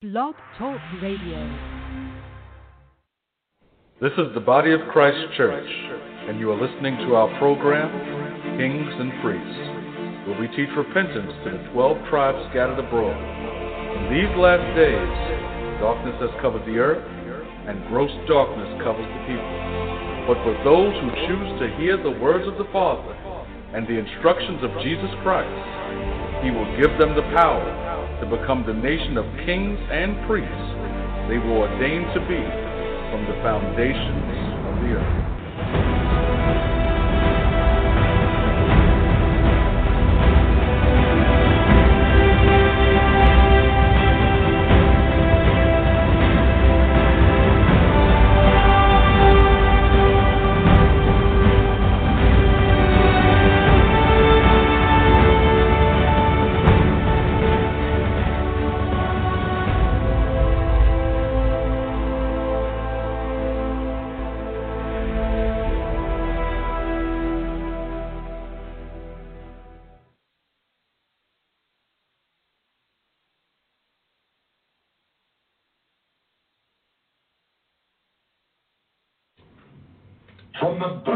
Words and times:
Blog 0.00 0.32
Talk 0.56 0.80
Radio. 1.02 1.44
This 4.00 4.16
is 4.16 4.32
the 4.32 4.40
Body 4.40 4.72
of 4.72 4.80
Christ 4.88 5.36
Church, 5.36 5.68
and 6.24 6.40
you 6.40 6.48
are 6.48 6.56
listening 6.56 6.96
to 7.04 7.12
our 7.20 7.28
program, 7.36 7.92
Kings 8.56 8.96
and 8.96 9.12
Priests, 9.20 10.24
where 10.24 10.40
we 10.40 10.48
teach 10.56 10.72
repentance 10.72 11.36
to 11.44 11.52
the 11.52 11.68
12 11.76 12.08
tribes 12.08 12.40
scattered 12.48 12.80
abroad. 12.80 13.12
In 13.12 14.08
these 14.08 14.32
last 14.40 14.64
days, 14.72 15.12
darkness 15.84 16.16
has 16.24 16.32
covered 16.40 16.64
the 16.64 16.80
earth, 16.80 17.04
and 17.68 17.84
gross 17.92 18.08
darkness 18.24 18.72
covers 18.80 19.04
the 19.04 19.22
people. 19.28 19.52
But 20.24 20.40
for 20.48 20.56
those 20.64 20.96
who 20.96 21.12
choose 21.28 21.50
to 21.60 21.76
hear 21.76 22.00
the 22.00 22.16
words 22.24 22.48
of 22.48 22.56
the 22.56 22.72
Father 22.72 23.12
and 23.76 23.84
the 23.84 24.00
instructions 24.00 24.64
of 24.64 24.72
Jesus 24.80 25.12
Christ, 25.20 25.60
He 26.40 26.48
will 26.48 26.72
give 26.80 26.96
them 26.96 27.12
the 27.12 27.28
power 27.36 27.79
to 28.20 28.26
become 28.26 28.64
the 28.66 28.74
nation 28.74 29.16
of 29.16 29.24
kings 29.46 29.78
and 29.90 30.14
priests 30.26 30.70
they 31.28 31.38
were 31.38 31.64
ordained 31.64 32.06
to 32.12 32.20
be 32.26 32.42
from 33.10 33.24
the 33.26 33.34
foundations 33.42 34.34
of 34.68 34.74
the 34.82 34.94
earth. 34.98 35.39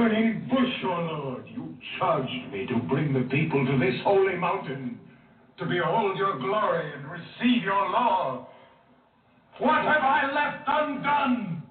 Burning 0.05 0.47
bush, 0.51 0.85
O 0.85 0.89
Lord, 0.89 1.45
you 1.47 1.75
charged 1.99 2.53
me 2.53 2.67
to 2.67 2.77
bring 2.89 3.15
the 3.15 3.23
people 3.31 3.65
to 3.65 3.79
this 3.79 3.95
holy 4.05 4.37
mountain, 4.37 4.99
to 5.59 5.65
behold 5.65 6.19
your 6.19 6.39
glory 6.39 6.93
and 6.93 7.11
receive 7.11 7.63
your 7.63 7.91
law. 7.91 8.47
What 9.59 9.83
have 9.83 10.03
I 10.03 10.31
left 10.35 10.65
undone? 10.67 11.63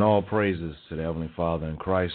Giving 0.00 0.12
all 0.12 0.22
praises 0.22 0.74
to 0.88 0.96
the 0.96 1.02
Heavenly 1.02 1.30
Father 1.36 1.66
in 1.66 1.76
Christ, 1.76 2.14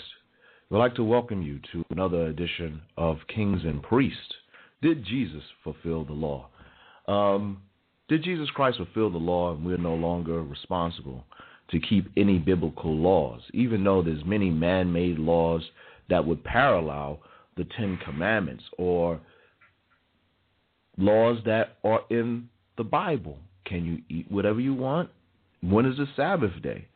we'd 0.71 0.79
like 0.79 0.95
to 0.95 1.03
welcome 1.03 1.43
you 1.43 1.59
to 1.71 1.85
another 1.91 2.25
edition 2.25 2.81
of 2.97 3.19
Kings 3.27 3.61
and 3.63 3.83
Priests. 3.83 4.33
Did 4.81 5.05
Jesus 5.05 5.43
fulfill 5.63 6.03
the 6.03 6.11
law? 6.11 6.47
Um, 7.07 7.61
did 8.09 8.23
Jesus 8.23 8.49
Christ 8.55 8.77
fulfill 8.77 9.11
the 9.11 9.19
law 9.19 9.53
and 9.53 9.63
we're 9.63 9.77
no 9.77 9.93
longer 9.93 10.41
responsible 10.41 11.25
to 11.69 11.79
keep 11.79 12.09
any 12.17 12.39
biblical 12.39 12.91
laws, 12.91 13.41
even 13.53 13.83
though 13.83 14.01
there's 14.01 14.25
many 14.25 14.49
man-made 14.49 15.19
laws 15.19 15.61
that 16.09 16.25
would 16.25 16.43
parallel 16.43 17.19
the 17.55 17.67
Ten 17.77 17.99
Commandments 18.03 18.63
or 18.79 19.19
laws 20.97 21.37
that 21.45 21.77
are 21.83 22.01
in 22.09 22.49
the 22.79 22.83
Bible? 22.83 23.37
Can 23.63 23.85
you 23.85 23.99
eat 24.09 24.31
whatever 24.31 24.59
you 24.59 24.73
want? 24.73 25.11
When 25.61 25.85
is 25.85 25.97
the 25.97 26.07
Sabbath 26.15 26.59
day? 26.63 26.87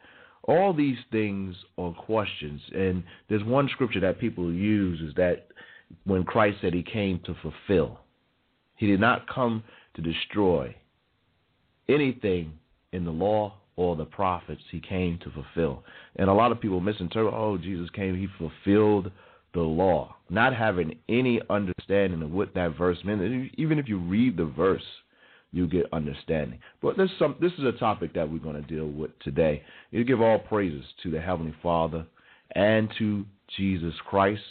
All 0.50 0.74
these 0.74 0.98
things 1.12 1.56
are 1.78 1.94
questions. 1.94 2.60
And 2.74 3.04
there's 3.30 3.44
one 3.44 3.70
scripture 3.72 4.00
that 4.00 4.20
people 4.20 4.52
use 4.52 5.00
is 5.02 5.14
that 5.16 5.48
when 6.04 6.24
christ 6.24 6.58
said 6.62 6.72
he 6.72 6.84
came 6.84 7.20
to 7.26 7.36
fulfill 7.42 8.00
he 8.76 8.86
did 8.86 9.00
not 9.00 9.28
come 9.28 9.64
to 9.96 10.02
destroy 10.02 10.74
anything 11.90 12.54
in 12.94 13.06
the 13.06 13.12
law 13.12 13.56
or 13.76 13.96
the 13.96 14.06
prophets. 14.06 14.62
He 14.72 14.80
came 14.80 15.18
to 15.24 15.32
fulfill. 15.32 15.84
And 16.18 16.30
a 16.30 16.34
lot 16.34 16.52
of 16.52 16.62
people 16.62 16.80
misinterpret 16.80 17.34
oh 17.34 17.58
jesus 17.58 17.90
came 17.90 18.16
he 18.16 18.28
fulfilled 18.38 19.12
the 19.54 19.62
law. 19.62 20.16
Not 20.30 20.56
having 20.56 20.98
any 21.10 21.42
understanding 21.50 22.22
of 22.22 22.32
what 22.32 22.54
that 22.54 22.78
verse 22.78 22.98
meant 23.04 23.52
even 23.58 23.80
if 23.80 23.88
you 23.88 24.00
read 24.00 24.38
the 24.38 24.46
verse 24.46 24.84
you 25.52 25.68
get 25.68 25.92
understanding. 25.92 26.60
But 26.82 26.98
this 26.98 27.10
some 27.18 27.36
this 27.42 27.54
is 27.54 27.66
a 27.66 27.72
topic 27.74 28.14
that 28.14 28.30
we're 28.32 28.40
going 28.40 28.62
to 28.62 28.68
deal 28.68 28.88
with 28.88 29.18
today. 29.20 29.64
You 29.92 30.04
give 30.04 30.22
all 30.22 30.40
praises 30.40 30.84
to 31.04 31.12
the 31.12 31.22
Heavenly 31.22 31.56
Father 31.62 32.06
and 32.56 32.90
to 33.00 33.26
Jesus 33.58 33.94
Christ 34.08 34.42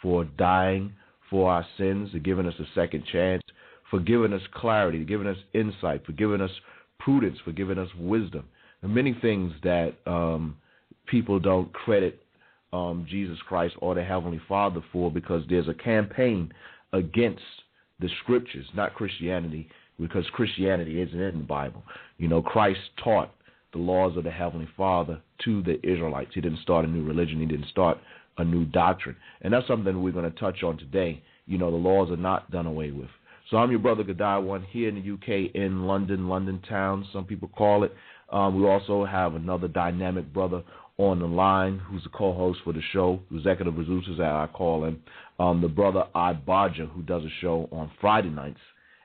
for 0.00 0.24
dying 0.24 0.92
for 1.30 1.50
our 1.50 1.66
sins 1.78 2.10
and 2.12 2.22
giving 2.22 2.46
us 2.46 2.54
a 2.60 2.66
second 2.74 3.04
chance, 3.10 3.42
for 3.90 3.98
giving 3.98 4.32
us 4.32 4.42
clarity, 4.54 5.04
giving 5.04 5.26
us 5.26 5.38
insight, 5.54 6.04
for 6.04 6.12
giving 6.12 6.40
us 6.40 6.50
prudence, 6.98 7.38
for 7.44 7.52
giving 7.52 7.78
us 7.78 7.88
wisdom, 7.98 8.44
and 8.82 8.94
many 8.94 9.16
things 9.20 9.52
that 9.62 9.94
um, 10.06 10.56
people 11.06 11.40
don't 11.40 11.72
credit 11.72 12.20
um, 12.72 13.06
Jesus 13.08 13.38
Christ 13.48 13.74
or 13.80 13.94
the 13.94 14.04
Heavenly 14.04 14.40
Father 14.48 14.82
for 14.92 15.10
because 15.10 15.42
there's 15.48 15.68
a 15.68 15.74
campaign 15.74 16.52
against 16.92 17.42
the 18.00 18.08
scriptures, 18.22 18.66
not 18.74 18.94
Christianity, 18.94 19.68
because 19.98 20.24
Christianity 20.32 21.00
isn't 21.00 21.20
in 21.20 21.38
the 21.38 21.44
Bible. 21.44 21.82
You 22.18 22.28
know, 22.28 22.42
Christ 22.42 22.80
taught 23.02 23.30
the 23.72 23.78
laws 23.78 24.16
of 24.16 24.24
the 24.24 24.30
Heavenly 24.30 24.68
Father 24.76 25.20
to 25.44 25.62
the 25.62 25.78
Israelites. 25.86 26.30
He 26.34 26.40
didn't 26.40 26.60
start 26.60 26.84
a 26.84 26.88
new 26.88 27.04
religion, 27.04 27.40
he 27.40 27.46
didn't 27.46 27.68
start 27.68 27.98
a 28.38 28.44
new 28.44 28.64
doctrine. 28.64 29.16
And 29.42 29.52
that's 29.52 29.66
something 29.66 30.02
we're 30.02 30.12
going 30.12 30.30
to 30.30 30.38
touch 30.38 30.62
on 30.62 30.78
today. 30.78 31.22
You 31.46 31.58
know, 31.58 31.70
the 31.70 31.76
laws 31.76 32.10
are 32.10 32.16
not 32.16 32.50
done 32.50 32.66
away 32.66 32.90
with. 32.90 33.10
So 33.50 33.58
I'm 33.58 33.70
your 33.70 33.80
brother 33.80 34.02
Godai 34.02 34.42
One 34.42 34.62
here 34.62 34.88
in 34.88 34.94
the 34.94 35.12
UK, 35.12 35.54
in 35.54 35.86
London, 35.86 36.28
London 36.28 36.62
town, 36.68 37.06
some 37.12 37.24
people 37.24 37.48
call 37.48 37.84
it. 37.84 37.92
Um, 38.30 38.60
we 38.60 38.66
also 38.66 39.04
have 39.04 39.34
another 39.34 39.68
dynamic 39.68 40.32
brother 40.32 40.62
on 40.96 41.18
the 41.18 41.26
line 41.26 41.78
who's 41.78 42.02
the 42.04 42.08
co-host 42.08 42.60
for 42.64 42.72
the 42.72 42.80
show, 42.92 43.20
executive 43.34 43.74
producer, 43.74 44.12
as 44.12 44.20
I 44.20 44.48
call 44.52 44.84
him, 44.84 45.02
um, 45.38 45.60
the 45.60 45.68
brother 45.68 46.04
Ibaja, 46.14 46.90
who 46.90 47.02
does 47.02 47.22
a 47.24 47.30
show 47.40 47.68
on 47.70 47.90
Friday 48.00 48.30
nights 48.30 48.60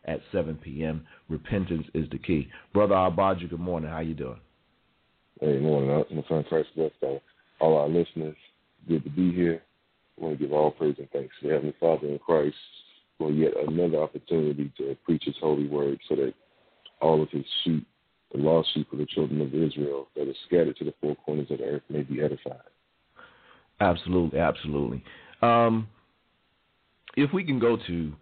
at 0.05 0.19
7 0.31 0.55
p.m. 0.55 1.05
Repentance 1.29 1.87
is 1.93 2.09
the 2.09 2.17
key. 2.17 2.49
Brother 2.73 2.95
Ibaja, 2.95 3.49
good 3.49 3.59
morning. 3.59 3.89
How 3.89 3.99
you 3.99 4.13
doing? 4.13 4.39
Hey, 5.39 5.57
morning. 5.59 5.89
My 6.11 6.23
son 6.27 6.43
Christ 6.49 6.69
bless 6.75 6.91
all 7.59 7.77
our 7.77 7.87
listeners. 7.87 8.35
Good 8.87 9.03
to 9.03 9.09
be 9.09 9.31
here. 9.33 9.61
I 10.17 10.23
want 10.25 10.37
to 10.37 10.43
give 10.43 10.53
all 10.53 10.71
praise 10.71 10.95
and 10.97 11.09
thanks 11.11 11.33
to 11.41 11.47
the 11.47 11.53
Heavenly 11.53 11.75
Father 11.79 12.07
in 12.07 12.19
Christ 12.19 12.55
for 13.17 13.31
yet 13.31 13.53
another 13.67 14.01
opportunity 14.01 14.71
to 14.77 14.95
preach 15.05 15.23
His 15.25 15.35
holy 15.39 15.67
word 15.67 15.99
so 16.07 16.15
that 16.15 16.33
all 17.01 17.21
of 17.21 17.29
His 17.29 17.45
sheep, 17.63 17.87
the 18.33 18.39
lost 18.39 18.69
sheep 18.73 18.91
of 18.91 18.99
the 18.99 19.05
children 19.05 19.41
of 19.41 19.53
Israel 19.53 20.07
that 20.15 20.27
are 20.27 20.33
scattered 20.47 20.77
to 20.77 20.85
the 20.85 20.93
four 21.01 21.15
corners 21.15 21.47
of 21.49 21.59
the 21.59 21.65
earth, 21.65 21.83
may 21.89 22.01
be 22.01 22.21
edified. 22.21 22.59
Absolutely, 23.79 24.39
absolutely. 24.39 25.03
Um, 25.41 25.87
if 27.15 27.31
we 27.33 27.43
can 27.43 27.59
go 27.59 27.77
to, 27.87 28.13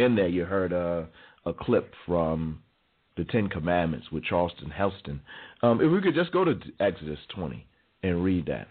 in 0.00 0.16
there, 0.16 0.28
you 0.28 0.44
heard 0.44 0.72
a, 0.72 1.08
a 1.46 1.52
clip 1.52 1.92
from 2.06 2.60
the 3.16 3.24
Ten 3.24 3.48
Commandments 3.48 4.06
with 4.10 4.24
Charlton 4.24 4.70
Heston. 4.70 5.20
Um, 5.62 5.80
if 5.80 5.90
we 5.90 6.00
could 6.00 6.14
just 6.14 6.32
go 6.32 6.44
to 6.44 6.58
Exodus 6.80 7.18
20 7.34 7.66
and 8.02 8.24
read 8.24 8.46
that. 8.46 8.68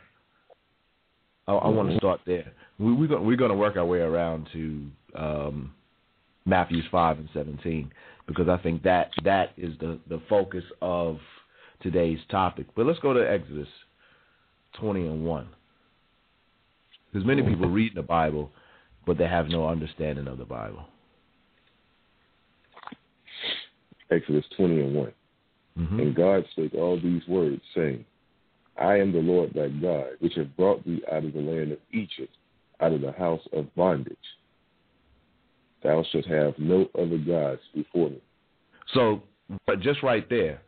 I, 1.48 1.54
I 1.54 1.68
want 1.70 1.90
to 1.90 1.98
start 1.98 2.22
there. 2.26 2.52
We, 2.78 2.94
we're 2.94 3.08
going 3.08 3.26
we're 3.26 3.36
going 3.36 3.52
to 3.52 3.58
work 3.58 3.76
our 3.76 3.86
way 3.86 4.00
around 4.00 4.48
to 4.54 4.88
um, 5.16 5.74
Matthew's 6.46 6.86
five 6.92 7.18
and 7.18 7.30
seventeen 7.34 7.92
because 8.28 8.48
I 8.48 8.58
think 8.58 8.84
that 8.84 9.10
that 9.24 9.52
is 9.58 9.74
the 9.80 10.00
the 10.08 10.22
focus 10.30 10.64
of 10.82 11.18
today's 11.82 12.20
topic. 12.30 12.68
But 12.76 12.86
let's 12.86 13.00
go 13.00 13.14
to 13.14 13.20
Exodus 13.20 13.68
twenty 14.80 15.08
and 15.08 15.26
one. 15.26 15.50
Because 17.12 17.26
many 17.26 17.42
people 17.42 17.68
read 17.68 17.94
the 17.96 18.04
Bible, 18.04 18.52
but 19.08 19.18
they 19.18 19.28
have 19.28 19.48
no 19.48 19.68
understanding 19.68 20.28
of 20.28 20.38
the 20.38 20.46
Bible. 20.46 20.86
Exodus 24.12 24.46
20 24.58 24.82
and 24.82 24.96
one 24.96 25.14
Mm-hmm. 25.80 26.00
And 26.00 26.16
God 26.16 26.46
spake 26.52 26.74
all 26.74 27.00
these 27.00 27.22
words, 27.28 27.62
saying, 27.76 28.04
I 28.80 28.98
am 28.98 29.12
the 29.12 29.20
Lord 29.20 29.54
thy 29.54 29.70
God, 29.70 30.08
which 30.20 30.34
have 30.36 30.56
brought 30.58 30.86
thee 30.86 31.02
out 31.12 31.24
of 31.24 31.34
the 31.34 31.40
land 31.40 31.72
of 31.72 31.80
Egypt, 31.92 32.36
out 32.82 32.92
of 32.92 33.02
the 33.02 33.12
house 33.14 33.42
of 33.54 33.74
bondage. 33.76 34.18
Thou 35.84 36.04
shalt 36.12 36.26
have 36.26 36.56
no 36.58 36.90
other 36.98 37.18
gods 37.18 37.62
before 37.74 38.10
me. 38.10 38.22
So, 38.94 39.22
but 39.66 39.80
just 39.80 40.04
right 40.04 40.28
there, 40.30 40.62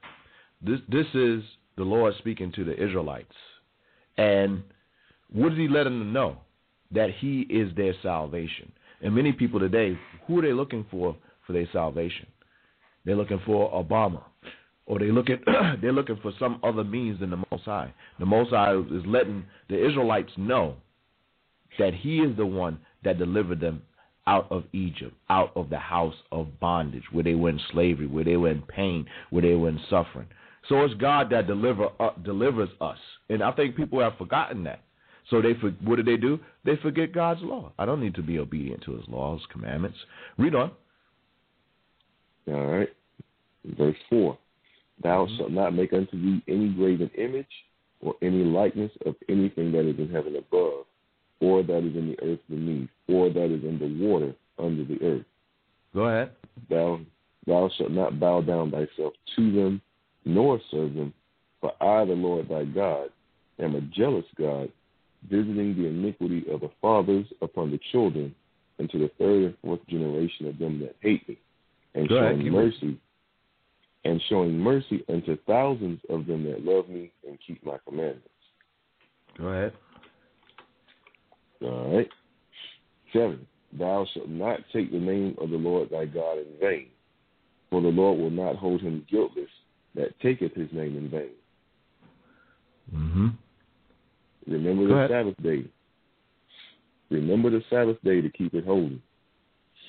this 0.61 0.79
this 0.89 1.07
is 1.13 1.44
the 1.75 1.83
Lord 1.83 2.13
speaking 2.19 2.51
to 2.53 2.63
the 2.63 2.81
Israelites, 2.81 3.33
and 4.17 4.63
what 5.33 5.49
does 5.49 5.57
He 5.57 5.67
let 5.67 5.83
them 5.83 6.13
know? 6.13 6.37
That 6.91 7.09
He 7.19 7.41
is 7.41 7.75
their 7.75 7.94
salvation. 8.01 8.71
And 9.01 9.15
many 9.15 9.33
people 9.33 9.59
today, 9.59 9.97
who 10.27 10.39
are 10.39 10.41
they 10.41 10.53
looking 10.53 10.85
for 10.89 11.17
for 11.45 11.53
their 11.53 11.67
salvation? 11.73 12.27
They're 13.06 13.15
looking 13.15 13.42
for 13.45 13.71
Obama, 13.71 14.24
or 14.86 15.00
they 15.00 15.12
look 15.12 15.30
at 15.30 15.39
they're 15.81 15.92
looking 15.92 16.19
for 16.21 16.31
some 16.39 16.59
other 16.63 16.83
means 16.83 17.19
than 17.19 17.31
the 17.31 17.44
Most 17.51 17.63
High. 17.63 17.94
The 18.19 18.25
Most 18.25 18.51
High 18.51 18.75
is 18.75 19.06
letting 19.06 19.45
the 19.69 19.83
Israelites 19.83 20.31
know 20.38 20.75
that 21.80 21.94
He 21.94 22.19
is 22.19 22.36
the 22.38 22.45
one 22.45 22.80
that 23.03 23.18
delivered 23.18 23.59
them 23.59 23.81
out 24.27 24.48
of 24.51 24.63
Egypt, 24.74 25.15
out 25.30 25.51
of 25.56 25.69
the 25.69 25.80
house 25.80 26.13
of 26.31 26.59
bondage, 26.59 27.03
where 27.12 27.24
they 27.24 27.33
were 27.33 27.50
in 27.50 27.59
slavery, 27.71 28.07
where 28.07 28.24
they 28.24 28.38
were 28.38 28.51
in 28.51 28.62
pain, 28.62 29.06
where 29.31 29.42
they 29.42 29.56
were 29.56 29.69
in 29.69 29.80
suffering. 29.89 30.27
So 30.69 30.83
it's 30.83 30.94
God 30.95 31.30
that 31.31 31.47
deliver 31.47 31.88
uh, 32.00 32.12
delivers 32.24 32.69
us, 32.80 33.00
and 33.30 33.42
I 33.42 33.51
think 33.51 33.75
people 33.75 34.00
have 34.00 34.18
forgotten 34.18 34.63
that. 34.65 34.81
So 35.30 35.42
they 35.42 35.54
what 35.83 35.95
do 35.95 36.04
they 36.04 36.18
do? 36.18 36.39
They 36.65 36.75
forget 36.77 37.13
God's 37.13 37.42
law. 37.42 37.71
I 37.80 37.86
don't 37.86 38.01
need 38.01 38.15
to 38.15 38.21
be 38.21 38.38
obedient 38.38 38.83
to 38.83 38.95
His 38.95 39.07
laws, 39.07 39.42
commandments. 39.51 39.97
Read 40.38 40.54
on. 40.54 40.71
All 42.47 42.65
right. 42.67 42.89
Verse 43.77 43.97
4 44.09 44.38
Thou 45.03 45.25
mm-hmm. 45.25 45.38
shalt 45.38 45.51
not 45.51 45.73
make 45.73 45.93
unto 45.93 46.11
thee 46.11 46.43
any 46.47 46.69
graven 46.69 47.09
image 47.17 47.45
or 48.01 48.15
any 48.21 48.43
likeness 48.43 48.91
of 49.05 49.15
anything 49.29 49.71
that 49.71 49.88
is 49.88 49.97
in 49.99 50.09
heaven 50.09 50.35
above, 50.35 50.85
or 51.39 51.63
that 51.63 51.77
is 51.79 51.95
in 51.95 52.09
the 52.09 52.23
earth 52.23 52.39
beneath, 52.49 52.89
or 53.07 53.29
that 53.29 53.45
is 53.45 53.63
in 53.63 53.77
the 53.79 54.05
water 54.05 54.33
under 54.57 54.83
the 54.83 54.99
earth. 55.03 55.25
Go 55.93 56.05
ahead. 56.05 56.31
Thou, 56.69 57.01
thou 57.45 57.69
shalt 57.77 57.91
not 57.91 58.19
bow 58.19 58.41
down 58.41 58.71
thyself 58.71 59.13
to 59.35 59.51
them, 59.51 59.81
nor 60.25 60.59
serve 60.71 60.94
them. 60.95 61.13
For 61.59 61.71
I, 61.81 62.05
the 62.05 62.13
Lord 62.13 62.49
thy 62.49 62.65
God, 62.65 63.09
am 63.59 63.75
a 63.75 63.81
jealous 63.81 64.25
God, 64.37 64.71
visiting 65.29 65.75
the 65.75 65.87
iniquity 65.87 66.45
of 66.51 66.61
the 66.61 66.71
fathers 66.81 67.27
upon 67.41 67.69
the 67.71 67.79
children, 67.91 68.33
and 68.79 68.89
to 68.89 68.97
the 68.97 69.11
third 69.19 69.44
and 69.44 69.55
fourth 69.63 69.85
generation 69.87 70.47
of 70.47 70.57
them 70.57 70.79
that 70.79 70.95
hate 71.01 71.27
me, 71.29 71.37
and 71.95 72.07
Go 72.07 72.19
showing 72.19 72.41
keep 72.41 72.51
mercy, 72.51 72.97
and 74.05 74.21
showing 74.29 74.57
mercy 74.57 75.03
unto 75.09 75.38
thousands 75.47 75.99
of 76.09 76.25
them 76.25 76.43
that 76.45 76.65
love 76.65 76.89
me 76.89 77.11
and 77.27 77.38
keep 77.45 77.63
my 77.65 77.77
commandments. 77.88 78.27
Go 79.38 79.47
ahead. 79.47 79.73
All 81.61 81.95
right. 81.95 82.09
Seven. 83.13 83.45
Thou 83.77 84.05
shalt 84.13 84.27
not 84.27 84.59
take 84.73 84.91
the 84.91 84.99
name 84.99 85.35
of 85.39 85.49
the 85.49 85.57
Lord 85.57 85.89
thy 85.89 86.05
God 86.05 86.39
in 86.39 86.45
vain, 86.59 86.88
for 87.69 87.81
the 87.81 87.88
Lord 87.88 88.19
will 88.19 88.29
not 88.29 88.57
hold 88.57 88.81
him 88.81 89.05
guiltless 89.09 89.49
that 89.95 90.19
taketh 90.19 90.54
his 90.54 90.69
name 90.73 90.97
in 90.97 91.09
vain. 91.09 91.30
Mm-hmm. 92.94 93.27
Remember 94.47 94.87
Go 94.87 94.89
the 94.89 94.95
ahead. 94.95 95.09
Sabbath 95.11 95.44
day. 95.44 95.66
Remember 97.09 97.49
the 97.49 97.61
Sabbath 97.69 97.97
day 98.04 98.19
to 98.21 98.30
keep 98.30 98.54
it 98.54 98.66
holy. 98.66 99.01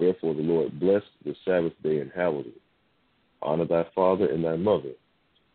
Wherefore 0.00 0.32
the 0.32 0.42
Lord 0.42 0.80
blessed 0.80 1.10
the 1.26 1.36
Sabbath 1.44 1.74
day 1.82 2.00
and 2.00 2.10
hallowed 2.10 2.46
it. 2.46 2.60
Honor 3.42 3.66
thy 3.66 3.84
father 3.94 4.26
and 4.26 4.42
thy 4.42 4.56
mother, 4.56 4.92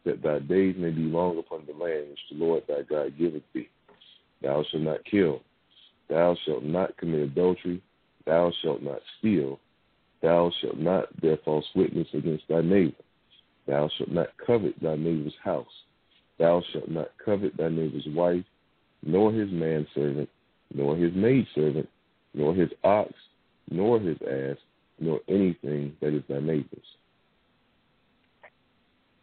that 0.06 0.22
thy 0.22 0.38
days 0.38 0.76
may 0.78 0.92
be 0.92 1.02
long 1.02 1.40
upon 1.40 1.66
the 1.66 1.74
land 1.74 2.10
which 2.10 2.20
the 2.30 2.38
Lord 2.38 2.64
thy 2.68 2.84
God 2.84 3.18
giveth 3.18 3.42
thee. 3.54 3.70
Thou 4.44 4.64
shalt 4.70 4.84
not 4.84 5.04
kill. 5.06 5.42
Thou 6.10 6.38
shalt 6.46 6.64
not 6.64 6.96
commit 6.98 7.22
adultery. 7.22 7.82
Thou 8.26 8.52
shalt 8.62 8.84
not 8.84 9.00
steal. 9.18 9.60
Thou 10.22 10.52
shalt 10.62 10.78
not 10.78 11.20
bear 11.22 11.38
false 11.44 11.66
witness 11.76 12.08
against 12.14 12.48
thy 12.48 12.62
neighbor. 12.62 12.94
Thou 13.68 13.90
shalt 13.98 14.12
not 14.12 14.30
covet 14.46 14.80
thy 14.80 14.96
neighbor's 14.96 15.34
house. 15.44 15.66
Thou 16.38 16.62
shalt 16.72 16.90
not 16.90 17.10
covet 17.24 17.58
thy 17.58 17.70
neighbor's 17.70 18.08
wife, 18.14 18.46
nor 19.04 19.32
his 19.32 19.50
manservant, 19.52 20.30
nor 20.72 20.96
his 20.96 21.14
maidservant, 21.16 21.90
nor 22.36 22.54
his 22.54 22.70
ox, 22.84 23.12
nor 23.70 24.00
his 24.00 24.18
ass, 24.22 24.58
nor 25.00 25.20
anything 25.28 25.96
that 26.02 26.14
is 26.14 26.24
thy 26.30 26.40
neighbor's. 26.40 26.86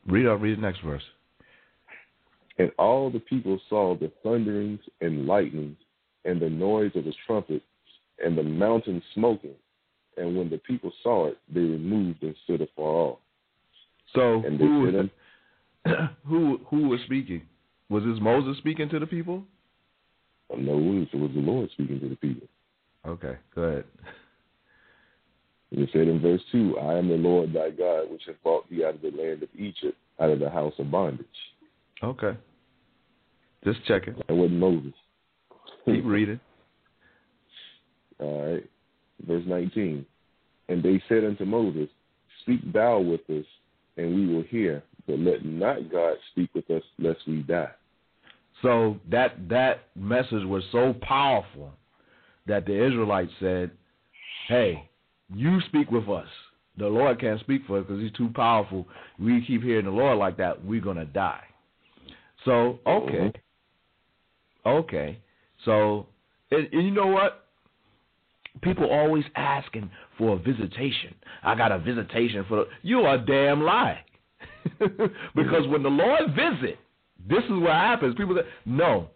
Read 0.07 0.27
on. 0.27 0.41
Read 0.41 0.59
the 0.59 0.63
next 0.63 0.81
verse. 0.81 1.03
And 2.59 2.71
all 2.79 3.11
the 3.11 3.21
people 3.21 3.59
saw 3.69 3.97
the 3.97 4.13
thunderings 4.23 4.81
and 5.01 5.27
lightnings 5.27 5.77
and 6.25 6.41
the 6.41 6.51
noise 6.51 6.93
of 6.95 7.05
the 7.05 7.15
trumpet 7.27 7.63
and 8.25 8.37
the 8.37 8.43
mountain 8.43 9.03
smoking. 9.15 9.55
And 10.17 10.37
when 10.37 10.51
the 10.51 10.59
people 10.59 10.93
saw 11.03 11.29
it, 11.29 11.39
they 11.53 11.61
removed 11.61 12.23
and 12.23 12.35
stood 12.45 12.61
afar 12.61 12.85
off. 12.85 13.19
So 14.15 14.43
And 14.45 14.61
who 14.61 14.81
was 14.81 15.09
who 16.27 16.61
who 16.69 16.89
was 16.89 17.01
speaking? 17.07 17.43
Was 17.89 18.05
this 18.05 18.19
Moses 18.21 18.59
speaking 18.59 18.89
to 18.91 18.99
the 18.99 19.07
people? 19.07 19.43
Uh, 20.53 20.57
no, 20.59 20.75
it 20.77 21.19
was 21.19 21.31
the 21.35 21.41
Lord 21.41 21.71
speaking 21.73 22.01
to 22.01 22.09
the 22.09 22.17
people. 22.17 22.47
Okay, 23.07 23.37
go 23.55 23.63
ahead. 23.63 23.85
It 25.75 25.89
said 25.93 26.07
in 26.07 26.21
verse 26.21 26.43
2, 26.53 26.79
I 26.79 26.99
am 26.99 27.09
the 27.09 27.15
Lord 27.15 27.55
thy 27.55 27.71
God, 27.71 28.11
which 28.11 28.23
have 28.27 28.43
brought 28.43 28.69
thee 28.69 28.85
out 28.85 28.97
of 28.97 29.01
the 29.01 29.11
land 29.11 29.43
of 29.43 29.49
Egypt, 29.57 29.97
out 30.21 30.29
of 30.29 30.39
the 30.39 30.51
house 30.51 30.75
of 30.79 30.91
bondage. 30.91 31.27
Okay. 32.05 32.37
Just 33.65 33.79
checking. 33.87 34.15
That 34.29 34.35
wasn't 34.35 34.61
Moses. 34.61 34.93
Keep 35.87 36.05
reading. 36.05 36.41
All 38.21 38.53
right. 38.53 38.71
Verse 39.27 39.45
19. 39.47 40.05
And 40.69 40.83
they 40.83 41.03
said 41.09 41.25
unto 41.25 41.47
Moses, 41.47 41.89
Speak 42.43 42.71
thou 42.71 42.99
with 43.01 43.23
us, 43.31 43.47
and 43.97 44.15
we 44.15 44.35
will 44.35 44.43
hear, 44.43 44.83
but 45.07 45.19
let 45.19 45.45
not 45.45 45.91
God 45.91 46.17
speak 46.33 46.51
with 46.55 46.71
us, 46.71 46.83
lest 46.99 47.21
we 47.27 47.43
die. 47.43 47.71
So 48.61 48.97
that 49.11 49.49
that 49.49 49.85
message 49.97 50.45
was 50.45 50.65
so 50.71 50.95
powerful 51.01 51.73
that 52.47 52.67
the 52.67 52.85
Israelites 52.85 53.33
said, 53.41 53.71
"Hey, 54.49 54.89
you 55.35 55.61
speak 55.69 55.91
with 55.91 56.09
us. 56.09 56.29
The 56.79 56.87
Lord 56.87 57.21
can't 57.21 57.41
speak 57.41 57.63
for 57.67 57.79
us 57.79 57.85
because 57.87 58.03
He's 58.03 58.13
too 58.13 58.31
powerful. 58.35 58.87
We 59.19 59.45
keep 59.47 59.63
hearing 59.63 59.85
the 59.85 59.91
Lord 59.91 60.19
like 60.19 60.37
that, 60.39 60.65
we're 60.65 60.81
gonna 60.81 61.05
die." 61.05 61.43
So 62.45 62.81
okay, 62.87 63.33
okay. 64.65 65.19
So 65.65 66.07
and, 66.51 66.69
and 66.73 66.85
you 66.85 66.91
know 66.91 67.07
what? 67.07 67.47
People 68.61 68.91
always 68.91 69.25
asking 69.35 69.91
for 70.19 70.37
a 70.37 70.39
visitation. 70.39 71.15
I 71.43 71.55
got 71.55 71.73
a 71.73 71.79
visitation 71.79 72.45
for 72.49 72.57
the, 72.57 72.65
you. 72.83 73.01
Are 73.01 73.17
a 73.17 73.25
damn 73.25 73.63
lie. 73.63 74.05
because 75.35 75.67
when 75.69 75.83
the 75.83 75.89
Lord 75.89 76.31
visit, 76.31 76.79
this 77.29 77.45
is 77.45 77.51
what 77.51 77.73
happens. 77.73 78.15
People 78.17 78.37
say, 78.37 78.49
no, 78.65 79.09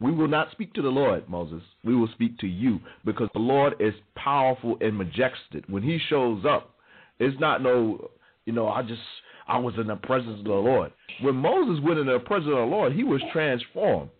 we 0.00 0.12
will 0.12 0.28
not 0.28 0.50
speak 0.52 0.72
to 0.74 0.82
the 0.82 0.88
Lord, 0.88 1.28
Moses. 1.28 1.62
We 1.84 1.94
will 1.94 2.08
speak 2.14 2.38
to 2.38 2.46
you 2.46 2.80
because 3.04 3.28
the 3.34 3.40
Lord 3.40 3.74
is 3.80 3.94
powerful 4.14 4.78
and 4.80 4.96
majestic. 4.96 5.64
When 5.68 5.82
he 5.82 5.98
shows 6.08 6.44
up, 6.48 6.74
it's 7.18 7.38
not 7.38 7.62
no, 7.62 8.10
you 8.46 8.52
know, 8.54 8.68
I 8.68 8.82
just, 8.82 9.02
I 9.46 9.58
was 9.58 9.74
in 9.78 9.88
the 9.88 9.96
presence 9.96 10.38
of 10.38 10.44
the 10.44 10.52
Lord. 10.52 10.92
When 11.20 11.36
Moses 11.36 11.84
went 11.84 11.98
in 11.98 12.06
the 12.06 12.18
presence 12.18 12.48
of 12.50 12.56
the 12.56 12.64
Lord, 12.64 12.94
he 12.94 13.04
was 13.04 13.20
transformed. 13.30 14.10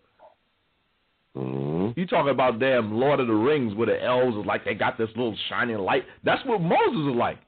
Mm-hmm. 1.35 1.99
You 1.99 2.07
talking 2.07 2.33
about 2.33 2.59
damn 2.59 2.93
Lord 2.93 3.21
of 3.21 3.29
the 3.29 3.33
Rings 3.33 3.75
where 3.75 3.87
the 3.87 4.03
elves 4.03 4.37
are 4.37 4.45
like 4.45 4.65
they 4.65 4.75
got 4.75 4.99
this 4.99 5.09
little 5.17 5.37
shining 5.49 5.79
light. 5.79 6.05
That's 6.25 6.45
what 6.45 6.61
Moses 6.61 7.07
was 7.07 7.17
like. 7.17 7.39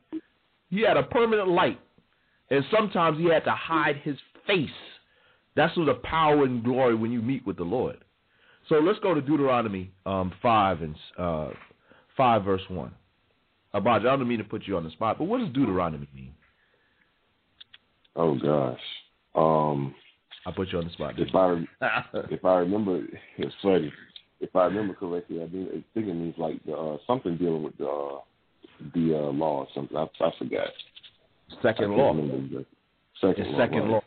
He 0.70 0.80
had 0.80 0.96
a 0.96 1.02
permanent 1.02 1.48
light. 1.48 1.78
And 2.50 2.64
sometimes 2.74 3.18
he 3.18 3.26
had 3.26 3.44
to 3.44 3.52
hide 3.52 3.96
his 4.04 4.16
face. 4.46 4.68
That's 5.54 5.76
what 5.76 5.86
the 5.86 5.94
power 5.94 6.44
and 6.44 6.64
glory 6.64 6.94
when 6.94 7.12
you 7.12 7.20
meet 7.20 7.46
with 7.46 7.56
the 7.56 7.64
Lord. 7.64 7.98
So 8.72 8.78
let's 8.78 8.98
go 9.00 9.12
to 9.12 9.20
Deuteronomy 9.20 9.90
um, 10.06 10.32
five 10.40 10.80
and 10.80 10.96
uh, 11.18 11.50
five 12.16 12.42
verse 12.42 12.62
one. 12.70 12.90
Abaj, 13.74 14.00
I 14.00 14.16
don't 14.16 14.26
mean 14.26 14.38
to 14.38 14.44
put 14.44 14.62
you 14.66 14.78
on 14.78 14.84
the 14.84 14.90
spot, 14.92 15.18
but 15.18 15.24
what 15.24 15.40
does 15.40 15.50
Deuteronomy 15.50 16.08
mean? 16.14 16.32
Oh 18.16 18.34
gosh. 18.38 18.80
Um, 19.34 19.94
I 20.46 20.52
put 20.52 20.68
you 20.72 20.78
on 20.78 20.86
the 20.86 20.90
spot. 20.92 21.16
if 21.18 21.34
I 21.34 21.62
if 22.30 22.42
I 22.46 22.54
remember, 22.54 23.02
it's 23.36 23.54
funny. 23.60 23.92
If 24.40 24.56
I 24.56 24.64
remember 24.64 24.94
correctly, 24.94 25.42
I 25.42 25.48
think, 25.48 25.68
I 25.68 25.84
think 25.92 26.06
it 26.08 26.14
means 26.14 26.34
like 26.38 26.64
the, 26.64 26.72
uh, 26.72 26.96
something 27.06 27.36
dealing 27.36 27.64
with 27.64 27.76
the 27.76 27.88
uh, 27.88 28.20
the 28.94 29.14
uh, 29.14 29.32
law 29.32 29.66
or 29.66 29.68
something. 29.74 29.98
I, 29.98 30.04
I 30.04 30.30
forgot. 30.38 30.68
second 31.62 31.92
I 31.92 31.96
law. 31.96 32.08
remember. 32.12 32.64
Second 33.20 33.52
law. 33.52 33.58
second 33.58 33.78
right. 33.80 33.90
law. 33.90 34.02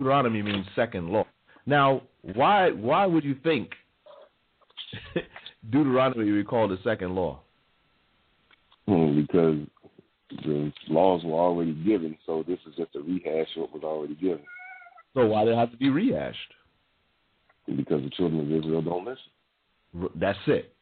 Deuteronomy 0.00 0.42
means 0.42 0.66
second 0.74 1.10
law. 1.10 1.24
Now, 1.66 2.02
why 2.34 2.72
why 2.72 3.06
would 3.06 3.22
you 3.22 3.36
think 3.44 3.70
Deuteronomy 5.70 6.30
be 6.30 6.44
called 6.44 6.70
the 6.70 6.78
second 6.82 7.14
law? 7.14 7.40
Hmm, 8.86 9.20
because 9.20 9.58
the 10.44 10.72
laws 10.88 11.22
were 11.24 11.38
already 11.38 11.72
given, 11.72 12.16
so 12.26 12.44
this 12.46 12.58
is 12.66 12.74
just 12.76 12.94
a 12.96 13.00
rehash 13.00 13.48
of 13.56 13.62
what 13.62 13.72
was 13.74 13.82
already 13.84 14.14
given. 14.14 14.40
So 15.14 15.26
why 15.26 15.44
did 15.44 15.52
it 15.52 15.56
have 15.56 15.70
to 15.70 15.76
be 15.76 15.90
rehashed? 15.90 16.38
Because 17.66 18.02
the 18.02 18.10
children 18.10 18.40
of 18.40 18.52
Israel 18.52 18.82
don't 18.82 19.04
listen. 19.04 20.10
That's 20.18 20.38
it. 20.46 20.74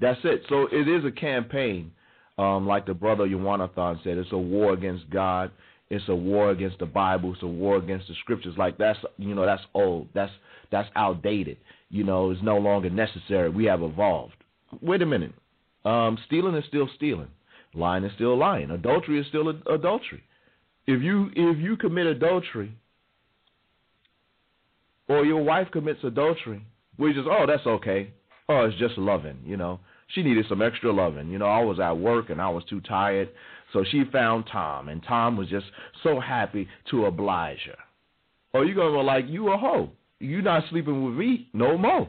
That's 0.00 0.18
it. 0.24 0.42
So 0.48 0.66
it 0.72 0.88
is 0.88 1.04
a 1.04 1.10
campaign, 1.10 1.92
um, 2.38 2.66
like 2.66 2.86
the 2.86 2.94
brother 2.94 3.26
Yawanathan 3.26 4.02
said. 4.02 4.18
It's 4.18 4.32
a 4.32 4.38
war 4.38 4.72
against 4.72 5.08
God. 5.10 5.50
It's 5.88 6.08
a 6.08 6.14
war 6.14 6.50
against 6.50 6.78
the 6.78 6.86
Bible. 6.86 7.32
It's 7.34 7.42
a 7.42 7.46
war 7.46 7.76
against 7.76 8.08
the 8.08 8.14
scriptures. 8.20 8.54
Like 8.56 8.76
that's 8.78 8.98
you 9.18 9.34
know 9.34 9.46
that's 9.46 9.62
old. 9.74 10.08
That's 10.14 10.32
that's 10.70 10.88
outdated. 10.96 11.58
You 11.90 12.04
know, 12.04 12.30
it's 12.30 12.42
no 12.42 12.58
longer 12.58 12.90
necessary. 12.90 13.48
We 13.48 13.66
have 13.66 13.82
evolved. 13.82 14.34
Wait 14.80 15.02
a 15.02 15.06
minute. 15.06 15.32
Um, 15.84 16.18
stealing 16.26 16.56
is 16.56 16.64
still 16.66 16.88
stealing. 16.96 17.28
Lying 17.74 18.04
is 18.04 18.12
still 18.14 18.36
lying. 18.36 18.70
Adultery 18.70 19.20
is 19.20 19.26
still 19.28 19.48
ad- 19.48 19.62
adultery. 19.70 20.24
If 20.86 21.02
you 21.02 21.30
if 21.36 21.58
you 21.58 21.76
commit 21.76 22.06
adultery, 22.06 22.72
or 25.08 25.24
your 25.24 25.42
wife 25.42 25.68
commits 25.72 26.02
adultery, 26.02 26.64
we 26.98 27.12
just 27.12 27.28
oh 27.30 27.44
that's 27.46 27.66
okay. 27.66 28.10
Oh, 28.48 28.64
it's 28.64 28.78
just 28.78 28.96
loving, 28.98 29.38
you 29.44 29.56
know. 29.56 29.80
She 30.08 30.22
needed 30.22 30.46
some 30.48 30.62
extra 30.62 30.92
loving. 30.92 31.28
You 31.30 31.38
know, 31.38 31.46
I 31.46 31.62
was 31.62 31.80
at 31.80 31.98
work 31.98 32.30
and 32.30 32.40
I 32.40 32.48
was 32.48 32.62
too 32.70 32.80
tired, 32.80 33.28
so 33.72 33.84
she 33.90 34.04
found 34.12 34.44
Tom, 34.50 34.88
and 34.88 35.02
Tom 35.02 35.36
was 35.36 35.48
just 35.48 35.66
so 36.02 36.20
happy 36.20 36.68
to 36.90 37.06
oblige 37.06 37.58
her. 37.66 37.76
Or 38.52 38.64
you 38.64 38.74
gonna 38.74 38.96
be 38.98 39.04
like 39.04 39.24
you 39.28 39.52
a 39.52 39.56
hoe? 39.56 39.90
You 40.18 40.40
not 40.42 40.64
sleeping 40.70 41.04
with 41.04 41.14
me 41.14 41.48
no 41.52 41.76
more. 41.76 42.08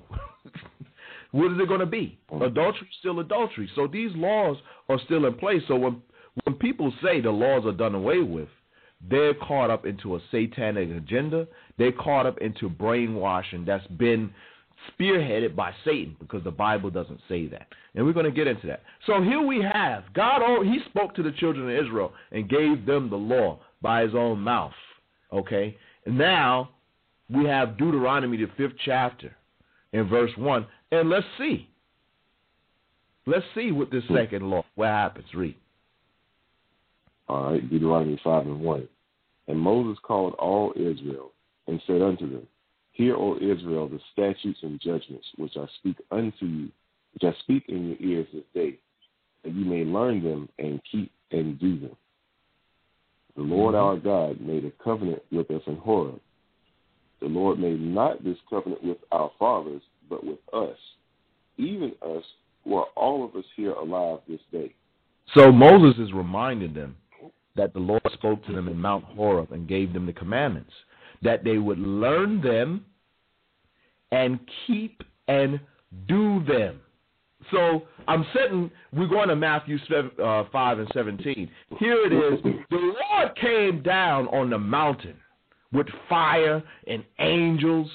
what 1.32 1.52
is 1.52 1.60
it 1.60 1.68
gonna 1.68 1.86
be? 1.86 2.18
Mm. 2.32 2.48
Adultery 2.48 2.88
still 3.00 3.20
adultery. 3.20 3.70
So 3.76 3.88
these 3.88 4.12
laws 4.16 4.58
are 4.88 5.00
still 5.06 5.26
in 5.26 5.34
place. 5.36 5.62
So 5.68 5.76
when 5.76 6.02
when 6.44 6.56
people 6.56 6.94
say 7.04 7.20
the 7.20 7.32
laws 7.32 7.66
are 7.66 7.74
done 7.74 7.96
away 7.96 8.20
with, 8.20 8.50
they're 9.10 9.34
caught 9.34 9.70
up 9.70 9.86
into 9.86 10.16
a 10.16 10.20
satanic 10.32 10.90
agenda. 10.90 11.48
They're 11.78 11.92
caught 11.92 12.26
up 12.26 12.38
into 12.40 12.70
brainwashing 12.70 13.66
that's 13.66 13.88
been 13.88 14.32
spearheaded 14.98 15.56
by 15.56 15.72
Satan 15.86 16.16
because 16.20 16.44
the 16.44 16.52
Bible 16.52 16.90
doesn't 16.90 17.20
say 17.28 17.48
that. 17.48 17.68
And 17.96 18.06
we're 18.06 18.14
going 18.14 18.26
to 18.26 18.32
get 18.32 18.48
into 18.48 18.68
that. 18.68 18.84
So 19.06 19.22
here 19.22 19.42
we 19.42 19.62
have 19.62 20.04
God, 20.14 20.42
he 20.64 20.80
spoke 20.90 21.16
to 21.16 21.24
the 21.24 21.32
children 21.32 21.70
of 21.70 21.86
Israel 21.86 22.14
and 22.32 22.50
gave 22.50 22.86
them 22.86 23.10
the 23.10 23.16
law 23.16 23.60
by 23.82 24.04
his 24.04 24.14
own 24.16 24.40
mouth. 24.40 24.74
Okay? 25.32 25.78
And 26.06 26.18
now 26.18 26.70
we 27.30 27.46
have 27.46 27.78
Deuteronomy, 27.78 28.38
the 28.38 28.48
fifth 28.58 28.78
chapter, 28.86 29.36
in 29.94 30.08
verse 30.08 30.32
1. 30.38 30.66
And 30.92 31.10
let's 31.10 31.26
see. 31.38 31.70
Let's 33.26 33.46
see 33.54 33.72
what 33.72 33.92
this 33.92 34.04
second 34.14 34.50
law, 34.50 34.64
what 34.76 34.88
happens. 34.88 35.28
Read. 35.34 35.56
All 37.28 37.52
right, 37.52 37.70
Deuteronomy 37.70 38.20
5 38.24 38.46
and 38.46 38.62
1. 38.62 38.88
And 39.50 39.60
Moses 39.60 40.00
called 40.02 40.34
all 40.36 40.74
Israel 40.76 41.32
and 41.68 41.82
said 41.86 42.02
unto 42.02 42.30
them, 42.30 42.48
Hear, 42.98 43.16
O 43.16 43.36
Israel, 43.36 43.88
the 43.88 44.00
statutes 44.12 44.58
and 44.64 44.82
judgments 44.82 45.28
which 45.38 45.54
I 45.56 45.66
speak 45.78 45.98
unto 46.10 46.48
you, 46.48 46.70
which 47.14 47.24
I 47.24 47.40
speak 47.42 47.66
in 47.68 47.90
your 47.90 47.98
ears 48.00 48.28
this 48.34 48.44
day, 48.56 48.80
that 49.44 49.54
you 49.54 49.66
may 49.66 49.86
learn 49.86 50.24
them 50.24 50.50
and 50.58 50.82
keep 50.92 51.12
and 51.32 51.60
do 51.60 51.80
them. 51.80 51.96
The 53.36 53.44
Lord 53.44 53.76
mm-hmm. 53.76 53.86
our 53.86 53.98
God 53.98 54.42
made 54.42 54.66
a 54.66 54.72
covenant 54.84 55.22
with 55.32 55.52
us 55.52 55.62
in 55.68 55.78
Horeb. 55.78 56.20
The 57.20 57.28
Lord 57.28 57.60
made 57.60 57.80
not 57.80 58.24
this 58.24 58.38
covenant 58.50 58.84
with 58.84 58.98
our 59.12 59.30
fathers, 59.38 59.84
but 60.10 60.26
with 60.26 60.40
us, 60.52 60.78
even 61.58 61.94
us 62.02 62.24
who 62.64 62.78
are 62.78 62.88
all 62.96 63.24
of 63.24 63.36
us 63.36 63.46
here 63.56 63.74
alive 63.74 64.20
this 64.28 64.42
day. 64.52 64.74
So 65.36 65.52
Moses 65.52 66.00
is 66.00 66.14
reminding 66.14 66.74
them 66.74 66.96
that 67.56 67.74
the 67.74 67.80
Lord 67.80 68.02
spoke 68.14 68.44
to 68.46 68.54
them 68.54 68.68
in 68.68 68.80
Mount 68.80 69.04
Horeb 69.04 69.52
and 69.52 69.68
gave 69.68 69.94
them 69.94 70.08
the 70.08 70.14
commandments, 70.14 70.72
that 71.22 71.44
they 71.44 71.58
would 71.58 71.80
learn 71.80 72.42
them 72.42 72.86
and 74.12 74.40
keep 74.66 75.04
and 75.28 75.60
do 76.08 76.44
them. 76.46 76.80
So 77.52 77.84
I'm 78.08 78.26
sitting, 78.34 78.70
we're 78.94 79.08
going 79.08 79.30
to 79.30 79.36
Matthew 79.36 79.78
7, 79.88 80.12
uh, 80.24 80.44
5 80.52 80.80
and 80.80 80.88
17. 80.94 81.50
Here 81.80 82.06
it 82.06 82.14
is. 82.14 82.44
The 82.70 82.78
Lord 82.78 83.36
came 83.40 83.82
down 83.84 84.28
on 84.28 84.50
the 84.50 84.58
mountain 84.58 85.16
with 85.72 85.88
fire 86.10 86.64
and 86.88 87.04
angels, 87.20 87.90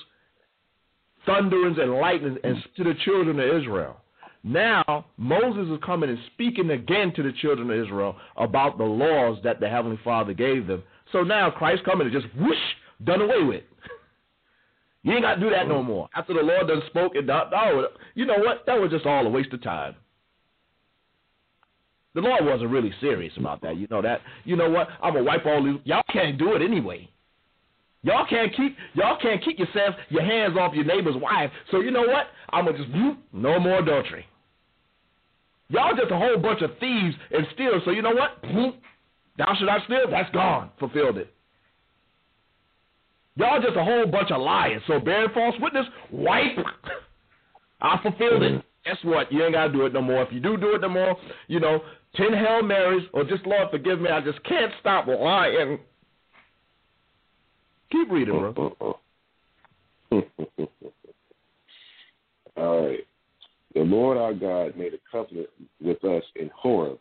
thunderings 1.27 1.79
and 1.81 1.93
lightnings, 1.95 2.39
and 2.45 2.57
to 2.77 2.85
the 2.85 2.95
children 3.05 3.41
of 3.41 3.63
Israel. 3.63 3.97
Now, 4.45 5.07
Moses 5.17 5.73
is 5.73 5.79
coming 5.85 6.11
and 6.11 6.19
speaking 6.33 6.71
again 6.71 7.13
to 7.15 7.23
the 7.23 7.33
children 7.41 7.71
of 7.71 7.79
Israel 7.85 8.17
about 8.37 8.77
the 8.77 8.85
laws 8.85 9.39
that 9.45 9.61
the 9.61 9.69
Heavenly 9.69 10.01
Father 10.03 10.35
gave 10.35 10.67
them. 10.67 10.83
So 11.13 11.23
now 11.23 11.51
Christ 11.51 11.85
coming 11.85 12.09
and 12.09 12.23
just 12.23 12.35
whoosh, 12.35 12.57
done 13.05 13.23
away 13.23 13.43
with. 13.43 13.63
You 15.03 15.13
ain't 15.15 15.23
got 15.23 15.35
to 15.35 15.41
do 15.41 15.51
that 15.51 15.69
no 15.69 15.83
mm. 15.83 15.87
more. 15.87 16.09
After 16.15 16.33
the 16.35 16.41
Lord 16.41 16.69
done 16.69 16.83
spoke 16.87 17.17
and 17.17 17.27
done, 17.27 17.51
oh, 17.55 17.87
you 18.15 18.25
know 18.25 18.39
what? 18.39 18.65
That 18.67 18.81
was 18.81 18.91
just 18.91 19.07
all 19.07 19.27
a 19.27 19.31
waste 19.31 19.53
of 19.53 19.63
time. 19.63 19.97
The 22.15 22.21
Lord 22.21 22.45
wasn't 22.45 22.71
really 22.71 22.93
serious 23.01 23.33
about 23.37 23.63
that. 23.63 23.77
You 23.77 23.87
know 23.91 24.03
that. 24.03 24.21
You 24.45 24.57
know 24.57 24.69
what? 24.69 24.89
I'm 25.03 25.15
gonna 25.15 25.25
wipe 25.25 25.47
all 25.47 25.65
these. 25.65 25.81
Y'all 25.85 26.03
can't 26.13 26.39
do 26.39 26.55
it 26.55 26.63
anyway. 26.63 27.09
Y'all 28.03 28.27
can't 28.29 28.55
keep 28.55 28.77
y'all 28.95 29.17
can't 29.21 29.43
keep 29.43 29.59
yourself 29.59 29.95
your 30.11 30.23
hands 30.23 30.57
off 30.59 30.75
your 30.75 30.85
neighbor's 30.85 31.17
wife. 31.17 31.51
So 31.71 31.81
you 31.81 31.91
know 31.91 32.03
what? 32.03 32.27
I'm 32.53 32.67
gonna 32.67 32.77
just 32.77 32.91
no 33.33 33.59
more 33.59 33.79
adultery. 33.79 34.27
Y'all 35.69 35.97
just 35.97 36.13
a 36.13 36.19
whole 36.19 36.37
bunch 36.37 36.61
of 36.61 36.73
thieves 36.79 37.15
and 37.31 37.47
stealers. 37.55 37.81
So 37.87 37.93
you 37.93 38.03
know 38.03 38.15
what? 38.15 38.43
Thou 39.39 39.47
shalt 39.55 39.63
not 39.63 39.85
steal. 39.87 40.11
That's 40.11 40.31
gone. 40.35 40.71
Fulfilled 40.79 41.17
it. 41.17 41.33
Y'all 43.37 43.63
just 43.63 43.77
a 43.77 43.85
whole 43.85 44.07
bunch 44.07 44.31
of 44.31 44.41
liars. 44.41 44.83
So 44.87 44.99
bearing 45.01 45.31
false 45.33 45.55
witness, 45.61 45.87
wipe. 46.11 46.59
I 47.81 47.99
fulfilled 48.03 48.43
it. 48.43 48.53
Mm-hmm. 48.53 48.67
Guess 48.85 48.99
what? 49.05 49.33
You 49.33 49.45
ain't 49.45 49.55
gotta 49.55 49.73
do 49.73 49.87
it 49.87 49.93
no 49.93 50.03
more. 50.03 50.23
If 50.23 50.33
you 50.33 50.41
do 50.41 50.57
do 50.57 50.75
it 50.75 50.81
no 50.81 50.89
more, 50.89 51.17
you 51.47 51.61
know, 51.61 51.81
ten 52.17 52.33
Hail 52.33 52.63
Marys 52.63 53.05
or 53.13 53.25
just 53.25 53.47
Lord 53.47 53.69
forgive 53.71 54.01
me, 54.01 54.11
I 54.11 54.21
just 54.21 54.43
can't 54.45 54.73
stop 54.81 55.07
lying. 55.07 55.79
Keep 57.91 58.11
reading, 58.11 58.53
bro. 58.53 58.97
All 62.57 62.87
right. 62.87 63.07
The 63.75 63.81
Lord 63.81 64.19
our 64.19 64.35
God 64.35 64.77
made 64.77 64.93
a 64.95 64.99
covenant 65.11 65.49
with 65.81 66.05
us 66.05 66.25
in 66.37 66.51
Horeb. 66.55 66.99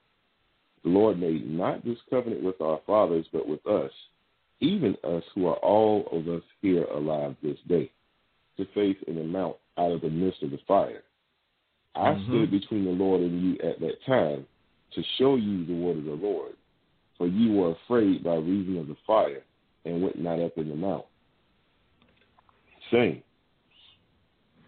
The 0.84 0.90
Lord 0.90 1.20
made 1.20 1.50
not 1.50 1.84
this 1.84 1.98
covenant 2.10 2.44
with 2.44 2.62
our 2.62 2.80
fathers, 2.88 3.26
but 3.34 3.48
with 3.48 3.66
us, 3.68 3.92
even 4.62 4.96
us 5.04 5.24
who 5.36 5.48
are 5.48 5.58
all 5.58 6.08
of 6.12 6.28
us 6.28 6.44
here 6.62 6.86
alive 6.86 7.36
this 7.44 7.58
day, 7.68 7.92
to 8.58 8.66
face 8.74 8.98
in 9.08 9.16
the 9.16 9.24
mount 9.24 9.58
out 9.78 9.92
of 9.92 10.02
the 10.02 10.10
midst 10.10 10.44
of 10.44 10.52
the 10.52 10.60
fire. 10.68 11.04
I 11.96 12.14
Mhm. 12.14 12.28
stood 12.28 12.52
between 12.52 12.86
the 12.86 12.92
Lord 12.92 13.22
and 13.22 13.42
you 13.42 13.60
at 13.60 13.80
that 13.80 14.02
time 14.04 14.48
to 14.92 15.04
show 15.18 15.36
you 15.36 15.66
the 15.66 15.74
word 15.74 15.98
of 15.98 16.06
the 16.06 16.16
Lord, 16.16 16.56
for 17.18 17.28
you 17.28 17.54
were 17.54 17.72
afraid 17.72 18.24
by 18.24 18.36
reason 18.36 18.78
of 18.78 18.88
the 18.88 18.96
fire 18.96 19.44
and 19.86 20.02
went 20.02 20.20
not 20.20 20.40
up 20.40 20.58
in 20.58 20.70
the 20.70 20.76
mount. 20.76 21.06
Saying, 22.90 23.24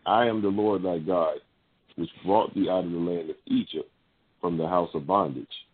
I 0.05 0.27
am 0.27 0.41
the 0.41 0.49
Lord 0.49 0.83
thy 0.83 0.99
God, 0.99 1.41
which 1.95 2.09
brought 2.25 2.53
thee 2.53 2.69
out 2.69 2.85
of 2.85 2.91
the 2.91 2.97
land 2.97 3.29
of 3.29 3.37
Egypt 3.45 3.89
from 4.41 4.57
the 4.57 4.67
house 4.67 4.93
of 4.93 5.07
bondage. 5.07 5.67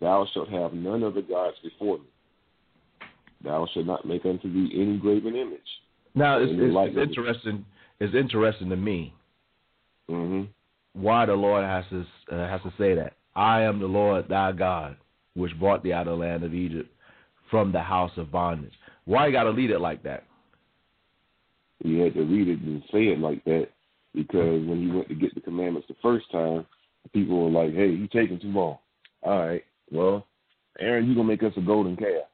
Thou 0.00 0.26
shalt 0.26 0.48
have 0.48 0.72
none 0.72 1.04
other 1.04 1.22
gods 1.22 1.58
before 1.62 1.98
me. 1.98 2.04
Thou 3.44 3.66
shalt 3.72 3.86
not 3.86 4.06
make 4.06 4.24
unto 4.24 4.52
thee 4.52 4.70
any 4.74 4.96
graven 4.98 5.36
image. 5.36 5.60
Now 6.14 6.38
it's, 6.38 6.52
it's, 6.54 6.74
it's 6.96 7.10
interesting. 7.10 7.64
It's 8.00 8.14
interesting 8.14 8.70
to 8.70 8.76
me 8.76 9.14
hmm 10.08 10.42
why 10.92 11.26
the 11.26 11.34
Lord 11.34 11.62
has 11.64 11.84
to 11.90 12.00
uh, 12.34 12.48
has 12.48 12.60
to 12.62 12.72
say 12.78 12.94
that. 12.94 13.14
I 13.34 13.62
am 13.62 13.80
the 13.80 13.86
Lord 13.86 14.28
thy 14.28 14.52
God, 14.52 14.96
which 15.34 15.58
brought 15.58 15.82
thee 15.82 15.92
out 15.92 16.08
of 16.08 16.18
the 16.18 16.24
land 16.24 16.42
of 16.42 16.54
Egypt 16.54 16.90
from 17.50 17.70
the 17.70 17.80
house 17.80 18.12
of 18.16 18.32
bondage. 18.32 18.72
Why 19.04 19.26
you 19.26 19.32
got 19.32 19.44
to 19.44 19.50
lead 19.50 19.70
it 19.70 19.80
like 19.80 20.02
that? 20.04 20.24
He 21.82 21.98
had 21.98 22.14
to 22.14 22.22
read 22.22 22.48
it 22.48 22.60
and 22.60 22.82
say 22.90 23.08
it 23.08 23.18
like 23.18 23.44
that 23.44 23.68
because 24.14 24.66
when 24.66 24.80
he 24.80 24.90
went 24.90 25.08
to 25.08 25.14
get 25.14 25.34
the 25.34 25.42
commandments 25.42 25.86
the 25.88 25.96
first 26.00 26.30
time, 26.32 26.64
people 27.12 27.44
were 27.44 27.50
like, 27.50 27.74
"Hey, 27.74 27.88
you 27.88 28.08
taking 28.08 28.40
too 28.40 28.48
long." 28.48 28.78
All 29.22 29.46
right, 29.46 29.64
well, 29.90 30.26
Aaron, 30.78 31.06
you 31.06 31.14
gonna 31.14 31.28
make 31.28 31.42
us 31.42 31.52
a 31.56 31.60
golden 31.60 31.96
calf, 31.96 32.24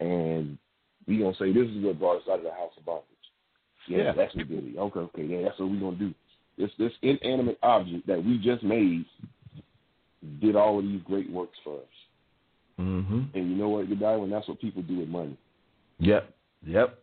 and 0.00 0.58
we 1.06 1.18
gonna 1.18 1.34
say 1.38 1.52
this 1.52 1.68
is 1.68 1.84
what 1.84 1.98
brought 1.98 2.16
us 2.16 2.28
out 2.30 2.38
of 2.38 2.44
the 2.44 2.50
house 2.50 2.72
of 2.76 2.84
bondage. 2.84 3.04
Yeah, 3.88 3.98
Yeah. 3.98 4.12
that's 4.12 4.34
what 4.34 4.48
did 4.48 4.64
it. 4.66 4.76
Okay, 4.78 5.00
okay, 5.00 5.24
yeah, 5.24 5.42
that's 5.42 5.58
what 5.60 5.70
we 5.70 5.78
gonna 5.78 5.96
do. 5.96 6.12
This 6.58 6.70
this 6.78 6.92
inanimate 7.02 7.58
object 7.62 8.06
that 8.06 8.22
we 8.24 8.38
just 8.38 8.62
made 8.62 9.04
did 10.40 10.56
all 10.56 10.78
of 10.78 10.84
these 10.84 11.02
great 11.04 11.30
works 11.30 11.56
for 11.62 11.76
us. 11.78 11.84
Mm-hmm. 12.80 13.20
And 13.34 13.50
you 13.50 13.56
know 13.56 13.68
what? 13.68 13.86
And 13.86 14.32
that's 14.32 14.48
what 14.48 14.60
people 14.60 14.82
do 14.82 14.98
with 14.98 15.08
money. 15.08 15.36
Yep. 15.98 16.34
Yep. 16.66 16.98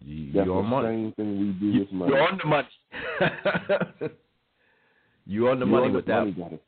You, 0.00 0.32
That's 0.32 0.46
you 0.46 0.54
the 0.54 0.62
money. 0.62 0.88
same 0.88 1.12
thing 1.12 1.40
we 1.40 1.52
do 1.52 1.66
You, 1.66 1.80
with 1.80 1.92
money. 1.92 2.12
you're 2.12 2.22
on 2.28 2.38
the 2.38 2.46
money. 2.46 2.68
you 5.26 5.48
on 5.48 5.60
the 5.60 5.66
money 5.66 5.90
with 5.94 6.04
the 6.06 6.12
that. 6.12 6.18
money 6.20 6.32
got 6.32 6.52
us. 6.52 6.58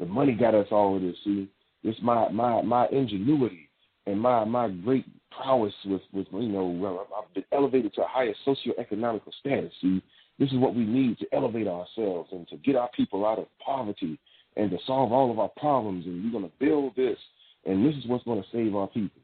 The 0.00 0.06
money 0.06 0.32
got 0.32 0.54
us 0.54 0.66
all 0.70 0.96
of 0.96 1.02
this. 1.02 1.16
See, 1.24 1.48
it's 1.82 1.98
my 2.02 2.28
my 2.30 2.62
my 2.62 2.86
ingenuity 2.88 3.68
and 4.06 4.20
my 4.20 4.44
my 4.44 4.68
great 4.68 5.04
prowess 5.30 5.72
with 5.84 6.02
with 6.12 6.26
you 6.32 6.48
know 6.48 7.06
I've 7.16 7.34
been 7.34 7.44
elevated 7.52 7.94
to 7.94 8.02
a 8.02 8.06
higher 8.06 8.34
socioeconomical 8.46 9.32
status. 9.40 9.72
See, 9.80 10.02
this 10.38 10.50
is 10.50 10.58
what 10.58 10.74
we 10.74 10.84
need 10.84 11.18
to 11.18 11.26
elevate 11.32 11.66
ourselves 11.68 12.30
and 12.32 12.48
to 12.48 12.56
get 12.58 12.76
our 12.76 12.90
people 12.96 13.24
out 13.26 13.38
of 13.38 13.46
poverty 13.64 14.18
and 14.56 14.70
to 14.70 14.78
solve 14.86 15.12
all 15.12 15.30
of 15.30 15.38
our 15.38 15.50
problems. 15.56 16.06
And 16.06 16.24
we're 16.24 16.32
going 16.38 16.50
to 16.50 16.56
build 16.58 16.94
this, 16.96 17.18
and 17.64 17.84
this 17.86 17.94
is 17.96 18.06
what's 18.06 18.24
going 18.24 18.42
to 18.42 18.48
save 18.52 18.74
our 18.74 18.88
people. 18.88 19.20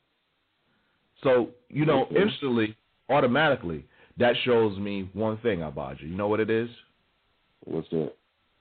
So, 1.23 1.51
you 1.69 1.85
know, 1.85 2.05
Okay. 2.05 2.23
instantly, 2.23 2.77
automatically, 3.09 3.85
that 4.19 4.37
shows 4.45 4.79
me 4.79 5.09
one 5.12 5.37
thing, 5.38 5.61
Abaja. 5.61 6.03
You 6.03 6.14
know 6.17 6.29
what 6.29 6.41
it 6.41 6.51
is? 6.51 6.71
What's 7.64 7.88
that? 7.91 8.12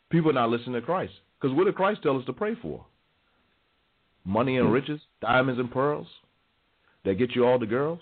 People 0.09 0.33
not 0.33 0.49
listening 0.49 0.73
to 0.73 0.81
Christ. 0.81 1.13
Because 1.39 1.55
what 1.55 1.65
did 1.65 1.75
Christ 1.75 2.01
tell 2.01 2.17
us 2.17 2.25
to 2.25 2.33
pray 2.33 2.55
for? 2.55 2.83
Money 4.27 4.57
and 4.57 4.67
Hmm. 4.67 4.73
riches, 4.73 5.01
diamonds 5.21 5.57
and 5.57 5.71
pearls 5.71 6.07
that 7.03 7.15
get 7.15 7.33
you 7.33 7.45
all 7.45 7.57
the 7.57 7.65
girls? 7.65 8.01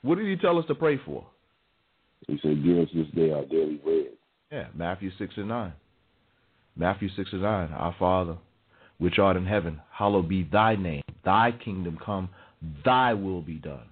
What 0.00 0.16
did 0.16 0.26
he 0.26 0.36
tell 0.36 0.58
us 0.58 0.66
to 0.66 0.74
pray 0.74 0.96
for? 0.96 1.26
He 2.26 2.38
said, 2.38 2.64
"Give 2.64 2.78
us 2.78 2.88
this 2.92 3.06
day 3.08 3.30
our 3.30 3.44
daily 3.44 3.76
bread." 3.76 4.12
Yeah, 4.50 4.68
Matthew 4.74 5.10
6 5.10 5.36
and 5.36 5.48
9. 5.48 5.74
Matthew 6.74 7.10
6 7.10 7.32
and 7.32 7.42
9. 7.42 7.70
Our 7.72 7.92
Father, 7.92 8.38
which 8.96 9.18
art 9.18 9.36
in 9.36 9.44
heaven, 9.44 9.80
hallowed 9.90 10.28
be 10.28 10.42
thy 10.44 10.74
name. 10.74 11.02
Thy 11.22 11.52
kingdom 11.52 11.98
come, 11.98 12.30
thy 12.82 13.12
will 13.12 13.42
be 13.42 13.56
done, 13.56 13.88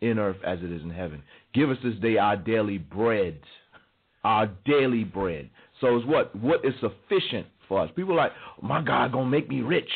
in 0.00 0.18
earth 0.18 0.42
as 0.42 0.62
it 0.64 0.72
is 0.72 0.82
in 0.82 0.90
heaven. 0.90 1.22
Give 1.52 1.70
us 1.70 1.78
this 1.84 1.94
day 1.96 2.16
our 2.18 2.36
daily 2.36 2.78
bread. 2.78 3.38
Our 4.24 4.48
daily 4.64 5.04
bread. 5.04 5.48
So 5.80 5.96
it's 5.96 6.06
what? 6.06 6.34
What 6.34 6.64
is 6.64 6.74
sufficient 6.80 7.46
for 7.68 7.80
us? 7.80 7.90
People 7.92 8.14
are 8.14 8.16
like, 8.16 8.32
oh, 8.58 8.66
my 8.66 8.82
God 8.82 9.12
gonna 9.12 9.30
make 9.30 9.48
me 9.48 9.60
rich. 9.60 9.90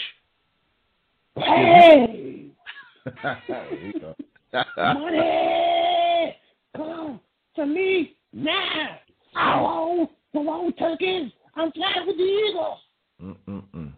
Hey, 1.41 2.51
There 3.49 3.79
you 3.83 3.93
go. 4.01 4.15
money, 4.77 6.37
come 6.77 7.21
to 7.57 7.67
me 7.67 8.17
now. 8.33 8.99
Hello, 9.35 10.11
hello, 10.33 10.71
turkeys. 10.79 11.31
I'm 11.55 11.73
flying 11.73 12.07
with 12.07 12.17
the 12.17 12.23
eagles. 12.23 12.79
Mm-mm-mm. 13.23 13.93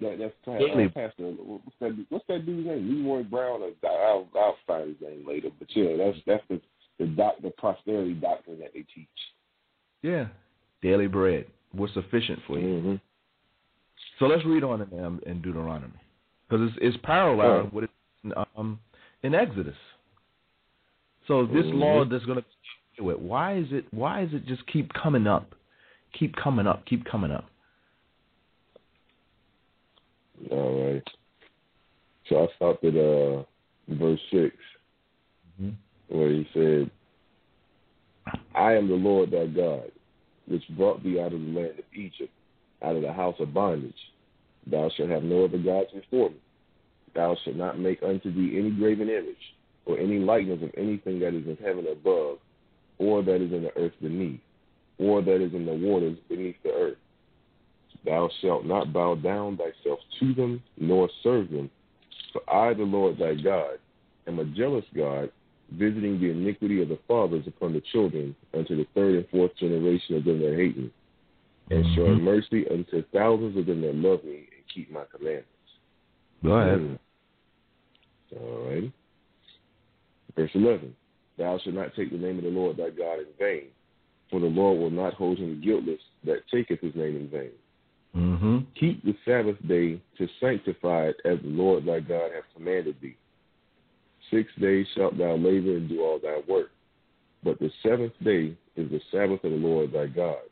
That, 0.00 0.18
that's 0.18 0.34
pa- 0.44 0.58
Daily. 0.58 0.84
uh, 0.84 0.88
Pastor. 0.88 1.30
What's 1.32 1.76
that? 1.80 2.06
What's 2.08 2.24
that 2.28 2.46
dude's 2.46 2.66
name? 2.66 3.04
Leroy 3.04 3.24
Brown. 3.24 3.62
Or, 3.62 3.90
I'll, 3.90 4.28
I'll 4.36 4.56
find 4.66 4.88
his 4.88 5.00
name 5.00 5.26
later. 5.26 5.48
But 5.58 5.68
yeah, 5.74 5.96
that's 5.96 6.18
that's 6.26 6.44
the 6.48 6.60
the 6.98 7.06
doc, 7.06 7.34
the 7.42 7.50
prosperity 7.50 8.14
doctrine 8.14 8.60
that 8.60 8.70
they 8.74 8.84
teach. 8.94 9.08
Yeah. 10.02 10.26
Daily 10.82 11.08
bread. 11.08 11.46
What's 11.72 11.94
sufficient 11.94 12.38
for 12.46 12.58
you? 12.58 12.66
Mm-hmm. 12.66 12.94
So 14.18 14.26
let's 14.26 14.44
read 14.44 14.62
on 14.64 14.82
in, 14.82 15.04
um, 15.04 15.20
in 15.26 15.42
Deuteronomy 15.42 15.98
because 16.48 16.68
it's, 16.70 16.78
it's 16.80 16.96
parallel 17.04 17.70
with 17.72 17.84
it 17.84 18.34
um, 18.56 18.78
in 19.22 19.34
Exodus. 19.34 19.76
So 21.26 21.46
this 21.46 21.66
Mhm. 21.66 21.74
law 21.80 22.04
that's 22.04 22.24
going 22.24 22.42
to 22.98 23.10
it. 23.10 23.20
Why 23.20 23.56
is 23.56 23.70
it? 23.72 23.86
Why 23.92 24.22
is 24.22 24.32
it 24.32 24.46
just 24.46 24.66
keep 24.66 24.92
coming 24.92 25.26
up, 25.26 25.54
keep 26.12 26.34
coming 26.36 26.66
up, 26.66 26.84
keep 26.86 27.04
coming 27.04 27.30
up? 27.30 27.44
All 30.50 30.92
right. 30.92 31.08
So 32.28 32.44
I 32.44 32.54
stopped 32.56 32.84
at 32.84 32.96
uh, 32.96 33.44
verse 33.88 34.20
6 34.30 34.56
Mhm. 35.60 35.74
where 36.08 36.30
he 36.30 36.48
said, 36.52 36.90
"I 38.54 38.74
am 38.74 38.88
the 38.88 38.94
Lord 38.94 39.30
thy 39.30 39.46
God, 39.46 39.90
which 40.46 40.66
brought 40.70 41.02
thee 41.02 41.20
out 41.20 41.32
of 41.32 41.40
the 41.40 41.52
land 41.52 41.78
of 41.78 41.84
Egypt, 41.94 42.32
out 42.82 42.96
of 42.96 43.02
the 43.02 43.12
house 43.12 43.38
of 43.40 43.52
bondage. 43.52 44.12
Thou 44.70 44.90
shalt 44.96 45.10
have 45.10 45.22
no 45.22 45.44
other 45.44 45.58
gods 45.58 45.90
before 45.94 46.30
me. 46.30 46.36
Thou 47.14 47.36
shalt 47.42 47.56
not 47.56 47.78
make 47.78 48.02
unto 48.02 48.32
thee 48.32 48.58
any 48.58 48.70
graven 48.70 49.08
image, 49.08 49.36
or 49.86 49.98
any 49.98 50.18
likeness 50.18 50.62
of 50.62 50.70
anything 50.76 51.18
that 51.20 51.34
is 51.34 51.46
in 51.46 51.56
heaven 51.56 51.86
above, 51.90 52.38
or 52.98 53.22
that 53.22 53.36
is 53.36 53.52
in 53.52 53.62
the 53.62 53.76
earth 53.76 53.94
beneath, 54.02 54.40
or 54.98 55.22
that 55.22 55.42
is 55.42 55.54
in 55.54 55.64
the 55.64 55.72
waters 55.72 56.18
beneath 56.28 56.56
the 56.62 56.70
earth. 56.70 56.98
Thou 58.04 58.28
shalt 58.40 58.66
not 58.66 58.92
bow 58.92 59.14
down 59.14 59.56
thyself 59.56 60.00
to 60.20 60.34
them, 60.34 60.62
nor 60.76 61.08
serve 61.22 61.50
them. 61.50 61.70
For 62.32 62.42
I, 62.52 62.74
the 62.74 62.82
Lord 62.82 63.18
thy 63.18 63.34
God, 63.34 63.78
am 64.26 64.38
a 64.38 64.44
jealous 64.44 64.84
God, 64.94 65.30
visiting 65.72 66.20
the 66.20 66.30
iniquity 66.30 66.82
of 66.82 66.88
the 66.88 66.98
fathers 67.08 67.46
upon 67.46 67.72
the 67.72 67.82
children 67.92 68.36
unto 68.54 68.76
the 68.76 68.86
third 68.94 69.14
and 69.16 69.28
fourth 69.30 69.56
generation 69.56 70.16
of 70.16 70.24
them 70.24 70.40
that 70.40 70.56
hate 70.56 70.76
me, 70.76 70.90
and 71.70 71.84
showing 71.94 72.16
mm-hmm. 72.16 72.24
mercy 72.24 72.66
unto 72.68 73.02
thousands 73.12 73.56
of 73.56 73.66
them 73.66 73.80
that 73.80 73.94
love 73.94 74.22
me 74.24 74.48
keep 74.72 74.90
my 74.90 75.04
commandments. 75.14 75.48
Go 76.42 76.52
ahead. 76.52 76.78
Mm. 76.78 76.98
All 78.40 78.70
right. 78.70 78.92
Verse 80.36 80.50
11. 80.54 80.94
Thou 81.36 81.58
shalt 81.62 81.74
not 81.74 81.94
take 81.94 82.10
the 82.10 82.18
name 82.18 82.38
of 82.38 82.44
the 82.44 82.50
Lord 82.50 82.76
thy 82.76 82.90
God 82.90 83.20
in 83.20 83.26
vain, 83.38 83.68
for 84.30 84.40
the 84.40 84.46
Lord 84.46 84.78
will 84.78 84.90
not 84.90 85.14
hold 85.14 85.38
him 85.38 85.60
guiltless 85.64 86.00
that 86.24 86.42
taketh 86.52 86.80
his 86.80 86.94
name 86.94 87.16
in 87.16 87.28
vain. 87.28 87.50
Mm-hmm. 88.16 88.58
Keep 88.78 89.04
the 89.04 89.14
Sabbath 89.24 89.56
day 89.68 90.00
to 90.18 90.28
sanctify 90.40 91.08
it 91.08 91.16
as 91.24 91.38
the 91.42 91.48
Lord 91.48 91.86
thy 91.86 92.00
God 92.00 92.30
hath 92.34 92.44
commanded 92.56 92.96
thee. 93.00 93.16
Six 94.30 94.50
days 94.60 94.86
shalt 94.94 95.16
thou 95.16 95.36
labor 95.36 95.76
and 95.76 95.88
do 95.88 96.02
all 96.02 96.18
thy 96.18 96.40
work. 96.48 96.70
But 97.44 97.58
the 97.60 97.70
seventh 97.82 98.12
day 98.24 98.56
is 98.76 98.90
the 98.90 99.00
Sabbath 99.12 99.44
of 99.44 99.52
the 99.52 99.56
Lord 99.56 99.92
thy 99.92 100.06
God. 100.06 100.42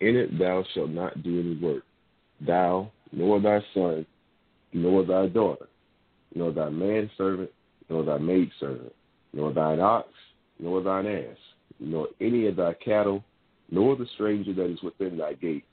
In 0.00 0.16
it 0.16 0.38
thou 0.38 0.64
shalt 0.74 0.90
not 0.90 1.22
do 1.22 1.40
any 1.40 1.56
work, 1.56 1.84
thou, 2.46 2.90
nor 3.12 3.40
thy 3.40 3.60
son, 3.74 4.06
nor 4.72 5.04
thy 5.04 5.26
daughter, 5.26 5.66
nor 6.34 6.52
thy 6.52 6.68
manservant, 6.68 7.50
nor 7.88 8.04
thy 8.04 8.18
maidservant, 8.18 8.94
nor 9.32 9.52
thine 9.52 9.80
ox, 9.80 10.08
nor 10.58 10.82
thine 10.82 11.06
ass, 11.06 11.36
nor 11.78 12.08
any 12.20 12.46
of 12.46 12.56
thy 12.56 12.72
cattle, 12.74 13.24
nor 13.70 13.96
the 13.96 14.06
stranger 14.14 14.52
that 14.52 14.70
is 14.70 14.82
within 14.82 15.16
thy 15.16 15.34
gates, 15.34 15.66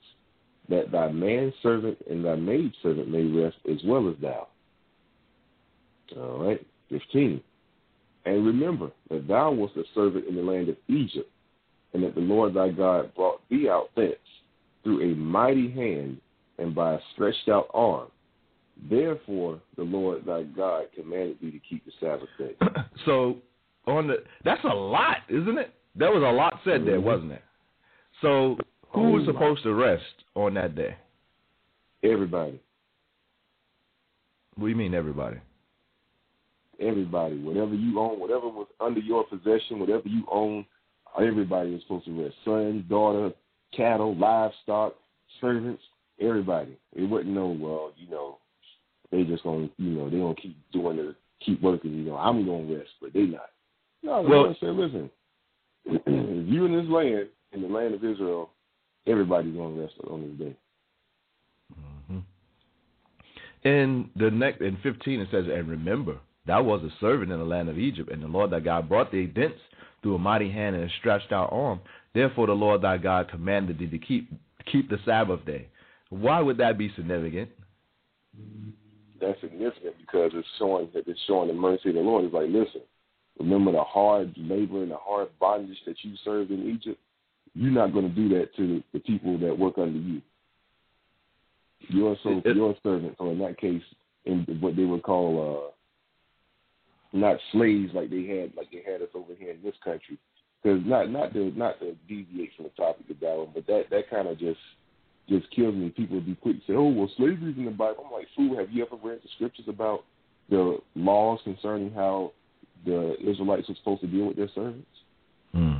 that 0.70 0.92
thy 0.92 1.12
manservant 1.12 1.98
and 2.10 2.26
thy 2.26 2.36
maidservant 2.36 3.10
may 3.10 3.24
rest 3.24 3.58
as 3.70 3.78
well 3.86 4.10
as 4.10 4.16
thou. 4.22 4.48
All 6.18 6.46
right, 6.46 6.66
15. 6.90 7.42
And 8.26 8.46
remember 8.46 8.92
that 9.10 9.28
thou 9.28 9.52
wast 9.52 9.78
a 9.78 9.84
servant 9.94 10.28
in 10.28 10.36
the 10.36 10.42
land 10.42 10.70
of 10.70 10.78
Egypt, 10.88 11.30
and 11.94 12.04
that 12.04 12.16
the 12.16 12.22
Lord 12.22 12.54
thy 12.54 12.70
God 12.70 13.14
brought 13.16 13.42
thee 13.50 13.70
out 13.70 13.90
thence 13.96 14.16
through 14.84 15.02
a 15.02 15.16
mighty 15.16 15.72
hand 15.72 16.18
and 16.58 16.74
by 16.76 16.94
a 16.96 17.00
stretched 17.14 17.50
out 17.50 17.68
arm. 17.74 18.08
Therefore, 18.90 19.60
the 19.76 19.84
Lord 19.84 20.26
thy 20.26 20.44
God 20.44 20.86
commanded 20.96 21.38
thee 21.42 21.52
to 21.52 21.60
keep 21.60 21.84
the 21.86 21.92
Sabbath 22.00 22.30
day. 22.38 22.56
so 23.06 23.38
on 23.88 24.08
the 24.08 24.24
that's 24.44 24.64
a 24.64 24.76
lot, 24.76 25.18
isn't 25.30 25.58
it? 25.58 25.74
That 25.96 26.12
was 26.14 26.22
a 26.22 26.32
lot 26.32 26.60
said 26.64 26.86
there, 26.86 27.00
Mhm. 27.00 27.04
wasn't 27.04 27.32
it? 27.32 27.44
So 28.22 28.58
who 28.92 29.02
Oh, 29.02 29.10
was 29.12 29.26
my. 29.26 29.34
supposed 29.34 29.64
to 29.64 29.74
rest 29.74 30.24
on 30.36 30.54
that 30.56 30.76
day? 30.76 30.96
Everybody, 32.04 32.60
What 34.56 34.66
do 34.66 34.70
you 34.70 34.76
mean 34.76 34.94
everybody? 34.94 35.38
everybody, 36.80 37.38
whatever 37.40 37.74
you 37.74 38.00
own, 38.00 38.20
whatever 38.20 38.48
was 38.48 38.68
under 38.80 39.00
your 39.00 39.24
possession, 39.24 39.80
whatever 39.80 40.08
you 40.08 40.24
own, 40.32 40.64
everybody 41.20 41.72
was 41.72 41.82
supposed 41.82 42.06
to 42.06 42.24
rest. 42.24 42.36
Son, 42.46 42.86
daughter, 42.88 43.34
cattle, 43.72 44.16
livestock, 44.16 44.96
servants, 45.42 45.82
everybody. 46.20 46.78
It 46.96 47.04
wasn't 47.04 47.32
no, 47.32 47.48
well, 47.48 47.92
you 47.98 48.10
know, 48.10 48.38
they 49.12 49.24
just 49.24 49.44
gonna, 49.44 49.70
you 49.78 49.90
know, 49.92 50.10
they 50.10 50.18
gonna 50.18 50.36
keep 50.36 50.58
doing 50.72 50.98
the, 50.98 51.16
keep 51.46 51.62
working. 51.62 51.94
You 51.94 52.04
know, 52.04 52.16
I'm 52.18 52.46
gonna 52.46 52.76
rest, 52.78 52.90
but 53.02 53.14
they 53.14 53.22
not. 53.24 53.50
No, 54.04 54.24
the 54.24 54.30
Well- 54.30 54.44
Lord 54.44 54.58
said, 54.60 54.70
listen, 54.76 55.10
if 55.86 56.54
you 56.54 56.66
in 56.66 56.76
this 56.76 56.90
land, 56.90 57.28
in 57.54 57.62
the 57.62 57.68
land 57.68 57.94
of 57.94 58.04
Israel, 58.04 58.50
everybody's 59.06 59.56
gonna 59.56 59.80
rest 59.82 59.94
on 60.10 60.22
this 60.38 60.48
day. 60.48 60.56
hmm 62.10 62.20
In 63.64 64.10
the 64.16 64.30
next 64.30 64.62
in 64.62 64.78
fifteen 64.78 65.22
it 65.22 65.30
says, 65.32 65.46
and 65.48 65.68
remember, 65.70 66.18
thou 66.46 66.64
was 66.64 66.84
a 66.84 66.92
servant 67.00 67.32
in 67.32 67.40
the 67.40 67.46
land 67.46 67.70
of 67.70 67.78
Egypt, 67.78 68.12
and 68.12 68.22
the 68.22 68.28
Lord 68.28 68.52
thy 68.52 68.60
God 68.60 68.90
brought 68.90 69.12
thee 69.12 69.32
thence 69.34 69.54
through 70.02 70.16
a 70.16 70.20
mighty 70.20 70.50
hand 70.52 70.76
and 70.76 70.86
a 70.86 70.94
stretched 71.00 71.32
out 71.32 71.50
arm. 71.52 71.80
Therefore 72.14 72.48
the 72.48 72.54
Lord 72.54 72.82
thy 72.82 72.98
God 72.98 73.30
commanded 73.30 73.80
thee 73.80 73.88
to 73.88 73.98
keep 73.98 74.30
keep 74.72 74.90
the 74.90 74.98
Sabbath 75.06 75.46
day. 75.46 75.68
Why 76.10 76.42
would 76.42 76.58
that 76.58 76.78
be 76.78 76.92
significant? 76.96 77.50
that's 79.20 79.40
significant 79.42 79.96
because 80.00 80.32
it's 80.34 80.48
showing 80.60 80.90
that 80.94 81.08
it's 81.08 81.20
showing 81.28 81.48
the 81.48 81.54
mercy 81.54 81.90
of 81.90 81.96
the 81.96 82.02
Lord. 82.02 82.26
It's 82.26 82.34
like, 82.34 82.50
listen, 82.50 82.82
remember 83.40 83.72
the 83.72 83.84
hard 83.84 84.34
labor 84.38 84.84
and 84.84 84.92
the 84.92 84.98
hard 84.98 85.30
bondage 85.40 85.78
that 85.86 85.96
you 86.04 86.14
served 86.24 86.52
in 86.52 86.70
Egypt. 86.70 87.00
You're 87.54 87.72
not 87.72 87.94
going 87.94 88.08
to 88.08 88.16
do 88.16 88.30
that 88.38 88.56
to 88.58 88.84
the 88.94 89.00
people 89.00 89.38
that 89.40 89.58
work 89.58 89.78
under 89.78 89.98
you. 89.98 90.22
You're 91.90 92.18
so 92.24 92.42
your 92.46 92.76
servant. 92.84 93.16
So 93.18 93.32
in 93.32 93.40
that 93.40 93.58
case, 93.60 93.82
in 94.26 94.46
what 94.60 94.76
they 94.76 94.84
would 94.84 95.04
call 95.04 95.74
uh, 97.14 97.18
not 97.18 97.38
slaves 97.52 97.92
like 97.94 98.10
they 98.10 98.26
had 98.26 98.56
like 98.56 98.70
they 98.72 98.84
had 98.90 99.02
us 99.02 99.10
over 99.16 99.34
here 99.38 99.52
in 99.52 99.62
this 99.64 99.76
country. 99.84 100.18
Because 100.62 100.82
not 100.86 101.10
not 101.10 101.34
to 101.34 101.52
not 101.58 101.80
to 101.80 101.96
deviate 102.08 102.52
from 102.56 102.66
the 102.66 102.72
topic 102.72 103.10
of 103.10 103.20
that 103.20 103.38
one, 103.38 103.50
but 103.54 103.66
that 103.68 103.86
that 103.92 104.10
kind 104.10 104.28
of 104.28 104.38
just 104.38 104.60
just 105.30 105.50
kills 105.52 105.76
me. 105.76 105.90
People 105.90 106.16
would 106.16 106.26
be 106.26 106.36
quick 106.36 106.58
to 106.60 106.72
say, 106.72 106.76
"Oh, 106.76 106.90
well, 106.90 107.10
slavery's 107.18 107.58
in 107.58 107.66
the 107.66 107.72
Bible." 107.72 108.06
I'm 108.06 108.12
like, 108.12 108.28
"Fool, 108.36 108.58
have 108.58 108.72
you 108.72 108.86
ever 108.86 108.96
read 108.96 109.22
the 109.22 109.30
scriptures 109.36 109.68
about 109.68 110.04
the 110.50 110.80
laws 110.96 111.40
concerning 111.44 111.92
how 111.92 112.32
the 112.86 113.18
Israelites 113.20 113.68
were 113.68 113.76
supposed 113.76 114.02
to 114.02 114.08
deal 114.08 114.28
with 114.28 114.38
their 114.38 114.50
servants?" 114.50 114.88
Hmm. 115.52 115.78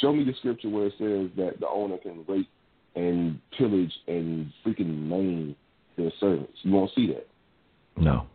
Show 0.00 0.12
me 0.12 0.24
the 0.24 0.34
scripture 0.34 0.68
where 0.68 0.86
it 0.86 0.94
says 0.98 1.30
that 1.36 1.60
the 1.60 1.68
owner 1.68 1.98
can 1.98 2.24
rape 2.28 2.48
and 2.94 3.40
pillage 3.56 3.92
and 4.06 4.52
freaking 4.64 5.08
maim 5.08 5.56
their 5.96 6.12
servants. 6.20 6.58
You 6.62 6.72
won't 6.72 6.92
see 6.94 7.08
that. 7.08 7.26
No. 7.96 8.26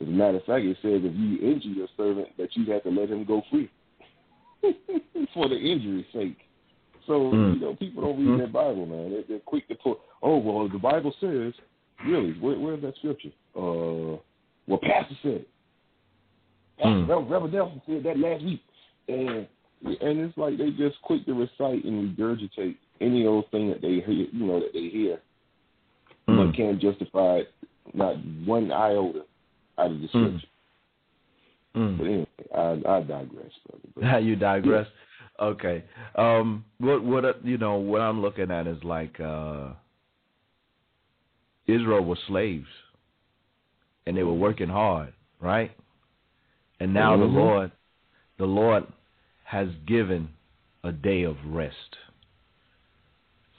As 0.00 0.06
a 0.06 0.10
matter 0.10 0.38
of 0.38 0.44
fact, 0.44 0.64
it 0.64 0.76
says 0.80 1.00
if 1.04 1.14
you 1.14 1.38
injure 1.38 1.68
your 1.68 1.88
servant, 1.96 2.28
that 2.38 2.54
you 2.54 2.72
have 2.72 2.82
to 2.84 2.90
let 2.90 3.10
him 3.10 3.24
go 3.24 3.42
free 3.50 3.70
for 5.34 5.48
the 5.48 5.56
injury's 5.56 6.06
sake. 6.12 6.38
So 7.08 7.32
Mm. 7.32 7.54
you 7.54 7.60
know, 7.60 7.74
people 7.74 8.02
don't 8.02 8.18
read 8.18 8.28
Mm. 8.28 8.38
their 8.38 8.46
Bible, 8.46 8.86
man. 8.86 9.10
They're, 9.10 9.22
they're 9.28 9.38
quick 9.40 9.66
to 9.68 9.74
put, 9.74 9.98
oh 10.22 10.36
well, 10.36 10.68
the 10.68 10.78
Bible 10.78 11.12
says. 11.20 11.54
Really, 12.06 12.32
where, 12.34 12.56
where's 12.56 12.80
that 12.82 12.94
scripture? 12.98 13.32
Uh, 13.56 14.16
well, 14.68 14.78
Pastor 14.80 15.16
said. 15.22 15.44
Mm. 16.84 17.08
Reverend 17.08 17.30
Reverend 17.30 17.54
Nelson 17.54 17.82
said 17.86 18.02
that 18.04 18.18
last 18.20 18.44
week, 18.44 18.62
and 19.08 19.48
and 19.84 20.20
it's 20.20 20.36
like 20.38 20.58
they 20.58 20.70
just 20.70 21.00
quick 21.02 21.24
to 21.26 21.34
recite 21.34 21.84
and 21.84 22.16
regurgitate 22.16 22.76
any 23.00 23.26
old 23.26 23.50
thing 23.50 23.68
that 23.70 23.80
they 23.80 24.00
hear, 24.00 24.26
you 24.32 24.46
know, 24.46 24.60
that 24.60 24.72
they 24.72 24.88
hear, 24.88 25.20
Hmm. 26.28 26.36
but 26.36 26.54
can't 26.54 26.80
justify 26.80 27.42
not 27.94 28.16
one 28.44 28.70
iota 28.70 29.24
out 29.78 29.90
of 29.90 30.00
the 30.00 30.06
Hmm. 30.08 30.18
scripture. 30.26 30.48
Hmm. 31.74 31.96
But 31.96 32.04
anyway, 32.04 32.26
I, 32.54 32.70
I 32.86 33.00
digress, 33.02 33.52
brother. 33.66 33.88
But 33.96 34.22
you 34.24 34.36
digress. 34.36 34.86
Okay. 35.40 35.84
Um. 36.16 36.64
What? 36.78 37.04
What? 37.04 37.24
uh, 37.24 37.34
You 37.42 37.58
know. 37.58 37.76
What 37.76 38.00
I'm 38.00 38.20
looking 38.20 38.50
at 38.50 38.66
is 38.66 38.82
like 38.82 39.18
uh, 39.20 39.70
Israel 41.66 42.04
was 42.04 42.18
slaves, 42.26 42.66
and 44.06 44.16
they 44.16 44.22
were 44.22 44.34
working 44.34 44.68
hard, 44.68 45.12
right? 45.40 45.70
And 46.80 46.92
now 46.94 47.16
Mhm. 47.16 47.20
the 47.20 47.26
Lord, 47.26 47.70
the 48.38 48.46
Lord, 48.46 48.86
has 49.44 49.68
given 49.86 50.28
a 50.84 50.92
day 50.92 51.22
of 51.22 51.36
rest. 51.46 51.96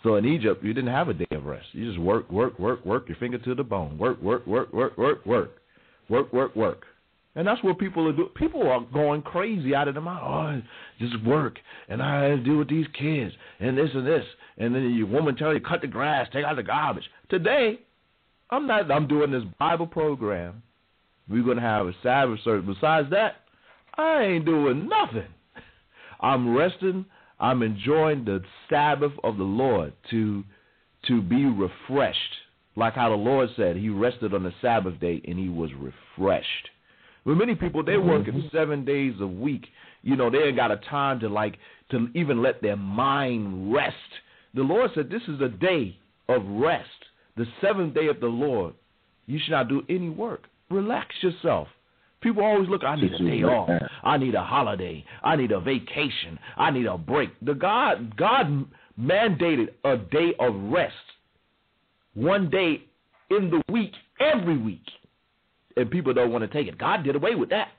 So 0.04 0.16
in 0.16 0.26
Egypt, 0.26 0.64
you 0.64 0.74
didn't 0.74 0.92
have 0.92 1.10
a 1.10 1.14
day 1.14 1.28
of 1.32 1.46
rest. 1.46 1.68
You 1.74 1.86
just 1.86 2.00
work, 2.00 2.32
work, 2.32 2.58
work, 2.58 2.86
work 2.86 3.10
your 3.10 3.18
finger 3.18 3.38
to 3.40 3.54
the 3.54 3.64
bone. 3.64 3.98
Work, 3.98 4.22
work, 4.22 4.48
work, 4.48 4.72
work, 4.72 4.98
work, 4.98 5.26
work, 5.26 5.62
work, 6.08 6.32
work, 6.32 6.56
work. 6.56 6.86
And 7.36 7.48
that's 7.48 7.64
what 7.64 7.78
people 7.78 8.08
are 8.08 8.14
doing. 8.14 8.30
People 8.36 8.68
are 8.68 8.82
going 8.92 9.22
crazy 9.22 9.76
out 9.76 9.88
of 9.88 9.94
their 9.94 10.02
mind. 10.02 10.64
Oh, 10.64 11.06
just 11.06 11.24
work, 11.24 11.60
and 11.88 12.02
I 12.02 12.24
have 12.24 12.40
to 12.40 12.44
deal 12.44 12.58
with 12.58 12.70
these 12.70 12.88
kids, 12.98 13.34
and 13.60 13.78
this 13.78 13.90
and 13.94 14.06
this, 14.06 14.26
and 14.58 14.74
then 14.74 14.94
your 14.96 15.08
woman 15.08 15.36
tell 15.36 15.54
you 15.54 15.60
cut 15.60 15.82
the 15.82 15.88
grass, 15.88 16.28
take 16.34 16.44
out 16.44 16.56
the 16.56 16.64
garbage. 16.64 17.06
Today, 17.30 17.80
I'm 18.50 18.66
not. 18.66 18.92
I'm 18.92 19.08
doing 19.08 19.32
this 19.32 19.44
Bible 19.60 19.88
program. 19.88 20.64
We're 21.30 21.44
gonna 21.44 21.62
have 21.62 21.86
a 21.86 21.94
Sabbath 22.02 22.40
service. 22.44 22.66
Besides 22.76 23.10
that, 23.12 23.36
I 23.96 24.24
ain't 24.24 24.46
doing 24.46 24.90
nothing. 24.90 25.30
I'm 26.20 26.56
resting. 26.56 27.06
I'm 27.40 27.62
enjoying 27.62 28.26
the 28.26 28.42
Sabbath 28.70 29.14
of 29.24 29.38
the 29.38 29.44
Lord 29.44 29.94
to 30.10 30.44
to 31.08 31.22
be 31.22 31.46
refreshed, 31.46 32.36
like 32.76 32.96
how 32.96 33.10
the 33.10 33.16
Lord 33.16 33.50
said 33.56 33.76
He 33.78 33.90
rested 33.90 34.34
on 34.34 34.44
the 34.44 34.54
Sabbath 34.62 35.00
day 35.00 35.22
and 35.26 35.38
He 35.38 35.48
was 35.48 35.70
refreshed. 35.74 36.70
But 37.26 37.36
many 37.36 37.56
people 37.56 37.84
they 37.84 37.98
working 37.98 38.34
mm-hmm. 38.34 38.56
seven 38.56 38.86
days 38.86 39.14
a 39.20 39.28
week. 39.28 39.68
You 40.02 40.16
know 40.16 40.30
they 40.30 40.40
ain't 40.40 40.56
got 40.56 40.72
a 40.72 40.78
time 40.78 41.20
to 41.22 41.30
like 41.30 41.58
to 41.92 42.08
even 42.16 42.42
let 42.42 42.62
their 42.62 42.78
mind 42.78 43.74
rest. 43.74 43.96
The 44.54 44.62
Lord 44.62 44.92
said 44.96 45.10
this 45.10 45.22
is 45.28 45.42
a 45.42 45.50
day 45.50 45.98
of 46.28 46.46
rest, 46.46 46.88
the 47.36 47.46
seventh 47.62 47.94
day 47.94 48.08
of 48.08 48.20
the 48.20 48.28
Lord. 48.28 48.74
You 49.26 49.40
should 49.40 49.52
not 49.52 49.68
do 49.68 49.84
any 49.90 50.10
work. 50.10 50.44
Relax 50.70 51.14
yourself. 51.22 51.68
People 52.22 52.44
always 52.44 52.68
look, 52.68 52.84
I 52.84 52.96
need 52.96 53.14
a 53.14 53.18
day 53.18 53.44
off. 53.44 53.70
I 54.04 54.18
need 54.18 54.36
a 54.36 54.44
holiday. 54.44 55.06
I 55.24 55.36
need 55.36 55.52
a 55.52 55.60
vacation. 55.60 56.38
I 56.58 56.70
need 56.72 56.86
a 56.86 56.98
break. 56.98 57.30
The 57.42 57.54
God 57.54 58.18
God 58.18 58.66
mandated 59.00 59.70
a 59.86 59.98
day 59.98 60.34
of 60.40 60.54
rest. 60.72 60.94
One 62.14 62.50
day 62.50 62.84
in 63.30 63.50
the 63.50 63.62
week, 63.72 63.94
every 64.20 64.58
week. 64.58 64.84
And 65.76 65.90
people 65.90 66.14
don't 66.14 66.32
want 66.32 66.44
to 66.44 66.48
take 66.48 66.68
it. 66.68 66.78
God 66.78 67.04
did 67.04 67.16
away 67.16 67.36
with 67.36 67.50
that. 67.50 67.70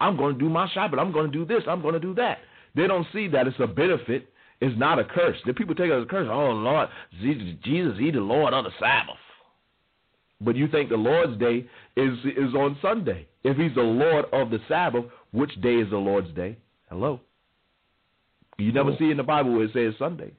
I'm 0.00 0.16
going 0.16 0.34
to 0.34 0.40
do 0.40 0.48
my 0.48 0.68
shopping. 0.72 0.98
I'm 0.98 1.12
going 1.12 1.30
to 1.30 1.38
do 1.38 1.44
this. 1.44 1.62
I'm 1.68 1.82
going 1.82 1.94
to 1.94 2.00
do 2.00 2.14
that. 2.14 2.38
They 2.74 2.86
don't 2.86 3.06
see 3.12 3.28
that 3.28 3.46
it's 3.46 3.56
a 3.60 3.66
benefit. 3.66 4.28
It's 4.60 4.78
not 4.78 4.98
a 4.98 5.04
curse. 5.04 5.36
The 5.46 5.54
people 5.54 5.74
take 5.74 5.90
it 5.90 5.96
as 5.96 6.02
a 6.02 6.06
curse. 6.06 6.28
Oh, 6.30 6.50
Lord, 6.50 6.88
Jesus, 7.20 7.98
He 7.98 8.10
the 8.10 8.20
Lord 8.20 8.54
on 8.54 8.64
the 8.64 8.70
Sabbath. 8.80 9.16
But 10.40 10.56
you 10.56 10.68
think 10.68 10.90
the 10.90 10.96
Lord's 10.96 11.38
day 11.38 11.66
is 11.96 12.18
is 12.24 12.54
on 12.54 12.76
Sunday. 12.82 13.26
If 13.42 13.56
he's 13.56 13.74
the 13.74 13.80
Lord 13.80 14.26
of 14.32 14.50
the 14.50 14.58
Sabbath, 14.68 15.04
which 15.32 15.54
day 15.62 15.76
is 15.76 15.88
the 15.90 15.96
Lord's 15.96 16.32
day? 16.34 16.58
Hello. 16.90 17.20
You 18.58 18.72
never 18.72 18.94
see 18.98 19.10
in 19.10 19.16
the 19.16 19.22
Bible 19.22 19.52
where 19.52 19.64
it 19.64 19.72
says 19.72 19.94
Sunday. 19.98 20.32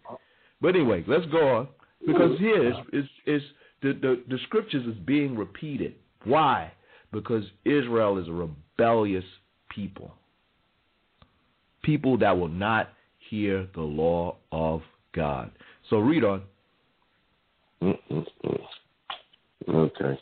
But 0.62 0.76
anyway, 0.76 1.04
let's 1.08 1.26
go 1.28 1.48
on 1.56 1.68
because 2.06 2.38
here 2.40 2.70
is 2.70 2.76
is, 2.94 3.06
is 3.26 3.42
the, 3.82 3.94
the 3.94 4.24
the 4.30 4.38
scriptures 4.44 4.86
is 4.86 4.96
being 5.06 5.36
repeated. 5.36 5.96
Why? 6.26 6.72
Because 7.12 7.44
Israel 7.66 8.18
is 8.18 8.28
a 8.28 8.32
rebellious 8.32 9.24
people. 9.70 10.14
People 11.84 12.18
that 12.18 12.38
will 12.38 12.48
not 12.50 12.90
hear 13.30 13.68
the 13.76 13.82
law 13.82 14.36
of 14.52 14.82
God. 15.14 15.52
So 15.90 15.98
read 16.00 16.24
on. 16.24 16.42
Mm-mm-mm. 17.82 18.60
Okay. 19.70 20.20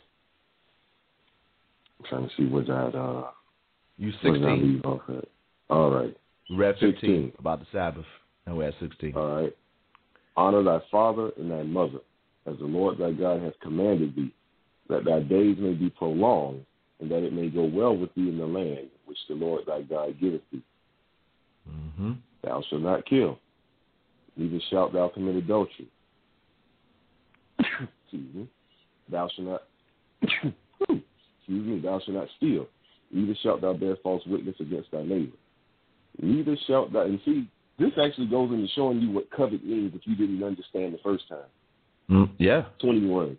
I'm 1.98 2.04
trying 2.08 2.28
to 2.28 2.34
see 2.36 2.44
where 2.44 2.64
that 2.64 2.94
uh 2.96 3.30
You 3.96 4.12
where 4.22 4.32
did 4.34 4.44
I 4.44 4.50
16. 4.50 4.62
leave 4.62 4.84
off 4.84 5.00
at. 5.08 5.24
All 5.70 5.90
right. 5.90 6.16
We 6.50 6.56
read 6.56 6.74
15 6.74 6.92
16. 6.92 7.32
about 7.38 7.60
the 7.60 7.66
Sabbath. 7.72 8.04
and 8.46 8.56
we're 8.56 8.68
at 8.68 8.74
16. 8.80 9.14
All 9.16 9.42
right. 9.42 9.56
Honor 10.36 10.62
thy 10.62 10.78
father 10.90 11.30
and 11.38 11.50
thy 11.50 11.62
mother, 11.62 11.98
as 12.46 12.56
the 12.58 12.64
Lord 12.66 12.98
thy 12.98 13.12
God 13.12 13.42
hath 13.42 13.58
commanded 13.60 14.14
thee, 14.14 14.32
that 14.88 15.04
thy 15.04 15.20
days 15.20 15.56
may 15.58 15.72
be 15.72 15.88
prolonged, 15.90 16.64
and 17.00 17.10
that 17.10 17.22
it 17.22 17.32
may 17.32 17.48
go 17.48 17.64
well 17.64 17.96
with 17.96 18.14
thee 18.14 18.28
in 18.28 18.38
the 18.38 18.46
land 18.46 18.88
which 19.06 19.18
the 19.28 19.34
Lord 19.34 19.64
thy 19.66 19.82
God 19.82 20.18
giveth 20.20 20.42
thee. 20.52 20.62
hmm 21.68 22.12
Thou 22.42 22.62
shalt 22.68 22.82
not 22.82 23.06
kill, 23.06 23.38
neither 24.36 24.60
shalt 24.70 24.92
thou 24.92 25.08
commit 25.08 25.36
adultery. 25.36 25.88
Excuse 27.58 28.34
me. 28.34 28.48
Thou 29.10 29.28
shalt 29.34 29.48
not 29.48 29.62
excuse 31.48 31.66
me, 31.66 31.80
thou 31.80 32.00
shalt 32.00 32.16
not 32.16 32.28
steal, 32.36 32.66
neither 33.12 33.34
shalt 33.42 33.60
thou 33.60 33.72
bear 33.72 33.96
false 34.02 34.22
witness 34.26 34.56
against 34.60 34.90
thy 34.90 35.02
neighbor. 35.02 35.36
Neither 36.20 36.56
shalt 36.66 36.92
thou 36.92 37.02
and 37.02 37.20
see, 37.24 37.48
this 37.78 37.92
actually 38.02 38.26
goes 38.26 38.50
into 38.50 38.68
showing 38.74 39.00
you 39.00 39.10
what 39.10 39.30
covet 39.30 39.64
means 39.64 39.92
if 39.94 40.02
you 40.04 40.16
didn't 40.16 40.42
understand 40.42 40.94
the 40.94 40.98
first 41.04 41.28
time. 41.28 41.38
Mm, 42.10 42.30
yeah. 42.38 42.64
21. 42.80 43.36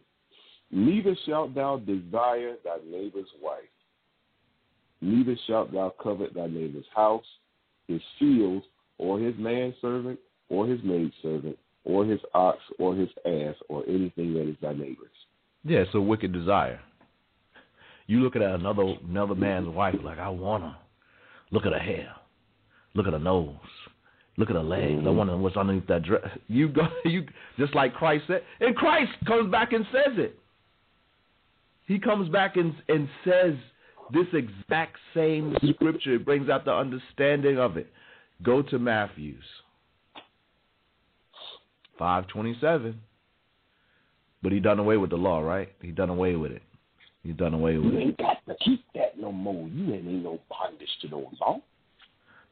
Neither 0.71 1.15
shalt 1.25 1.55
thou 1.55 1.77
desire 1.77 2.55
thy 2.63 2.77
neighbor's 2.89 3.29
wife, 3.41 3.63
neither 5.01 5.35
shalt 5.47 5.71
thou 5.71 5.93
covet 6.01 6.33
thy 6.33 6.47
neighbor's 6.47 6.85
house, 6.93 7.25
his 7.87 8.01
field, 8.19 8.63
or 8.97 9.19
his 9.19 9.35
manservant, 9.37 10.19
or 10.49 10.67
his 10.67 10.79
maidservant, 10.83 11.57
or 11.85 12.05
his 12.05 12.19
ox, 12.33 12.59
or 12.79 12.95
his 12.95 13.09
ass, 13.25 13.55
or 13.69 13.83
anything 13.87 14.33
that 14.33 14.49
is 14.49 14.57
thy 14.61 14.73
neighbor's. 14.73 15.07
Yeah, 15.63 15.79
it's 15.79 15.95
a 15.95 16.01
wicked 16.01 16.33
desire. 16.33 16.79
You 18.07 18.21
looking 18.21 18.41
at 18.41 18.55
another 18.55 18.95
another 19.07 19.35
man's 19.35 19.67
wife 19.67 19.95
like 20.03 20.17
I 20.17 20.29
want 20.29 20.63
her. 20.63 20.75
Look 21.51 21.65
at 21.65 21.73
her 21.73 21.79
hair. 21.79 22.13
Look 22.93 23.07
at 23.07 23.13
her 23.13 23.19
nose. 23.19 23.55
Look 24.37 24.49
at 24.49 24.55
her 24.55 24.63
legs. 24.63 24.99
I 25.01 25.07
mm-hmm. 25.07 25.17
wonder 25.17 25.37
what's 25.37 25.57
underneath 25.57 25.87
that 25.87 26.03
dress. 26.03 26.23
You 26.47 26.69
go 26.69 26.87
you 27.05 27.25
just 27.57 27.75
like 27.75 27.93
Christ 27.93 28.25
said. 28.27 28.43
And 28.59 28.75
Christ 28.75 29.11
comes 29.25 29.51
back 29.51 29.73
and 29.73 29.85
says 29.91 30.13
it. 30.17 30.39
He 31.87 31.99
comes 31.99 32.29
back 32.29 32.57
and 32.57 32.73
and 32.89 33.09
says 33.23 33.55
this 34.13 34.27
exact 34.33 34.97
same 35.13 35.55
scripture. 35.73 36.15
It 36.15 36.25
brings 36.25 36.49
out 36.49 36.65
the 36.65 36.73
understanding 36.73 37.57
of 37.57 37.77
it. 37.77 37.87
Go 38.43 38.61
to 38.61 38.77
Matthew's. 38.77 39.43
Five 41.97 42.27
twenty 42.27 42.55
seven. 42.61 43.01
But 44.43 44.51
he 44.51 44.59
done 44.59 44.79
away 44.79 44.97
with 44.97 45.09
the 45.09 45.15
law, 45.17 45.39
right? 45.39 45.69
He 45.81 45.91
done 45.91 46.09
away 46.09 46.35
with 46.35 46.51
it. 46.51 46.61
He 47.23 47.33
done 47.33 47.53
away 47.53 47.77
with 47.77 47.93
You 47.93 47.97
it. 47.97 48.01
ain't 48.01 48.17
got 48.17 48.37
to 48.47 48.55
keep 48.63 48.85
that 48.93 49.17
no 49.17 49.31
more. 49.31 49.67
You 49.67 49.93
ain't 49.95 50.07
in 50.07 50.23
no 50.23 50.39
bondage 50.49 50.87
to 51.01 51.09
no 51.09 51.31
law. 51.41 51.59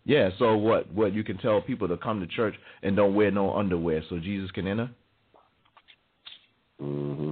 Yeah, 0.06 0.30
so 0.39 0.56
what 0.56 0.91
what 0.91 1.13
you 1.13 1.24
can 1.24 1.38
tell 1.38 1.62
people 1.62 1.88
to 1.88 1.98
come 1.98 2.19
to 2.19 2.28
church 2.28 2.56
and 2.84 2.95
don't 2.95 3.15
wear 3.15 3.32
no 3.32 3.54
underwear 3.54 4.04
so 4.10 4.19
Jesus 4.19 4.50
can 4.52 4.67
enter? 4.67 4.89
Mm-hmm. 6.82 7.32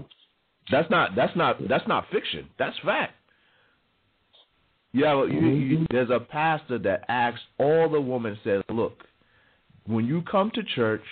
That's 0.71 0.89
not 0.89 1.15
that's 1.15 1.36
not 1.36 1.58
that's 1.67 1.88
not 1.88 2.06
fiction. 2.12 2.47
That's 2.58 2.78
fact. 2.86 3.13
Yeah, 4.93 5.26
you, 5.26 5.39
you, 5.39 5.88
there's 5.89 6.12
a 6.12 6.19
pastor 6.19 6.78
that 6.80 7.06
asks 7.10 7.41
all 7.58 7.89
the 7.89 7.99
women 7.99 8.38
says, 8.43 8.62
"Look, 8.69 9.04
when 9.88 10.06
you 10.06 10.21
come 10.21 10.52
to 10.54 10.63
church, 10.76 11.04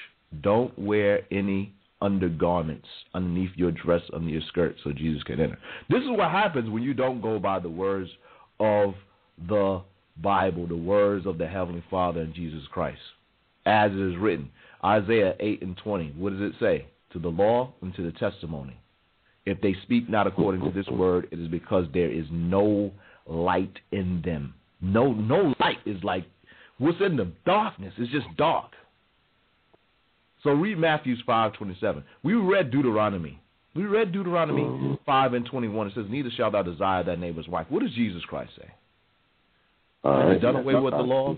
don't 0.41 0.77
wear 0.77 1.21
any 1.31 1.73
undergarments 1.99 2.87
underneath 3.13 3.51
your 3.55 3.71
dress 3.71 4.01
under 4.13 4.29
your 4.29 4.41
skirt 4.49 4.75
so 4.83 4.91
Jesus 4.91 5.23
can 5.23 5.39
enter." 5.39 5.57
This 5.89 6.03
is 6.03 6.09
what 6.09 6.29
happens 6.29 6.69
when 6.69 6.83
you 6.83 6.93
don't 6.93 7.21
go 7.21 7.39
by 7.39 7.59
the 7.59 7.69
words 7.69 8.09
of 8.59 8.93
the 9.47 9.81
Bible, 10.21 10.67
the 10.67 10.75
words 10.75 11.25
of 11.25 11.37
the 11.39 11.47
Heavenly 11.47 11.83
Father 11.89 12.21
and 12.21 12.33
Jesus 12.33 12.63
Christ, 12.71 13.01
as 13.65 13.91
it 13.91 13.99
is 13.99 14.17
written. 14.17 14.49
Isaiah 14.83 15.35
8 15.39 15.61
and 15.61 15.77
20. 15.77 16.13
What 16.17 16.33
does 16.33 16.41
it 16.41 16.53
say? 16.59 16.85
To 17.13 17.19
the 17.19 17.29
law 17.29 17.73
and 17.81 17.93
to 17.95 18.03
the 18.03 18.11
testimony. 18.17 18.77
If 19.45 19.59
they 19.61 19.75
speak 19.83 20.09
not 20.09 20.27
according 20.27 20.61
to 20.61 20.71
this 20.71 20.87
word, 20.87 21.27
it 21.31 21.39
is 21.39 21.47
because 21.47 21.85
there 21.93 22.11
is 22.11 22.25
no 22.31 22.91
light 23.25 23.73
in 23.91 24.21
them. 24.23 24.53
No, 24.81 25.13
no 25.13 25.53
light 25.59 25.79
is 25.85 26.03
like 26.03 26.25
what's 26.77 27.01
in 27.01 27.17
them. 27.17 27.35
Darkness. 27.45 27.93
It's 27.97 28.11
just 28.11 28.27
dark. 28.37 28.71
So 30.43 30.51
read 30.51 30.77
Matthew's 30.77 31.21
five 31.25 31.53
twenty 31.53 31.77
seven. 31.79 32.03
We 32.23 32.33
read 32.33 32.71
Deuteronomy. 32.71 33.39
We 33.75 33.85
read 33.85 34.11
Deuteronomy 34.11 34.99
five 35.05 35.33
and 35.33 35.45
twenty 35.45 35.67
one. 35.67 35.87
It 35.87 35.93
says, 35.95 36.05
"Neither 36.09 36.29
shalt 36.31 36.53
thou 36.53 36.63
desire 36.63 37.03
thy 37.03 37.15
neighbor's 37.15 37.47
wife." 37.47 37.67
What 37.69 37.81
does 37.81 37.93
Jesus 37.93 38.23
Christ 38.25 38.51
say? 38.57 38.69
All 40.03 40.29
Have 40.29 40.41
done 40.41 40.55
away 40.55 40.75
with 40.75 40.93
the 40.93 41.01
law? 41.01 41.37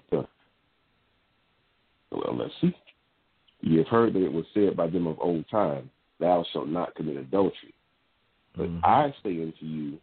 Well, 2.11 2.37
let's 2.37 2.53
see. 2.61 2.73
You 3.61 3.79
have 3.79 3.87
heard 3.87 4.13
that 4.13 4.23
it 4.23 4.31
was 4.31 4.45
said 4.53 4.75
by 4.75 4.87
them 4.87 5.07
of 5.07 5.17
old 5.19 5.45
time, 5.49 5.89
Thou 6.19 6.45
shalt 6.53 6.67
not 6.67 6.95
commit 6.95 7.17
adultery. 7.17 7.73
But 8.55 8.69
Mhm. 8.69 8.81
I 8.83 9.13
say 9.23 9.41
unto 9.41 9.65
you 9.65 9.99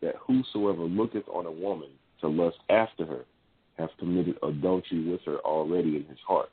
that 0.00 0.16
whosoever 0.16 0.82
looketh 0.82 1.28
on 1.28 1.46
a 1.46 1.52
woman 1.52 1.90
to 2.20 2.28
lust 2.28 2.58
after 2.68 3.04
her 3.06 3.24
hath 3.78 3.96
committed 3.98 4.38
adultery 4.42 5.00
with 5.00 5.22
her 5.24 5.38
already 5.38 5.96
in 5.96 6.04
his 6.06 6.20
heart. 6.20 6.50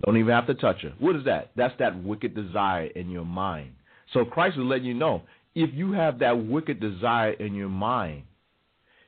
Don't 0.00 0.16
even 0.16 0.32
have 0.32 0.46
to 0.46 0.54
touch 0.54 0.82
her. 0.82 0.92
What 0.98 1.16
is 1.16 1.24
that? 1.24 1.50
That's 1.54 1.76
that 1.78 2.02
wicked 2.02 2.34
desire 2.34 2.86
in 2.86 3.10
your 3.10 3.24
mind. 3.24 3.74
So 4.12 4.24
Christ 4.24 4.56
is 4.56 4.64
letting 4.64 4.86
you 4.86 4.94
know 4.94 5.22
if 5.54 5.72
you 5.74 5.92
have 5.92 6.18
that 6.20 6.46
wicked 6.46 6.80
desire 6.80 7.32
in 7.32 7.54
your 7.54 7.68
mind, 7.68 8.22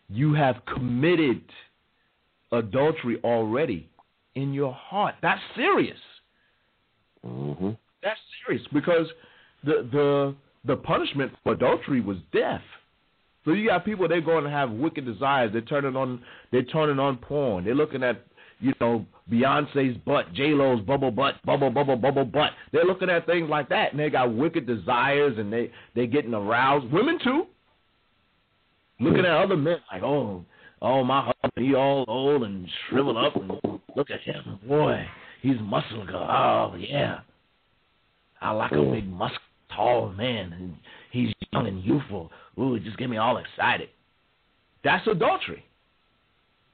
you 0.09 0.35
have 0.35 0.64
committed 0.66 1.42
adultery 2.53 3.18
already 3.25 3.88
in 4.35 4.53
your 4.53 4.73
heart. 4.73 5.14
That's 5.23 5.40
serious. 5.55 5.99
Mm-hmm. 7.25 7.70
That's 8.03 8.20
serious 8.44 8.66
because 8.73 9.07
the 9.64 9.88
the 9.90 10.35
the 10.66 10.77
punishment 10.77 11.33
for 11.42 11.53
adultery 11.53 12.00
was 12.00 12.18
death. 12.33 12.62
So 13.44 13.53
you 13.53 13.68
got 13.68 13.85
people 13.85 14.09
they're 14.09 14.20
going 14.20 14.44
to 14.44 14.50
have 14.50 14.70
wicked 14.70 15.05
desires. 15.05 15.50
They're 15.53 15.61
turning 15.62 15.96
on 15.96 16.22
they're 16.50 16.62
turning 16.64 16.98
on 16.98 17.18
porn. 17.18 17.64
They're 17.64 17.74
looking 17.74 18.03
at 18.03 18.24
you 18.61 18.72
know 18.81 19.05
Beyonce's 19.31 19.96
butt, 19.98 20.33
J 20.33 20.48
Lo's 20.48 20.81
bubble 20.81 21.11
butt, 21.11 21.35
bubble 21.44 21.70
bubble 21.70 21.96
bubble 21.96 22.24
butt. 22.24 22.53
They're 22.72 22.85
looking 22.85 23.11
at 23.11 23.27
things 23.27 23.50
like 23.50 23.68
that, 23.68 23.92
and 23.92 24.00
they 24.00 24.09
got 24.11 24.35
wicked 24.35 24.66
desires, 24.66 25.35
and 25.38 25.53
they 25.53 25.70
they 25.94 26.07
getting 26.07 26.35
aroused. 26.35 26.90
Women 26.90 27.18
too. 27.22 27.46
Looking 29.00 29.27
at 29.27 29.33
other 29.33 29.57
men 29.57 29.77
like 29.92 30.03
oh 30.03 30.44
oh 30.81 31.05
my 31.05 31.33
husband 31.42 31.66
he 31.66 31.74
all 31.74 32.05
old 32.09 32.44
and 32.44 32.66
shriveled 32.88 33.18
up, 33.18 33.37
and 33.37 33.50
look 33.94 34.11
at 34.11 34.20
him, 34.20 34.59
boy 34.66 35.07
he's 35.44 35.61
muscle 35.61 35.98
muscular. 35.98 36.20
Oh 36.20 36.74
yeah, 36.77 37.20
I 38.40 38.50
like 38.50 38.72
a 38.72 38.77
mm. 38.77 38.92
big 38.92 39.07
muscular 39.07 39.40
tall 39.74 40.10
man, 40.10 40.52
and 40.52 40.76
he's 41.10 41.32
young 41.52 41.66
and 41.66 41.82
youthful. 41.82 42.30
Ooh, 42.58 42.74
it 42.74 42.84
just 42.84 42.96
get 42.98 43.10
me 43.10 43.16
all 43.16 43.38
excited. 43.38 43.88
That's 44.82 45.06
adultery. 45.06 45.64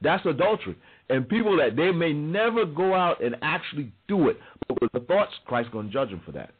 That's 0.01 0.25
adultery. 0.25 0.75
And 1.09 1.27
people 1.27 1.57
that 1.57 1.75
they 1.75 1.91
may 1.91 2.13
never 2.13 2.65
go 2.65 2.93
out 2.93 3.23
and 3.23 3.35
actually 3.41 3.91
do 4.07 4.29
it, 4.29 4.37
but 4.67 4.81
with 4.81 4.91
the 4.93 5.01
thoughts, 5.01 5.31
Christ's 5.45 5.71
going 5.71 5.87
to 5.87 5.93
judge 5.93 6.09
them 6.09 6.21
for 6.25 6.31
that. 6.31 6.51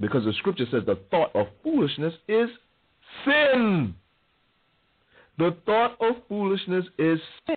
Because 0.00 0.24
the 0.24 0.32
scripture 0.34 0.66
says 0.70 0.82
the 0.86 0.98
thought 1.10 1.34
of 1.34 1.48
foolishness 1.62 2.14
is 2.28 2.48
sin. 3.24 3.94
The 5.38 5.56
thought 5.66 5.96
of 6.00 6.16
foolishness 6.28 6.84
is 6.98 7.18
sin. 7.46 7.56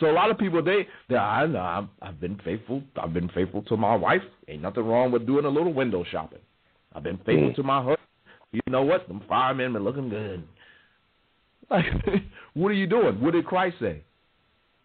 So 0.00 0.10
a 0.10 0.12
lot 0.12 0.30
of 0.30 0.38
people 0.38 0.62
they 0.62 0.88
they 1.08 1.16
I 1.16 1.46
know 1.46 1.60
I'm, 1.60 1.90
I've 2.00 2.20
been 2.20 2.40
faithful. 2.44 2.82
I've 3.00 3.12
been 3.12 3.28
faithful 3.28 3.62
to 3.62 3.76
my 3.76 3.94
wife. 3.94 4.22
Ain't 4.48 4.62
nothing 4.62 4.84
wrong 4.84 5.12
with 5.12 5.26
doing 5.26 5.44
a 5.44 5.48
little 5.48 5.72
window 5.72 6.04
shopping. 6.10 6.40
I've 6.94 7.02
been 7.02 7.18
faithful 7.18 7.50
mm. 7.50 7.54
to 7.56 7.62
my 7.62 7.78
husband. 7.78 7.98
You 8.52 8.60
know 8.68 8.82
what? 8.82 9.08
Them 9.08 9.22
firemen 9.28 9.72
been 9.72 9.84
looking 9.84 10.08
good. 10.08 10.44
Like, 11.70 11.86
what 12.54 12.68
are 12.68 12.74
you 12.74 12.86
doing? 12.86 13.20
What 13.20 13.32
did 13.32 13.46
Christ 13.46 13.76
say? 13.80 14.02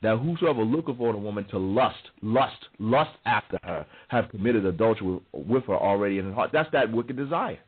That 0.03 0.17
whosoever 0.17 0.61
looketh 0.61 0.99
on 0.99 1.15
a 1.15 1.17
woman 1.17 1.45
to 1.49 1.57
lust, 1.57 1.97
lust, 2.21 2.67
lust 2.79 3.11
after 3.25 3.57
her, 3.63 3.85
have 4.09 4.29
committed 4.29 4.65
adultery 4.65 5.07
with, 5.07 5.23
with 5.33 5.63
her 5.65 5.75
already 5.75 6.19
in 6.19 6.27
his 6.27 6.35
heart. 6.35 6.51
That's 6.53 6.71
that 6.71 6.91
wicked 6.91 7.17
desire. 7.17 7.59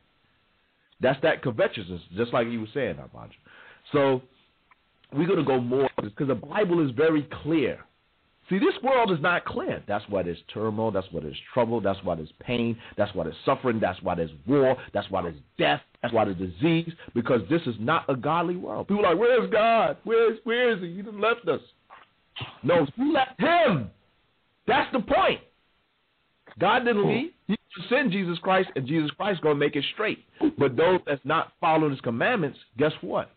That's 1.00 1.20
that 1.22 1.42
covetousness, 1.42 2.00
just 2.16 2.32
like 2.32 2.46
you 2.46 2.60
were 2.60 2.68
saying, 2.72 2.96
Abanja. 2.96 3.32
So 3.92 4.22
we're 5.12 5.26
going 5.26 5.38
to 5.38 5.44
go 5.44 5.60
more 5.60 5.90
because 6.02 6.28
the 6.28 6.34
Bible 6.34 6.86
is 6.86 6.94
very 6.94 7.28
clear 7.42 7.84
See, 8.50 8.58
this 8.58 8.74
world 8.82 9.12
is 9.12 9.20
not 9.20 9.44
clear. 9.44 9.80
That's 9.86 10.04
why 10.08 10.24
there's 10.24 10.42
turmoil. 10.52 10.90
That's 10.90 11.06
why 11.12 11.20
there's 11.20 11.38
trouble. 11.54 11.80
That's 11.80 12.00
why 12.02 12.16
there's 12.16 12.32
pain. 12.40 12.76
That's 12.96 13.14
why 13.14 13.22
there's 13.22 13.36
suffering. 13.44 13.78
That's 13.78 14.02
why 14.02 14.16
there's 14.16 14.32
war. 14.44 14.76
That's 14.92 15.08
why 15.08 15.22
there's 15.22 15.36
death. 15.56 15.80
That's 16.02 16.12
why 16.12 16.24
there's 16.24 16.36
disease. 16.36 16.92
Because 17.14 17.42
this 17.48 17.62
is 17.66 17.76
not 17.78 18.10
a 18.10 18.16
godly 18.16 18.56
world. 18.56 18.88
People 18.88 19.06
are 19.06 19.14
like, 19.14 19.20
where's 19.20 19.48
God? 19.50 19.98
Where's 20.02 20.38
where 20.42 20.72
is 20.72 20.80
He? 20.80 20.96
He 20.96 21.02
just 21.02 21.16
left 21.16 21.46
us. 21.46 21.60
No, 22.64 22.86
you 22.96 23.12
left 23.12 23.40
Him. 23.40 23.88
That's 24.66 24.90
the 24.92 25.00
point. 25.00 25.40
God 26.58 26.80
didn't 26.80 27.02
hmm. 27.02 27.08
leave. 27.08 27.30
He 27.46 27.56
sent 27.88 28.10
Jesus 28.10 28.38
Christ, 28.38 28.68
and 28.74 28.84
Jesus 28.84 29.12
Christ 29.12 29.42
going 29.42 29.54
to 29.54 29.60
make 29.60 29.76
it 29.76 29.84
straight. 29.94 30.24
But 30.58 30.76
those 30.76 31.00
that's 31.06 31.20
not 31.24 31.52
following 31.60 31.92
His 31.92 32.00
commandments, 32.00 32.58
guess 32.76 32.92
what? 33.00 33.30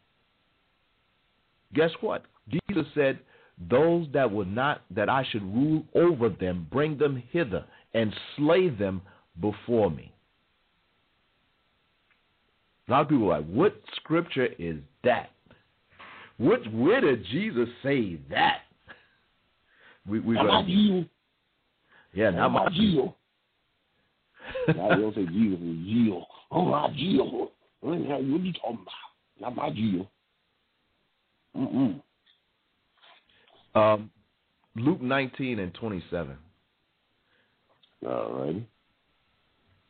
Guess 1.75 1.91
what? 2.01 2.23
Jesus 2.49 2.85
said 2.95 3.19
those 3.69 4.07
that 4.13 4.31
would 4.31 4.53
not 4.53 4.81
that 4.91 5.09
I 5.09 5.25
should 5.29 5.43
rule 5.43 5.83
over 5.95 6.29
them, 6.29 6.67
bring 6.71 6.97
them 6.97 7.21
hither 7.31 7.63
and 7.93 8.13
slay 8.35 8.69
them 8.69 9.01
before 9.39 9.89
me. 9.89 10.11
A 12.87 12.91
lot 12.91 13.01
of 13.01 13.09
people 13.09 13.31
are 13.31 13.39
like, 13.39 13.49
what 13.49 13.75
scripture 13.95 14.49
is 14.59 14.77
that? 15.03 15.29
What 16.37 16.59
where 16.73 16.99
did 16.99 17.25
Jesus 17.25 17.69
say 17.83 18.19
that? 18.29 18.61
We 20.07 20.19
we 20.19 20.35
not 20.35 20.45
my 20.45 20.63
Jesus. 20.63 21.09
Yeah, 22.13 22.29
not, 22.31 22.49
my 22.49 22.69
Jesus. 22.69 23.09
now 24.75 24.89
they 24.89 24.95
don't 24.95 25.15
say 25.15 25.25
Jesus, 25.25 25.59
Jesus. 25.59 26.23
Oh 26.51 26.65
my 26.65 26.89
Jesus. 26.89 27.25
What 27.79 27.93
are 27.93 28.19
you 28.19 28.53
talking 28.53 28.79
about? 28.81 28.93
Not 29.39 29.55
my 29.55 29.69
Jesus. 29.69 30.05
Mm-mm. 31.55 32.01
Um, 33.75 34.11
Luke 34.75 35.01
19 35.01 35.59
and 35.59 35.73
27. 35.73 36.35
All 38.05 38.33
right. 38.33 38.63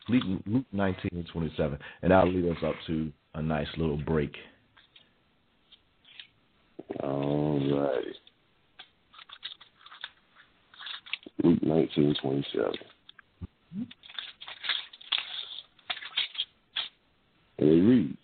Luke, 0.09 0.41
Luke 0.45 0.65
19 0.71 1.09
and 1.13 1.27
27. 1.27 1.77
And 2.01 2.11
that'll 2.11 2.31
lead 2.31 2.51
us 2.51 2.63
up 2.65 2.75
to 2.87 3.11
a 3.35 3.41
nice 3.41 3.67
little 3.77 3.97
break. 3.97 4.35
All 7.01 7.59
right. 7.59 8.03
Luke 11.43 11.63
19, 11.63 12.15
27. 12.21 12.71
And 17.59 17.69
it 17.69 17.81
reads, 17.81 18.17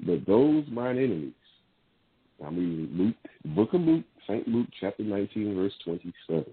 But 0.00 0.26
those 0.26 0.64
mine 0.70 0.96
enemies 0.96 1.32
I'm 2.44 2.56
reading 2.56 2.88
Luke, 2.92 3.16
book 3.56 3.74
of 3.74 3.80
Luke, 3.80 4.04
St. 4.26 4.46
Luke, 4.46 4.68
chapter 4.80 5.02
19, 5.02 5.56
verse 5.56 5.72
27. 5.84 6.44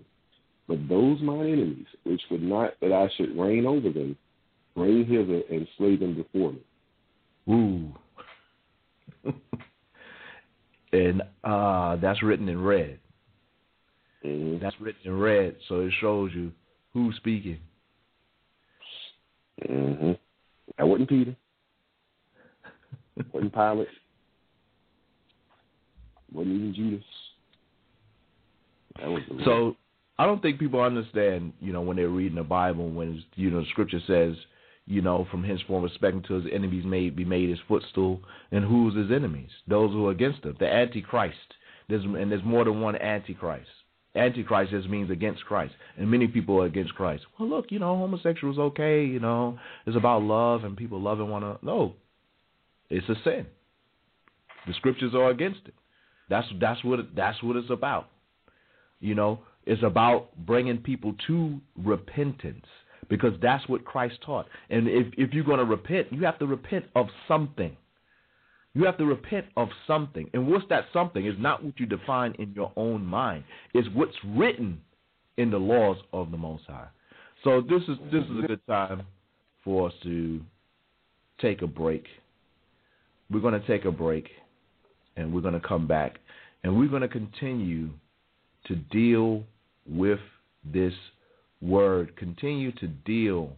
But 0.67 0.89
those 0.89 1.21
mine 1.21 1.41
enemies, 1.41 1.85
which 2.03 2.21
would 2.31 2.41
not 2.41 2.73
that 2.81 2.91
I 2.91 3.09
should 3.15 3.37
reign 3.37 3.65
over 3.65 3.91
them, 3.91 4.17
bring 4.75 5.05
hither 5.05 5.41
and 5.49 5.67
slay 5.77 5.95
them 5.95 6.15
before 6.15 6.53
me. 6.53 6.61
Ooh. 7.53 7.93
and 10.91 11.21
uh, 11.43 11.97
that's 11.97 12.23
written 12.23 12.49
in 12.49 12.61
red. 12.61 12.99
Mm-hmm. 14.25 14.63
That's 14.63 14.75
written 14.81 15.01
in 15.05 15.19
red, 15.19 15.55
so 15.69 15.81
it 15.81 15.93
shows 16.01 16.31
you 16.33 16.51
who's 16.93 17.15
speaking. 17.17 17.59
Mm-hmm. 19.69 20.13
That 20.77 20.87
wasn't 20.87 21.09
Peter. 21.09 21.35
wasn't 23.31 23.53
Pilate 23.53 23.87
wasn't 26.31 26.55
even 26.55 26.73
Judas. 26.73 27.05
That 28.99 29.09
was 29.09 29.21
so. 29.43 29.75
I 30.17 30.25
don't 30.25 30.41
think 30.41 30.59
people 30.59 30.79
understand, 30.81 31.51
you 31.59 31.73
know, 31.73 31.81
when 31.81 31.97
they're 31.97 32.07
reading 32.07 32.37
the 32.37 32.43
Bible, 32.43 32.89
when 32.89 33.21
you 33.35 33.49
know, 33.49 33.59
the 33.59 33.67
Scripture 33.71 33.99
says, 34.07 34.35
you 34.87 35.01
know, 35.01 35.27
from 35.29 35.43
henceforth 35.43 35.83
respecting 35.83 36.23
to 36.23 36.35
his 36.35 36.45
enemies 36.53 36.85
may 36.85 37.09
be 37.09 37.25
made 37.25 37.49
his 37.49 37.59
footstool, 37.67 38.21
and 38.51 38.63
who's 38.63 38.95
his 38.95 39.11
enemies? 39.11 39.49
Those 39.67 39.91
who 39.91 40.07
are 40.07 40.11
against 40.11 40.43
him, 40.43 40.55
the 40.59 40.67
Antichrist. 40.67 41.35
There's 41.89 42.03
and 42.03 42.31
there's 42.31 42.43
more 42.43 42.63
than 42.63 42.81
one 42.81 42.95
Antichrist. 42.95 43.69
Antichrist 44.15 44.71
just 44.71 44.87
means 44.87 45.11
against 45.11 45.43
Christ, 45.45 45.73
and 45.97 46.09
many 46.09 46.27
people 46.27 46.61
are 46.61 46.65
against 46.65 46.95
Christ. 46.95 47.23
Well, 47.37 47.49
look, 47.49 47.65
you 47.69 47.79
know, 47.79 47.97
homosexual 47.97 48.53
is 48.53 48.59
okay. 48.59 49.03
You 49.03 49.19
know, 49.19 49.59
it's 49.85 49.97
about 49.97 50.23
love 50.23 50.63
and 50.63 50.77
people 50.77 51.01
loving 51.01 51.29
one 51.29 51.43
another. 51.43 51.59
No, 51.61 51.95
it's 52.89 53.07
a 53.09 53.15
sin. 53.23 53.45
The 54.67 54.73
scriptures 54.73 55.13
are 55.13 55.29
against 55.29 55.59
it. 55.65 55.73
That's 56.29 56.47
that's 56.59 56.83
what 56.83 56.99
that's 57.15 57.41
what 57.43 57.55
it's 57.55 57.69
about. 57.69 58.09
You 58.99 59.15
know, 59.15 59.39
it's 59.65 59.83
about 59.83 60.29
bringing 60.45 60.77
people 60.77 61.13
to 61.27 61.59
repentance 61.77 62.65
because 63.09 63.33
that's 63.41 63.67
what 63.67 63.85
Christ 63.85 64.15
taught. 64.25 64.47
And 64.69 64.87
if 64.87 65.07
if 65.17 65.33
you're 65.33 65.43
going 65.43 65.59
to 65.59 65.65
repent, 65.65 66.07
you 66.11 66.23
have 66.23 66.39
to 66.39 66.45
repent 66.45 66.85
of 66.95 67.07
something. 67.27 67.75
You 68.73 68.85
have 68.85 68.97
to 68.97 69.05
repent 69.05 69.45
of 69.55 69.69
something. 69.87 70.29
And 70.33 70.47
what's 70.47 70.65
that 70.69 70.85
something? 70.91 71.25
Is 71.25 71.35
not 71.37 71.63
what 71.63 71.79
you 71.79 71.85
define 71.85 72.33
in 72.39 72.51
your 72.53 72.71
own 72.75 73.05
mind. 73.05 73.43
It's 73.73 73.87
what's 73.93 74.15
written 74.25 74.81
in 75.37 75.49
the 75.49 75.57
laws 75.57 75.97
of 76.11 76.31
the 76.31 76.37
Most 76.37 76.63
High. 76.67 76.87
So 77.43 77.61
this 77.61 77.83
is 77.83 77.97
this 78.11 78.23
is 78.23 78.43
a 78.43 78.47
good 78.47 78.67
time 78.67 79.03
for 79.63 79.87
us 79.87 79.93
to 80.03 80.41
take 81.39 81.61
a 81.61 81.67
break. 81.67 82.05
We're 83.29 83.39
going 83.39 83.59
to 83.59 83.67
take 83.67 83.85
a 83.85 83.91
break 83.91 84.29
and 85.15 85.33
we're 85.33 85.41
going 85.41 85.59
to 85.59 85.67
come 85.67 85.87
back 85.87 86.19
and 86.63 86.77
we're 86.77 86.89
going 86.89 87.01
to 87.01 87.07
continue 87.07 87.89
to 88.65 88.75
deal 88.75 89.43
with 89.87 90.19
this 90.63 90.93
word, 91.61 92.15
continue 92.17 92.71
to 92.73 92.87
deal 92.87 93.51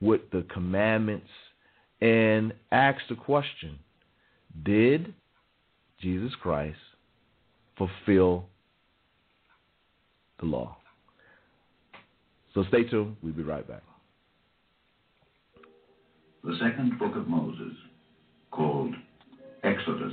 with 0.00 0.20
the 0.32 0.44
commandments 0.52 1.28
and 2.00 2.52
ask 2.72 2.98
the 3.08 3.14
question 3.14 3.78
Did 4.64 5.14
Jesus 6.00 6.32
Christ 6.42 6.78
fulfill 7.78 8.46
the 10.40 10.46
law? 10.46 10.76
So 12.54 12.64
stay 12.68 12.84
tuned. 12.84 13.16
We'll 13.22 13.32
be 13.32 13.42
right 13.42 13.66
back. 13.66 13.82
The 16.42 16.56
second 16.60 16.98
book 16.98 17.16
of 17.16 17.28
Moses, 17.28 17.74
called 18.50 18.94
Exodus. 19.62 20.12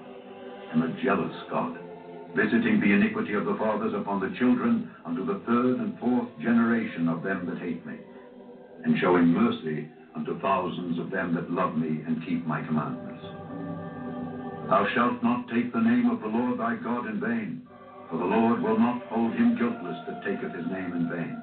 am 0.73 0.81
a 0.83 1.03
jealous 1.03 1.35
God, 1.49 1.77
visiting 2.35 2.79
the 2.79 2.93
iniquity 2.93 3.33
of 3.33 3.45
the 3.45 3.55
fathers 3.55 3.93
upon 3.93 4.19
the 4.19 4.33
children 4.39 4.89
unto 5.05 5.25
the 5.25 5.41
third 5.45 5.77
and 5.79 5.99
fourth 5.99 6.29
generation 6.39 7.07
of 7.09 7.23
them 7.23 7.45
that 7.47 7.59
hate 7.59 7.85
me, 7.85 7.97
and 8.83 8.97
showing 8.99 9.27
mercy 9.27 9.87
unto 10.15 10.39
thousands 10.39 10.99
of 10.99 11.11
them 11.11 11.33
that 11.35 11.51
love 11.51 11.75
me 11.75 12.01
and 12.07 12.23
keep 12.25 12.45
my 12.45 12.61
commandments. 12.63 13.23
Thou 14.69 14.87
shalt 14.95 15.23
not 15.23 15.49
take 15.49 15.73
the 15.73 15.79
name 15.79 16.09
of 16.09 16.21
the 16.21 16.27
Lord 16.27 16.59
thy 16.59 16.75
God 16.75 17.07
in 17.07 17.19
vain, 17.19 17.67
for 18.09 18.17
the 18.17 18.23
Lord 18.23 18.61
will 18.61 18.79
not 18.79 19.03
hold 19.07 19.33
him 19.33 19.57
guiltless 19.57 19.97
that 20.07 20.23
taketh 20.23 20.55
his 20.55 20.67
name 20.67 20.93
in 20.93 21.09
vain. 21.09 21.35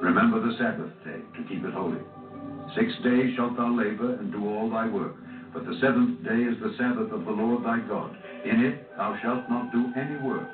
Remember 0.00 0.40
the 0.40 0.56
Sabbath 0.56 0.92
day 1.04 1.20
to 1.36 1.48
keep 1.48 1.64
it 1.64 1.72
holy. 1.72 2.00
Six 2.76 2.92
days 3.02 3.34
shalt 3.36 3.56
thou 3.56 3.68
labor 3.74 4.14
and 4.14 4.30
do 4.30 4.46
all 4.46 4.70
thy 4.70 4.86
work. 4.88 5.14
But 5.52 5.64
the 5.64 5.78
seventh 5.80 6.24
day 6.24 6.44
is 6.44 6.60
the 6.60 6.74
Sabbath 6.76 7.10
of 7.10 7.24
the 7.24 7.30
Lord 7.32 7.64
thy 7.64 7.80
God. 7.88 8.16
In 8.44 8.64
it 8.64 8.96
thou 8.96 9.16
shalt 9.22 9.48
not 9.48 9.72
do 9.72 9.92
any 9.96 10.16
work, 10.20 10.48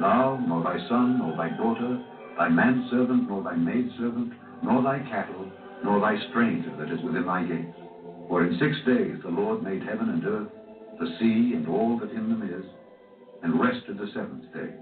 thou, 0.00 0.38
nor 0.46 0.62
thy 0.62 0.78
son, 0.88 1.18
nor 1.18 1.36
thy 1.36 1.50
daughter, 1.56 2.02
thy 2.38 2.48
manservant, 2.48 3.28
nor 3.28 3.42
thy 3.42 3.56
maidservant, 3.56 4.32
nor 4.62 4.82
thy 4.82 5.00
cattle, 5.10 5.50
nor 5.84 6.00
thy 6.00 6.16
stranger 6.30 6.74
that 6.78 6.92
is 6.92 7.02
within 7.02 7.26
thy 7.26 7.42
gates. 7.42 7.76
For 8.28 8.46
in 8.46 8.58
six 8.58 8.76
days 8.86 9.18
the 9.22 9.30
Lord 9.30 9.62
made 9.62 9.82
heaven 9.82 10.10
and 10.10 10.24
earth, 10.24 10.48
the 11.00 11.16
sea, 11.18 11.54
and 11.54 11.68
all 11.68 11.98
that 11.98 12.10
in 12.10 12.28
them 12.28 12.42
is, 12.42 12.66
and 13.42 13.60
rested 13.60 13.98
the 13.98 14.10
seventh 14.14 14.52
day. 14.54 14.74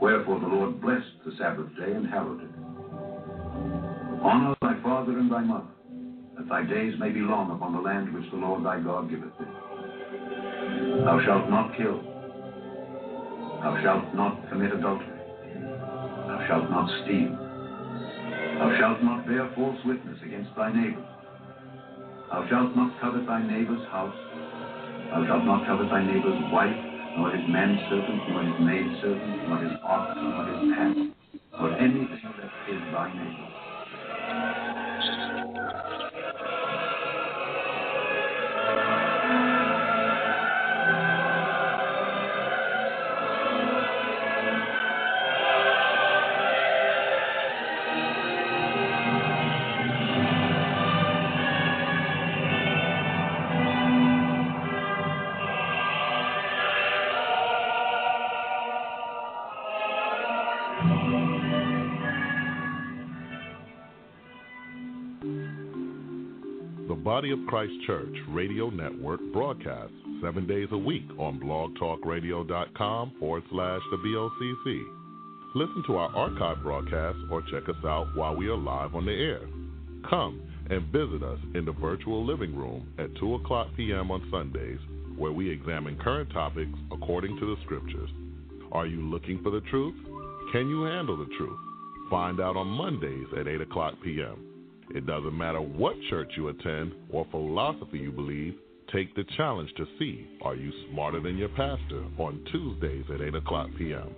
Wherefore 0.00 0.40
the 0.40 0.46
Lord 0.46 0.80
blessed 0.80 1.24
the 1.24 1.32
Sabbath 1.38 1.68
day 1.76 1.92
and 1.92 2.06
hallowed 2.06 2.42
it. 2.42 2.50
Honor 4.22 4.54
thy 4.60 4.80
father 4.82 5.18
and 5.18 5.30
thy 5.30 5.40
mother 5.40 5.75
that 6.36 6.48
thy 6.48 6.62
days 6.62 6.94
may 6.98 7.10
be 7.10 7.20
long 7.20 7.50
upon 7.50 7.72
the 7.72 7.80
land 7.80 8.12
which 8.12 8.30
the 8.30 8.36
Lord 8.36 8.64
thy 8.64 8.80
God 8.80 9.08
giveth 9.08 9.32
thee. 9.38 9.48
Thou 11.04 11.20
shalt 11.24 11.48
not 11.48 11.76
kill. 11.76 12.02
Thou 13.64 13.74
shalt 13.82 14.14
not 14.14 14.48
commit 14.48 14.72
adultery. 14.72 15.16
Thou 16.28 16.44
shalt 16.46 16.70
not 16.70 16.88
steal. 17.04 17.32
Thou 18.60 18.68
shalt 18.78 19.02
not 19.02 19.26
bear 19.26 19.50
false 19.54 19.78
witness 19.84 20.18
against 20.24 20.54
thy 20.56 20.72
neighbor. 20.72 21.04
Thou 22.30 22.46
shalt 22.48 22.76
not 22.76 23.00
covet 23.00 23.26
thy 23.26 23.40
neighbor's 23.40 23.86
house. 23.88 24.16
Thou 25.10 25.24
shalt 25.26 25.44
not 25.44 25.66
covet 25.66 25.88
thy 25.88 26.04
neighbor's 26.04 26.40
wife, 26.52 26.76
nor 27.16 27.30
his 27.30 27.48
manservant, 27.48 28.28
nor 28.28 28.42
his 28.44 28.60
maidservant, 28.60 29.48
nor 29.48 29.58
his 29.58 29.72
ox, 29.84 30.16
nor 30.20 30.44
his 30.44 30.72
ass, 30.76 30.96
nor 31.58 31.72
anything 31.78 32.32
that 32.36 32.52
is 32.68 32.82
thy 32.92 33.08
neighbor. 33.14 34.85
Body 67.16 67.30
of 67.30 67.38
Christ 67.48 67.72
Church 67.86 68.14
Radio 68.28 68.68
Network 68.68 69.20
broadcasts 69.32 69.96
seven 70.22 70.46
days 70.46 70.68
a 70.70 70.76
week 70.76 71.08
on 71.18 71.40
blogtalkradio.com 71.40 73.12
forward 73.18 73.42
slash 73.50 73.80
the 73.90 73.96
BOCC. 73.96 74.82
Listen 75.54 75.82
to 75.86 75.96
our 75.96 76.14
archive 76.14 76.62
broadcasts 76.62 77.22
or 77.30 77.40
check 77.50 77.70
us 77.70 77.84
out 77.86 78.14
while 78.16 78.36
we 78.36 78.48
are 78.48 78.56
live 78.58 78.94
on 78.94 79.06
the 79.06 79.12
air. 79.12 79.40
Come 80.10 80.42
and 80.68 80.92
visit 80.92 81.22
us 81.22 81.38
in 81.54 81.64
the 81.64 81.72
virtual 81.72 82.22
living 82.22 82.54
room 82.54 82.86
at 82.98 83.16
2 83.18 83.36
o'clock 83.36 83.68
p.m. 83.78 84.10
on 84.10 84.28
Sundays, 84.30 84.78
where 85.16 85.32
we 85.32 85.48
examine 85.48 85.96
current 85.96 86.30
topics 86.34 86.78
according 86.92 87.38
to 87.38 87.46
the 87.46 87.62
scriptures. 87.64 88.10
Are 88.72 88.86
you 88.86 89.00
looking 89.00 89.42
for 89.42 89.48
the 89.48 89.62
truth? 89.70 89.94
Can 90.52 90.68
you 90.68 90.82
handle 90.82 91.16
the 91.16 91.34
truth? 91.38 91.58
Find 92.10 92.42
out 92.42 92.58
on 92.58 92.66
Mondays 92.66 93.28
at 93.40 93.48
8 93.48 93.62
o'clock 93.62 93.94
p.m. 94.04 94.55
It 94.94 95.06
doesn't 95.06 95.36
matter 95.36 95.60
what 95.60 95.94
church 96.10 96.32
you 96.36 96.48
attend 96.48 96.92
or 97.10 97.26
philosophy 97.30 97.98
you 97.98 98.12
believe, 98.12 98.54
take 98.92 99.14
the 99.16 99.24
challenge 99.36 99.70
to 99.76 99.86
see 99.98 100.26
are 100.42 100.54
you 100.54 100.72
smarter 100.90 101.20
than 101.20 101.36
your 101.36 101.48
pastor 101.50 102.04
on 102.18 102.44
Tuesdays 102.52 103.04
at 103.12 103.20
8 103.20 103.34
o'clock 103.34 103.68
p.m. 103.76 104.14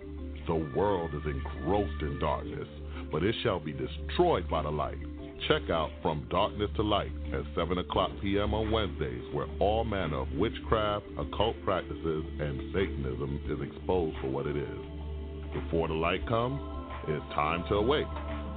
The 0.47 0.71
world 0.77 1.11
is 1.14 1.23
engrossed 1.25 2.03
in 2.03 2.19
darkness, 2.19 2.69
but 3.11 3.23
it 3.23 3.35
shall 3.43 3.61
be 3.61 3.73
destroyed 3.73 4.49
by 4.51 4.62
the 4.62 4.71
light. 4.71 4.99
Check 5.47 5.71
out 5.71 5.91
From 6.03 6.27
Darkness 6.31 6.71
to 6.77 6.83
Light 6.83 7.12
at 7.33 7.45
7 7.55 7.79
o'clock 7.79 8.11
p.m. 8.21 8.53
on 8.53 8.71
Wednesdays, 8.71 9.23
where 9.33 9.47
all 9.61 9.85
manner 9.85 10.21
of 10.21 10.33
witchcraft, 10.33 11.07
occult 11.19 11.57
practices, 11.64 12.25
and 12.41 12.73
Satanism 12.75 13.41
is 13.49 13.69
exposed 13.71 14.16
for 14.21 14.29
what 14.29 14.47
it 14.47 14.57
is. 14.57 14.79
Before 15.55 15.89
the 15.89 15.95
light 15.95 16.27
comes, 16.29 16.61
it's 17.09 17.35
time 17.35 17.64
to 17.69 17.77
awake 17.77 18.07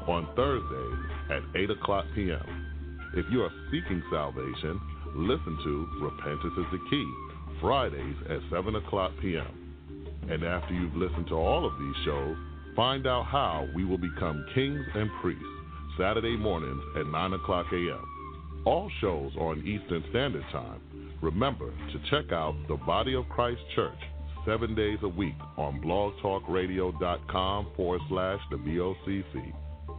on 0.07 0.27
Thursdays 0.35 1.11
at 1.29 1.59
8 1.59 1.71
o'clock 1.71 2.05
p.m. 2.15 2.71
If 3.15 3.25
you 3.31 3.41
are 3.43 3.51
seeking 3.69 4.01
salvation, 4.11 4.79
listen 5.15 5.57
to 5.63 5.87
Repentance 6.01 6.53
is 6.57 6.65
the 6.71 6.79
Key, 6.89 7.13
Fridays 7.59 8.15
at 8.29 8.39
7 8.51 8.75
o'clock 8.75 9.11
p.m. 9.21 9.61
And 10.29 10.43
after 10.43 10.73
you've 10.73 10.95
listened 10.95 11.27
to 11.27 11.35
all 11.35 11.65
of 11.65 11.73
these 11.77 12.05
shows, 12.05 12.35
find 12.75 13.05
out 13.05 13.25
how 13.25 13.67
we 13.75 13.83
will 13.83 13.97
become 13.97 14.45
kings 14.55 14.85
and 14.95 15.09
priests, 15.21 15.43
Saturday 15.97 16.37
mornings 16.37 16.81
at 16.97 17.07
9 17.07 17.33
o'clock 17.33 17.65
a.m. 17.73 18.63
All 18.65 18.89
shows 19.01 19.31
on 19.37 19.59
Eastern 19.59 20.03
Standard 20.09 20.45
Time. 20.51 20.81
Remember 21.21 21.71
to 21.91 21.99
check 22.09 22.31
out 22.31 22.55
the 22.67 22.75
Body 22.75 23.15
of 23.15 23.27
Christ 23.29 23.61
Church 23.75 23.99
seven 24.45 24.73
days 24.73 24.97
a 25.03 25.07
week 25.07 25.35
on 25.57 25.81
blogtalkradio.com 25.81 27.67
forward 27.75 28.01
slash 28.09 28.39
the 28.49 28.57
BOCC. 28.57 29.53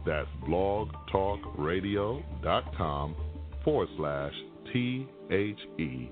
That's 0.05 0.27
blogtalkradio.com 0.47 3.15
forward 3.63 3.89
slash 3.97 4.33
T 4.71 5.07
H 5.31 5.59
E 5.79 6.11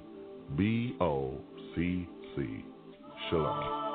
B 0.58 0.96
O 1.00 1.38
C 1.76 2.08
C. 2.36 2.66
Shalom. 3.30 3.91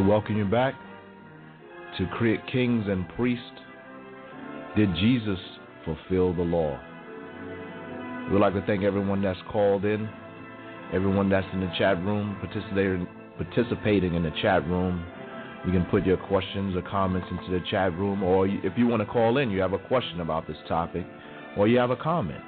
To 0.00 0.08
welcome 0.08 0.36
you 0.36 0.46
back 0.46 0.74
to 1.98 2.06
Create 2.16 2.40
Kings 2.50 2.86
and 2.88 3.06
Priests. 3.10 3.44
Did 4.74 4.94
Jesus 4.94 5.38
fulfill 5.84 6.32
the 6.32 6.42
law? 6.42 6.80
We'd 8.32 8.38
like 8.38 8.54
to 8.54 8.62
thank 8.66 8.82
everyone 8.82 9.20
that's 9.20 9.38
called 9.50 9.84
in, 9.84 10.08
everyone 10.94 11.28
that's 11.28 11.46
in 11.52 11.60
the 11.60 11.70
chat 11.76 12.02
room, 12.02 12.38
participating, 12.40 13.06
participating 13.36 14.14
in 14.14 14.22
the 14.22 14.32
chat 14.40 14.66
room. 14.68 15.04
You 15.66 15.72
can 15.72 15.84
put 15.90 16.06
your 16.06 16.16
questions 16.16 16.74
or 16.76 16.82
comments 16.82 17.28
into 17.30 17.50
the 17.50 17.62
chat 17.70 17.92
room, 17.98 18.22
or 18.22 18.46
if 18.46 18.72
you 18.78 18.86
want 18.86 19.02
to 19.02 19.06
call 19.06 19.36
in, 19.36 19.50
you 19.50 19.60
have 19.60 19.74
a 19.74 19.78
question 19.78 20.20
about 20.20 20.46
this 20.46 20.56
topic, 20.66 21.04
or 21.58 21.68
you 21.68 21.76
have 21.78 21.90
a 21.90 21.96
comment. 21.96 22.42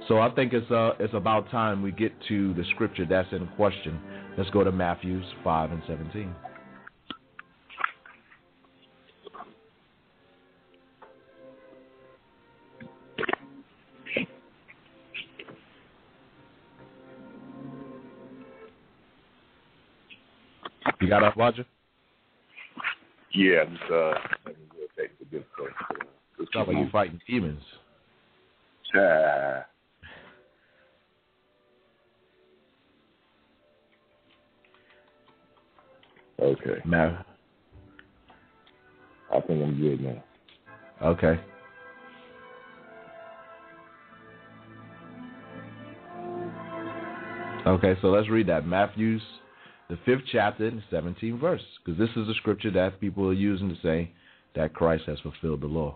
So 0.07 0.19
I 0.19 0.29
think 0.31 0.53
it's 0.53 0.71
uh 0.71 0.91
it's 0.99 1.13
about 1.13 1.51
time 1.51 1.81
we 1.81 1.91
get 1.91 2.13
to 2.29 2.53
the 2.53 2.63
scripture 2.75 3.05
that's 3.05 3.27
in 3.33 3.45
question. 3.55 3.99
Let's 4.37 4.49
go 4.51 4.63
to 4.63 4.71
Matthews 4.71 5.25
5 5.43 5.71
and 5.71 5.81
17. 5.87 6.33
You 21.07 21.11
got 21.11 21.23
up, 21.23 21.37
Roger? 21.37 21.65
Yeah, 23.33 23.61
I'm 23.61 23.77
just 23.77 23.83
uh, 23.89 23.95
a 23.95 24.13
little 24.45 24.87
taste 24.97 25.13
of 25.21 25.31
good. 25.31 25.45
Let's 26.37 26.51
Sound 26.53 26.67
keep 26.67 26.75
like 26.75 26.77
you 26.83 26.89
fighting 26.91 27.21
demons. 27.25 27.63
Ah. 28.93 29.65
Okay, 36.41 36.81
Ma- 36.83 37.23
I 39.33 39.39
think 39.47 39.63
I'm 39.63 39.79
good 39.79 40.01
now. 40.01 40.23
Okay. 41.01 41.39
Okay, 47.65 47.95
so 48.01 48.07
let's 48.09 48.27
read 48.27 48.47
that. 48.47 48.67
Matthews 48.67 49.21
the 49.89 49.97
fifth 50.05 50.23
chapter 50.31 50.67
and 50.67 50.81
the 50.91 50.95
17th 50.95 51.39
verse, 51.39 51.61
because 51.83 51.97
this 51.97 52.09
is 52.15 52.27
a 52.27 52.33
scripture 52.35 52.71
that 52.71 52.99
people 52.99 53.27
are 53.27 53.33
using 53.33 53.69
to 53.69 53.77
say 53.81 54.11
that 54.55 54.73
Christ 54.73 55.03
has 55.07 55.19
fulfilled 55.19 55.61
the 55.61 55.67
law. 55.67 55.95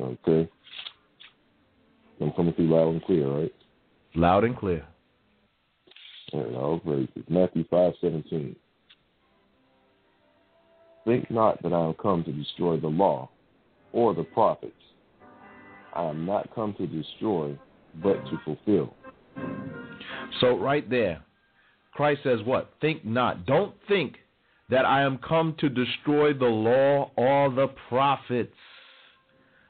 Okay. 0.00 0.48
I'm 2.20 2.32
coming 2.32 2.52
through 2.54 2.68
loud 2.68 2.88
and 2.90 3.04
clear, 3.04 3.28
right? 3.28 3.54
Loud 4.14 4.44
and 4.44 4.56
clear. 4.56 4.84
All 6.32 6.44
right, 6.44 6.54
all 6.54 6.78
praises. 6.78 7.24
Matthew 7.28 7.64
five 7.70 7.92
seventeen. 8.00 8.56
Think 11.04 11.30
not 11.30 11.62
that 11.62 11.72
I 11.72 11.86
am 11.86 11.94
come 11.94 12.24
to 12.24 12.32
destroy 12.32 12.78
the 12.78 12.88
law 12.88 13.30
or 13.92 14.14
the 14.14 14.22
prophets. 14.22 14.72
I 15.94 16.04
am 16.04 16.24
not 16.26 16.54
come 16.54 16.74
to 16.74 16.86
destroy, 16.86 17.58
but 18.02 18.14
to 18.26 18.38
fulfill. 18.44 18.94
So, 20.40 20.56
right 20.58 20.88
there, 20.88 21.22
Christ 22.00 22.22
says, 22.24 22.38
What? 22.46 22.72
Think 22.80 23.04
not. 23.04 23.44
Don't 23.44 23.74
think 23.86 24.14
that 24.70 24.86
I 24.86 25.02
am 25.02 25.18
come 25.18 25.54
to 25.58 25.68
destroy 25.68 26.32
the 26.32 26.46
law 26.46 27.10
or 27.14 27.50
the 27.50 27.66
prophets. 27.90 28.56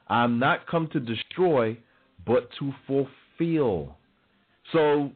I 0.07 0.23
am 0.23 0.39
not 0.39 0.65
come 0.65 0.87
to 0.93 1.01
destroy, 1.01 1.77
but 2.25 2.47
to 2.59 2.71
fulfill. 2.87 3.97
So, 4.71 5.11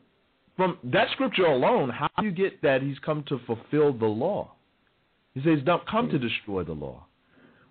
from 0.57 0.77
that 0.83 1.07
scripture 1.13 1.45
alone, 1.45 1.89
how 1.89 2.09
do 2.19 2.25
you 2.25 2.33
get 2.33 2.61
that 2.63 2.81
he's 2.81 2.99
come 2.99 3.23
to 3.29 3.39
fulfill 3.47 3.93
the 3.93 4.07
law? 4.07 4.51
He 5.35 5.41
says, 5.41 5.59
Don't 5.65 5.87
come 5.87 6.09
to 6.09 6.19
destroy 6.19 6.65
the 6.65 6.73
law. 6.73 7.05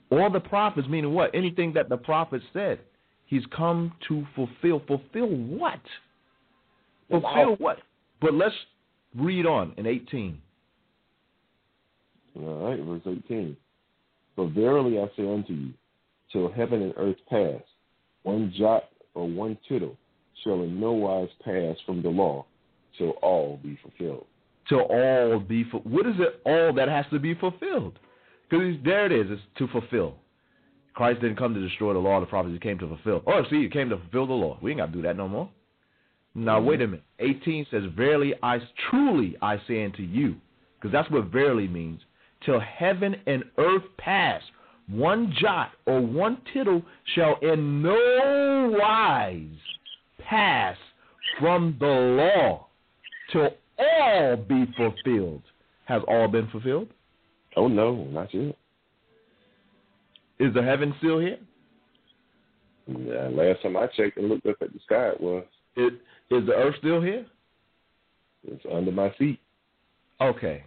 Or 0.09 0.31
the 0.31 0.41
prophets, 0.41 0.89
meaning 0.89 1.13
what? 1.13 1.35
Anything 1.35 1.75
that 1.75 1.91
the 1.91 1.99
prophets 1.99 2.47
said. 2.55 2.79
He's 3.27 3.45
come 3.55 3.93
to 4.09 4.27
fulfill. 4.35 4.81
Fulfill 4.87 5.29
what? 5.29 5.81
Fulfill 7.11 7.57
what? 7.59 7.81
But 8.23 8.33
let's 8.33 8.55
read 9.17 9.47
on 9.47 9.75
in 9.77 9.87
18. 9.87 10.41
All 12.37 12.69
right, 12.69 12.81
verse 12.81 13.03
18. 13.27 13.57
For 14.37 14.49
verily 14.49 14.99
I 14.99 15.07
say 15.17 15.33
unto 15.33 15.53
you, 15.53 15.73
till 16.33 16.51
heaven 16.53 16.83
and 16.83 16.95
earth 16.97 17.17
pass, 17.29 17.63
one 18.25 18.53
jot 18.57 18.85
or 19.15 19.29
one 19.29 19.57
tittle 19.69 19.97
shall 20.43 20.63
in 20.63 20.81
no 20.81 20.93
wise 20.93 21.29
pass 21.45 21.77
from 21.87 22.03
the 22.03 22.09
law, 22.09 22.45
till 22.99 23.11
all 23.23 23.59
be 23.63 23.79
fulfilled. 23.83 24.27
Till 24.69 24.81
all 24.81 25.39
be 25.39 25.65
fu- 25.71 25.79
what 25.79 26.07
is 26.07 26.15
it 26.19 26.41
all 26.45 26.73
that 26.75 26.89
has 26.89 27.05
to 27.13 27.19
be 27.19 27.35
fulfilled? 27.35 27.99
Because 28.49 28.75
there 28.85 29.07
it 29.07 29.13
is, 29.13 29.27
it's 29.31 29.43
to 29.59 29.69
fulfill. 29.69 30.17
Christ 30.95 31.21
didn't 31.21 31.37
come 31.37 31.55
to 31.55 31.61
destroy 31.61 31.93
the 31.93 31.99
law 31.99 32.17
of 32.17 32.23
the 32.23 32.27
prophets, 32.27 32.53
he 32.53 32.59
came 32.59 32.79
to 32.79 32.89
fulfill. 32.89 33.23
Oh, 33.27 33.43
see, 33.51 33.63
he 33.63 33.69
came 33.69 33.89
to 33.91 33.99
fulfill 33.99 34.27
the 34.27 34.33
law. 34.33 34.59
We 34.63 34.71
ain't 34.71 34.81
got 34.81 34.87
to 34.87 34.93
do 34.93 35.03
that 35.03 35.17
no 35.17 35.29
more. 35.29 35.51
Now, 36.35 36.61
wait 36.61 36.81
mm-hmm. 36.81 36.83
a 36.83 36.87
minute. 36.87 37.05
18 37.43 37.67
says, 37.71 37.83
Verily, 37.97 38.35
I 38.43 38.59
truly 38.91 39.37
I 39.41 39.61
say 39.69 39.85
unto 39.85 40.03
you, 40.03 40.37
because 40.75 40.93
that's 40.93 41.11
what 41.11 41.27
verily 41.27 41.69
means, 41.69 42.01
till 42.45 42.61
heaven 42.61 43.17
and 43.27 43.45
earth 43.59 43.85
pass, 43.99 44.43
one 44.89 45.33
jot 45.41 45.71
or 45.87 46.01
one 46.01 46.39
tittle 46.53 46.83
shall 47.15 47.39
in 47.41 47.83
no 47.83 48.77
wise 48.79 49.41
pass 50.19 50.77
from 51.41 51.77
the 51.81 51.87
law 51.87 52.67
till 53.33 53.51
all 53.79 54.37
be 54.37 54.67
fulfilled. 54.77 55.43
Has 55.87 56.03
all 56.09 56.29
been 56.29 56.49
fulfilled? 56.49 56.89
Oh, 57.57 57.69
no, 57.69 58.05
not 58.05 58.33
yet. 58.35 58.57
Is 60.41 60.53
the 60.55 60.63
heaven 60.63 60.95
still 60.99 61.21
here? 61.21 61.39
Yeah, 62.87 63.29
last 63.31 63.63
time 63.63 63.77
I 63.77 63.87
checked 63.97 64.17
and 64.17 64.29
looked 64.29 64.47
up 64.47 64.57
at 64.61 64.73
the 64.73 64.81
sky, 64.85 65.11
it 65.11 65.21
was. 65.21 65.45
It, 65.77 65.95
is 66.31 66.47
the 66.47 66.55
earth 66.55 66.75
still 66.79 67.01
here? 67.01 67.27
It's 68.47 68.65
under 68.73 68.93
my 68.93 69.11
feet. 69.19 69.41
Okay. 70.21 70.65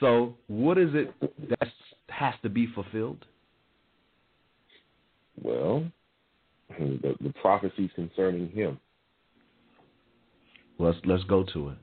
So, 0.00 0.34
what 0.48 0.78
is 0.78 0.90
it 0.94 1.14
that 1.48 1.68
has 2.08 2.34
to 2.42 2.48
be 2.48 2.66
fulfilled? 2.74 3.24
Well, 5.42 5.84
the, 6.78 7.14
the 7.20 7.32
prophecies 7.40 7.90
concerning 7.94 8.48
him. 8.50 8.78
Let's 10.78 10.98
let's 11.04 11.24
go 11.24 11.44
to 11.52 11.70
it. 11.70 11.78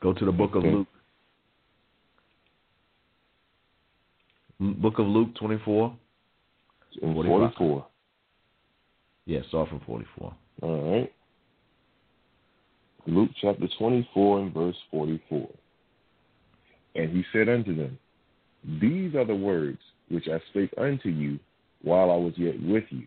Go 0.00 0.12
to 0.12 0.24
the 0.24 0.32
book 0.32 0.54
of 0.54 0.64
Okay. 0.64 0.70
Luke. 0.70 0.88
Book 4.60 4.98
of 4.98 5.06
Luke 5.06 5.34
24. 5.34 5.96
In 7.02 7.14
44. 7.14 7.86
Yes, 9.26 9.44
start 9.48 9.68
from 9.68 9.80
44. 9.86 10.34
All 10.62 10.90
right. 10.90 11.12
Luke 13.06 13.30
chapter 13.40 13.66
24 13.78 14.40
and 14.40 14.54
verse 14.54 14.76
44. 14.90 15.48
And 16.94 17.10
he 17.10 17.24
said 17.32 17.48
unto 17.48 17.74
them, 17.74 17.98
These 18.80 19.14
are 19.14 19.24
the 19.24 19.34
words 19.34 19.78
which 20.08 20.28
I 20.28 20.40
spake 20.50 20.72
unto 20.78 21.08
you 21.08 21.38
while 21.82 22.10
I 22.10 22.16
was 22.16 22.32
yet 22.36 22.60
with 22.62 22.84
you, 22.90 23.06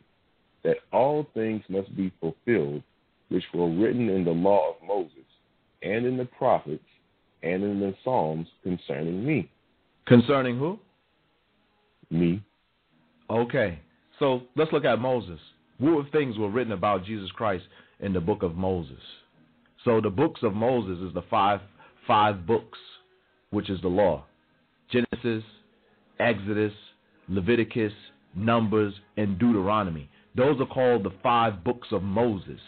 that 0.63 0.77
all 0.91 1.27
things 1.33 1.63
must 1.69 1.95
be 1.95 2.11
fulfilled 2.19 2.83
which 3.29 3.43
were 3.53 3.69
written 3.69 4.09
in 4.09 4.23
the 4.23 4.31
law 4.31 4.71
of 4.71 4.87
Moses, 4.87 5.11
and 5.81 6.05
in 6.05 6.17
the 6.17 6.25
prophets, 6.25 6.83
and 7.43 7.63
in 7.63 7.79
the 7.79 7.93
Psalms 8.03 8.47
concerning 8.63 9.25
me. 9.25 9.49
Concerning 10.05 10.57
who? 10.57 10.79
Me. 12.09 12.41
Okay. 13.29 13.79
So 14.19 14.43
let's 14.55 14.71
look 14.71 14.85
at 14.85 14.99
Moses. 14.99 15.39
What 15.79 16.11
things 16.11 16.37
were 16.37 16.49
written 16.49 16.73
about 16.73 17.05
Jesus 17.05 17.29
Christ 17.31 17.65
in 17.99 18.13
the 18.13 18.19
book 18.19 18.43
of 18.43 18.55
Moses? 18.55 19.01
So 19.85 20.01
the 20.01 20.09
books 20.09 20.41
of 20.43 20.53
Moses 20.53 20.99
is 21.07 21.13
the 21.13 21.23
five 21.29 21.61
five 22.07 22.47
books, 22.47 22.79
which 23.51 23.69
is 23.69 23.81
the 23.81 23.87
law. 23.87 24.23
Genesis, 24.91 25.43
Exodus, 26.19 26.73
Leviticus, 27.27 27.93
Numbers, 28.35 28.93
and 29.17 29.37
Deuteronomy. 29.37 30.09
Those 30.35 30.59
are 30.61 30.65
called 30.65 31.03
the 31.03 31.13
five 31.21 31.63
books 31.63 31.89
of 31.91 32.03
Moses. 32.03 32.59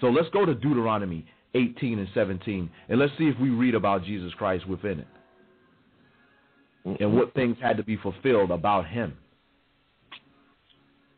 So 0.00 0.08
let's 0.08 0.28
go 0.30 0.44
to 0.44 0.54
Deuteronomy 0.54 1.24
18 1.54 1.98
and 1.98 2.08
17, 2.14 2.70
and 2.88 2.98
let's 2.98 3.12
see 3.18 3.28
if 3.28 3.38
we 3.38 3.50
read 3.50 3.74
about 3.74 4.04
Jesus 4.04 4.32
Christ 4.34 4.66
within 4.66 5.00
it 5.00 5.06
and 7.00 7.16
what 7.16 7.32
things 7.34 7.56
had 7.60 7.76
to 7.76 7.84
be 7.84 7.96
fulfilled 7.96 8.50
about 8.50 8.86
him. 8.86 9.14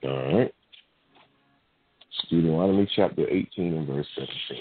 All 0.03 0.38
right. 0.38 0.53
Deuteronomy 2.31 2.89
chapter 2.95 3.29
18 3.29 3.75
and 3.75 3.87
verse 3.87 4.07
17. 4.16 4.59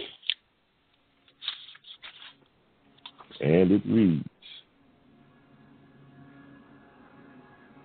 And 3.42 3.72
it 3.72 3.82
reads, 3.86 4.28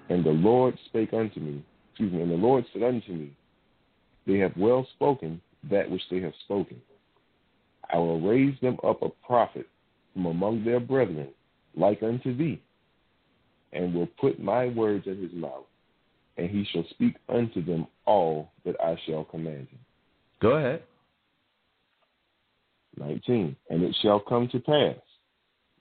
And 0.09 0.25
the 0.25 0.31
Lord 0.31 0.79
spake 0.87 1.13
unto 1.13 1.41
me, 1.41 1.63
excuse 1.91 2.13
me, 2.13 2.23
and 2.23 2.31
the 2.31 2.37
Lord 2.37 2.65
said 2.73 2.83
unto 2.83 3.13
me, 3.13 3.33
They 4.27 4.39
have 4.39 4.57
well 4.57 4.87
spoken 4.95 5.41
that 5.71 5.91
which 5.91 6.03
they 6.11 6.21
have 6.21 6.33
spoken. 6.45 6.81
I 7.93 7.99
will 7.99 8.21
raise 8.21 8.59
them 8.61 8.79
up 8.85 9.03
a 9.03 9.09
prophet 9.27 9.67
from 10.13 10.27
among 10.27 10.65
their 10.65 10.81
brethren, 10.81 11.29
like 11.77 12.03
unto 12.03 12.37
thee, 12.37 12.61
and 13.73 13.95
will 13.95 14.09
put 14.21 14.41
my 14.41 14.69
words 14.69 15.07
in 15.07 15.21
his 15.23 15.33
mouth, 15.33 15.65
and 16.39 16.49
he 16.49 16.65
shall 16.73 16.85
speak 16.91 17.17
unto 17.29 17.65
them 17.65 17.87
all 18.07 18.53
that 18.65 18.77
I 18.81 18.97
shall 19.07 19.25
command 19.25 19.69
him. 19.69 19.79
Go 20.41 20.53
ahead. 20.53 20.83
19. 22.97 23.57
And 23.71 23.83
it 23.83 23.95
shall 24.01 24.21
come 24.21 24.49
to 24.49 24.61
pass 24.61 24.97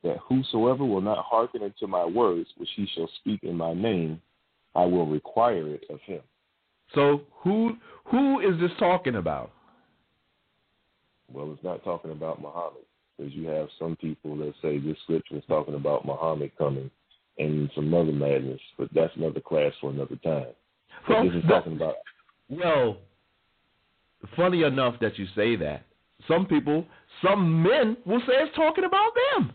that 0.04 0.18
whosoever 0.28 0.84
will 0.84 1.02
not 1.02 1.26
hearken 1.26 1.64
unto 1.64 1.88
my 1.88 2.06
words, 2.06 2.50
which 2.58 2.70
he 2.76 2.88
shall 2.96 3.10
speak 3.20 3.44
in 3.44 3.56
my 3.56 3.74
name, 3.74 4.22
I 4.76 4.86
will 4.86 5.08
require 5.08 5.74
it 5.74 5.86
of 5.90 6.00
him. 6.02 6.22
So 6.96 7.22
who 7.42 7.78
who 8.06 8.40
is 8.40 8.60
this 8.60 8.72
talking 8.80 9.16
about? 9.16 9.52
Well, 11.32 11.52
it's 11.52 11.64
not 11.64 11.84
talking 11.84 12.12
about 12.12 12.42
Muhammad, 12.42 12.86
because 13.18 13.34
you 13.34 13.48
have 13.48 13.68
some 13.78 13.98
people 13.98 14.38
that 14.38 14.54
say 14.62 14.78
this 14.78 14.98
scripture 15.04 15.36
is 15.36 15.44
talking 15.48 15.76
about 15.76 16.06
Muhammad 16.06 16.52
coming 16.58 16.90
and 17.40 17.70
some 17.76 17.94
other 17.94 18.12
madness, 18.12 18.60
but 18.78 18.90
that's 18.94 19.16
another 19.16 19.40
class 19.40 19.72
for 19.80 19.90
another 19.92 20.16
time. 20.18 20.48
Well, 21.08 21.24
this 21.26 21.36
is 21.36 21.44
talking 21.48 21.76
about 21.76 21.96
Well, 22.50 22.98
funny 24.36 24.64
enough 24.64 24.96
that 25.02 25.18
you 25.18 25.26
say 25.36 25.56
that. 25.58 25.84
Some 26.28 26.46
people, 26.46 26.86
some 27.24 27.62
men 27.64 27.98
will 28.06 28.20
say 28.22 28.34
it's 28.34 28.56
talking 28.56 28.84
about 28.86 29.12
them. 29.32 29.54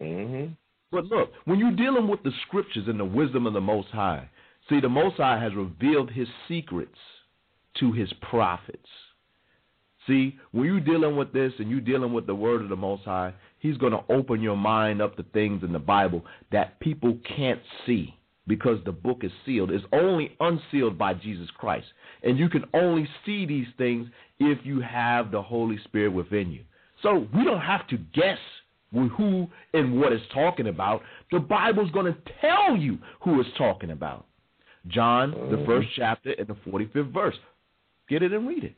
hmm 0.00 0.52
But 0.90 1.04
look, 1.06 1.30
when 1.44 1.58
you're 1.58 1.72
dealing 1.72 2.08
with 2.08 2.22
the 2.22 2.32
scriptures 2.46 2.84
and 2.88 2.98
the 2.98 3.04
wisdom 3.04 3.46
of 3.46 3.52
the 3.52 3.60
Most 3.60 3.88
High, 3.88 4.28
see, 4.68 4.80
the 4.80 4.88
Most 4.88 5.16
High 5.16 5.40
has 5.40 5.54
revealed 5.54 6.10
his 6.10 6.28
secrets 6.48 6.98
to 7.80 7.92
his 7.92 8.12
prophets. 8.30 8.88
See, 10.06 10.36
when 10.52 10.66
you're 10.66 10.80
dealing 10.80 11.16
with 11.16 11.32
this 11.32 11.52
and 11.58 11.70
you're 11.70 11.80
dealing 11.80 12.12
with 12.12 12.26
the 12.26 12.34
word 12.34 12.62
of 12.62 12.68
the 12.68 12.76
Most 12.76 13.04
High, 13.04 13.32
he's 13.64 13.78
going 13.78 13.92
to 13.92 14.04
open 14.10 14.42
your 14.42 14.58
mind 14.58 15.00
up 15.00 15.16
to 15.16 15.22
things 15.32 15.64
in 15.64 15.72
the 15.72 15.78
Bible 15.78 16.22
that 16.52 16.78
people 16.80 17.16
can't 17.34 17.60
see 17.86 18.14
because 18.46 18.78
the 18.84 18.92
book 18.92 19.20
is 19.22 19.32
sealed. 19.46 19.70
It's 19.70 19.86
only 19.90 20.36
unsealed 20.38 20.98
by 20.98 21.14
Jesus 21.14 21.48
Christ. 21.56 21.86
And 22.22 22.38
you 22.38 22.50
can 22.50 22.66
only 22.74 23.08
see 23.24 23.46
these 23.46 23.66
things 23.78 24.06
if 24.38 24.58
you 24.64 24.80
have 24.80 25.30
the 25.30 25.40
Holy 25.40 25.78
Spirit 25.84 26.12
within 26.12 26.52
you. 26.52 26.60
So 27.02 27.26
we 27.34 27.42
don't 27.42 27.62
have 27.62 27.88
to 27.88 27.96
guess 28.12 28.38
who 28.92 29.48
and 29.72 29.98
what 29.98 30.12
it's 30.12 30.22
talking 30.34 30.68
about. 30.68 31.00
The 31.32 31.40
Bible's 31.40 31.90
going 31.90 32.12
to 32.12 32.18
tell 32.42 32.76
you 32.76 32.98
who 33.20 33.40
it's 33.40 33.48
talking 33.56 33.92
about. 33.92 34.26
John, 34.88 35.30
the 35.48 35.56
Mhm. 35.56 35.64
first 35.64 35.88
chapter 35.96 36.32
and 36.32 36.46
the 36.46 36.54
45th 36.54 37.08
verse. 37.08 37.38
Get 38.08 38.22
it 38.22 38.34
and 38.34 38.46
read 38.46 38.64
it. 38.64 38.74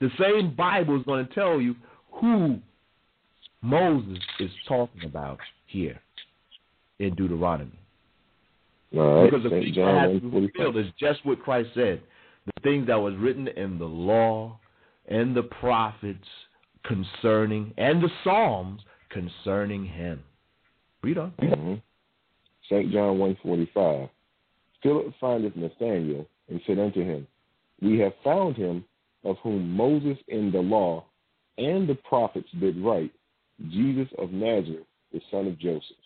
The 0.00 0.10
same 0.20 0.54
Bible 0.54 0.98
is 0.98 1.04
going 1.04 1.26
to 1.26 1.34
tell 1.34 1.60
you 1.60 1.74
who 2.12 2.58
Moses 3.62 4.18
is 4.40 4.50
talking 4.68 5.04
about 5.04 5.38
here 5.66 6.00
in 6.98 7.14
Deuteronomy. 7.14 7.78
Right. 8.92 9.24
Because 9.24 9.42
the 9.42 9.50
things 9.50 9.74
John 9.74 9.94
that 9.94 10.12
have 10.12 10.20
to 10.22 10.40
be 10.40 10.48
fulfilled 10.48 10.76
is 10.76 10.92
just 10.98 11.24
what 11.24 11.42
Christ 11.42 11.70
said. 11.74 12.02
The 12.46 12.60
things 12.62 12.86
that 12.86 12.96
was 12.96 13.14
written 13.16 13.48
in 13.48 13.78
the 13.78 13.86
law 13.86 14.58
and 15.08 15.36
the 15.36 15.42
prophets 15.42 16.26
concerning, 16.84 17.72
and 17.76 18.02
the 18.02 18.10
Psalms 18.22 18.82
concerning 19.10 19.84
him. 19.84 20.22
Read 21.02 21.18
on. 21.18 21.32
Mhm. 21.32 21.82
St. 22.68 22.92
John 22.92 23.18
145. 23.18 24.08
Philip 24.82 25.14
findeth 25.20 25.56
Nathanael 25.56 26.26
and 26.48 26.60
said 26.66 26.78
unto 26.78 27.02
him, 27.02 27.26
We 27.80 27.98
have 27.98 28.14
found 28.22 28.56
him 28.56 28.84
of 29.26 29.36
whom 29.42 29.70
Moses 29.70 30.16
in 30.28 30.52
the 30.52 30.60
law 30.60 31.04
and 31.58 31.88
the 31.88 31.94
prophets 31.94 32.48
did 32.60 32.78
write, 32.78 33.12
Jesus 33.70 34.08
of 34.18 34.30
Nazareth, 34.30 34.86
the 35.12 35.20
son 35.30 35.46
of 35.46 35.58
Joseph. 35.58 35.96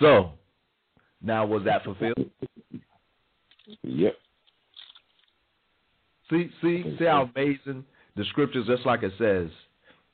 So, 0.00 0.32
now 1.22 1.46
was 1.46 1.62
that 1.64 1.84
fulfilled? 1.84 2.30
Yep. 3.82 4.16
See, 6.30 6.50
see, 6.62 6.96
see 6.98 7.04
how 7.04 7.30
amazing 7.34 7.84
the 8.16 8.24
scriptures, 8.30 8.66
just 8.66 8.86
like 8.86 9.02
it 9.02 9.12
says 9.18 9.50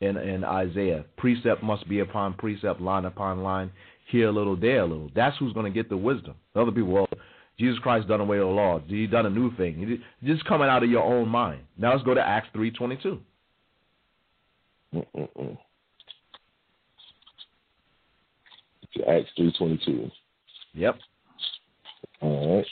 in 0.00 0.16
in 0.16 0.44
Isaiah, 0.44 1.04
precept 1.16 1.62
must 1.62 1.88
be 1.88 2.00
upon 2.00 2.34
precept, 2.34 2.80
line 2.80 3.04
upon 3.04 3.42
line, 3.42 3.70
here 4.08 4.28
a 4.28 4.32
little, 4.32 4.56
there 4.56 4.80
a 4.80 4.86
little. 4.86 5.10
That's 5.14 5.36
who's 5.38 5.52
going 5.52 5.72
to 5.72 5.74
get 5.74 5.88
the 5.88 5.96
wisdom. 5.96 6.34
The 6.54 6.62
other 6.62 6.72
people, 6.72 6.92
well, 6.92 7.08
Jesus 7.58 7.78
Christ 7.78 8.08
done 8.08 8.20
away 8.20 8.38
with 8.38 8.48
the 8.48 8.52
law. 8.52 8.80
He 8.86 9.06
done 9.06 9.26
a 9.26 9.30
new 9.30 9.54
thing. 9.56 10.00
He 10.20 10.26
just 10.26 10.44
coming 10.44 10.68
out 10.68 10.82
of 10.82 10.90
your 10.90 11.02
own 11.02 11.28
mind. 11.28 11.62
Now 11.78 11.92
let's 11.92 12.04
go 12.04 12.14
to 12.14 12.20
Acts 12.20 12.48
three 12.52 12.70
twenty 12.70 12.96
two. 12.96 13.20
Acts 19.06 19.30
3.22. 19.38 20.10
Yep. 20.74 20.98
All 22.20 22.56
right. 22.56 22.66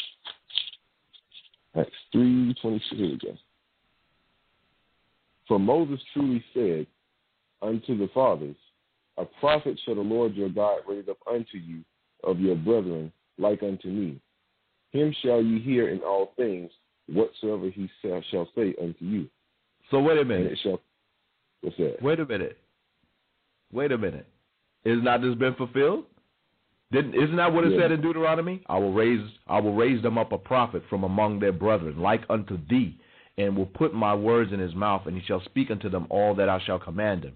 Acts 1.77 1.93
3.22. 2.15 2.81
Here 2.91 3.07
we 3.07 3.19
go. 3.19 3.37
For 5.47 5.59
Moses 5.59 6.01
truly 6.13 6.43
said 6.55 6.87
unto 7.61 7.99
the 7.99 8.09
fathers, 8.15 8.57
A 9.19 9.25
prophet 9.25 9.79
shall 9.85 9.97
the 9.97 10.01
Lord 10.01 10.35
your 10.35 10.49
God 10.49 10.81
raise 10.89 11.09
up 11.09 11.19
unto 11.31 11.59
you 11.59 11.81
of 12.23 12.41
your 12.41 12.57
brethren 12.57 13.13
like 13.39 13.63
unto 13.63 13.89
me. 13.89 14.21
Him 14.95 15.15
shall 15.23 15.43
ye 15.43 15.59
hear 15.61 15.89
in 15.89 16.01
all 16.01 16.33
things 16.37 16.71
whatsoever 17.09 17.69
he 17.69 17.91
shall, 18.01 18.23
shall 18.31 18.49
say 18.55 18.75
unto 18.81 19.05
you. 19.05 19.29
So 19.91 20.01
wait 20.01 20.19
a 20.19 20.25
minute. 20.25 20.57
shall, 20.63 20.81
what's 21.61 21.77
that? 21.77 22.01
Wait 22.01 22.21
a 22.21 22.25
minute. 22.25 22.57
Wait 23.73 23.91
a 23.91 23.99
minute. 23.99 24.27
Is 24.85 25.03
not 25.03 25.21
this 25.21 25.35
been 25.35 25.55
fulfilled? 25.55 26.05
Didn't, 26.93 27.15
isn't 27.15 27.37
that 27.37 27.53
what 27.53 27.65
it 27.65 27.73
Yeah. 27.73 27.81
said 27.81 27.93
in 27.93 28.03
Deuteronomy? 28.03 28.63
I 28.69 28.79
will 28.79 28.93
raise 28.93 29.21
I 29.49 29.59
will 29.61 29.75
raise 29.75 30.01
them 30.01 30.17
up 30.17 30.31
a 30.31 30.39
prophet 30.39 30.85
from 30.89 31.03
among 31.03 31.41
their 31.41 31.53
brethren, 31.53 32.01
like 32.01 32.23
unto 32.31 32.57
thee, 32.69 32.97
and 33.37 33.57
will 33.57 33.67
put 33.67 33.93
my 33.93 34.15
words 34.15 34.53
in 34.53 34.61
his 34.61 34.77
mouth, 34.77 35.07
and 35.07 35.17
he 35.19 35.27
shall 35.27 35.43
speak 35.45 35.73
unto 35.73 35.89
them 35.89 36.07
all 36.09 36.37
that 36.37 36.49
I 36.49 36.61
shall 36.61 36.79
command 36.79 37.25
him. 37.25 37.35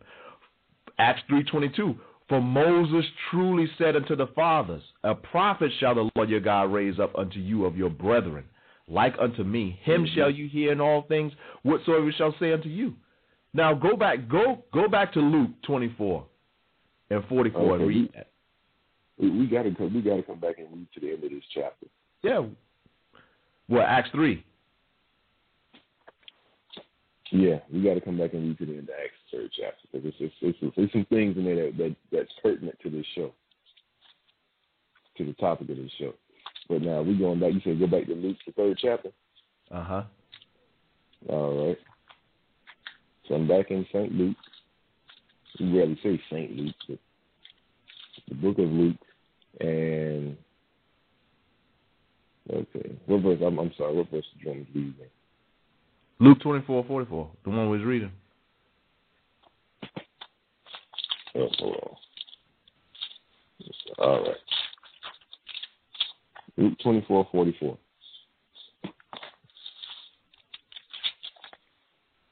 Acts 0.99 1.23
three 1.29 1.43
twenty 1.43 1.71
two. 1.71 1.97
For 2.29 2.43
Moses 2.43 3.07
truly 3.31 3.68
said 3.79 3.97
unto 3.97 4.14
the 4.14 4.26
fathers, 4.29 4.83
A 5.03 5.14
prophet 5.14 5.70
shall 5.81 5.95
the 5.95 6.11
Lord 6.14 6.29
your 6.29 6.41
God 6.41 6.72
raise 6.72 6.99
up 6.99 7.16
unto 7.16 7.39
you 7.39 7.64
of 7.64 7.76
your 7.76 7.89
brethren, 7.89 8.45
like 8.87 9.14
unto 9.18 9.45
me. 9.45 9.79
Him 9.83 10.05
mm-hmm. 10.05 10.14
shall 10.14 10.31
you 10.31 10.47
hear 10.47 10.72
in 10.72 10.81
all 10.81 11.03
things, 11.03 11.33
whatsoever 11.62 12.05
he 12.05 12.12
shall 12.12 12.35
say 12.39 12.53
unto 12.53 12.68
you. 12.68 12.95
Now 13.55 13.72
go 13.72 13.97
back, 13.97 14.29
go 14.29 14.62
go 14.74 14.89
back 14.89 15.12
to 15.14 15.20
Luke 15.20 15.51
twenty 15.62 15.95
four 15.97 16.26
and 17.11 17.24
forty 17.29 17.51
four 17.51 17.74
Okay. 17.74 17.83
and 17.83 17.89
read 17.89 18.11
that. 18.14 18.29
We, 19.18 19.31
we 19.31 19.47
gotta 19.47 19.74
come 19.74 19.95
we 19.95 20.03
gotta 20.03 20.22
come 20.22 20.39
back 20.39 20.59
and 20.59 20.68
read 20.70 20.87
to 20.95 21.01
the 21.01 21.12
end 21.12 21.24
of 21.24 21.31
this 21.31 21.43
chapter. 21.55 21.87
Yeah. 22.22 22.45
Well, 23.68 23.87
Acts 23.87 24.11
three. 24.12 24.45
Yeah, 27.31 27.59
we 27.72 27.83
got 27.83 27.95
to 27.95 28.01
come 28.01 28.18
back 28.18 28.33
and 28.33 28.49
read 28.49 28.59
to 28.59 28.66
the 28.66 28.72
end 28.72 28.89
of 28.89 28.95
Acts 29.03 29.14
third 29.31 29.51
chapter 29.55 29.87
because 29.93 30.12
it's, 30.18 30.35
it's, 30.41 30.59
it's, 30.62 30.76
there's 30.76 30.93
some 30.93 31.07
things 31.11 31.37
in 31.37 31.45
there 31.45 31.66
that, 31.66 31.76
that 31.76 31.97
that's 32.11 32.33
pertinent 32.43 32.79
to 32.83 32.91
this 32.91 33.05
show, 33.14 33.33
to 35.18 35.26
the 35.26 35.35
topic 35.35 35.68
of 35.68 35.76
this 35.76 35.91
show. 35.99 36.14
But 36.68 36.83
now 36.83 37.03
we're 37.03 37.18
going 37.18 37.41
back. 37.41 37.53
You 37.53 37.61
said 37.64 37.79
go 37.79 37.87
back 37.87 38.07
to 38.07 38.14
Luke 38.14 38.37
the 38.47 38.53
third 38.53 38.79
chapter. 38.81 39.11
Uh 39.70 39.85
huh. 39.85 40.03
All 41.29 41.68
right. 41.68 41.79
So 43.29 43.35
I'm 43.35 43.47
back 43.47 43.70
in 43.70 43.87
Saint 43.93 44.12
Luke. 44.12 44.37
We 45.61 45.76
rarely 45.76 45.99
say 46.03 46.20
Saint 46.31 46.57
Luke, 46.57 46.74
but 46.89 46.99
the 48.29 48.35
book 48.35 48.59
of 48.59 48.70
Luke 48.70 48.97
and 49.61 50.37
okay, 52.51 52.97
what 53.07 53.22
verse? 53.22 53.41
I'm, 53.45 53.59
I'm 53.59 53.72
sorry. 53.76 53.95
What 53.97 54.11
verse 54.11 54.24
did 54.35 54.43
you 54.43 54.49
want 54.49 54.61
me 54.61 54.66
to 54.72 54.79
read? 54.79 54.95
then? 54.99 55.09
Luke 56.21 56.41
twenty 56.41 56.64
four 56.66 56.85
forty 56.85 57.09
four. 57.09 57.31
The 57.45 57.51
one 57.51 57.71
we 57.71 57.79
was 57.79 57.87
reading. 57.87 58.11
Oh, 61.37 61.49
hold 61.59 61.77
on. 61.83 61.97
All 63.99 64.23
right. 64.23 64.37
Luke 66.57 66.79
twenty 66.83 67.05
four 67.07 67.27
forty 67.31 67.57
four. 67.61 67.79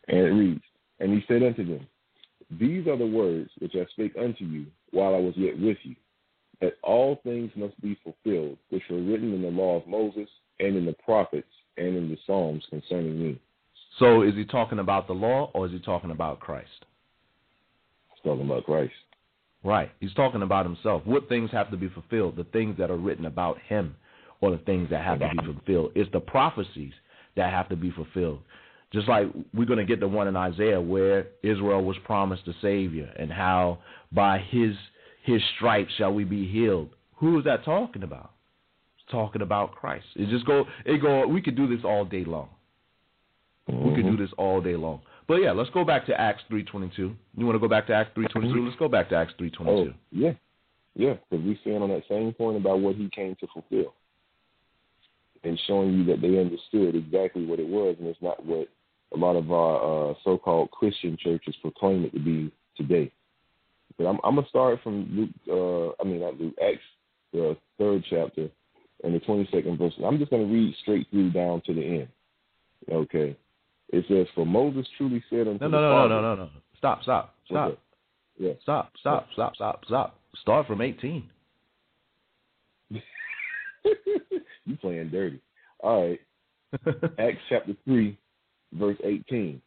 And 0.09 0.18
it 0.18 0.30
reads, 0.30 0.62
And 1.01 1.12
he 1.12 1.24
said 1.26 1.43
unto 1.43 1.64
them, 1.64 1.87
These 2.59 2.87
are 2.87 2.97
the 2.97 3.07
words 3.07 3.51
which 3.59 3.74
I 3.74 3.87
spake 3.91 4.14
unto 4.18 4.45
you 4.45 4.66
while 4.93 5.14
I 5.14 5.18
was 5.18 5.34
yet 5.37 5.59
with 5.59 5.78
you, 5.82 5.97
that 6.61 6.74
all 6.82 7.20
things 7.22 7.51
must 7.57 7.80
be 7.80 7.99
fulfilled 8.05 8.57
which 8.70 8.84
were 8.89 9.03
written 9.03 9.34
in 9.34 9.43
the 9.43 9.49
law 9.49 9.76
of 9.76 9.87
Moses 9.87 10.28
and 10.61 10.76
in 10.76 10.87
the 10.87 10.97
prophets 11.05 11.49
and 11.76 11.97
in 11.97 12.09
the 12.09 12.16
Psalms 12.26 12.64
concerning 12.70 13.20
me. 13.20 13.41
So 13.99 14.22
is 14.22 14.34
he 14.34 14.44
talking 14.44 14.78
about 14.78 15.07
the 15.07 15.14
law 15.14 15.51
or 15.55 15.66
is 15.66 15.72
he 15.72 15.78
talking 15.78 16.11
about 16.11 16.40
Christ? 16.40 16.84
He's 18.14 18.22
talking 18.22 18.44
about 18.44 18.64
Christ. 18.64 18.92
Right. 19.64 19.90
He's 20.01 20.14
talking 20.14 20.42
about 20.42 20.66
himself. 20.66 21.03
What 21.05 21.28
things 21.28 21.51
have 21.51 21.70
to 21.70 21.76
be 21.76 21.88
fulfilled? 21.88 22.36
The 22.36 22.44
things 22.44 22.76
that 22.78 22.90
are 22.90 22.97
written 22.97 23.26
about 23.26 23.59
him 23.66 23.97
or 24.40 24.51
the 24.51 24.59
things 24.59 24.90
that 24.90 25.03
have 25.03 25.18
to 25.20 25.30
be 25.30 25.53
fulfilled. 25.53 25.92
It's 25.94 26.11
the 26.12 26.20
prophecies 26.20 26.92
that 27.36 27.51
have 27.51 27.68
to 27.70 27.76
be 27.76 27.90
fulfilled. 27.90 28.40
Just 28.92 29.09
like 29.09 29.26
we're 29.53 29.66
going 29.66 29.78
to 29.78 29.84
get 29.84 30.01
the 30.01 30.09
one 30.09 30.28
in 30.28 30.36
Isaiah 30.36 30.80
where 30.80 31.26
Israel 31.42 31.82
was 31.82 31.97
promised 32.05 32.47
a 32.47 32.53
Savior 32.62 33.12
and 33.18 33.32
how 33.32 33.78
by 34.12 34.38
his 34.38 34.74
his 35.24 35.42
stripes 35.57 35.92
shall 35.99 36.14
we 36.14 36.22
be 36.22 36.47
healed. 36.47 36.90
Who 37.16 37.38
is 37.38 37.44
that 37.47 37.64
talking 37.64 38.05
about? 38.05 38.30
It's 38.97 39.11
talking 39.11 39.42
about 39.42 39.74
Christ. 39.74 40.07
It 40.14 40.28
just 40.28 40.47
go 40.47 40.64
it 40.84 41.03
go 41.03 41.26
we 41.26 41.42
could 41.42 41.57
do 41.57 41.66
this 41.66 41.84
all 41.84 42.05
day 42.05 42.24
long. 42.24 42.49
We 43.69 43.95
could 43.95 44.05
do 44.05 44.17
this 44.17 44.31
all 44.39 44.61
day 44.61 44.77
long. 44.77 45.01
But 45.27 45.37
yeah, 45.37 45.51
let's 45.51 45.71
go 45.71 45.85
back 45.85 46.07
to 46.07 46.21
Acts 46.21 46.43
3:22. 46.51 46.97
You 47.37 47.47
want 47.47 47.57
to 47.57 47.59
go 47.59 47.69
back 47.69 47.87
to 47.89 47.95
Acts 47.95 48.11
3:22? 48.17 48.64
Let's 48.64 48.79
go 48.79 48.89
back 48.89 49.09
to 49.09 49.17
Acts 49.17 49.35
3:22. 49.41 49.69
Oh, 49.69 49.93
yeah. 50.12 50.33
Yeah, 50.95 51.14
because 51.29 51.45
we 51.45 51.59
stand 51.61 51.83
on 51.83 51.91
that 51.91 52.05
same 52.09 52.33
point 52.33 52.57
about 52.57 52.81
what 52.81 52.97
he 52.97 53.11
came 53.11 53.37
to 53.41 53.47
fulfill. 53.49 53.93
And 55.45 55.61
showing 55.67 55.93
you 55.93 56.05
that 56.05 56.23
they 56.23 56.39
understood 56.39 56.95
exactly 56.95 57.45
what 57.45 57.61
it 57.61 57.67
was, 57.67 57.97
and 57.99 58.09
it's 58.09 58.23
not 58.23 58.45
what 58.45 58.69
a 59.12 59.17
lot 59.17 59.37
of 59.37 59.53
our 59.53 60.11
uh, 60.11 60.14
so-called 60.25 60.71
Christian 60.71 61.17
churches 61.23 61.55
proclaim 61.61 62.05
it 62.05 62.12
to 62.12 62.19
be 62.19 62.51
today. 62.77 63.12
But 63.99 64.07
I'm, 64.07 64.19
I'm 64.25 64.37
gonna 64.37 64.49
start 64.49 64.81
from 64.83 65.09
Luke. 65.12 65.31
Uh, 65.49 66.03
I 66.03 66.07
mean, 66.07 66.21
not 66.21 66.41
Luke. 66.41 66.55
Acts, 66.62 66.81
the 67.33 67.57
third 67.79 68.05
chapter, 68.09 68.49
and 69.05 69.14
the 69.14 69.21
22nd 69.21 69.79
verse. 69.79 69.93
I'm 70.05 70.19
just 70.19 70.31
gonna 70.31 70.45
read 70.45 70.75
straight 70.83 71.09
through 71.11 71.31
down 71.33 71.62
to 71.67 71.75
the 71.75 71.83
end. 71.83 72.09
Okay. 72.91 73.37
It 73.91 74.05
says, 74.09 74.26
"For 74.34 74.45
Moses 74.47 74.87
truly 74.97 75.22
said 75.30 75.47
unto 75.49 75.64
No, 75.64 75.70
the 75.70 75.76
no, 75.76 75.80
no, 75.80 75.89
no, 75.89 75.95
fathers- 76.09 76.11
no, 76.11 76.34
no, 76.34 76.45
no. 76.45 76.51
Stop, 76.78 77.03
stop, 77.03 77.34
stop. 77.47 77.78
Yeah. 78.39 78.53
stop, 78.62 78.93
stop, 78.99 79.28
stop, 79.32 79.55
stop, 79.55 79.84
stop. 79.87 80.18
Start 80.43 80.66
from 80.66 80.80
18. 80.82 81.28
you 82.91 84.76
playing 84.80 85.09
dirty. 85.11 85.41
All 85.80 86.09
right. 86.09 86.20
Acts 87.18 87.39
chapter 87.49 87.74
3, 87.84 88.16
verse 88.74 88.99
18. 89.05 89.61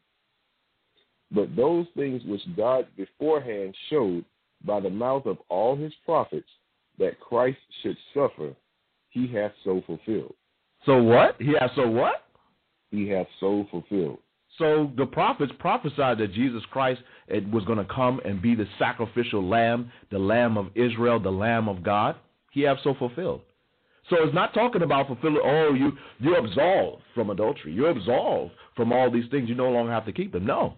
But 1.32 1.55
those 1.55 1.86
things 1.95 2.22
which 2.26 2.41
God 2.55 2.88
beforehand 2.97 3.76
showed 3.89 4.26
by 4.65 4.80
the 4.80 4.89
mouth 4.89 5.26
of 5.26 5.38
all 5.49 5.76
his 5.76 5.93
prophets 6.05 6.49
that 6.97 7.20
Christ 7.20 7.57
should 7.82 7.97
suffer, 8.13 8.53
he 9.09 9.28
hath 9.28 9.51
so 9.63 9.82
fulfilled. 9.88 10.36
so 10.86 11.01
what? 11.01 11.36
He 11.39 11.53
has 11.59 11.72
so 11.76 11.88
what? 11.88 12.24
He 12.91 13.07
hath 13.09 13.27
so 13.39 13.67
fulfilled. 13.69 14.19
So 14.57 14.91
the 14.97 15.05
prophets 15.05 15.53
prophesied 15.59 16.17
that 16.17 16.33
Jesus 16.33 16.63
Christ 16.71 17.01
was 17.51 17.63
going 17.65 17.77
to 17.77 17.93
come 17.93 18.19
and 18.25 18.41
be 18.41 18.55
the 18.55 18.65
sacrificial 18.77 19.47
lamb, 19.47 19.91
the 20.11 20.19
lamb 20.19 20.57
of 20.57 20.67
Israel, 20.75 21.19
the 21.19 21.31
lamb 21.31 21.69
of 21.69 21.83
God. 21.83 22.15
He 22.51 22.61
have 22.61 22.77
so 22.83 22.93
fulfilled. 22.95 23.41
So 24.09 24.17
it's 24.23 24.33
not 24.33 24.53
talking 24.53 24.81
about 24.81 25.07
fulfilling. 25.07 25.41
Oh, 25.43 25.73
you 25.73 25.91
you're 26.19 26.43
absolved 26.43 27.03
from 27.13 27.29
adultery. 27.29 27.71
You're 27.71 27.91
absolved 27.91 28.51
from 28.75 28.91
all 28.91 29.11
these 29.11 29.29
things. 29.29 29.47
You 29.47 29.55
no 29.55 29.69
longer 29.69 29.91
have 29.91 30.05
to 30.07 30.11
keep 30.11 30.33
them. 30.33 30.45
No, 30.45 30.73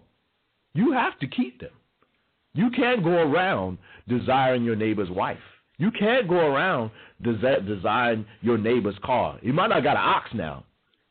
you 0.74 0.92
have 0.92 1.18
to 1.20 1.26
keep 1.26 1.60
them. 1.60 1.70
You 2.54 2.70
can't 2.70 3.02
go 3.02 3.10
around 3.10 3.78
desiring 4.06 4.64
your 4.64 4.76
neighbor's 4.76 5.10
wife. 5.10 5.38
You 5.78 5.90
can't 5.90 6.28
go 6.28 6.36
around 6.36 6.90
desi- 7.24 7.66
desiring 7.66 8.26
your 8.42 8.58
neighbor's 8.58 8.98
car. 9.02 9.38
He 9.42 9.50
might 9.50 9.68
not 9.68 9.82
got 9.82 9.96
an 9.96 10.02
ox 10.02 10.28
now. 10.34 10.64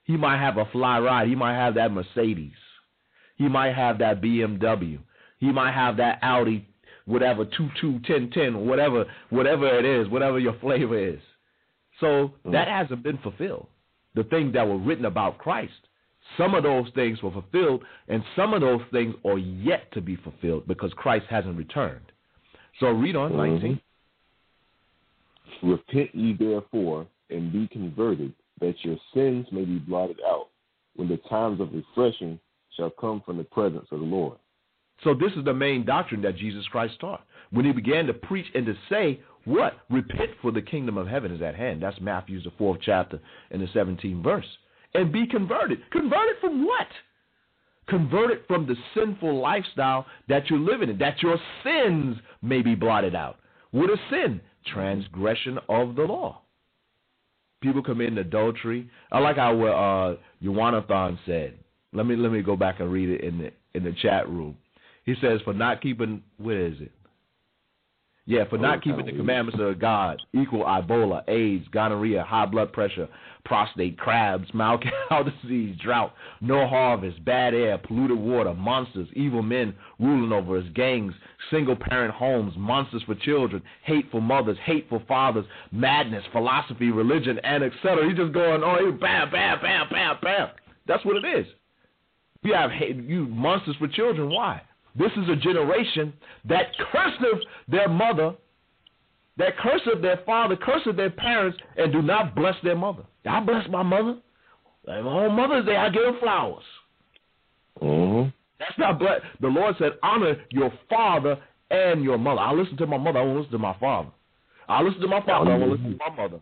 He 0.03 0.17
might 0.17 0.39
have 0.39 0.57
a 0.57 0.65
fly 0.65 0.99
ride. 0.99 1.27
He 1.27 1.35
might 1.35 1.55
have 1.55 1.75
that 1.75 1.91
Mercedes. 1.91 2.51
He 3.37 3.47
might 3.47 3.75
have 3.75 3.99
that 3.99 4.21
BMW. 4.21 4.99
He 5.39 5.51
might 5.51 5.73
have 5.73 5.97
that 5.97 6.19
Audi, 6.21 6.67
whatever 7.05 7.45
two 7.45 7.69
two 7.79 7.99
ten 8.05 8.29
ten, 8.31 8.67
whatever 8.67 9.05
whatever 9.29 9.67
it 9.67 9.85
is, 9.85 10.07
whatever 10.09 10.39
your 10.39 10.57
flavor 10.59 10.97
is. 10.97 11.19
So 11.99 12.33
mm. 12.45 12.51
that 12.51 12.67
hasn't 12.67 13.03
been 13.03 13.17
fulfilled. 13.19 13.67
The 14.15 14.23
things 14.25 14.53
that 14.53 14.67
were 14.67 14.77
written 14.77 15.05
about 15.05 15.37
Christ, 15.37 15.73
some 16.37 16.53
of 16.53 16.63
those 16.63 16.87
things 16.95 17.21
were 17.21 17.31
fulfilled, 17.31 17.83
and 18.07 18.23
some 18.35 18.53
of 18.53 18.61
those 18.61 18.81
things 18.91 19.15
are 19.25 19.37
yet 19.37 19.91
to 19.93 20.01
be 20.01 20.17
fulfilled 20.17 20.67
because 20.67 20.91
Christ 20.95 21.25
hasn't 21.29 21.57
returned. 21.57 22.11
So 22.79 22.87
read 22.87 23.15
on 23.15 23.31
mm-hmm. 23.31 23.65
19. 23.65 23.81
Repent 25.63 26.15
ye 26.15 26.33
therefore 26.33 27.07
and 27.29 27.51
be 27.51 27.67
converted, 27.67 28.33
that 28.61 28.75
your 28.83 28.97
sins 29.13 29.47
may 29.51 29.65
be 29.65 29.79
blotted 29.79 30.19
out, 30.25 30.47
when 30.95 31.09
the 31.09 31.17
times 31.29 31.59
of 31.59 31.73
refreshing 31.73 32.39
shall 32.77 32.89
come 32.89 33.21
from 33.25 33.37
the 33.37 33.43
presence 33.43 33.87
of 33.91 33.99
the 33.99 34.05
Lord. 34.05 34.37
So 35.03 35.13
this 35.13 35.31
is 35.35 35.43
the 35.43 35.53
main 35.53 35.85
doctrine 35.85 36.21
that 36.21 36.37
Jesus 36.37 36.65
Christ 36.67 36.99
taught. 37.01 37.25
When 37.49 37.65
he 37.65 37.71
began 37.71 38.05
to 38.05 38.13
preach 38.13 38.45
and 38.53 38.65
to 38.67 38.75
say, 38.89 39.19
what? 39.45 39.73
Repent 39.89 40.31
for 40.41 40.51
the 40.51 40.61
kingdom 40.61 40.97
of 40.97 41.07
heaven 41.07 41.31
is 41.31 41.41
at 41.41 41.55
hand. 41.55 41.81
That's 41.81 41.99
Matthew's 41.99 42.43
the 42.43 42.51
fourth 42.57 42.79
chapter 42.83 43.19
and 43.49 43.61
the 43.61 43.67
17th 43.67 44.23
verse. 44.23 44.45
And 44.93 45.11
be 45.11 45.25
converted. 45.25 45.79
Converted 45.91 46.35
from 46.39 46.65
what? 46.65 46.87
Converted 47.87 48.41
from 48.47 48.67
the 48.67 48.75
sinful 48.93 49.41
lifestyle 49.41 50.05
that 50.29 50.49
you're 50.49 50.59
living 50.59 50.89
in, 50.89 50.97
that 50.99 51.21
your 51.23 51.37
sins 51.63 52.17
may 52.41 52.61
be 52.61 52.75
blotted 52.75 53.15
out. 53.15 53.37
What 53.71 53.89
is 53.89 53.99
sin? 54.11 54.39
Transgression 54.71 55.57
of 55.67 55.95
the 55.95 56.03
law. 56.03 56.41
People 57.61 57.83
committing 57.83 58.17
adultery. 58.17 58.89
I 59.11 59.19
like 59.19 59.37
how 59.37 59.53
uh, 59.61 60.15
Yawanathan 60.43 61.19
said. 61.25 61.53
Let 61.93 62.05
me 62.05 62.15
let 62.15 62.31
me 62.31 62.41
go 62.41 62.55
back 62.55 62.79
and 62.79 62.91
read 62.91 63.09
it 63.09 63.21
in 63.21 63.37
the 63.37 63.51
in 63.73 63.83
the 63.83 63.93
chat 64.01 64.27
room. 64.27 64.57
He 65.05 65.15
says, 65.21 65.41
"For 65.43 65.53
not 65.53 65.81
keeping, 65.81 66.23
where 66.37 66.67
is 66.67 66.79
it? 66.79 66.91
Yeah, 68.27 68.47
for 68.47 68.59
not 68.59 68.83
keeping 68.83 69.05
the 69.07 69.13
commandments 69.13 69.59
of 69.59 69.79
God, 69.79 70.21
equal 70.33 70.63
Ebola, 70.63 71.27
AIDS, 71.27 71.67
gonorrhea, 71.71 72.23
high 72.23 72.45
blood 72.45 72.71
pressure, 72.71 73.07
prostate, 73.45 73.97
crabs, 73.97 74.47
mouth 74.53 74.81
cow 75.09 75.23
disease, 75.23 75.75
drought, 75.83 76.13
no 76.39 76.67
harvest, 76.67 77.23
bad 77.25 77.55
air, 77.55 77.79
polluted 77.79 78.19
water, 78.19 78.53
monsters, 78.53 79.07
evil 79.13 79.41
men 79.41 79.73
ruling 79.99 80.31
over 80.31 80.59
us, 80.59 80.65
gangs, 80.75 81.13
single 81.49 81.75
parent 81.75 82.13
homes, 82.13 82.53
monsters 82.55 83.01
for 83.07 83.15
children, 83.15 83.61
hateful 83.83 84.21
mothers, 84.21 84.57
hateful 84.65 85.01
fathers, 85.07 85.45
madness, 85.71 86.23
philosophy, 86.31 86.91
religion, 86.91 87.39
and 87.43 87.63
etc. 87.63 88.07
He's 88.07 88.17
just 88.17 88.33
going 88.33 88.61
on, 88.61 88.99
bam, 88.99 89.31
bam, 89.31 89.59
bam, 89.61 89.87
bam, 89.89 90.17
bam. 90.21 90.49
That's 90.87 91.03
what 91.03 91.17
it 91.17 91.39
is. 91.39 91.47
You 92.43 92.53
have 92.53 92.71
hate, 92.71 92.97
you 92.97 93.25
monsters 93.25 93.75
for 93.79 93.87
children. 93.87 94.29
Why? 94.29 94.61
This 94.95 95.11
is 95.17 95.29
a 95.29 95.35
generation 95.35 96.13
that 96.45 96.67
curseth 96.91 97.41
their 97.67 97.87
mother, 97.87 98.35
that 99.37 99.57
curseth 99.57 100.01
their 100.01 100.19
father, 100.25 100.55
curseth 100.55 100.97
their 100.97 101.09
parents, 101.09 101.57
and 101.77 101.91
do 101.91 102.01
not 102.01 102.35
bless 102.35 102.55
their 102.63 102.75
mother. 102.75 103.03
I 103.25 103.39
bless 103.39 103.67
my 103.69 103.83
mother. 103.83 104.17
Like 104.85 105.03
my 105.03 105.25
own 105.25 105.35
Mother's 105.35 105.65
Day, 105.65 105.75
I 105.75 105.89
give 105.89 106.03
her 106.03 106.19
flowers. 106.19 106.63
Mm-hmm. 107.81 108.29
That's 108.59 108.77
not 108.77 108.99
bless. 108.99 109.21
The 109.39 109.47
Lord 109.47 109.75
said, 109.79 109.93
honor 110.03 110.35
your 110.49 110.71
father 110.89 111.37
and 111.69 112.03
your 112.03 112.17
mother. 112.17 112.41
I 112.41 112.51
listen 112.51 112.77
to 112.77 112.87
my 112.87 112.97
mother. 112.97 113.19
I 113.19 113.23
won't 113.23 113.37
listen 113.37 113.51
to 113.53 113.57
my 113.59 113.75
father. 113.79 114.09
I 114.67 114.81
listen 114.81 115.01
to 115.01 115.07
my 115.07 115.21
father. 115.25 115.51
I 115.51 115.57
won't 115.57 115.71
listen 115.71 115.97
to 115.97 116.09
my 116.09 116.15
mother. 116.15 116.39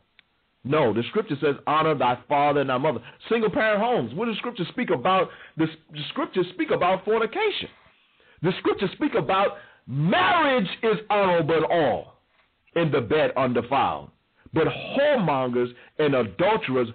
No, 0.65 0.93
the 0.93 1.03
scripture 1.09 1.37
says, 1.41 1.55
honor 1.65 1.95
thy 1.95 2.19
father 2.27 2.61
and 2.61 2.69
thy 2.69 2.77
mother. 2.77 2.99
Single 3.29 3.49
parent 3.49 3.81
homes. 3.81 4.13
What 4.13 4.25
does 4.25 4.35
the 4.35 4.39
scripture 4.39 4.65
speak 4.69 4.89
about? 4.89 5.29
The, 5.57 5.67
the 5.91 6.01
scriptures 6.09 6.45
speak 6.53 6.71
about 6.71 7.05
fornication. 7.05 7.69
The 8.41 8.51
scriptures 8.59 8.89
speak 8.93 9.15
about 9.15 9.57
marriage 9.87 10.69
is 10.83 10.97
honorable 11.09 11.57
in 11.57 11.63
all, 11.65 12.13
in 12.75 12.91
the 12.91 13.01
bed 13.01 13.31
undefiled. 13.35 14.09
But 14.53 14.67
whoremongers 14.67 15.69
and 15.99 16.15
adulterers, 16.15 16.87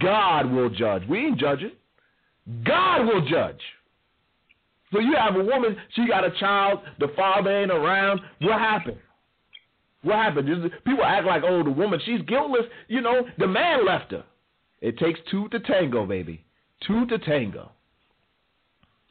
God 0.00 0.50
will 0.50 0.70
judge. 0.70 1.02
We 1.08 1.26
ain't 1.26 1.38
judging. 1.38 1.72
God 2.64 3.04
will 3.06 3.26
judge. 3.26 3.60
So 4.92 4.98
you 4.98 5.14
have 5.16 5.36
a 5.36 5.42
woman, 5.42 5.76
she 5.94 6.06
got 6.06 6.24
a 6.24 6.30
child, 6.38 6.80
the 6.98 7.08
father 7.16 7.50
ain't 7.50 7.70
around. 7.70 8.20
What 8.40 8.58
happened? 8.58 8.98
What 10.02 10.16
happened? 10.16 10.48
People 10.84 11.04
act 11.04 11.26
like, 11.26 11.42
oh, 11.46 11.62
the 11.62 11.70
woman, 11.70 12.00
she's 12.04 12.20
guiltless. 12.22 12.66
You 12.88 13.00
know, 13.00 13.26
the 13.38 13.46
man 13.46 13.86
left 13.86 14.10
her. 14.12 14.24
It 14.80 14.98
takes 14.98 15.20
two 15.30 15.48
to 15.48 15.60
tango, 15.60 16.04
baby. 16.04 16.44
Two 16.86 17.06
to 17.06 17.18
tango. 17.18 17.70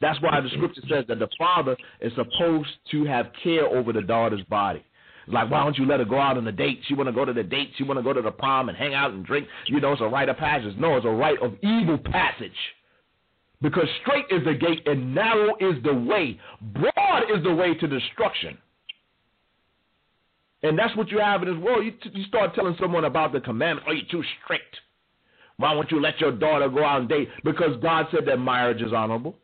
That's 0.02 0.20
why 0.20 0.40
the 0.40 0.48
scripture 0.48 0.82
says 0.90 1.04
that 1.06 1.20
the 1.20 1.28
father 1.38 1.76
is 2.00 2.12
supposed 2.16 2.70
to 2.90 3.04
have 3.04 3.26
care 3.42 3.66
over 3.66 3.92
the 3.92 4.02
daughter's 4.02 4.42
body. 4.50 4.84
Like, 5.28 5.48
why 5.48 5.62
don't 5.62 5.78
you 5.78 5.86
let 5.86 6.00
her 6.00 6.04
go 6.04 6.18
out 6.18 6.36
on 6.36 6.46
a 6.48 6.50
date? 6.50 6.80
She 6.88 6.94
want 6.94 7.08
to 7.08 7.12
go 7.12 7.24
to 7.24 7.32
the 7.32 7.44
date. 7.44 7.70
She 7.78 7.84
want 7.84 8.00
to 8.00 8.02
go 8.02 8.12
to 8.12 8.20
the 8.20 8.32
prom 8.32 8.68
and 8.68 8.76
hang 8.76 8.94
out 8.94 9.12
and 9.12 9.24
drink. 9.24 9.46
You 9.66 9.80
know, 9.80 9.92
it's 9.92 10.02
a 10.02 10.06
rite 10.06 10.28
of 10.28 10.36
passage. 10.38 10.74
No, 10.76 10.96
it's 10.96 11.06
a 11.06 11.10
rite 11.10 11.40
of 11.40 11.54
evil 11.62 11.98
passage. 11.98 12.50
Because 13.60 13.86
straight 14.02 14.24
is 14.30 14.44
the 14.44 14.54
gate 14.54 14.82
and 14.86 15.14
narrow 15.14 15.54
is 15.60 15.80
the 15.84 15.94
way. 15.94 16.40
Broad 16.60 17.22
is 17.32 17.44
the 17.44 17.54
way 17.54 17.74
to 17.74 17.86
destruction. 17.86 18.58
And 20.64 20.76
that's 20.76 20.96
what 20.96 21.10
you 21.10 21.20
have 21.20 21.42
in 21.44 21.54
this 21.54 21.64
world. 21.64 21.84
You, 21.84 21.92
you 22.12 22.24
start 22.24 22.56
telling 22.56 22.76
someone 22.80 23.04
about 23.04 23.32
the 23.32 23.40
commandment. 23.40 23.86
Oh, 23.88 23.92
you're 23.92 24.10
too 24.10 24.28
strict. 24.42 24.76
Why 25.58 25.72
won't 25.74 25.92
you 25.92 26.00
let 26.00 26.18
your 26.20 26.32
daughter 26.32 26.68
go 26.68 26.84
out 26.84 27.02
and 27.02 27.08
date? 27.08 27.28
Because 27.44 27.80
God 27.80 28.06
said 28.10 28.26
that 28.26 28.38
marriage 28.38 28.82
is 28.82 28.92
honorable. 28.92 29.36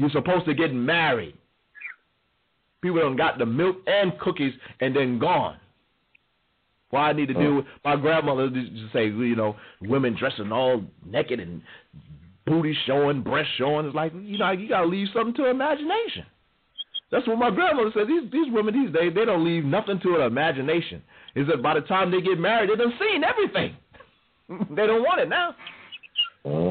You're 0.00 0.10
supposed 0.10 0.46
to 0.46 0.54
get 0.54 0.72
married. 0.72 1.34
People 2.80 3.00
don't 3.00 3.16
got 3.16 3.36
the 3.36 3.44
milk 3.44 3.76
and 3.86 4.18
cookies 4.18 4.54
and 4.80 4.96
then 4.96 5.18
gone. 5.18 5.58
Why 6.88 7.10
I 7.10 7.12
need 7.12 7.28
to 7.28 7.36
oh. 7.36 7.40
do 7.40 7.54
with 7.56 7.66
my 7.84 7.96
grandmother 7.96 8.46
used 8.46 8.72
to 8.72 8.88
say, 8.94 9.04
you 9.04 9.36
know, 9.36 9.56
women 9.82 10.16
dressing 10.18 10.50
all 10.50 10.82
naked 11.04 11.38
and 11.38 11.60
booty 12.46 12.74
showing, 12.86 13.22
breast 13.22 13.50
showing. 13.58 13.84
It's 13.84 13.94
like, 13.94 14.12
you 14.14 14.38
know, 14.38 14.50
you 14.52 14.70
gotta 14.70 14.86
leave 14.86 15.08
something 15.12 15.34
to 15.34 15.50
imagination. 15.50 16.24
That's 17.12 17.26
what 17.28 17.38
my 17.38 17.50
grandmother 17.50 17.90
said. 17.92 18.08
These 18.08 18.32
these 18.32 18.50
women 18.50 18.72
these 18.72 18.94
days 18.94 19.12
they 19.14 19.26
don't 19.26 19.44
leave 19.44 19.66
nothing 19.66 20.00
to 20.00 20.14
an 20.14 20.22
imagination. 20.22 21.02
Is 21.36 21.46
that 21.48 21.62
by 21.62 21.74
the 21.74 21.82
time 21.82 22.10
they 22.10 22.22
get 22.22 22.38
married, 22.38 22.70
they 22.70 22.76
done 22.76 22.94
seen 22.98 23.22
everything. 23.22 23.76
they 24.74 24.86
don't 24.86 25.02
want 25.02 25.20
it 25.20 25.28
now. 25.28 25.54
Oh. 26.46 26.69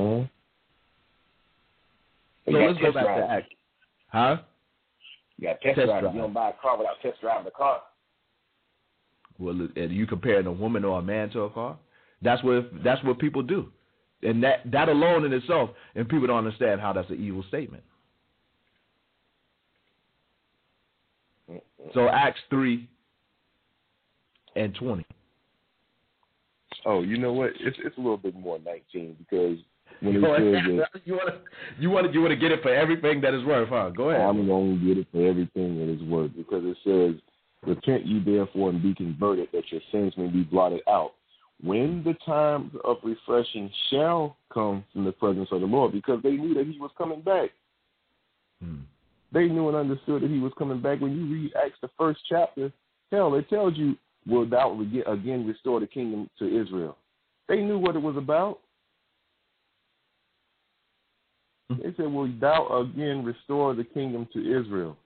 So 2.51 2.57
let's 2.57 2.79
go 2.79 2.91
back 2.91 3.05
to 3.05 3.31
act. 3.31 3.53
Huh? 4.07 4.37
You 5.37 5.47
got 5.47 5.61
test, 5.61 5.75
test 5.75 5.87
drive. 5.87 6.01
drive. 6.03 6.15
You 6.15 6.21
don't 6.21 6.33
buy 6.33 6.49
a 6.49 6.53
car 6.61 6.77
without 6.77 6.95
test 7.01 7.21
driving 7.21 7.45
the 7.45 7.51
car. 7.51 7.81
Well, 9.37 9.67
are 9.77 9.85
you 9.85 10.05
comparing 10.05 10.47
a 10.47 10.51
woman 10.51 10.83
or 10.83 10.99
a 10.99 11.01
man 11.01 11.29
to 11.31 11.41
a 11.41 11.49
car? 11.49 11.77
That's 12.21 12.43
what 12.43 12.69
that's 12.83 13.01
what 13.05 13.19
people 13.19 13.41
do, 13.41 13.71
and 14.21 14.43
that 14.43 14.69
that 14.71 14.89
alone 14.89 15.23
in 15.23 15.31
itself, 15.31 15.69
and 15.95 16.09
people 16.09 16.27
don't 16.27 16.39
understand 16.39 16.81
how 16.81 16.91
that's 16.91 17.09
an 17.09 17.23
evil 17.23 17.43
statement. 17.47 17.83
So 21.93 22.09
Acts 22.09 22.41
three 22.49 22.89
and 24.57 24.75
twenty. 24.75 25.05
Oh, 26.85 27.01
you 27.01 27.17
know 27.17 27.31
what? 27.31 27.51
It's 27.59 27.77
it's 27.83 27.97
a 27.97 28.01
little 28.01 28.17
bit 28.17 28.35
more 28.35 28.59
nineteen 28.59 29.15
because 29.17 29.57
when 30.01 30.13
you 30.13 30.21
want 30.21 30.39
to 30.39 31.01
you 31.05 31.13
want 31.13 31.29
to 31.29 31.39
you 31.79 31.89
want 31.89 32.07
to 32.07 32.13
you 32.13 32.21
want 32.21 32.31
to 32.31 32.37
get 32.37 32.51
it 32.51 32.61
for 32.61 32.73
everything 32.73 33.21
that 33.21 33.33
is 33.33 33.43
worth, 33.43 33.69
huh? 33.69 33.89
Go 33.89 34.09
ahead. 34.09 34.21
I'm 34.21 34.47
going 34.47 34.79
to 34.79 34.85
get 34.85 34.97
it 34.97 35.07
for 35.11 35.25
everything 35.27 35.79
that 35.79 35.93
is 35.93 36.01
worth 36.03 36.31
because 36.35 36.63
it 36.65 36.77
says, 36.83 37.21
"Repent 37.65 38.05
ye 38.05 38.21
therefore 38.23 38.69
and 38.69 38.81
be 38.81 38.93
converted, 38.93 39.49
that 39.53 39.71
your 39.71 39.81
sins 39.91 40.13
may 40.17 40.27
be 40.27 40.43
blotted 40.43 40.81
out." 40.87 41.11
When 41.61 42.03
the 42.05 42.13
time 42.25 42.71
of 42.85 42.97
refreshing 43.03 43.69
shall 43.89 44.37
come 44.53 44.85
from 44.93 45.03
the 45.03 45.11
presence 45.11 45.49
of 45.51 45.59
the 45.59 45.67
Lord, 45.67 45.91
because 45.91 46.21
they 46.23 46.31
knew 46.31 46.53
that 46.53 46.67
He 46.67 46.79
was 46.79 46.91
coming 46.97 47.21
back. 47.21 47.49
Hmm. 48.63 48.81
They 49.31 49.47
knew 49.47 49.67
and 49.67 49.77
understood 49.77 50.23
that 50.23 50.29
He 50.29 50.39
was 50.39 50.53
coming 50.57 50.81
back. 50.81 51.01
When 51.01 51.15
you 51.15 51.25
read 51.31 51.53
Acts, 51.55 51.77
the 51.81 51.89
first 51.97 52.21
chapter, 52.29 52.71
hell, 53.11 53.35
it 53.35 53.49
tells 53.49 53.75
you, 53.75 53.97
"Will 54.25 54.47
thou 54.47 54.79
again 55.07 55.45
restore 55.45 55.81
the 55.81 55.87
kingdom 55.87 56.29
to 56.39 56.45
Israel?" 56.45 56.97
They 57.49 57.61
knew 57.61 57.79
what 57.79 57.95
it 57.95 58.01
was 58.01 58.15
about. 58.15 58.59
They 61.69 61.93
said, 61.97 62.11
"Will 62.11 62.31
thou 62.39 62.81
again 62.81 63.23
restore 63.23 63.75
the 63.75 63.83
kingdom 63.83 64.27
to 64.33 64.39
Israel?" 64.39 64.97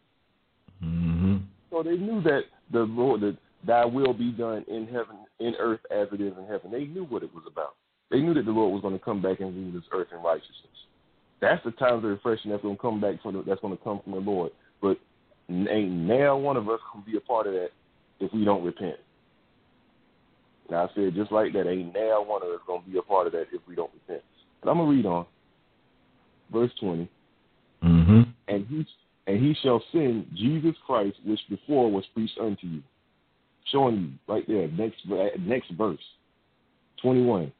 Mm-hmm. 0.84 1.38
So 1.70 1.84
they 1.84 1.98
knew 1.98 2.22
that 2.24 2.42
the 2.72 2.80
Lord, 2.80 3.22
that 3.22 3.38
Thy 3.66 3.86
will 3.86 4.14
be 4.14 4.32
done 4.32 4.66
in 4.68 4.86
heaven, 4.86 5.18
in 5.40 5.56
earth 5.60 5.80
as 5.92 6.08
it 6.12 6.22
is 6.22 6.34
in 6.38 6.46
heaven. 6.48 6.72
They 6.72 6.86
knew 6.86 7.06
what 7.06 7.24
it 7.24 7.34
was 7.34 7.44
about. 7.48 7.76
They 8.12 8.20
knew 8.20 8.34
that 8.34 8.46
the 8.46 8.52
Lord 8.52 8.74
was 8.74 8.82
going 8.82 8.98
to 8.98 9.04
come 9.04 9.22
back 9.22 9.40
and 9.40 9.56
rule 9.56 9.72
this 9.74 9.90
earth 9.94 10.08
in 10.12 10.22
righteousness. 10.22 10.54
That's 11.42 11.64
the 11.66 11.72
time 11.72 11.96
of 11.96 12.04
refreshing 12.04 12.52
that's 12.52 12.64
going 12.64 12.76
to 12.76 12.82
come 12.82 13.02
back 13.02 13.22
from 13.22 13.36
the, 13.36 13.44
that's 13.44 13.62
going 13.62 13.76
to 13.76 13.84
come 13.84 14.02
from 14.04 14.14
the 14.14 14.20
Lord. 14.20 14.52
But 14.82 14.98
ain't 15.50 15.92
now 15.92 16.38
one 16.38 16.58
of 16.58 16.70
us 16.70 16.80
can 16.92 17.04
be 17.10 17.18
a 17.18 17.22
part 17.22 17.48
of 17.48 17.54
that 17.54 17.70
if 18.20 18.34
we 18.34 18.46
don't 18.46 18.64
repent. 18.64 18.98
Now 20.70 20.86
I 20.86 20.88
said 20.96 21.16
just 21.16 21.32
like 21.32 21.54
that, 21.54 21.68
ain't 21.68 21.94
now 21.94 22.24
one 22.24 22.44
of 22.44 22.50
us 22.50 22.60
going 22.68 22.84
to 22.84 22.90
be 22.90 22.98
a 22.98 23.02
part 23.02 23.28
of 23.28 23.34
that 23.34 23.48
if 23.52 23.62
we 23.68 23.76
don't 23.76 23.92
repent. 23.94 24.24
And 24.62 24.70
I'm 24.70 24.78
gonna 24.78 24.90
read 24.90 25.06
on 25.06 25.26
verse 26.54 26.72
20. 26.80 27.10
Mm-hmm. 27.84 28.22
And 28.48 28.68
he 28.68 28.86
and 29.26 29.40
he 29.40 29.56
shall 29.62 29.82
send 29.92 30.28
Jesus 30.36 30.76
Christ, 30.86 31.18
which 31.26 31.40
before 31.50 31.92
was 31.92 32.06
preached 32.14 32.38
unto 32.40 32.68
you. 32.68 32.84
Showing 33.72 33.96
you 33.96 34.34
right 34.34 34.48
there, 34.48 34.68
next 34.70 34.98
next 35.40 35.72
verse, 35.72 36.04
21. 37.02 37.52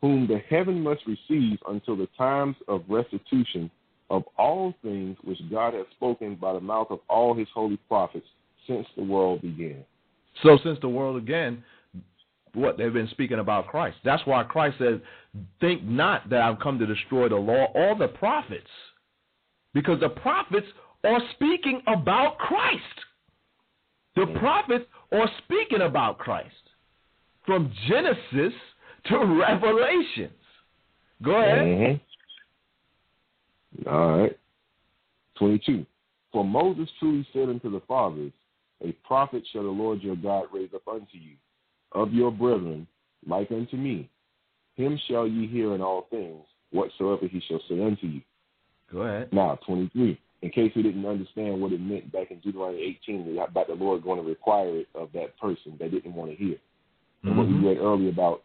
Whom 0.00 0.26
the 0.26 0.38
heaven 0.50 0.82
must 0.82 1.02
receive 1.06 1.58
until 1.68 1.96
the 1.96 2.08
times 2.18 2.56
of 2.66 2.82
restitution 2.88 3.70
of 4.10 4.24
all 4.36 4.74
things 4.82 5.16
which 5.22 5.38
God 5.50 5.74
has 5.74 5.86
spoken 5.92 6.34
by 6.34 6.52
the 6.52 6.60
mouth 6.60 6.88
of 6.90 7.00
all 7.08 7.34
his 7.34 7.48
holy 7.54 7.78
prophets 7.88 8.26
since 8.66 8.86
the 8.96 9.02
world 9.02 9.42
began. 9.42 9.84
So 10.42 10.58
since 10.62 10.78
the 10.80 10.88
world 10.88 11.24
began, 11.24 11.62
what 12.54 12.76
they've 12.76 12.92
been 12.92 13.08
speaking 13.08 13.38
about 13.38 13.68
Christ. 13.68 13.96
That's 14.04 14.24
why 14.26 14.42
Christ 14.44 14.76
said, 14.78 15.00
Think 15.60 15.84
not 15.84 16.28
that 16.30 16.42
I've 16.42 16.60
come 16.60 16.78
to 16.78 16.86
destroy 16.86 17.28
the 17.28 17.36
law 17.36 17.66
or 17.74 17.96
the 17.96 18.08
prophets. 18.08 18.66
Because 19.74 20.00
the 20.00 20.10
prophets 20.10 20.66
are 21.04 21.20
speaking 21.34 21.82
about 21.86 22.38
Christ. 22.38 22.82
The 24.16 24.26
prophets 24.38 24.84
are 25.12 25.30
speaking 25.44 25.80
about 25.80 26.18
Christ. 26.18 26.54
From 27.46 27.72
Genesis 27.88 28.52
to 29.06 29.18
Revelations. 29.18 30.32
Go 31.22 31.40
ahead. 31.40 31.58
Mm-hmm. 31.58 33.88
All 33.88 34.18
right. 34.18 34.38
22. 35.38 35.86
For 36.30 36.44
Moses 36.44 36.88
truly 36.98 37.26
said 37.32 37.48
unto 37.48 37.70
the 37.70 37.80
fathers, 37.88 38.32
A 38.84 38.92
prophet 39.06 39.42
shall 39.52 39.62
the 39.62 39.70
Lord 39.70 40.02
your 40.02 40.16
God 40.16 40.44
raise 40.52 40.70
up 40.74 40.86
unto 40.86 41.16
you 41.16 41.36
of 41.94 42.12
your 42.12 42.30
brethren, 42.30 42.86
like 43.26 43.50
unto 43.50 43.76
me. 43.76 44.08
Him 44.76 44.98
shall 45.08 45.26
ye 45.26 45.46
hear 45.46 45.74
in 45.74 45.80
all 45.80 46.06
things, 46.10 46.44
whatsoever 46.70 47.26
he 47.26 47.42
shall 47.46 47.60
say 47.68 47.82
unto 47.82 48.06
you. 48.06 48.20
Go 48.90 49.02
ahead. 49.02 49.28
Now, 49.32 49.58
23. 49.66 50.18
In 50.42 50.50
case 50.50 50.72
you 50.74 50.82
didn't 50.82 51.06
understand 51.06 51.60
what 51.60 51.72
it 51.72 51.80
meant 51.80 52.12
back 52.12 52.30
in 52.30 52.40
Deuteronomy 52.40 52.98
18, 53.04 53.38
about 53.38 53.68
the 53.68 53.74
Lord 53.74 54.02
going 54.02 54.20
to 54.20 54.28
require 54.28 54.78
it 54.78 54.88
of 54.94 55.10
that 55.14 55.38
person 55.38 55.76
that 55.78 55.92
didn't 55.92 56.14
want 56.14 56.30
to 56.30 56.36
hear. 56.36 56.56
And 57.22 57.32
mm-hmm. 57.32 57.38
what 57.38 57.48
we 57.48 57.68
read 57.68 57.78
earlier 57.78 58.10
about 58.10 58.42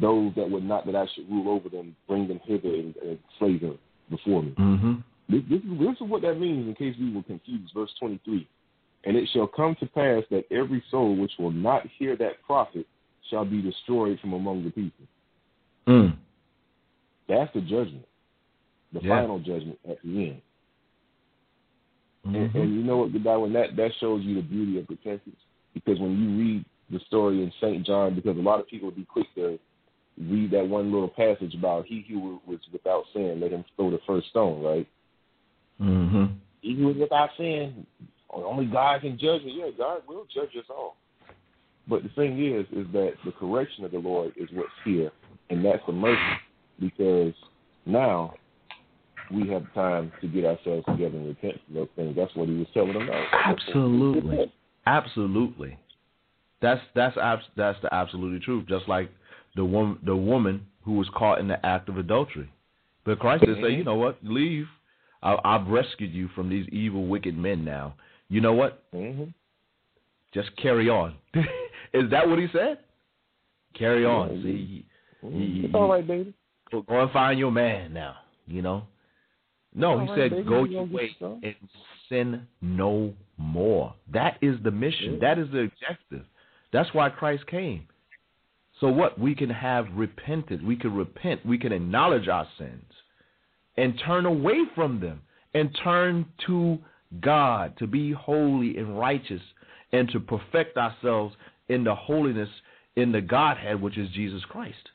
those 0.00 0.32
that 0.36 0.48
would 0.48 0.64
not 0.64 0.86
that 0.86 0.94
I 0.96 1.06
should 1.14 1.28
rule 1.28 1.48
over 1.48 1.68
them, 1.68 1.96
bring 2.06 2.28
them 2.28 2.40
hither 2.44 2.68
and, 2.68 2.94
and 2.96 3.18
slay 3.38 3.58
them 3.58 3.78
before 4.08 4.42
me. 4.42 4.54
Mm-hmm. 4.58 4.92
This, 5.28 5.42
this, 5.50 5.58
is, 5.58 5.78
this 5.78 5.96
is 6.00 6.08
what 6.08 6.22
that 6.22 6.38
means 6.38 6.68
in 6.68 6.74
case 6.74 6.94
we 6.98 7.12
were 7.12 7.22
confused. 7.22 7.72
Verse 7.74 7.90
23. 7.98 8.48
And 9.04 9.16
it 9.16 9.28
shall 9.32 9.46
come 9.46 9.74
to 9.80 9.86
pass 9.86 10.22
that 10.30 10.44
every 10.50 10.82
soul 10.90 11.16
which 11.16 11.32
will 11.38 11.50
not 11.50 11.82
hear 11.98 12.16
that 12.16 12.42
prophet 12.46 12.86
shall 13.30 13.44
be 13.44 13.60
destroyed 13.60 14.18
from 14.20 14.32
among 14.32 14.64
the 14.64 14.70
people. 14.70 15.06
Mm. 15.88 16.16
That's 17.28 17.52
the 17.54 17.60
judgment, 17.60 18.06
the 18.92 19.00
yeah. 19.02 19.08
final 19.08 19.38
judgment 19.38 19.78
at 19.88 19.98
the 20.04 20.28
end. 20.28 20.42
Mm-hmm. 22.26 22.36
And, 22.36 22.54
and, 22.54 22.74
you 22.74 22.82
know 22.82 22.98
what, 22.98 23.40
when 23.40 23.52
that 23.54 23.74
that 23.76 23.90
shows 23.98 24.22
you 24.22 24.36
the 24.36 24.42
beauty 24.42 24.78
of 24.78 24.86
repentance, 24.88 25.36
because 25.74 25.98
when 25.98 26.12
you 26.20 26.38
read 26.38 26.64
the 26.90 27.00
story 27.06 27.42
in 27.42 27.52
Saint 27.60 27.84
John, 27.84 28.14
because 28.14 28.36
a 28.36 28.40
lot 28.40 28.60
of 28.60 28.68
people 28.68 28.86
would 28.86 28.96
be 28.96 29.04
quick 29.04 29.26
to 29.34 29.58
read 30.18 30.52
that 30.52 30.68
one 30.68 30.92
little 30.92 31.08
passage 31.08 31.54
about 31.54 31.86
he 31.86 32.04
who 32.08 32.40
was 32.46 32.60
without 32.72 33.04
sin, 33.12 33.40
let 33.40 33.50
him 33.50 33.64
throw 33.74 33.90
the 33.90 33.98
first 34.06 34.28
stone, 34.28 34.62
right? 34.62 34.86
Mm-hmm. 35.80 36.34
He 36.60 36.76
who 36.76 36.86
was 36.86 36.96
without 36.96 37.30
sin, 37.36 37.86
only 38.32 38.66
God 38.66 39.00
can 39.02 39.18
judge 39.18 39.42
me. 39.42 39.56
Yeah, 39.58 39.70
God 39.76 40.02
will 40.08 40.26
judge 40.34 40.56
us 40.58 40.64
all. 40.70 40.96
But 41.88 42.02
the 42.02 42.08
thing 42.10 42.44
is, 42.44 42.64
is 42.72 42.86
that 42.92 43.14
the 43.24 43.32
correction 43.32 43.84
of 43.84 43.90
the 43.90 43.98
Lord 43.98 44.32
is 44.36 44.48
what's 44.52 44.70
here, 44.84 45.10
and 45.50 45.64
that's 45.64 45.82
the 45.86 45.92
mercy, 45.92 46.20
because 46.78 47.34
now 47.86 48.34
we 49.32 49.48
have 49.48 49.72
time 49.74 50.12
to 50.20 50.28
get 50.28 50.44
ourselves 50.44 50.84
together 50.86 51.16
and 51.16 51.26
repent 51.26 51.54
for 51.66 51.74
those 51.74 51.88
things. 51.96 52.14
That's 52.16 52.34
what 52.36 52.48
he 52.48 52.54
was 52.54 52.68
telling 52.72 52.94
them. 52.94 53.06
Now. 53.06 53.24
Absolutely, 53.44 54.52
absolutely. 54.86 55.78
That's 56.60 56.80
that's 56.94 57.16
that's 57.56 57.78
the 57.82 57.92
absolutely 57.92 58.38
truth. 58.38 58.66
Just 58.68 58.88
like 58.88 59.10
the 59.56 59.64
woman, 59.64 59.98
the 60.04 60.16
woman 60.16 60.66
who 60.84 60.92
was 60.92 61.08
caught 61.16 61.40
in 61.40 61.48
the 61.48 61.64
act 61.66 61.88
of 61.88 61.98
adultery, 61.98 62.50
but 63.04 63.18
Christ 63.18 63.44
did 63.44 63.58
say, 63.60 63.72
you 63.72 63.84
know 63.84 63.96
what, 63.96 64.18
leave. 64.22 64.66
I, 65.22 65.36
I've 65.44 65.66
rescued 65.68 66.12
you 66.12 66.28
from 66.34 66.48
these 66.48 66.66
evil, 66.70 67.06
wicked 67.06 67.36
men. 67.36 67.64
Now, 67.64 67.94
you 68.32 68.40
know 68.40 68.54
what? 68.54 68.82
Mm-hmm. 68.94 69.24
Just 70.32 70.56
carry 70.56 70.88
on. 70.88 71.14
Is 71.92 72.10
that 72.10 72.26
what 72.26 72.38
he 72.38 72.46
said? 72.50 72.78
Carry 73.78 74.06
on. 74.06 74.36
Yeah, 74.36 74.42
See, 74.42 74.86
mm-hmm. 75.22 75.38
he, 75.38 75.60
it's 75.66 75.74
all 75.74 75.90
right, 75.90 76.06
baby. 76.06 76.32
Go, 76.70 76.82
and 76.88 77.10
find 77.10 77.38
your 77.38 77.52
man 77.52 77.92
now. 77.92 78.16
You 78.46 78.62
know. 78.62 78.84
No, 79.74 80.00
he 80.00 80.08
right, 80.08 80.18
said, 80.18 80.30
baby, 80.30 80.48
go 80.48 80.64
you 80.64 80.72
your 80.72 80.86
way 80.86 81.14
and 81.20 81.54
sin 82.08 82.46
no 82.62 83.12
more. 83.36 83.94
That 84.12 84.38
is 84.40 84.56
the 84.64 84.70
mission. 84.70 85.14
Yeah. 85.14 85.34
That 85.34 85.38
is 85.38 85.50
the 85.52 85.70
objective. 85.70 86.24
That's 86.72 86.88
why 86.94 87.10
Christ 87.10 87.46
came. 87.48 87.86
So 88.80 88.88
what? 88.88 89.18
We 89.18 89.34
can 89.34 89.50
have 89.50 89.88
repented. 89.94 90.64
We 90.64 90.76
can 90.76 90.94
repent. 90.94 91.44
We 91.44 91.58
can 91.58 91.72
acknowledge 91.72 92.28
our 92.28 92.48
sins 92.56 92.90
and 93.76 94.00
turn 94.06 94.24
away 94.24 94.60
from 94.74 95.00
them 95.00 95.20
and 95.52 95.76
turn 95.84 96.24
to 96.46 96.78
God 97.20 97.76
to 97.78 97.86
be 97.86 98.12
holy 98.12 98.78
and 98.78 98.98
righteous 98.98 99.42
and 99.92 100.08
to 100.10 100.20
perfect 100.20 100.76
ourselves 100.76 101.34
in 101.68 101.84
the 101.84 101.94
holiness 101.94 102.48
in 102.96 103.12
the 103.12 103.20
Godhead, 103.20 103.80
which 103.80 103.98
is 103.98 104.08
Jesus 104.10 104.42
Christ. 104.48 104.90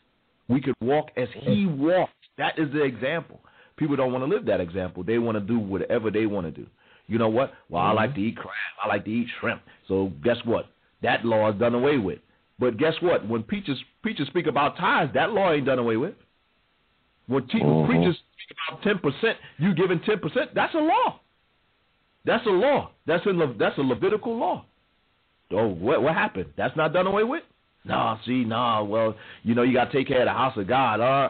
We 0.47 0.61
could 0.61 0.75
walk 0.81 1.09
as 1.17 1.27
He 1.33 1.65
walked. 1.65 2.13
That 2.37 2.57
is 2.57 2.71
the 2.71 2.83
example. 2.83 3.41
People 3.75 3.95
don't 3.95 4.11
want 4.11 4.23
to 4.23 4.29
live 4.29 4.45
that 4.45 4.59
example. 4.59 5.03
They 5.03 5.17
want 5.17 5.37
to 5.37 5.41
do 5.41 5.59
whatever 5.59 6.09
they 6.09 6.25
want 6.25 6.47
to 6.47 6.51
do. 6.51 6.67
You 7.07 7.17
know 7.17 7.29
what? 7.29 7.53
Well, 7.69 7.83
I 7.83 7.91
like 7.91 8.15
to 8.15 8.21
eat 8.21 8.35
crab. 8.35 8.53
I 8.83 8.87
like 8.87 9.05
to 9.05 9.11
eat 9.11 9.27
shrimp. 9.39 9.61
So 9.87 10.11
guess 10.23 10.37
what? 10.43 10.65
That 11.03 11.25
law 11.25 11.51
is 11.51 11.59
done 11.59 11.73
away 11.73 11.97
with. 11.97 12.19
But 12.59 12.77
guess 12.77 12.93
what? 13.01 13.27
When 13.27 13.43
preachers 13.43 13.81
preachers 14.01 14.27
speak 14.27 14.47
about 14.47 14.77
tithes, 14.77 15.11
that 15.13 15.31
law 15.31 15.51
ain't 15.51 15.65
done 15.65 15.79
away 15.79 15.97
with. 15.97 16.15
When 17.27 17.45
te- 17.47 17.59
Mhm. 17.59 17.85
preachers 17.85 18.17
speak 18.17 18.57
about 18.67 18.81
ten 18.81 18.97
percent, 18.99 19.37
you 19.57 19.73
giving 19.73 19.99
ten 19.99 20.19
percent, 20.19 20.53
that's 20.53 20.73
a 20.73 20.79
law. 20.79 21.19
That's 22.27 22.45
a 22.45 22.49
law. 22.49 22.91
That's 23.07 23.25
a 23.25 23.29
Le- 23.29 23.55
that's 23.57 23.77
a 23.77 23.81
Levitical 23.81 24.37
law. 24.37 24.65
Oh, 25.51 25.67
what 25.69 26.03
what 26.03 26.13
happened? 26.13 26.47
That's 26.57 26.75
not 26.75 26.91
done 26.93 27.07
away 27.07 27.23
with? 27.23 27.43
No, 27.85 28.17
see, 28.25 28.43
no. 28.43 28.83
Well, 28.83 29.15
you 29.43 29.55
know, 29.55 29.63
you 29.63 29.73
got 29.73 29.91
to 29.91 29.97
take 29.97 30.09
care 30.09 30.19
of 30.19 30.25
the 30.25 30.33
house 30.33 30.57
of 30.57 30.67
God. 30.67 30.99
Uh, 30.99 31.29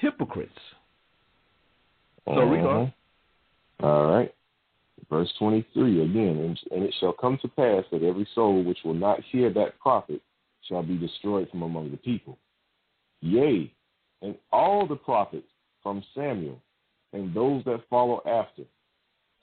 hypocrites. 0.00 0.58
So. 2.24 2.32
Mhm. 2.32 2.92
All 3.82 4.06
right. 4.06 4.34
Verse 5.10 5.30
23 5.38 6.02
again. 6.04 6.56
And 6.70 6.82
it 6.84 6.94
shall 6.98 7.12
come 7.12 7.36
to 7.42 7.48
pass 7.48 7.84
that 7.92 8.02
every 8.02 8.26
soul 8.34 8.64
which 8.64 8.78
will 8.82 8.94
not 8.94 9.20
hear 9.30 9.50
that 9.50 9.78
prophet 9.78 10.22
shall 10.62 10.82
be 10.82 10.96
destroyed 10.96 11.50
from 11.50 11.62
among 11.62 11.90
the 11.90 11.98
people. 11.98 12.38
Yea, 13.20 13.70
and 14.22 14.36
all 14.52 14.86
the 14.86 14.96
prophets 14.96 15.46
from 15.82 16.02
Samuel 16.14 16.58
and 17.12 17.34
those 17.34 17.62
that 17.64 17.82
follow 17.90 18.22
after, 18.26 18.62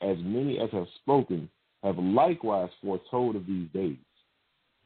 as 0.01 0.17
many 0.19 0.59
as 0.59 0.69
have 0.71 0.87
spoken, 1.01 1.49
have 1.83 1.97
likewise 1.97 2.69
foretold 2.81 3.35
of 3.35 3.45
these 3.45 3.67
days. 3.73 3.97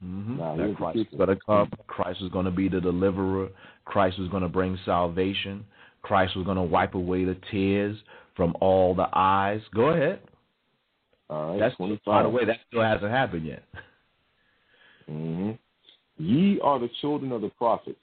Mm-hmm. 0.03 0.38
Now, 0.38 0.57
that 0.57 0.76
Christ 0.76 0.99
is 0.99 1.18
going 1.18 1.30
to 1.30 1.38
come. 1.45 1.72
Christ 1.88 2.22
is 2.22 2.30
going 2.30 2.45
to 2.45 2.51
be 2.51 2.68
the 2.68 2.82
deliverer. 2.82 3.49
Christ 3.86 4.20
is 4.20 4.28
going 4.30 4.43
to 4.43 4.49
bring 4.49 4.78
salvation. 4.86 5.66
Christ 6.01 6.36
was 6.36 6.45
going 6.45 6.57
to 6.57 6.64
wipe 6.64 6.95
away 6.95 7.24
the 7.24 7.38
tears 7.49 7.97
from 8.36 8.55
all 8.59 8.93
the 8.93 9.07
eyes. 9.14 9.61
Go 9.74 9.89
ahead. 9.89 10.20
All 11.30 11.51
right, 11.51 11.59
That's 11.59 11.76
25. 11.78 12.05
by 12.05 12.24
the 12.24 12.30
way, 12.30 12.45
that 12.45 12.57
still 12.68 12.82
hasn't 12.84 13.11
happened 13.11 13.45
yet. 13.45 13.64
hmm 15.07 15.51
Ye 16.18 16.59
are 16.61 16.80
the 16.80 16.89
children 17.01 17.32
of 17.32 17.41
the 17.41 17.49
prophets, 17.49 17.97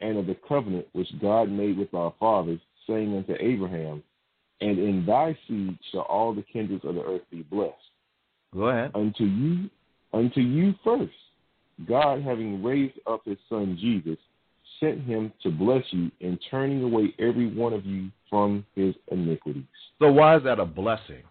and 0.00 0.18
of 0.18 0.26
the 0.26 0.36
covenant 0.46 0.86
which 0.92 1.08
God 1.20 1.50
made 1.50 1.78
with 1.78 1.94
our 1.94 2.12
fathers, 2.20 2.60
saying 2.86 3.16
unto 3.16 3.34
Abraham, 3.40 4.02
And 4.60 4.78
in 4.78 5.06
thy 5.06 5.36
seed 5.46 5.78
shall 5.90 6.02
all 6.02 6.34
the 6.34 6.42
kindreds 6.42 6.84
of 6.84 6.94
the 6.96 7.02
earth 7.02 7.22
be 7.30 7.42
blessed. 7.42 7.74
Go 8.54 8.68
ahead. 8.68 8.90
Unto 8.94 9.24
you, 9.24 9.70
unto 10.12 10.40
you 10.40 10.74
first, 10.82 11.12
God 11.86 12.22
having 12.22 12.62
raised 12.62 12.98
up 13.06 13.22
his 13.24 13.38
son 13.48 13.78
Jesus, 13.80 14.18
sent 14.80 15.02
him 15.04 15.32
to 15.42 15.50
bless 15.50 15.84
you 15.90 16.10
in 16.20 16.38
turning 16.50 16.82
away 16.82 17.14
every 17.18 17.46
one 17.52 17.72
of 17.72 17.84
you 17.84 18.10
from 18.30 18.64
his 18.74 18.94
iniquities. 19.10 19.64
So 19.98 20.10
why 20.10 20.36
is 20.36 20.44
that 20.44 20.58
a 20.58 20.64
blessing? 20.64 21.22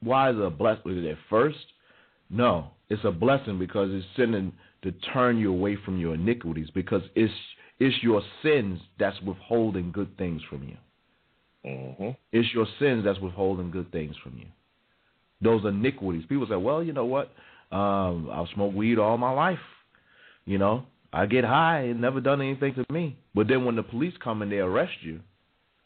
Why 0.00 0.30
is 0.30 0.36
it 0.36 0.42
a 0.42 0.50
blessing? 0.50 0.98
Is 0.98 1.04
it 1.04 1.18
first? 1.30 1.64
No, 2.30 2.70
it's 2.88 3.04
a 3.04 3.10
blessing 3.10 3.58
because 3.58 3.90
it's 3.92 4.06
sending 4.16 4.52
to 4.82 4.92
turn 5.12 5.38
you 5.38 5.50
away 5.50 5.76
from 5.84 5.98
your 5.98 6.14
iniquities 6.14 6.68
because 6.74 7.02
it's 7.14 7.32
it's 7.80 7.96
your 8.02 8.22
sins 8.42 8.78
that's 8.98 9.20
withholding 9.22 9.90
good 9.90 10.16
things 10.16 10.40
from 10.48 10.62
you. 10.62 10.76
Mm-hmm. 11.64 12.10
It's 12.32 12.52
your 12.52 12.66
sins 12.78 13.04
that's 13.04 13.20
withholding 13.20 13.70
good 13.70 13.90
things 13.90 14.14
from 14.22 14.36
you. 14.38 14.46
Those 15.40 15.64
iniquities. 15.64 16.24
People 16.28 16.46
say, 16.48 16.56
well, 16.56 16.82
you 16.82 16.92
know 16.92 17.06
what? 17.06 17.30
Um, 17.72 18.28
I've 18.30 18.46
smoked 18.54 18.76
weed 18.76 18.98
all 18.98 19.16
my 19.18 19.32
life. 19.32 19.58
You 20.44 20.58
know, 20.58 20.84
I 21.12 21.26
get 21.26 21.44
high 21.44 21.80
and 21.80 22.00
never 22.00 22.20
done 22.20 22.40
anything 22.42 22.74
to 22.74 22.84
me. 22.92 23.16
But 23.34 23.48
then 23.48 23.64
when 23.64 23.76
the 23.76 23.82
police 23.82 24.14
come 24.22 24.42
and 24.42 24.52
they 24.52 24.58
arrest 24.58 24.92
you, 25.02 25.20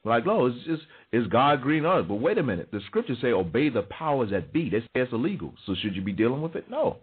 like, 0.05 0.27
oh, 0.27 0.47
it's 0.47 0.65
just 0.65 0.83
is 1.13 1.27
God 1.27 1.63
green 1.63 1.85
on 1.85 2.01
it? 2.01 2.09
But 2.09 2.17
wait 2.17 2.39
a 2.39 2.43
minute, 2.43 2.71
the 2.73 2.81
scriptures 2.87 3.19
say 3.21 3.29
obey 3.29 3.69
the 3.69 3.83
powers 3.83 4.31
that 4.31 4.53
be. 4.53 4.71
They 4.71 4.81
say 4.81 4.87
it's 5.03 5.13
illegal. 5.13 5.53
So 5.67 5.75
should 5.81 5.95
you 5.95 6.03
be 6.03 6.13
dealing 6.13 6.43
with 6.43 6.57
it? 6.57 6.71
No. 6.71 6.99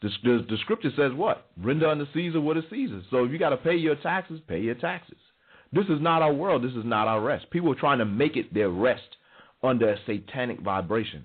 The, 0.00 0.10
the, 0.22 0.46
the 0.48 0.56
scripture 0.62 0.90
says 0.96 1.12
what? 1.14 1.46
Render 1.62 1.88
unto 1.88 2.06
Caesar 2.14 2.40
what 2.40 2.56
is 2.56 2.64
Caesar. 2.70 3.02
So 3.10 3.24
if 3.24 3.32
you 3.32 3.38
got 3.38 3.50
to 3.50 3.56
pay 3.56 3.74
your 3.74 3.96
taxes, 3.96 4.40
pay 4.46 4.60
your 4.60 4.76
taxes. 4.76 5.18
This 5.72 5.86
is 5.86 6.00
not 6.00 6.22
our 6.22 6.32
world. 6.32 6.64
This 6.64 6.72
is 6.72 6.84
not 6.84 7.08
our 7.08 7.20
rest. 7.20 7.50
People 7.50 7.72
are 7.72 7.78
trying 7.78 7.98
to 7.98 8.04
make 8.04 8.36
it 8.36 8.52
their 8.52 8.70
rest 8.70 9.16
under 9.62 9.90
a 9.90 9.98
satanic 10.06 10.60
vibration. 10.60 11.24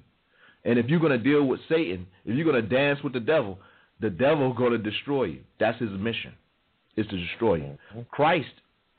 And 0.66 0.80
if 0.80 0.88
you're 0.88 1.00
going 1.00 1.12
to 1.12 1.18
deal 1.18 1.44
with 1.46 1.60
Satan, 1.70 2.08
if 2.26 2.36
you're 2.36 2.50
going 2.50 2.62
to 2.62 2.76
dance 2.76 3.00
with 3.04 3.14
the 3.14 3.20
devil, 3.20 3.60
the 4.00 4.10
devil 4.10 4.52
is 4.52 4.58
going 4.58 4.72
to 4.72 4.78
destroy 4.78 5.26
you. 5.26 5.40
That's 5.60 5.80
his 5.80 5.92
mission, 5.92 6.34
is 6.96 7.08
to 7.08 7.18
destroy 7.18 7.56
you. 7.56 7.64
Mm-hmm. 7.64 8.02
Christ 8.12 8.48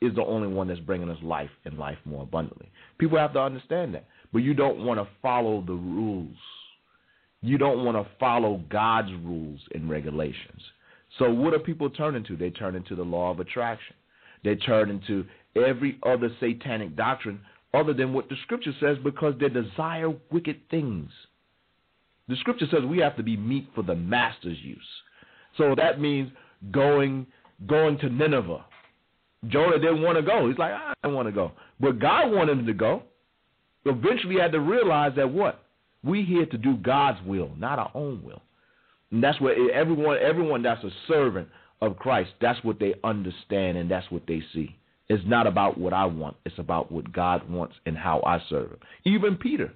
is 0.01 0.13
the 0.15 0.23
only 0.23 0.47
one 0.47 0.67
that's 0.67 0.79
bringing 0.79 1.09
us 1.09 1.17
life 1.23 1.49
and 1.65 1.77
life 1.77 1.97
more 2.05 2.23
abundantly. 2.23 2.69
People 2.97 3.17
have 3.17 3.33
to 3.33 3.39
understand 3.39 3.93
that. 3.95 4.05
But 4.33 4.39
you 4.39 4.53
don't 4.53 4.85
want 4.85 4.99
to 4.99 5.07
follow 5.21 5.63
the 5.65 5.73
rules. 5.73 6.35
You 7.41 7.57
don't 7.57 7.85
want 7.85 7.97
to 7.97 8.11
follow 8.19 8.61
God's 8.69 9.11
rules 9.23 9.59
and 9.73 9.89
regulations. 9.89 10.61
So 11.19 11.31
what 11.31 11.53
are 11.53 11.59
people 11.59 11.89
turning 11.89 12.23
to? 12.25 12.35
They 12.35 12.49
turn 12.49 12.75
into 12.75 12.95
the 12.95 13.03
law 13.03 13.31
of 13.31 13.39
attraction. 13.39 13.95
They 14.45 14.55
turn 14.55 14.89
into 14.89 15.25
every 15.55 15.99
other 16.05 16.29
satanic 16.39 16.95
doctrine 16.95 17.41
other 17.73 17.93
than 17.93 18.13
what 18.13 18.29
the 18.29 18.35
scripture 18.43 18.73
says 18.79 18.97
because 19.03 19.33
they 19.39 19.49
desire 19.49 20.13
wicked 20.31 20.61
things. 20.69 21.09
The 22.29 22.35
scripture 22.37 22.67
says 22.71 22.83
we 22.87 22.99
have 22.99 23.17
to 23.17 23.23
be 23.23 23.35
meat 23.35 23.67
for 23.75 23.83
the 23.83 23.95
master's 23.95 24.57
use. 24.61 24.79
So 25.57 25.75
that 25.75 25.99
means 25.99 26.31
going 26.71 27.27
going 27.67 27.97
to 27.99 28.09
Nineveh. 28.09 28.65
Jonah 29.47 29.79
didn't 29.79 30.01
want 30.01 30.17
to 30.17 30.23
go. 30.23 30.47
He's 30.47 30.57
like, 30.57 30.73
I 30.73 30.93
don't 31.03 31.13
want 31.13 31.27
to 31.27 31.31
go. 31.31 31.51
But 31.79 31.99
God 31.99 32.31
wanted 32.31 32.59
him 32.59 32.65
to 32.65 32.73
go. 32.73 33.03
Eventually, 33.85 34.35
he 34.35 34.41
had 34.41 34.51
to 34.53 34.59
realize 34.59 35.11
that 35.15 35.31
what? 35.31 35.63
We 36.03 36.23
here 36.23 36.45
to 36.47 36.57
do 36.57 36.77
God's 36.77 37.19
will, 37.25 37.51
not 37.57 37.77
our 37.77 37.91
own 37.93 38.23
will. 38.23 38.41
And 39.11 39.23
that's 39.23 39.39
what 39.39 39.53
everyone 39.73 40.17
everyone 40.21 40.61
that's 40.63 40.83
a 40.83 40.89
servant 41.07 41.47
of 41.81 41.97
Christ, 41.97 42.31
that's 42.41 42.63
what 42.63 42.79
they 42.79 42.95
understand 43.03 43.77
and 43.77 43.89
that's 43.89 44.09
what 44.11 44.23
they 44.27 44.41
see. 44.53 44.75
It's 45.07 45.23
not 45.27 45.45
about 45.45 45.77
what 45.77 45.93
I 45.93 46.05
want, 46.05 46.35
it's 46.45 46.57
about 46.57 46.91
what 46.91 47.11
God 47.11 47.47
wants 47.49 47.75
and 47.85 47.97
how 47.97 48.21
I 48.25 48.41
serve 48.49 48.71
him. 48.71 48.79
Even 49.05 49.35
Peter, 49.35 49.71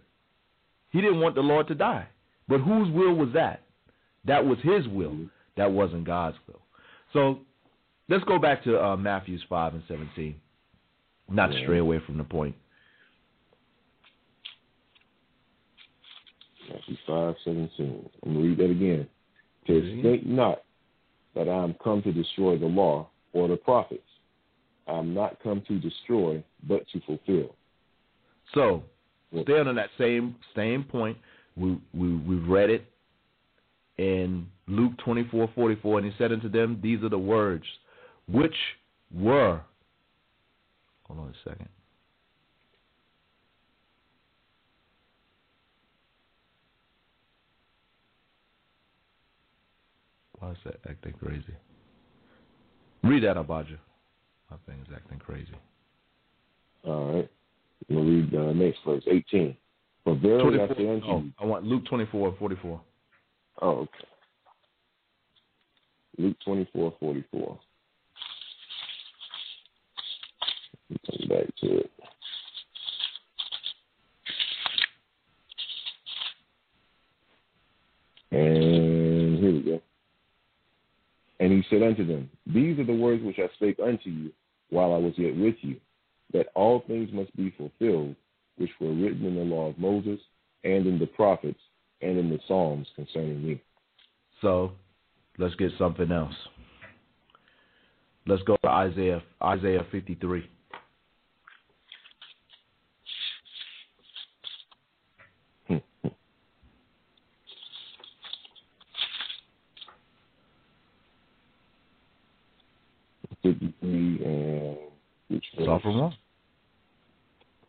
he 0.89 1.01
didn't 1.01 1.19
want 1.19 1.35
the 1.35 1.41
Lord 1.41 1.67
to 1.67 1.75
die. 1.75 2.07
But 2.47 2.61
whose 2.61 2.91
will 2.91 3.13
was 3.13 3.29
that? 3.35 3.61
That 4.25 4.45
was 4.45 4.57
his 4.63 4.87
will. 4.87 5.15
That 5.55 5.71
wasn't 5.71 6.05
God's 6.05 6.37
will. 6.47 6.61
So 7.13 7.39
let's 8.07 8.23
go 8.23 8.39
back 8.39 8.63
to 8.63 8.83
uh, 8.83 8.97
Matthew's 8.97 9.43
5 9.47 9.75
and 9.75 9.83
17. 9.87 10.35
Not 11.29 11.51
to 11.51 11.61
stray 11.61 11.77
away 11.77 12.01
from 12.05 12.17
the 12.17 12.23
point. 12.23 12.55
Matthew 16.71 16.95
5, 17.05 17.35
17. 17.43 18.09
I'm 18.25 18.33
going 18.33 18.43
to 18.43 18.49
read 18.49 18.57
that 18.57 18.71
again. 18.71 19.07
Says, 19.67 19.83
mm-hmm. 19.83 20.01
Think 20.01 20.25
not 20.25 20.63
that 21.35 21.47
I 21.47 21.63
am 21.63 21.75
come 21.83 22.01
to 22.03 22.11
destroy 22.11 22.57
the 22.57 22.65
law 22.65 23.09
or 23.33 23.47
the 23.47 23.57
prophets. 23.57 24.01
I 24.87 24.97
am 24.97 25.13
not 25.13 25.41
come 25.41 25.61
to 25.67 25.79
destroy, 25.79 26.43
but 26.67 26.83
to 26.93 26.99
fulfill. 27.01 27.55
So, 28.53 28.83
staying 29.43 29.67
on 29.67 29.75
that 29.75 29.89
same 29.97 30.35
same 30.55 30.83
point, 30.83 31.17
we, 31.55 31.77
we, 31.93 32.15
we've 32.15 32.47
read 32.47 32.69
it 32.69 32.85
in 33.97 34.47
Luke 34.67 34.93
24 35.03 35.51
44, 35.53 35.99
and 35.99 36.11
he 36.11 36.17
said 36.17 36.31
unto 36.31 36.49
them, 36.49 36.79
These 36.81 37.03
are 37.03 37.09
the 37.09 37.19
words 37.19 37.65
which 38.27 38.55
were. 39.13 39.61
Hold 41.03 41.19
on 41.19 41.27
a 41.29 41.49
second. 41.49 41.69
Why 50.39 50.51
is 50.51 50.57
that 50.65 50.79
acting 50.89 51.13
crazy? 51.13 51.55
Read 53.03 53.23
that, 53.23 53.35
Abaja. 53.35 53.77
My 54.49 54.57
thing 54.65 54.79
is 54.87 54.93
acting 54.95 55.19
crazy. 55.19 55.55
All 56.85 57.13
right. 57.13 57.29
We'll 57.89 58.03
read 58.03 58.31
the 58.31 58.49
uh, 58.49 58.53
next 58.53 58.79
verse, 58.85 59.03
18. 59.07 59.55
For 60.03 60.15
verily 60.15 60.59
I 60.61 60.67
say 60.75 60.89
unto 60.89 61.07
oh, 61.07 61.23
I 61.39 61.45
want 61.45 61.65
Luke 61.65 61.85
24 61.85 62.35
44. 62.39 62.81
Oh, 63.61 63.69
okay. 63.69 63.89
Luke 66.17 66.37
24 66.45 66.93
44. 66.99 67.59
Come 70.89 71.27
back 71.29 71.45
to 71.61 71.77
it. 71.77 71.91
And 78.31 78.63
here 78.63 78.81
we 78.81 78.89
go. 78.89 78.98
And 81.49 81.63
he 81.63 81.75
said 81.75 81.81
unto 81.81 82.05
them, 82.05 82.29
These 82.45 82.77
are 82.77 82.83
the 82.83 82.93
words 82.93 83.23
which 83.23 83.39
I 83.39 83.49
spake 83.55 83.79
unto 83.83 84.11
you 84.11 84.31
while 84.69 84.93
I 84.93 84.97
was 84.97 85.13
yet 85.17 85.35
with 85.35 85.55
you, 85.61 85.77
that 86.31 86.49
all 86.53 86.83
things 86.85 87.09
must 87.11 87.35
be 87.35 87.51
fulfilled 87.57 88.15
which 88.57 88.69
were 88.79 88.93
written 88.93 89.25
in 89.25 89.33
the 89.33 89.41
law 89.41 89.69
of 89.69 89.79
Moses 89.79 90.19
and 90.63 90.85
in 90.85 90.99
the 90.99 91.07
prophets 91.07 91.59
and 92.03 92.19
in 92.19 92.29
the 92.29 92.37
Psalms 92.47 92.85
concerning 92.95 93.43
me. 93.43 93.59
So 94.41 94.73
let's 95.39 95.55
get 95.55 95.71
something 95.79 96.11
else. 96.11 96.35
Let's 98.27 98.43
go 98.43 98.55
to 98.57 98.69
Isaiah 98.69 99.23
Isaiah 99.41 99.87
53. 99.91 100.47
Fifty-three 113.43 114.25
and 114.25 114.77
which 115.29 115.45
one? 115.57 115.81
from 115.81 115.99
one. 115.99 116.13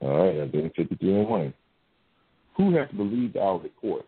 All 0.01 0.25
right, 0.25 0.41
I'm 0.41 0.51
doing 0.51 0.71
53 0.75 1.15
and 1.15 1.29
1. 1.29 1.55
Who 2.57 2.75
hath 2.75 2.97
believed 2.97 3.37
our 3.37 3.59
report, 3.59 4.07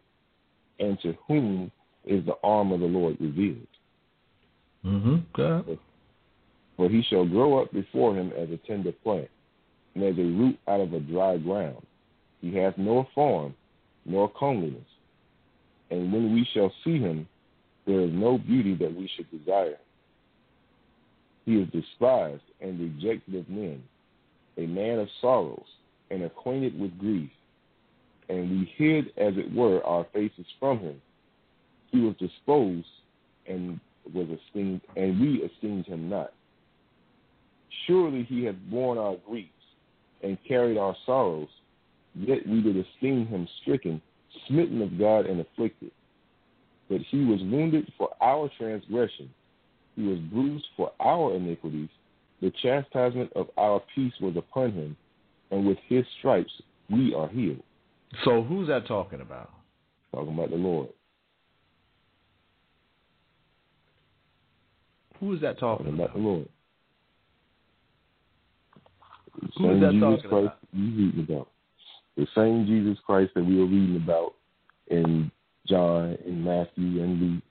and 0.79 0.99
to 1.03 1.15
whom 1.29 1.71
is 2.05 2.25
the 2.25 2.37
arm 2.43 2.73
of 2.73 2.81
the 2.81 2.87
Lord 2.87 3.17
revealed? 3.21 3.67
Mm-hmm. 4.85 5.41
Okay. 5.41 5.79
For 6.77 6.89
he 6.89 7.03
shall 7.09 7.27
grow 7.27 7.63
up 7.63 7.73
before 7.73 8.17
him 8.17 8.33
as 8.37 8.49
a 8.51 8.57
tender 8.67 8.93
plant, 8.93 9.29
and 9.95 10.05
as 10.05 10.17
a 10.17 10.23
root 10.23 10.59
out 10.67 10.81
of 10.81 10.95
a 10.95 11.01
dry 11.01 11.37
ground. 11.37 11.87
He 12.41 12.57
hath 12.57 12.77
no 12.79 13.07
form, 13.15 13.55
nor 14.05 14.31
comeliness. 14.31 14.81
And 15.91 16.13
when 16.13 16.33
we 16.33 16.49
shall 16.55 16.73
see 16.85 16.99
him, 16.99 17.29
there 17.87 18.01
is 18.01 18.11
no 18.13 18.39
beauty 18.39 18.75
that 18.77 18.95
we 18.95 19.11
should 19.15 19.31
desire. 19.31 19.77
He 21.45 21.57
is 21.57 21.69
despised 21.71 22.43
and 22.61 22.79
rejected 22.79 23.35
of 23.35 23.49
men, 23.49 23.83
a 24.57 24.67
man 24.67 24.99
of 24.99 25.09
sorrows, 25.21 25.67
and 26.11 26.23
acquainted 26.23 26.79
with 26.79 26.99
grief. 26.99 27.31
And 28.29 28.51
we 28.51 28.73
hid, 28.77 29.07
as 29.17 29.35
it 29.37 29.53
were, 29.53 29.83
our 29.85 30.07
faces 30.13 30.47
from 30.61 30.79
him. 30.79 31.03
He 31.91 32.01
was 32.01 32.15
disposed 32.17 32.87
and 33.47 33.81
was 34.15 34.29
esteemed, 34.29 34.81
and 34.97 35.21
we 35.21 35.43
esteemed 35.43 35.87
him 35.87 36.09
not. 36.09 36.33
Surely 37.87 38.25
he 38.25 38.45
hath 38.45 38.57
borne 38.71 38.99
our 38.99 39.17
griefs 39.27 39.51
and 40.23 40.39
carried 40.47 40.79
our 40.79 40.97
sorrows, 41.05 41.49
yet 42.15 42.47
we 42.47 42.63
did 42.63 42.77
esteem 42.77 43.27
him 43.27 43.49
stricken, 43.63 44.01
smitten 44.47 44.81
of 44.83 44.99
God, 44.99 45.27
and 45.27 45.41
afflicted. 45.41 45.91
But 46.89 47.01
he 47.11 47.25
was 47.25 47.41
wounded 47.41 47.91
for 47.99 48.11
our 48.21 48.51
transgression, 48.59 49.31
he 49.97 50.03
was 50.03 50.19
bruised 50.19 50.67
for 50.77 50.93
our 51.01 51.35
iniquities. 51.35 51.89
The 52.41 52.53
chastisement 52.63 53.33
of 53.35 53.49
our 53.57 53.81
peace 53.95 54.13
was 54.21 54.37
upon 54.37 54.73
him, 54.73 54.97
and 55.51 55.67
with 55.67 55.79
his 55.89 56.05
stripes 56.19 56.53
we 56.91 57.15
are 57.15 57.29
healed. 57.29 57.63
So 58.25 58.43
who's 58.43 58.69
that 58.69 58.87
talking 58.87 59.21
about? 59.21 59.51
Talking 60.13 60.35
about 60.35 60.51
the 60.51 60.57
Lord. 60.57 60.89
Who 65.21 65.35
is 65.35 65.41
that 65.43 65.59
talking, 65.59 65.87
talking 65.87 65.95
about? 65.95 66.11
about? 66.11 66.17
the 66.17 66.21
Lord. 66.23 66.49
The 69.41 69.49
Who 69.57 69.71
is 69.71 69.71
same 69.71 69.81
that 69.81 69.93
Jesus 69.93 70.03
talking 70.03 70.31
Christ 70.31 70.47
about? 70.47 70.59
you 70.73 70.97
reading 70.97 71.27
about. 71.29 71.49
The 72.17 72.27
same 72.35 72.67
Jesus 72.67 72.99
Christ 73.07 73.31
that 73.35 73.45
we 73.45 73.57
were 73.57 73.67
reading 73.67 73.97
about 73.97 74.35
in 74.89 75.31
John 75.67 76.19
and 76.27 76.45
Matthew 76.45 77.03
and 77.03 77.21
Luke 77.21 77.43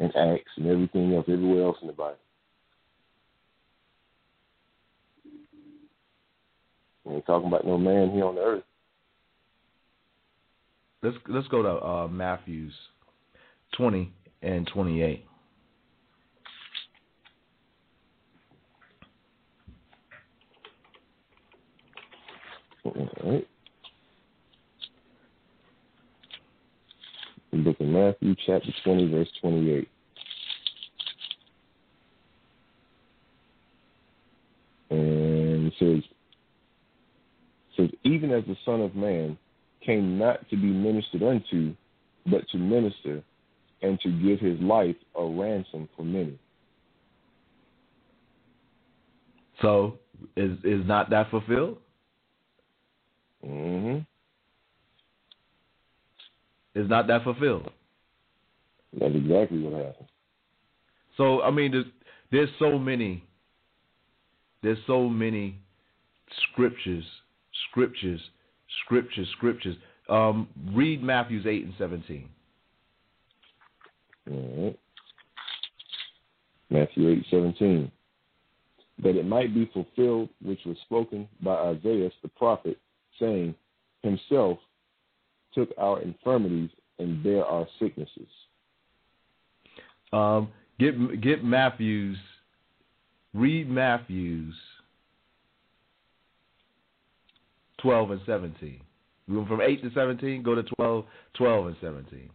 and 0.00 0.16
Acts 0.16 0.50
and 0.56 0.66
everything 0.66 1.14
else, 1.14 1.26
everywhere 1.28 1.64
else 1.64 1.76
in 1.82 1.86
the 1.86 1.92
Bible. 1.92 2.16
We 7.04 7.14
ain't 7.14 7.26
talking 7.26 7.48
about 7.48 7.66
no 7.66 7.78
man 7.78 8.10
here 8.10 8.24
on 8.24 8.34
the 8.34 8.40
earth. 8.40 8.62
Let's 11.02 11.16
let's 11.28 11.48
go 11.48 11.62
to 11.62 11.86
uh, 11.86 12.08
Matthew's 12.08 12.74
twenty 13.76 14.12
and 14.42 14.68
twenty 14.72 15.02
eight. 15.02 15.26
All 22.84 23.08
right. 23.24 23.46
The 27.50 27.58
book 27.58 27.80
of 27.80 27.86
Matthew, 27.86 28.34
chapter 28.46 28.70
20, 28.84 29.10
verse 29.10 29.28
28. 29.40 29.88
And 34.90 35.66
it 35.66 35.72
says, 35.78 36.02
says, 37.76 37.90
even 38.04 38.30
as 38.30 38.44
the 38.44 38.56
Son 38.64 38.80
of 38.80 38.94
Man 38.94 39.36
came 39.84 40.18
not 40.18 40.48
to 40.50 40.56
be 40.56 40.66
ministered 40.66 41.22
unto, 41.22 41.74
but 42.26 42.48
to 42.50 42.58
minister 42.58 43.22
and 43.82 43.98
to 44.00 44.10
give 44.10 44.40
his 44.40 44.60
life 44.60 44.96
a 45.16 45.24
ransom 45.24 45.88
for 45.96 46.04
many. 46.04 46.38
So 49.62 49.98
is 50.36 50.52
is 50.64 50.86
not 50.86 51.10
that 51.10 51.30
fulfilled? 51.30 51.78
hmm 53.44 53.98
Is 56.74 56.88
not 56.88 57.06
that 57.08 57.24
fulfilled? 57.24 57.70
That's 58.98 59.14
exactly 59.14 59.58
what 59.60 59.74
happened. 59.74 60.08
So 61.16 61.42
I 61.42 61.50
mean, 61.50 61.72
there's 61.72 61.84
there's 62.30 62.48
so 62.58 62.78
many, 62.78 63.24
there's 64.62 64.78
so 64.86 65.08
many 65.08 65.58
scriptures, 66.52 67.04
scriptures, 67.70 68.20
scriptures, 68.84 69.28
scriptures. 69.36 69.76
Um, 70.08 70.48
read 70.72 71.02
Matthew's 71.02 71.46
eight 71.46 71.64
and 71.64 71.74
seventeen. 71.78 72.28
All 74.30 74.64
right. 74.64 74.78
Matthew 76.70 77.10
eight 77.10 77.26
seventeen. 77.30 77.90
That 79.02 79.16
it 79.16 79.24
might 79.24 79.54
be 79.54 79.70
fulfilled 79.72 80.28
which 80.42 80.60
was 80.66 80.76
spoken 80.84 81.26
by 81.42 81.54
Isaiah 81.54 82.10
the 82.22 82.28
prophet, 82.28 82.76
saying, 83.18 83.54
Himself 84.02 84.58
took 85.54 85.70
our 85.78 86.00
infirmities 86.00 86.70
and 86.98 87.22
bare 87.22 87.44
our 87.44 87.66
sicknesses. 87.78 88.28
Um, 90.12 90.48
get 90.78 91.20
get 91.20 91.44
Matthew's. 91.44 92.16
Read 93.32 93.70
Matthew's 93.70 94.54
twelve 97.80 98.10
and 98.10 98.20
seventeen. 98.26 98.80
We 99.28 99.36
went 99.36 99.48
from 99.48 99.60
eight 99.60 99.82
to 99.82 99.90
seventeen. 99.94 100.42
Go 100.42 100.54
to 100.54 100.64
12, 100.64 101.04
12 101.34 101.66
and 101.66 101.76
seventeen. 101.80 102.30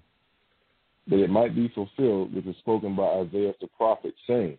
That 1.07 1.21
it 1.21 1.29
might 1.29 1.53
be 1.53 1.67
fulfilled 1.75 2.33
which 2.33 2.45
was 2.45 2.55
spoken 2.57 2.95
by 2.95 3.03
Isaiah 3.03 3.53
the 3.61 3.67
prophet, 3.77 4.13
saying, 4.25 4.57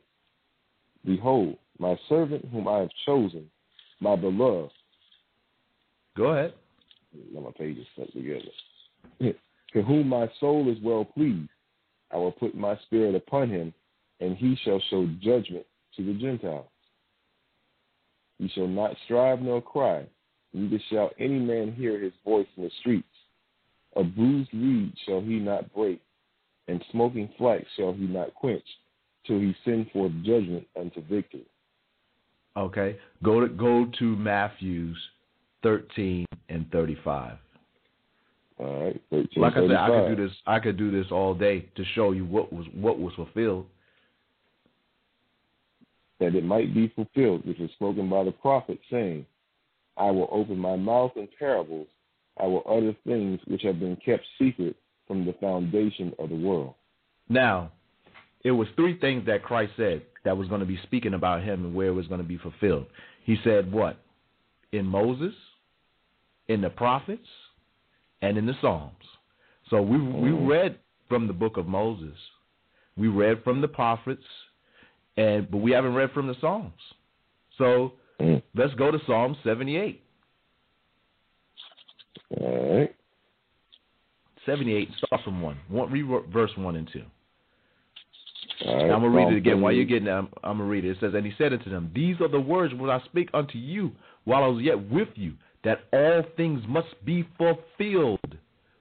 Behold, 1.04 1.56
my 1.78 1.98
servant 2.08 2.44
whom 2.52 2.68
I 2.68 2.80
have 2.80 2.90
chosen, 3.04 3.50
my 4.00 4.14
beloved. 4.14 4.72
Go 6.16 6.26
ahead. 6.26 6.54
Let 7.32 7.42
my 7.42 7.50
stuck 7.94 8.12
together. 8.12 9.34
to 9.72 9.82
whom 9.82 10.08
my 10.08 10.28
soul 10.40 10.70
is 10.70 10.78
well 10.82 11.04
pleased, 11.04 11.50
I 12.10 12.16
will 12.16 12.32
put 12.32 12.54
my 12.54 12.78
spirit 12.86 13.14
upon 13.14 13.50
him, 13.50 13.74
and 14.20 14.36
he 14.36 14.56
shall 14.64 14.80
show 14.90 15.06
judgment 15.20 15.66
to 15.96 16.04
the 16.04 16.14
Gentiles. 16.14 16.66
He 18.38 18.48
shall 18.48 18.68
not 18.68 18.96
strive 19.04 19.40
nor 19.40 19.62
cry, 19.62 20.06
neither 20.52 20.78
shall 20.90 21.10
any 21.18 21.38
man 21.38 21.72
hear 21.72 21.98
his 21.98 22.12
voice 22.24 22.46
in 22.56 22.64
the 22.64 22.70
streets. 22.80 23.08
A 23.96 24.04
bruised 24.04 24.52
reed 24.52 24.92
shall 25.06 25.20
he 25.20 25.38
not 25.38 25.72
break, 25.74 26.00
and 26.68 26.84
smoking 26.92 27.30
flax 27.38 27.64
shall 27.76 27.92
he 27.92 28.06
not 28.06 28.34
quench, 28.34 28.66
till 29.26 29.38
he 29.38 29.54
send 29.64 29.90
forth 29.90 30.12
judgment 30.22 30.66
unto 30.78 31.00
victory. 31.02 31.46
Okay. 32.56 32.98
Go 33.22 33.40
to 33.40 33.48
go 33.48 33.86
to 33.98 34.16
Matthew's 34.16 34.98
thirteen 35.66 36.26
and 36.48 36.70
thirty 36.70 36.96
five. 37.02 37.38
All 38.58 38.84
right, 38.84 39.02
13, 39.10 39.28
Like 39.36 39.52
I 39.52 39.66
said, 39.66 39.76
I 39.76 39.88
could 39.88 40.16
do 40.16 40.26
this. 40.26 40.36
I 40.46 40.58
could 40.60 40.76
do 40.78 40.90
this 40.90 41.12
all 41.12 41.34
day 41.34 41.68
to 41.76 41.84
show 41.94 42.12
you 42.12 42.24
what 42.24 42.50
was 42.52 42.66
what 42.72 42.98
was 42.98 43.12
fulfilled. 43.14 43.66
that 46.18 46.34
it 46.34 46.44
might 46.44 46.72
be 46.72 46.90
fulfilled, 46.96 47.44
which 47.44 47.58
was 47.58 47.70
spoken 47.72 48.08
by 48.08 48.24
the 48.24 48.32
prophet, 48.32 48.78
saying, 48.90 49.26
I 49.98 50.10
will 50.10 50.28
open 50.32 50.58
my 50.58 50.76
mouth 50.76 51.12
in 51.16 51.28
parables, 51.38 51.88
I 52.40 52.46
will 52.46 52.62
utter 52.66 52.94
things 53.06 53.38
which 53.46 53.62
have 53.62 53.78
been 53.78 53.96
kept 53.96 54.24
secret 54.38 54.76
from 55.06 55.26
the 55.26 55.34
foundation 55.34 56.14
of 56.18 56.30
the 56.30 56.36
world. 56.36 56.74
Now, 57.28 57.70
it 58.44 58.50
was 58.50 58.68
three 58.76 58.98
things 58.98 59.26
that 59.26 59.42
Christ 59.42 59.72
said 59.76 60.02
that 60.24 60.36
was 60.36 60.48
going 60.48 60.60
to 60.60 60.66
be 60.66 60.78
speaking 60.84 61.12
about 61.14 61.42
him 61.42 61.66
and 61.66 61.74
where 61.74 61.88
it 61.88 61.92
was 61.92 62.06
going 62.06 62.22
to 62.22 62.26
be 62.26 62.38
fulfilled. 62.38 62.86
He 63.24 63.36
said 63.44 63.70
what? 63.70 63.98
In 64.72 64.86
Moses, 64.86 65.34
in 66.48 66.60
the 66.60 66.70
prophets, 66.70 67.26
and 68.22 68.38
in 68.38 68.46
the 68.46 68.54
Psalms. 68.60 68.92
So 69.70 69.82
we 69.82 69.98
we 69.98 70.30
read 70.30 70.78
from 71.08 71.26
the 71.26 71.32
book 71.32 71.56
of 71.56 71.66
Moses. 71.66 72.16
We 72.96 73.08
read 73.08 73.42
from 73.44 73.60
the 73.60 73.68
prophets, 73.68 74.24
and 75.16 75.50
but 75.50 75.58
we 75.58 75.72
haven't 75.72 75.94
read 75.94 76.10
from 76.12 76.26
the 76.26 76.36
Psalms. 76.40 76.80
So 77.58 77.92
Mm. 78.20 78.42
let's 78.54 78.72
go 78.74 78.90
to 78.90 78.98
Psalm 79.06 79.36
78. 79.44 80.02
All 82.30 82.78
right. 82.78 82.94
78 84.46 84.88
start 85.04 85.22
from 85.24 85.42
1. 85.42 85.56
one 85.68 85.90
read 85.90 86.06
verse 86.32 86.56
1 86.56 86.76
and 86.76 86.88
2. 86.92 87.02
All 88.64 88.74
right. 88.74 88.84
I'm 88.84 89.02
gonna 89.02 89.10
read 89.10 89.32
it 89.32 89.36
again. 89.36 89.60
While 89.60 89.72
you're 89.72 89.84
getting 89.84 90.08
I'm, 90.08 90.28
I'm 90.42 90.58
gonna 90.58 90.64
read 90.64 90.84
it. 90.84 90.92
It 90.92 91.00
says, 91.00 91.14
"And 91.14 91.26
he 91.26 91.32
said 91.36 91.52
unto 91.52 91.68
them, 91.68 91.90
These 91.94 92.20
are 92.20 92.28
the 92.28 92.40
words 92.40 92.72
which 92.72 92.90
I 92.90 93.00
speak 93.06 93.28
unto 93.34 93.58
you 93.58 93.92
while 94.24 94.44
I 94.44 94.46
was 94.46 94.62
yet 94.62 94.80
with 94.88 95.08
you, 95.14 95.34
that 95.66 95.80
all 95.92 96.22
things 96.36 96.62
must 96.68 97.04
be 97.04 97.26
fulfilled, 97.36 98.38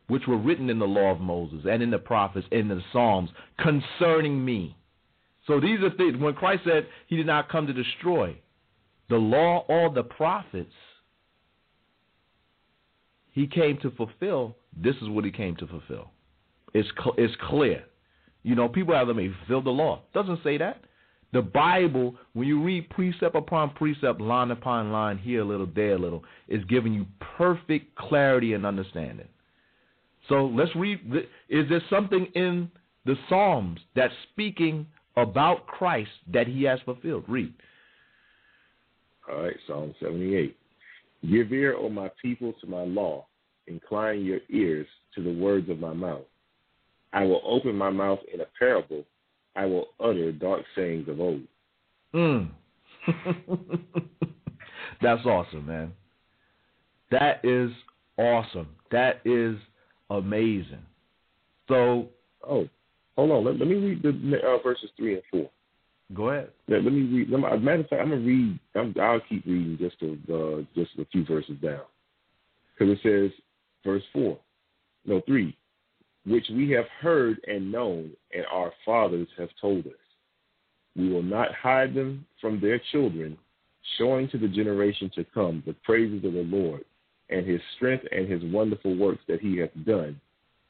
which 0.08 0.28
were 0.28 0.38
written 0.38 0.70
in 0.70 0.78
the 0.78 0.86
law 0.86 1.10
of 1.12 1.20
Moses 1.20 1.66
and 1.68 1.82
in 1.82 1.90
the 1.90 1.98
prophets 1.98 2.48
and 2.52 2.62
in 2.62 2.78
the 2.78 2.84
Psalms 2.94 3.32
concerning 3.58 4.46
me." 4.46 4.78
So 5.48 5.60
these 5.60 5.82
are 5.82 5.90
things. 5.90 6.16
When 6.18 6.36
Christ 6.36 6.64
said 6.64 6.88
He 7.08 7.16
did 7.18 7.26
not 7.26 7.50
come 7.50 7.66
to 7.66 7.74
destroy 7.74 8.36
the 9.10 9.18
law 9.18 9.66
or 9.68 9.90
the 9.90 10.04
prophets, 10.04 10.74
He 13.32 13.48
came 13.48 13.78
to 13.80 13.90
fulfill. 13.92 14.56
This 14.78 14.96
is 15.02 15.10
what 15.10 15.26
He 15.26 15.32
came 15.32 15.56
to 15.58 15.68
fulfill. 15.68 16.12
It's 16.76 16.90
cl- 16.92 17.16
it's 17.18 17.36
clear. 17.50 17.84
You 18.44 18.54
know, 18.54 18.70
people 18.70 18.94
have 18.94 19.08
them 19.08 19.18
fulfill 19.40 19.64
the 19.64 19.72
law. 19.72 20.02
Doesn't 20.14 20.44
say 20.44 20.58
that. 20.60 20.84
The 21.34 21.42
Bible, 21.42 22.16
when 22.34 22.48
you 22.48 22.64
read 22.64 22.90
precept 22.90 23.36
upon 23.36 23.72
precept, 23.72 24.22
line 24.22 24.52
upon 24.52 24.92
line, 24.92 25.18
here 25.18 25.42
a 25.42 25.46
little, 25.46 25.68
there 25.76 25.96
a 25.96 26.00
little, 26.00 26.24
is 26.48 26.64
giving 26.66 26.94
you 26.94 27.06
perfect 27.38 27.96
clarity 27.96 28.54
and 28.54 28.66
understanding. 28.66 29.28
So 30.30 30.46
let's 30.48 30.76
read. 30.76 31.00
Is 31.50 31.68
there 31.70 31.82
something 31.90 32.26
in 32.36 32.72
the 33.06 33.16
Psalms 33.30 33.80
that's 33.96 34.14
speaking 34.32 34.88
about 35.18 35.68
Christ 35.68 36.12
that 36.34 36.48
He 36.48 36.64
has 36.64 36.80
fulfilled? 36.86 37.26
Read. 37.28 37.54
All 39.30 39.44
right, 39.44 39.58
Psalm 39.68 39.94
78. 40.00 40.56
Give 41.30 41.52
ear, 41.52 41.76
O 41.76 41.90
my 41.90 42.10
people, 42.22 42.54
to 42.62 42.68
my 42.68 42.84
law. 42.84 43.26
Incline 43.68 44.24
your 44.24 44.40
ears 44.50 44.88
to 45.16 45.24
the 45.24 45.34
words 45.34 45.70
of 45.70 45.80
my 45.80 45.94
mouth. 45.94 46.26
I 47.14 47.24
will 47.24 47.42
open 47.44 47.76
my 47.76 47.90
mouth 47.90 48.20
in 48.32 48.42
a 48.42 48.46
parable. 48.60 49.04
I 49.56 49.66
will 49.66 49.88
utter 50.00 50.32
dark 50.32 50.64
sayings 50.76 51.08
of 51.08 51.20
old. 51.20 51.42
Mm. 52.14 52.50
That's 55.02 55.26
awesome, 55.26 55.66
man. 55.66 55.94
That 57.12 57.44
is 57.44 57.72
awesome. 58.18 58.68
That 58.92 59.22
is 59.26 59.58
amazing. 60.10 60.84
So, 61.68 62.08
oh, 62.48 62.68
hold 63.16 63.32
on. 63.32 63.46
Let, 63.46 63.58
let 63.58 63.68
me 63.68 63.76
read 63.76 64.04
the 64.04 64.38
uh, 64.44 64.62
verses 64.64 64.90
three 64.98 65.14
and 65.16 65.24
four. 65.32 65.50
Go 66.14 66.30
ahead. 66.30 66.52
Let, 66.68 66.84
let 66.84 66.94
me 66.94 67.02
read. 67.02 67.30
Let 67.30 67.40
me, 67.40 67.48
as 67.48 67.54
a 67.54 67.60
matter 67.60 67.82
of 67.82 67.88
fact, 67.88 68.02
I'm 68.02 68.10
gonna 68.10 68.22
read. 68.22 68.60
I'm, 68.76 68.96
I'll 69.02 69.22
keep 69.28 69.46
reading 69.46 69.78
just 69.80 69.96
a 70.02 70.12
uh, 70.34 70.62
just 70.76 70.92
a 71.00 71.06
few 71.12 71.26
verses 71.26 71.58
down, 71.62 71.82
because 72.78 72.98
it 72.98 73.00
says, 73.04 73.32
verse 73.84 74.04
four, 74.14 74.38
no 75.06 75.22
three, 75.26 75.58
which 76.26 76.46
we 76.50 76.72
have 76.72 76.86
heard 77.02 77.40
and 77.48 77.72
known, 77.72 78.12
and 78.34 78.46
our 78.52 78.72
fathers 78.84 79.28
have 79.38 79.50
told 79.62 79.86
us, 79.86 79.94
We 80.96 81.10
will 81.10 81.24
not 81.24 81.54
hide 81.54 81.94
them 81.94 82.26
from 82.42 82.60
their 82.60 82.80
children, 82.92 83.38
showing 83.98 84.28
to 84.30 84.38
the 84.38 84.48
generation 84.48 85.12
to 85.16 85.24
come 85.24 85.62
the 85.66 85.76
praises 85.84 86.26
of 86.26 86.34
the 86.34 86.44
Lord 86.44 86.84
and 87.30 87.46
his 87.46 87.62
strength 87.76 88.06
and 88.12 88.30
his 88.30 88.44
wonderful 88.52 88.96
works 88.96 89.22
that 89.28 89.40
he 89.40 89.58
hath 89.58 89.72
done. 89.86 90.20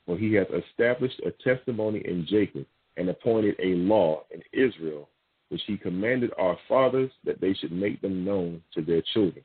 For 0.05 0.17
he 0.17 0.33
hath 0.33 0.47
established 0.51 1.19
a 1.25 1.31
testimony 1.43 2.01
in 2.05 2.25
Jacob 2.29 2.65
and 2.97 3.09
appointed 3.09 3.55
a 3.59 3.75
law 3.75 4.23
in 4.31 4.41
Israel, 4.53 5.09
which 5.49 5.61
he 5.67 5.77
commanded 5.77 6.31
our 6.37 6.57
fathers 6.67 7.11
that 7.23 7.41
they 7.41 7.53
should 7.53 7.71
make 7.71 8.01
them 8.01 8.23
known 8.23 8.61
to 8.73 8.81
their 8.81 9.01
children, 9.13 9.43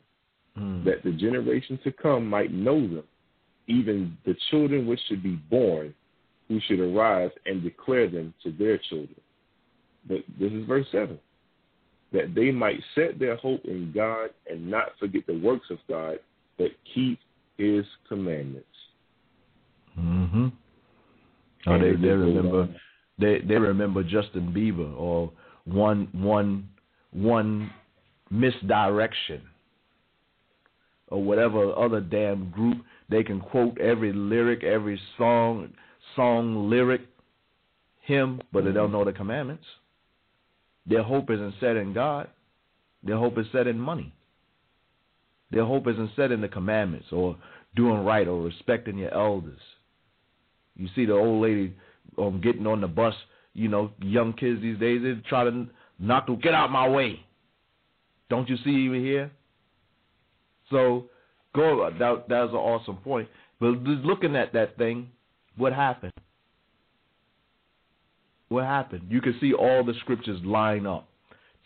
Mm. 0.59 0.83
that 0.85 1.03
the 1.05 1.13
generation 1.13 1.79
to 1.85 1.93
come 1.93 2.27
might 2.27 2.53
know 2.53 2.81
them, 2.81 3.05
even 3.69 4.17
the 4.25 4.35
children 4.51 4.87
which 4.87 5.01
should 5.07 5.23
be 5.23 5.37
born, 5.49 5.95
who 6.51 6.59
should 6.67 6.81
arise 6.81 7.31
and 7.47 7.63
declare 7.63 8.11
them 8.11 8.35
to 8.43 8.51
their 8.51 8.77
children. 8.77 9.21
But 10.09 10.19
this 10.39 10.51
is 10.53 10.67
verse 10.67 10.87
7 10.91 11.17
that 12.13 12.35
they 12.35 12.51
might 12.51 12.81
set 12.97 13.21
their 13.21 13.37
hope 13.37 13.65
in 13.65 13.93
God 13.95 14.31
and 14.51 14.69
not 14.69 14.89
forget 14.99 15.25
the 15.29 15.39
works 15.39 15.67
of 15.71 15.79
God, 15.89 16.19
but 16.59 16.73
keep 16.93 17.21
his 17.57 17.85
commandments. 18.09 18.67
Mm-hmm. 19.97 20.49
Oh, 21.67 21.79
they 21.79 21.93
they 21.93 22.09
remember 22.09 22.69
they 23.17 23.39
they 23.47 23.55
remember 23.55 24.03
Justin 24.03 24.53
Bieber 24.53 24.93
or 24.99 25.31
one 25.67 26.09
one 26.11 26.69
one 27.13 27.71
misdirection 28.29 29.43
or 31.09 31.23
whatever 31.23 31.73
other 31.77 32.01
damn 32.01 32.51
group 32.51 32.79
they 33.09 33.23
can 33.23 33.41
quote 33.41 33.79
every 33.79 34.13
lyric, 34.13 34.65
every 34.65 35.01
song 35.17 35.69
song 36.17 36.69
lyric 36.69 37.03
hymn, 38.03 38.41
but 38.53 38.65
they 38.65 38.73
don't 38.73 38.93
know 38.93 39.05
the 39.05 39.13
commandments. 39.13 39.65
Their 40.87 41.03
hope 41.03 41.31
isn't 41.31 41.55
set 41.61 41.77
in 41.77 41.93
God. 41.93 42.29
Their 43.03 43.17
hope 43.17 43.39
is 43.39 43.47
set 43.53 43.67
in 43.67 43.79
money. 43.79 44.13
Their 45.51 45.65
hope 45.65 45.87
isn't 45.89 46.11
set 46.17 46.33
in 46.33 46.41
the 46.41 46.49
commandments 46.49 47.07
or 47.13 47.37
doing 47.77 48.05
right 48.05 48.27
or 48.27 48.43
respecting 48.43 48.99
your 48.99 49.13
elders. 49.15 49.59
You 50.77 50.89
see 50.95 51.05
the 51.05 51.15
old 51.15 51.43
lady 51.43 51.75
um, 52.19 52.41
getting 52.41 52.67
on 52.67 52.81
the 52.81 52.89
bus. 52.89 53.15
You 53.53 53.69
know, 53.69 53.91
young 54.01 54.33
kids 54.33 54.63
these 54.63 54.79
days 54.79 55.03
they 55.03 55.15
try 55.29 55.45
to 55.45 55.67
knock 55.99 56.27
them. 56.27 56.39
Get 56.41 56.55
out 56.55 56.71
my 56.71 56.89
way! 56.89 57.21
Don't 58.29 58.49
you 58.49 58.57
see 58.65 58.71
even 58.71 59.03
here? 59.03 59.31
So 60.71 61.07
go. 61.55 61.91
That 61.91 62.29
that 62.29 62.41
was 62.43 62.51
an 62.51 62.57
awesome 62.57 62.97
point. 62.97 63.29
But 63.59 63.85
just 63.85 64.05
looking 64.05 64.37
at 64.37 64.53
that 64.53 64.79
thing, 64.79 65.09
what 65.61 65.73
happened? 65.75 66.13
What 68.49 68.65
happened? 68.65 69.03
You 69.09 69.21
can 69.21 69.37
see 69.41 69.53
all 69.53 69.85
the 69.85 69.95
scriptures 70.01 70.41
line 70.45 70.87
up 70.87 71.07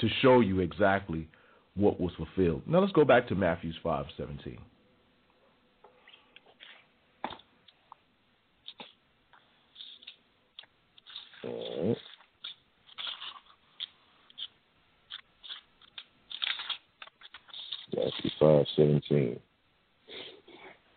to 0.00 0.08
show 0.20 0.40
you 0.40 0.60
exactly 0.60 1.28
what 1.76 2.00
was 2.00 2.12
fulfilled. 2.16 2.62
Now 2.66 2.80
let's 2.80 2.92
go 2.92 3.04
back 3.04 3.28
to 3.28 3.34
seventeen. 4.16 4.58
All 11.44 11.88
right. 11.88 11.96
Matthew 17.96 18.30
five 18.40 18.66
seventeen. 18.76 19.40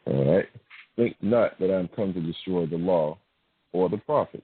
All 0.07 0.36
right. 0.36 0.48
Think 0.98 1.15
not 1.22 1.57
that 1.60 1.72
I 1.72 1.80
am 1.80 1.88
come 1.95 2.14
to 2.14 2.19
destroy 2.19 2.65
the 2.65 2.76
law 2.76 3.18
or 3.72 3.88
the 3.88 3.98
prophets. 3.98 4.44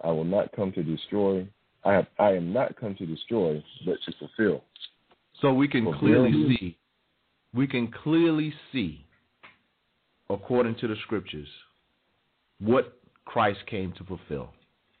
I 0.00 0.10
will 0.10 0.24
not 0.24 0.50
come 0.56 0.72
to 0.72 0.82
destroy. 0.82 1.46
I 1.84 1.92
have. 1.92 2.06
I 2.18 2.30
am 2.30 2.52
not 2.52 2.74
come 2.80 2.96
to 2.96 3.06
destroy, 3.06 3.62
but 3.86 3.98
to 4.06 4.12
fulfill. 4.18 4.64
So 5.40 5.52
we 5.52 5.68
can 5.68 5.84
Fulfill. 5.84 6.00
clearly 6.00 6.56
see, 6.56 6.78
we 7.52 7.66
can 7.66 7.92
clearly 8.02 8.52
see, 8.72 9.04
according 10.30 10.76
to 10.76 10.88
the 10.88 10.96
scriptures, 11.04 11.48
what 12.60 12.98
Christ 13.26 13.60
came 13.66 13.92
to 13.98 14.04
fulfill, 14.04 14.50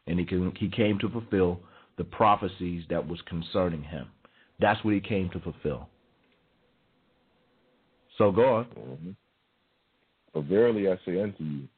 and 0.06 0.18
he 0.18 0.24
can, 0.24 0.52
he 0.56 0.68
came 0.68 0.98
to 0.98 1.08
fulfill 1.08 1.60
the 1.96 2.04
prophecies 2.04 2.84
that 2.90 3.06
was 3.06 3.20
concerning 3.26 3.82
him. 3.82 4.08
That's 4.60 4.82
what 4.84 4.94
he 4.94 5.00
came 5.00 5.30
to 5.30 5.40
fulfill. 5.40 5.88
So 8.18 8.30
go 8.30 8.56
on. 8.56 8.64
Mm-hmm. 8.64 9.10
For 10.34 10.42
verily 10.42 10.88
I 10.88 10.98
say 11.06 11.22
unto 11.22 11.44
you, 11.44 11.68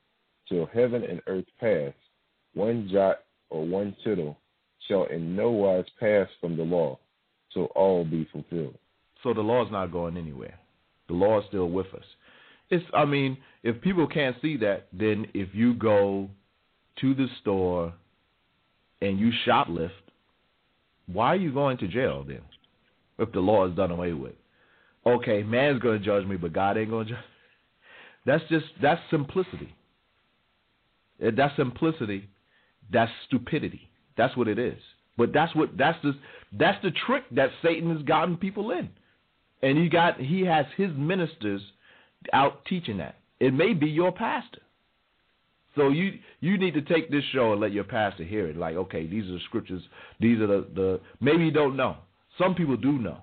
till 0.48 0.66
heaven 0.66 1.04
and 1.04 1.20
earth 1.28 1.44
pass, 1.60 1.92
one 2.54 2.88
jot 2.90 3.18
or 3.50 3.64
one 3.64 3.94
tittle 4.02 4.38
shall 4.88 5.04
in 5.04 5.36
no 5.36 5.50
wise 5.50 5.84
pass 6.00 6.26
from 6.40 6.56
the 6.56 6.62
law, 6.62 6.98
till 7.52 7.66
all 7.76 8.02
be 8.04 8.26
fulfilled. 8.32 8.76
So 9.22 9.34
the 9.34 9.42
law's 9.42 9.70
not 9.70 9.92
going 9.92 10.16
anywhere. 10.16 10.58
The 11.08 11.14
law 11.14 11.40
is 11.40 11.44
still 11.48 11.68
with 11.68 11.86
us. 11.94 12.04
It's 12.70 12.84
I 12.94 13.04
mean, 13.04 13.36
if 13.62 13.80
people 13.82 14.08
can't 14.08 14.36
see 14.40 14.56
that, 14.56 14.88
then 14.92 15.26
if 15.34 15.50
you 15.52 15.74
go 15.74 16.28
to 17.00 17.14
the 17.14 17.26
store 17.42 17.92
and 19.02 19.20
you 19.20 19.30
shoplift, 19.46 19.90
why 21.06 21.26
are 21.26 21.36
you 21.36 21.52
going 21.52 21.76
to 21.78 21.88
jail 21.88 22.24
then? 22.26 22.40
If 23.18 23.32
the 23.32 23.40
law 23.40 23.66
is 23.68 23.76
done 23.76 23.90
away 23.90 24.14
with. 24.14 24.34
Okay, 25.06 25.42
man's 25.42 25.80
gonna 25.80 25.98
judge 25.98 26.26
me, 26.26 26.36
but 26.36 26.54
God 26.54 26.78
ain't 26.78 26.90
gonna 26.90 27.04
judge. 27.04 27.18
That's 28.26 28.42
just 28.50 28.66
that's 28.82 29.00
simplicity. 29.10 29.74
Eh, 31.22 31.30
That's 31.36 31.56
simplicity. 31.56 32.28
That's 32.92 33.10
stupidity. 33.26 33.88
That's 34.16 34.36
what 34.36 34.48
it 34.48 34.58
is. 34.58 34.78
But 35.16 35.32
that's 35.32 35.54
what 35.54 35.76
that's 35.78 35.98
the 36.02 36.12
that's 36.52 36.82
the 36.82 36.90
trick 37.06 37.24
that 37.32 37.50
Satan 37.62 37.94
has 37.94 38.04
gotten 38.04 38.36
people 38.36 38.70
in, 38.72 38.90
and 39.62 39.78
he 39.78 39.88
got 39.88 40.20
he 40.20 40.42
has 40.42 40.66
his 40.76 40.90
ministers 40.94 41.62
out 42.32 42.64
teaching 42.66 42.98
that. 42.98 43.16
It 43.40 43.54
may 43.54 43.72
be 43.72 43.86
your 43.86 44.12
pastor. 44.12 44.60
So 45.74 45.88
you 45.88 46.18
you 46.40 46.58
need 46.58 46.74
to 46.74 46.82
take 46.82 47.10
this 47.10 47.24
show 47.32 47.52
and 47.52 47.60
let 47.60 47.72
your 47.72 47.84
pastor 47.84 48.24
hear 48.24 48.48
it. 48.48 48.56
Like, 48.56 48.76
okay, 48.76 49.06
these 49.06 49.24
are 49.26 49.32
the 49.34 49.40
scriptures. 49.46 49.82
These 50.20 50.40
are 50.40 50.46
the 50.46 50.66
the 50.74 51.00
maybe 51.20 51.44
you 51.44 51.50
don't 51.50 51.76
know. 51.76 51.96
Some 52.38 52.54
people 52.54 52.76
do 52.76 52.92
know, 52.98 53.18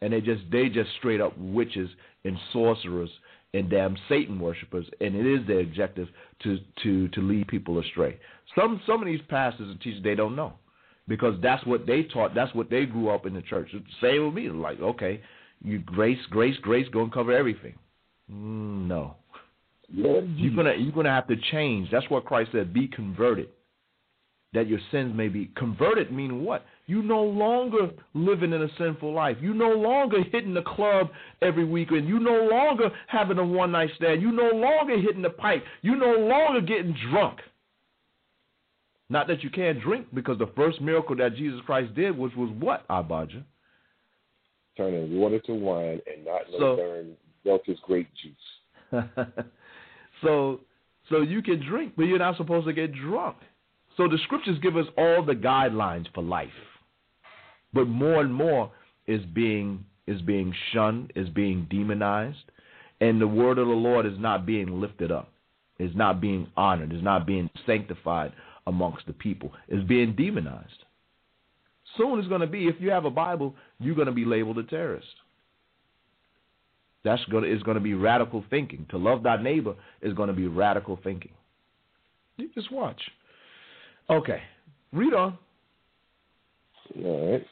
and 0.00 0.12
they 0.12 0.20
just 0.20 0.42
they 0.50 0.68
just 0.68 0.90
straight 0.98 1.20
up 1.20 1.36
witches 1.38 1.90
and 2.24 2.36
sorcerers 2.52 3.10
and 3.52 3.68
damn 3.68 3.96
Satan 4.08 4.38
worshippers, 4.38 4.86
and 5.00 5.14
it 5.14 5.26
is 5.26 5.46
their 5.46 5.60
objective 5.60 6.08
to 6.42 6.58
to 6.82 7.08
to 7.08 7.20
lead 7.20 7.48
people 7.48 7.78
astray. 7.78 8.18
Some 8.54 8.80
some 8.86 9.00
of 9.00 9.06
these 9.06 9.20
pastors 9.28 9.68
and 9.68 9.80
teachers 9.80 10.02
they 10.02 10.14
don't 10.14 10.36
know 10.36 10.54
because 11.08 11.34
that's 11.42 11.64
what 11.66 11.86
they 11.86 12.04
taught. 12.04 12.34
That's 12.34 12.54
what 12.54 12.70
they 12.70 12.86
grew 12.86 13.10
up 13.10 13.26
in 13.26 13.34
the 13.34 13.42
church. 13.42 13.74
Same 14.00 14.26
with 14.26 14.34
me. 14.34 14.48
Like, 14.48 14.80
okay, 14.80 15.20
you 15.62 15.80
grace, 15.80 16.18
grace, 16.30 16.56
grace, 16.62 16.86
go 16.92 17.02
and 17.02 17.12
cover 17.12 17.32
everything. 17.32 17.74
Mm, 18.30 18.86
no, 18.86 19.16
you're 19.92 20.54
gonna 20.54 20.74
you're 20.78 20.92
gonna 20.92 21.10
have 21.10 21.26
to 21.28 21.36
change. 21.50 21.90
That's 21.90 22.08
what 22.08 22.24
Christ 22.24 22.50
said. 22.52 22.72
Be 22.72 22.86
converted, 22.86 23.48
that 24.52 24.68
your 24.68 24.80
sins 24.90 25.12
may 25.14 25.28
be 25.28 25.50
converted. 25.56 26.10
Meaning 26.12 26.44
what? 26.44 26.64
You 26.86 27.02
no 27.02 27.22
longer 27.22 27.90
living 28.14 28.52
in 28.52 28.62
a 28.62 28.68
sinful 28.76 29.12
life. 29.12 29.36
You 29.40 29.54
no 29.54 29.70
longer 29.70 30.22
hitting 30.32 30.54
the 30.54 30.62
club 30.62 31.10
every 31.40 31.64
weekend. 31.64 32.08
You 32.08 32.18
no 32.18 32.48
longer 32.50 32.90
having 33.06 33.38
a 33.38 33.44
one 33.44 33.72
night 33.72 33.90
stand. 33.96 34.20
You 34.20 34.32
no 34.32 34.50
longer 34.50 34.98
hitting 35.00 35.22
the 35.22 35.30
pipe. 35.30 35.62
You 35.82 35.94
no 35.94 36.14
longer 36.16 36.60
getting 36.60 36.96
drunk. 37.10 37.38
Not 39.08 39.26
that 39.26 39.42
you 39.42 39.50
can't 39.50 39.80
drink, 39.80 40.06
because 40.14 40.38
the 40.38 40.50
first 40.54 40.80
miracle 40.80 41.16
that 41.16 41.34
Jesus 41.34 41.60
Christ 41.66 41.94
did 41.94 42.16
was 42.16 42.30
was 42.36 42.50
what, 42.60 42.86
Abaja? 42.88 43.42
Turning 44.76 45.18
water 45.18 45.40
to 45.40 45.52
wine 45.54 46.00
and 46.06 46.24
not 46.24 46.42
no 46.52 46.58
So- 46.58 46.76
darn 46.76 47.16
Delta's 47.44 47.78
grape 47.84 48.08
juice. 48.22 49.02
so 50.22 50.60
so 51.08 51.22
you 51.22 51.42
can 51.42 51.64
drink, 51.66 51.94
but 51.96 52.04
you're 52.04 52.18
not 52.18 52.36
supposed 52.36 52.66
to 52.66 52.72
get 52.72 52.92
drunk. 52.92 53.36
So 53.96 54.08
the 54.08 54.18
scriptures 54.24 54.58
give 54.62 54.76
us 54.76 54.86
all 54.96 55.24
the 55.24 55.34
guidelines 55.34 56.06
for 56.14 56.22
life. 56.22 56.48
But 57.72 57.86
more 57.88 58.20
and 58.20 58.32
more 58.32 58.70
is 59.06 59.24
being 59.34 59.84
is 60.06 60.20
being 60.22 60.52
shunned, 60.72 61.12
is 61.14 61.28
being 61.28 61.68
demonized, 61.70 62.50
and 63.00 63.20
the 63.20 63.28
word 63.28 63.58
of 63.58 63.68
the 63.68 63.72
Lord 63.72 64.06
is 64.06 64.18
not 64.18 64.44
being 64.44 64.80
lifted 64.80 65.12
up. 65.12 65.32
Is 65.78 65.94
not 65.94 66.20
being 66.20 66.46
honored, 66.56 66.92
is 66.92 67.02
not 67.02 67.26
being 67.26 67.48
sanctified 67.64 68.32
amongst 68.66 69.06
the 69.06 69.14
people. 69.14 69.52
Is 69.68 69.82
being 69.84 70.14
demonized. 70.14 70.84
Soon 71.96 72.18
it's 72.18 72.28
going 72.28 72.42
to 72.42 72.46
be 72.46 72.68
if 72.68 72.76
you 72.80 72.90
have 72.90 73.04
a 73.04 73.10
Bible, 73.10 73.54
you're 73.78 73.94
going 73.94 74.06
to 74.06 74.12
be 74.12 74.24
labeled 74.24 74.58
a 74.58 74.62
terrorist. 74.62 75.06
That's 77.02 77.24
going 77.26 77.44
to, 77.44 77.54
is 77.54 77.62
going 77.62 77.76
to 77.76 77.82
be 77.82 77.94
radical 77.94 78.44
thinking. 78.50 78.86
To 78.90 78.98
love 78.98 79.22
thy 79.22 79.42
neighbor 79.42 79.74
is 80.02 80.12
going 80.12 80.28
to 80.28 80.34
be 80.34 80.46
radical 80.46 80.98
thinking. 81.02 81.32
You 82.36 82.50
just 82.54 82.70
watch. 82.70 83.00
Okay, 84.10 84.42
read 84.92 85.14
on. 85.14 85.38
All 87.04 87.32
right. 87.32 87.46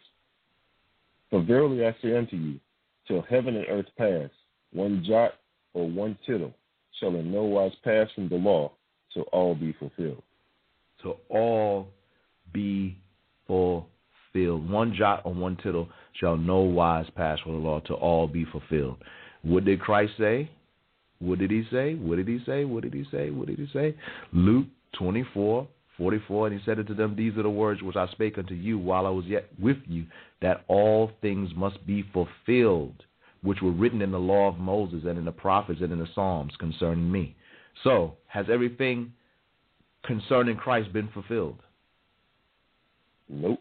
For 1.31 1.43
verily 1.43 1.87
I 1.87 1.95
say 2.03 2.17
unto 2.17 2.37
you, 2.37 2.59
till 3.07 3.23
heaven 3.23 3.55
and 3.55 3.67
earth 3.69 3.87
pass, 3.97 4.31
one 4.73 5.05
jot 5.07 5.35
or 5.75 5.89
one 5.89 6.19
tittle 6.27 6.53
shall 6.99 7.15
in 7.15 7.31
no 7.31 7.45
wise 7.45 7.73
pass 7.85 8.09
from 8.15 8.29
the 8.29 8.35
law, 8.35 8.73
till 9.15 9.23
all 9.33 9.55
be 9.55 9.73
fulfilled. 9.79 10.23
To 11.03 11.15
all 11.29 11.89
be 12.53 12.97
fulfilled. 13.47 14.69
One 14.69 14.95
jot 14.99 15.23
or 15.25 15.35
one 15.35 15.57
tittle 15.63 15.89
shall 16.15 16.37
no 16.37 16.61
wise 16.61 17.07
pass 17.15 17.39
from 17.41 17.53
the 17.53 17.59
law 17.59 17.81
to 17.81 17.95
all 17.95 18.27
be 18.27 18.45
fulfilled. 18.47 18.97
What 19.43 19.65
did 19.65 19.81
Christ 19.81 20.15
say? 20.19 20.51
What 21.21 21.39
did 21.39 21.53
he 21.53 21.65
say? 21.71 21.95
What 21.95 22.17
did 22.17 22.27
he 22.27 22.41
say? 22.45 22.65
What 22.65 22.83
did 22.83 22.95
he 22.95 23.05
say? 23.13 23.31
What 23.31 23.47
did 23.47 23.59
he 23.59 23.69
say? 23.73 23.95
Luke 24.33 24.67
24, 24.99 25.69
44, 25.99 26.47
and 26.47 26.59
he 26.59 26.65
said 26.65 26.79
unto 26.79 26.95
them, 26.95 27.15
These 27.15 27.37
are 27.37 27.43
the 27.43 27.51
words 27.51 27.83
which 27.83 27.97
I 27.97 28.09
spake 28.13 28.39
unto 28.39 28.55
you 28.55 28.79
while 28.79 29.07
I 29.07 29.11
was 29.11 29.27
yet 29.27 29.49
with 29.61 29.79
you, 29.87 30.07
that 30.41 30.65
all 30.69 31.11
things 31.21 31.51
must 31.57 31.85
be 31.87 32.05
fulfilled, 32.13 33.05
which 33.43 33.61
were 33.61 33.73
written 33.73 34.01
in 34.01 34.13
the 34.13 34.19
law 34.19 34.49
of 34.49 34.59
Moses 34.59 35.03
and 35.07 35.19
in 35.19 35.25
the 35.25 35.33
prophets 35.33 35.81
and 35.83 35.93
in 35.93 35.99
the 35.99 36.09
Psalms 36.15 36.53
concerning 36.59 37.11
me. 37.11 37.37
So, 37.85 38.15
has 38.29 38.47
everything 38.51 39.13
concerning 40.05 40.57
Christ 40.57 40.93
been 40.93 41.09
fulfilled? 41.09 41.59
Nope. 43.29 43.61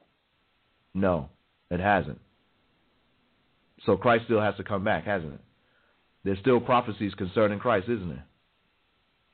No, 0.94 1.30
it 1.70 1.80
hasn't. 1.80 2.20
So 3.86 3.96
Christ 3.96 4.26
still 4.26 4.42
has 4.42 4.56
to 4.56 4.64
come 4.64 4.84
back, 4.84 5.06
hasn't 5.06 5.34
it? 5.34 5.40
There's 6.24 6.40
still 6.40 6.60
prophecies 6.60 7.14
concerning 7.14 7.60
Christ, 7.60 7.88
isn't 7.90 8.10
there? 8.10 8.26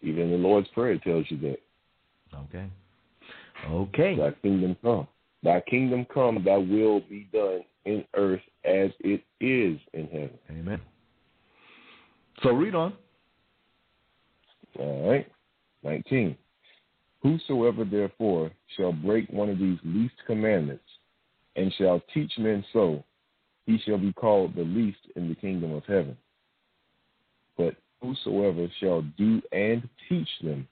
Even 0.01 0.29
the 0.29 0.37
Lord's 0.37 0.67
Prayer 0.69 0.97
tells 0.97 1.25
you 1.29 1.37
that. 1.37 1.57
Okay. 2.49 2.67
Okay. 3.69 4.15
Thy 4.15 4.31
kingdom 4.41 4.75
come. 4.81 5.07
Thy 5.43 5.61
kingdom 5.61 6.05
come, 6.13 6.43
thy 6.43 6.57
will 6.57 7.01
be 7.01 7.27
done 7.33 7.61
in 7.85 8.05
earth 8.15 8.41
as 8.63 8.91
it 8.99 9.23
is 9.41 9.79
in 9.93 10.07
heaven. 10.07 10.39
Amen. 10.49 10.81
So 12.41 12.51
read 12.51 12.75
on. 12.75 12.93
All 14.79 15.09
right. 15.09 15.27
19. 15.83 16.37
Whosoever 17.21 17.85
therefore 17.85 18.51
shall 18.75 18.91
break 18.91 19.29
one 19.29 19.49
of 19.49 19.59
these 19.59 19.77
least 19.83 20.15
commandments 20.25 20.83
and 21.55 21.73
shall 21.77 22.01
teach 22.13 22.31
men 22.37 22.63
so, 22.73 23.03
he 23.65 23.77
shall 23.85 23.97
be 23.97 24.11
called 24.13 24.55
the 24.55 24.63
least 24.63 24.97
in 25.15 25.29
the 25.29 25.35
kingdom 25.35 25.73
of 25.73 25.85
heaven. 25.85 26.17
But 27.57 27.75
whosoever 28.01 28.67
shall 28.79 29.03
do 29.17 29.41
and 29.51 29.87
teach 30.09 30.27
them, 30.41 30.67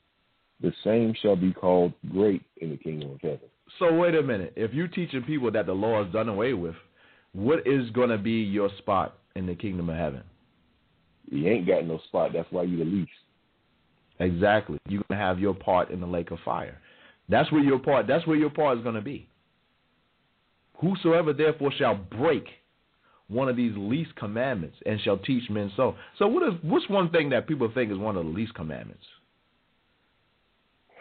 the 0.61 0.73
same 0.83 1.13
shall 1.21 1.35
be 1.35 1.53
called 1.53 1.93
great 2.11 2.43
in 2.57 2.69
the 2.69 2.77
kingdom 2.77 3.11
of 3.11 3.21
heaven. 3.21 3.39
So 3.79 3.93
wait 3.93 4.15
a 4.15 4.21
minute. 4.21 4.53
If 4.55 4.73
you're 4.73 4.87
teaching 4.87 5.23
people 5.23 5.51
that 5.51 5.65
the 5.65 5.73
law 5.73 6.03
is 6.05 6.11
done 6.11 6.29
away 6.29 6.53
with, 6.53 6.75
what 7.33 7.65
is 7.65 7.89
going 7.91 8.09
to 8.09 8.17
be 8.17 8.31
your 8.31 8.69
spot 8.77 9.17
in 9.35 9.45
the 9.45 9.55
kingdom 9.55 9.89
of 9.89 9.97
heaven? 9.97 10.23
You 11.29 11.47
ain't 11.47 11.67
got 11.67 11.85
no 11.85 11.99
spot. 12.07 12.31
That's 12.33 12.51
why 12.51 12.63
you're 12.63 12.83
the 12.83 12.91
least. 12.91 13.11
Exactly. 14.19 14.77
You're 14.87 15.03
going 15.09 15.19
to 15.19 15.25
have 15.25 15.39
your 15.39 15.53
part 15.53 15.89
in 15.89 15.99
the 15.99 16.07
lake 16.07 16.31
of 16.31 16.39
fire. 16.43 16.77
That's 17.29 17.51
where 17.51 17.63
your 17.63 17.79
part. 17.79 18.07
That's 18.07 18.27
where 18.27 18.35
your 18.35 18.49
part 18.49 18.77
is 18.77 18.83
going 18.83 18.95
to 18.95 19.01
be. 19.01 19.27
Whosoever 20.81 21.31
therefore 21.33 21.71
shall 21.71 21.95
break 21.95 22.45
one 23.29 23.47
of 23.47 23.55
these 23.55 23.71
least 23.77 24.13
commandments 24.15 24.77
and 24.85 24.99
shall 25.01 25.17
teach 25.17 25.49
men 25.49 25.71
so. 25.77 25.95
So 26.19 26.27
what 26.27 26.43
is 26.43 26.59
what's 26.61 26.89
one 26.89 27.09
thing 27.11 27.29
that 27.29 27.47
people 27.47 27.71
think 27.73 27.91
is 27.91 27.97
one 27.97 28.17
of 28.17 28.25
the 28.25 28.31
least 28.31 28.53
commandments? 28.53 29.05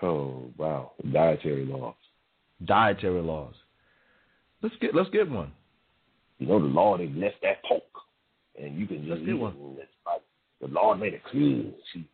Oh 0.02 0.50
wow, 0.56 0.92
dietary 1.12 1.66
laws. 1.66 1.94
Dietary 2.64 3.20
laws. 3.20 3.54
Let's 4.62 4.74
get 4.80 4.94
let's 4.94 5.10
get 5.10 5.30
one. 5.30 5.52
You 6.38 6.46
know 6.46 6.58
the 6.58 6.66
Lord 6.66 7.00
ain't 7.00 7.14
blessed 7.14 7.36
that 7.42 7.62
pork, 7.64 7.82
and 8.60 8.78
you 8.78 8.86
can 8.86 8.98
just 8.98 9.10
let's 9.10 9.24
get 9.24 9.38
one. 9.38 9.54
Like 10.06 10.22
the 10.60 10.68
Lord 10.68 11.00
made 11.00 11.14
it 11.14 11.22
clean. 11.30 11.74
See, 11.92 12.08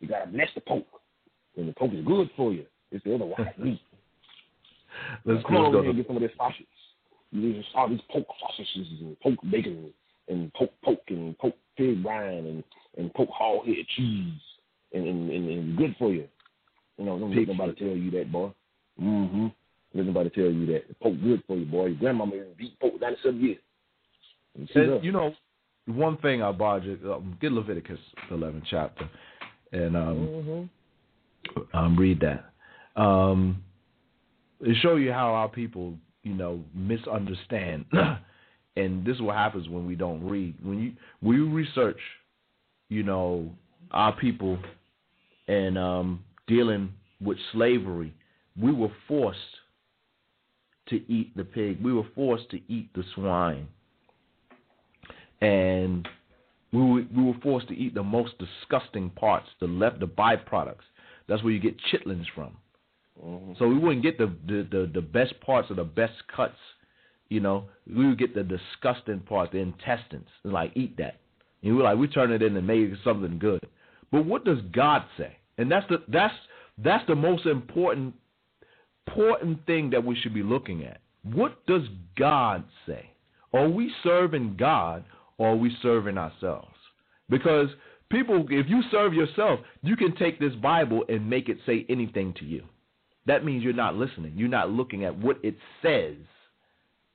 you 0.00 0.08
gotta 0.08 0.30
bless 0.30 0.48
the 0.54 0.60
pork, 0.60 0.84
and 1.56 1.68
the 1.68 1.72
pork 1.72 1.92
is 1.92 2.04
good 2.04 2.30
for 2.36 2.52
you. 2.52 2.66
It's 2.90 3.04
the 3.04 3.14
other 3.14 3.26
white 3.26 3.58
meat. 3.62 3.80
let's, 5.24 5.44
come 5.46 5.54
let's 5.56 5.72
go 5.72 5.80
and 5.80 5.96
get 5.96 6.06
some 6.06 6.16
of 6.16 6.22
this 6.22 6.32
sausage. 6.36 6.66
You 7.30 7.54
just 7.54 7.72
saw 7.72 7.86
these 7.88 8.00
pork 8.10 8.26
sausages 8.40 8.88
and 9.00 9.18
pork 9.20 9.36
bacon 9.50 9.92
and 10.28 10.52
pork 10.54 10.70
poke 10.84 11.02
and 11.08 11.38
pork 11.38 11.54
pig 11.76 12.02
brine 12.02 12.46
and 12.46 12.64
and 12.98 13.14
pork 13.14 13.28
hog 13.32 13.66
head 13.66 13.76
cheese 13.96 14.40
and 14.92 15.06
and, 15.06 15.30
and, 15.30 15.48
and 15.48 15.76
good 15.76 15.94
for 15.96 16.12
you. 16.12 16.26
You 17.00 17.06
know, 17.06 17.18
don't 17.18 17.34
let 17.34 17.48
nobody 17.48 17.72
tell 17.72 17.96
you 17.96 18.10
that, 18.10 18.30
boy. 18.30 18.52
Mm-hmm. 19.02 19.46
Let 19.94 20.06
nobody 20.06 20.28
tell 20.28 20.50
you 20.50 20.66
that. 20.66 20.86
The 20.86 20.94
pork 20.94 21.14
good 21.22 21.42
for 21.46 21.56
you, 21.56 21.64
boy. 21.64 21.86
Your 21.86 21.98
grandmama 21.98 22.32
beat 22.58 22.78
pork 22.78 23.00
97 23.00 23.40
years. 23.40 23.58
You. 24.54 24.66
And, 24.74 25.02
you 25.02 25.10
know, 25.10 25.32
one 25.86 26.18
thing 26.18 26.42
I 26.42 26.52
bought 26.52 26.84
you, 26.84 26.98
um, 27.10 27.38
get 27.40 27.52
Leviticus 27.52 27.98
11 28.30 28.64
chapter, 28.68 29.08
and 29.72 29.96
um, 29.96 30.70
um, 31.72 31.96
read 31.96 32.20
that. 32.20 33.00
Um, 33.00 33.62
it 34.60 34.76
show 34.82 34.96
you 34.96 35.10
how 35.10 35.32
our 35.32 35.48
people, 35.48 35.94
you 36.22 36.34
know, 36.34 36.60
misunderstand, 36.74 37.86
and 38.76 39.06
this 39.06 39.16
is 39.16 39.22
what 39.22 39.36
happens 39.36 39.70
when 39.70 39.86
we 39.86 39.94
don't 39.94 40.22
read. 40.22 40.54
When 40.62 40.78
you 40.78 40.92
when 41.20 41.36
you 41.38 41.48
research, 41.48 42.00
you 42.90 43.04
know, 43.04 43.50
our 43.90 44.12
people 44.12 44.58
and 45.48 45.78
um, 45.78 46.24
dealing 46.50 46.92
with 47.22 47.38
slavery, 47.52 48.12
we 48.60 48.72
were 48.72 48.92
forced 49.08 49.38
to 50.88 50.96
eat 51.10 51.34
the 51.36 51.44
pig. 51.44 51.82
We 51.82 51.92
were 51.92 52.06
forced 52.14 52.50
to 52.50 52.60
eat 52.68 52.92
the 52.94 53.04
swine 53.14 53.68
and 55.40 56.08
we 56.72 56.80
were, 56.80 57.02
we 57.16 57.24
were 57.24 57.38
forced 57.42 57.68
to 57.68 57.74
eat 57.74 57.94
the 57.94 58.02
most 58.02 58.34
disgusting 58.38 59.10
parts, 59.10 59.48
the 59.60 59.66
left, 59.66 60.00
the 60.00 60.06
byproducts. 60.06 60.86
That's 61.28 61.42
where 61.42 61.52
you 61.52 61.60
get 61.60 61.76
chitlins 61.92 62.26
from. 62.34 62.56
Mm-hmm. 63.22 63.52
So 63.58 63.68
we 63.68 63.78
wouldn't 63.78 64.02
get 64.02 64.18
the, 64.18 64.34
the 64.46 64.66
the 64.70 64.90
the 64.94 65.00
best 65.00 65.38
parts 65.40 65.70
or 65.70 65.74
the 65.74 65.84
best 65.84 66.14
cuts. 66.34 66.56
You 67.28 67.40
know, 67.40 67.64
we 67.86 68.08
would 68.08 68.18
get 68.18 68.34
the 68.34 68.42
disgusting 68.42 69.20
parts, 69.20 69.52
the 69.52 69.58
intestines, 69.58 70.28
and 70.42 70.52
like 70.52 70.72
eat 70.74 70.96
that. 70.98 71.20
And 71.62 71.76
we're 71.76 71.84
like, 71.84 71.98
we 71.98 72.08
turn 72.08 72.32
it 72.32 72.42
in 72.42 72.56
and 72.56 72.66
make 72.66 72.90
something 73.04 73.38
good. 73.38 73.60
But 74.10 74.24
what 74.24 74.44
does 74.44 74.58
God 74.72 75.04
say? 75.16 75.36
And 75.60 75.70
that's 75.70 75.86
the 75.90 75.98
that's 76.08 76.34
that's 76.78 77.06
the 77.06 77.14
most 77.14 77.44
important 77.44 78.14
important 79.06 79.66
thing 79.66 79.90
that 79.90 80.02
we 80.02 80.16
should 80.16 80.32
be 80.32 80.42
looking 80.42 80.84
at. 80.84 81.02
What 81.22 81.64
does 81.66 81.82
God 82.18 82.64
say? 82.86 83.10
Are 83.52 83.68
we 83.68 83.92
serving 84.02 84.56
God 84.58 85.04
or 85.36 85.50
are 85.50 85.56
we 85.56 85.76
serving 85.82 86.16
ourselves? 86.16 86.74
Because 87.28 87.68
people, 88.10 88.46
if 88.48 88.70
you 88.70 88.82
serve 88.90 89.12
yourself, 89.12 89.60
you 89.82 89.96
can 89.96 90.16
take 90.16 90.40
this 90.40 90.54
Bible 90.54 91.04
and 91.10 91.28
make 91.28 91.50
it 91.50 91.58
say 91.66 91.84
anything 91.90 92.32
to 92.38 92.44
you. 92.46 92.64
That 93.26 93.44
means 93.44 93.62
you're 93.62 93.74
not 93.74 93.96
listening. 93.96 94.32
You're 94.36 94.48
not 94.48 94.70
looking 94.70 95.04
at 95.04 95.18
what 95.18 95.38
it 95.42 95.56
says 95.82 96.16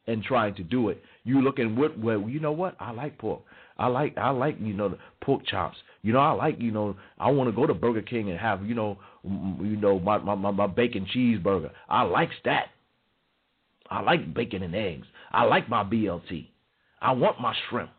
and 0.07 0.23
trying 0.23 0.55
to 0.55 0.63
do 0.63 0.89
it. 0.89 1.01
You 1.23 1.41
looking 1.41 1.75
what 1.75 1.97
well, 1.97 2.29
you 2.29 2.39
know 2.39 2.51
what? 2.51 2.75
I 2.79 2.91
like 2.91 3.17
pork. 3.17 3.41
I 3.77 3.87
like 3.87 4.17
I 4.17 4.29
like 4.29 4.57
you 4.59 4.73
know 4.73 4.89
the 4.89 4.97
pork 5.21 5.45
chops. 5.45 5.77
You 6.01 6.13
know 6.13 6.19
I 6.19 6.31
like 6.31 6.59
you 6.59 6.71
know 6.71 6.95
I 7.17 7.31
want 7.31 7.49
to 7.49 7.55
go 7.55 7.65
to 7.65 7.73
Burger 7.73 8.01
King 8.01 8.29
and 8.29 8.39
have 8.39 8.65
you 8.65 8.75
know 8.75 8.97
you 9.23 9.77
know 9.77 9.99
my 9.99 10.17
my 10.19 10.35
my 10.35 10.67
bacon 10.67 11.07
cheeseburger. 11.13 11.71
I 11.89 12.03
likes 12.03 12.35
that. 12.45 12.67
I 13.89 14.01
like 14.01 14.33
bacon 14.33 14.63
and 14.63 14.75
eggs. 14.75 15.07
I 15.31 15.43
like 15.43 15.69
my 15.69 15.83
BLT. 15.83 16.47
I 17.01 17.11
want 17.11 17.39
my 17.39 17.53
shrimp. 17.69 17.91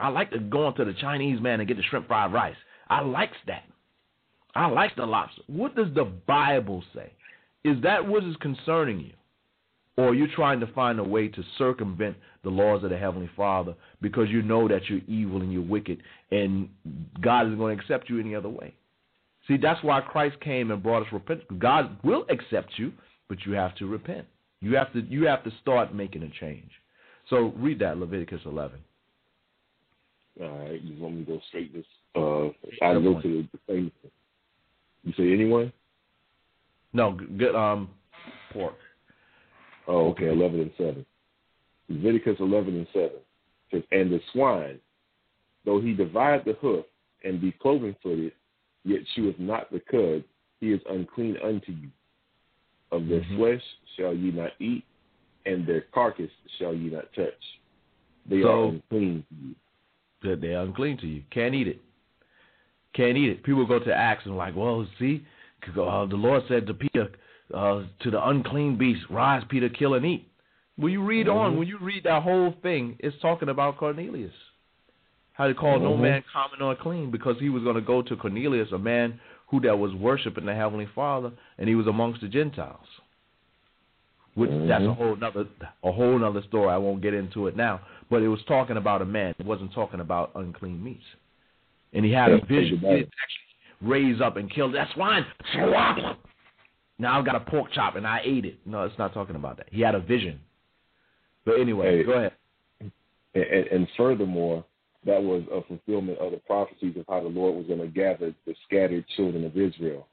I 0.00 0.08
like 0.08 0.30
to 0.32 0.38
go 0.38 0.68
into 0.68 0.84
the 0.84 0.94
Chinese 0.94 1.40
man 1.40 1.60
and 1.60 1.68
get 1.68 1.76
the 1.76 1.82
shrimp 1.84 2.08
fried 2.08 2.32
rice. 2.32 2.56
I 2.88 3.02
likes 3.02 3.36
that. 3.46 3.62
I 4.54 4.66
like 4.66 4.96
the 4.96 5.06
lobster. 5.06 5.42
What 5.46 5.76
does 5.76 5.94
the 5.94 6.04
Bible 6.04 6.82
say? 6.94 7.12
Is 7.64 7.80
that 7.82 8.06
what 8.06 8.24
is 8.24 8.34
concerning 8.40 9.00
you? 9.00 9.12
Or 10.02 10.14
you're 10.14 10.34
trying 10.34 10.58
to 10.60 10.66
find 10.68 10.98
a 10.98 11.04
way 11.04 11.28
to 11.28 11.42
circumvent 11.58 12.16
the 12.42 12.50
laws 12.50 12.82
of 12.82 12.90
the 12.90 12.98
Heavenly 12.98 13.30
Father 13.36 13.74
because 14.00 14.28
you 14.28 14.42
know 14.42 14.66
that 14.66 14.88
you're 14.88 15.00
evil 15.06 15.40
and 15.42 15.52
you're 15.52 15.62
wicked 15.62 16.02
and 16.32 16.68
God 17.20 17.46
isn't 17.46 17.58
going 17.58 17.76
to 17.76 17.82
accept 17.82 18.10
you 18.10 18.18
any 18.18 18.34
other 18.34 18.48
way? 18.48 18.74
See, 19.46 19.56
that's 19.56 19.82
why 19.82 20.00
Christ 20.00 20.40
came 20.40 20.70
and 20.70 20.82
brought 20.82 21.02
us 21.02 21.12
repentance. 21.12 21.48
God 21.58 21.96
will 22.02 22.24
accept 22.30 22.72
you, 22.76 22.92
but 23.28 23.38
you 23.46 23.52
have 23.52 23.76
to 23.76 23.86
repent. 23.86 24.26
You 24.60 24.76
have 24.76 24.92
to 24.92 25.00
you 25.00 25.26
have 25.26 25.44
to 25.44 25.50
start 25.60 25.94
making 25.94 26.22
a 26.22 26.30
change. 26.40 26.70
So 27.30 27.52
read 27.56 27.78
that 27.80 27.98
Leviticus 27.98 28.40
11. 28.44 28.78
All 30.40 30.48
right, 30.48 30.80
you 30.80 31.00
want 31.00 31.16
me 31.16 31.24
to 31.24 31.32
go 31.32 31.40
straight 31.48 31.72
this? 31.72 31.84
Uh, 32.16 32.46
I 32.84 32.94
go 32.94 33.20
to 33.20 33.46
the 33.52 33.58
same. 33.68 33.92
You 35.04 35.12
say 35.16 35.32
anyone? 35.32 35.72
No, 36.92 37.18
good. 37.36 37.54
Um, 37.54 37.90
pork. 38.52 38.74
Oh, 39.86 40.10
okay, 40.10 40.28
eleven 40.28 40.60
and 40.60 40.70
seven. 40.76 41.06
Leviticus 41.88 42.36
eleven 42.40 42.76
and 42.76 42.86
seven 42.92 43.18
says, 43.70 43.82
"And 43.90 44.10
the 44.10 44.20
swine, 44.32 44.78
though 45.64 45.80
he 45.80 45.92
divide 45.92 46.44
the 46.44 46.52
hoof 46.54 46.84
and 47.24 47.40
be 47.40 47.52
cloven 47.52 47.96
footed, 48.02 48.32
yet 48.84 49.00
cheweth 49.14 49.38
not 49.38 49.70
the 49.70 49.80
cud, 49.80 50.24
he 50.60 50.72
is 50.72 50.80
unclean 50.88 51.36
unto 51.42 51.72
you. 51.72 51.88
Of 52.90 53.08
their 53.08 53.20
Mhm. 53.22 53.36
flesh 53.36 53.62
shall 53.96 54.14
ye 54.14 54.30
not 54.30 54.52
eat, 54.60 54.84
and 55.46 55.66
their 55.66 55.82
carcass 55.92 56.30
shall 56.58 56.74
ye 56.74 56.90
not 56.90 57.12
touch. 57.14 57.58
They 58.26 58.42
So- 58.42 58.48
are 58.48 58.68
unclean 58.68 59.24
to 59.28 59.34
you." 59.46 59.54
that 60.22 60.40
they're 60.40 60.60
unclean 60.60 60.96
to 60.98 61.06
you. 61.06 61.22
Can't 61.30 61.54
eat 61.54 61.66
it. 61.66 61.80
Can't 62.92 63.16
eat 63.16 63.30
it. 63.30 63.42
People 63.42 63.66
go 63.66 63.80
to 63.80 63.92
Acts 63.92 64.24
and 64.26 64.36
like, 64.36 64.54
well, 64.54 64.86
see, 64.98 65.24
uh, 65.76 66.06
the 66.06 66.16
Lord 66.16 66.46
said 66.46 66.66
to 66.68 66.74
Peter, 66.74 67.10
uh, 67.54 67.82
to 68.00 68.10
the 68.10 68.28
unclean 68.28 68.76
beast, 68.76 69.02
rise, 69.10 69.42
Peter, 69.48 69.68
kill 69.68 69.94
and 69.94 70.04
eat. 70.04 70.28
When 70.76 70.92
you 70.92 71.04
read 71.04 71.28
on, 71.28 71.58
when 71.58 71.68
you 71.68 71.78
read 71.78 72.04
that 72.04 72.22
whole 72.22 72.54
thing, 72.62 72.96
it's 72.98 73.16
talking 73.20 73.48
about 73.48 73.76
Cornelius. 73.76 74.32
How 75.34 75.46
they 75.46 75.54
call 75.54 75.78
no 75.78 75.94
Mhm. 75.94 76.00
man 76.00 76.24
common 76.32 76.62
or 76.62 76.74
clean 76.74 77.10
because 77.10 77.38
he 77.38 77.48
was 77.48 77.62
going 77.62 77.76
to 77.76 77.82
go 77.82 78.02
to 78.02 78.16
Cornelius, 78.16 78.72
a 78.72 78.78
man 78.78 79.20
who 79.48 79.60
that 79.60 79.78
was 79.78 79.92
worshiping 79.94 80.46
the 80.46 80.54
heavenly 80.54 80.86
Father, 80.86 81.30
and 81.58 81.68
he 81.68 81.74
was 81.74 81.86
amongst 81.86 82.20
the 82.20 82.28
Gentiles. 82.28 82.86
Which 84.34 84.50
that's 84.66 84.82
a 84.82 84.94
whole 84.94 85.12
another 85.12 85.46
a 85.84 85.92
whole 85.92 86.18
nother 86.18 86.40
story. 86.42 86.70
I 86.70 86.78
won't 86.78 87.02
get 87.02 87.12
into 87.12 87.48
it 87.48 87.56
now. 87.56 87.80
But 88.08 88.22
it 88.22 88.28
was 88.28 88.42
talking 88.44 88.78
about 88.78 89.02
a 89.02 89.04
man. 89.04 89.34
It 89.38 89.44
wasn't 89.44 89.72
talking 89.74 90.00
about 90.00 90.30
unclean 90.34 90.82
meats. 90.82 91.04
And 91.92 92.02
he 92.04 92.12
had 92.12 92.30
a 92.32 92.38
vision. 92.46 92.78
He 92.78 92.86
didn't 92.86 93.12
actually 93.22 93.52
raise 93.82 94.20
up 94.22 94.36
and 94.36 94.50
kill 94.50 94.70
that 94.72 94.88
swine. 94.94 95.26
Now 97.02 97.18
I've 97.18 97.24
got 97.26 97.34
a 97.34 97.40
pork 97.40 97.72
chop 97.72 97.96
and 97.96 98.06
I 98.06 98.20
ate 98.24 98.44
it. 98.44 98.58
No, 98.64 98.84
it's 98.84 98.96
not 98.98 99.12
talking 99.12 99.36
about 99.36 99.56
that. 99.58 99.66
He 99.70 99.80
had 99.82 99.94
a 99.94 100.00
vision. 100.00 100.40
But 101.44 101.60
anyway, 101.60 101.98
Hey. 101.98 102.04
go 102.04 102.12
ahead. 102.12 102.32
And, 102.80 103.44
and, 103.44 103.88
furthermore, 103.96 104.64
that 105.04 105.20
was 105.22 105.42
a 105.50 105.62
fulfillment 105.62 106.18
of 106.18 106.30
the 106.32 106.36
prophecies 106.38 106.96
of 106.96 107.04
how 107.08 107.20
the 107.22 107.28
Lord 107.28 107.56
was 107.56 107.66
going 107.66 107.80
to 107.80 107.86
gather 107.88 108.32
the 108.46 108.54
scattered 108.66 109.04
children 109.16 109.44
of 109.44 109.56
Israel. 109.56 110.06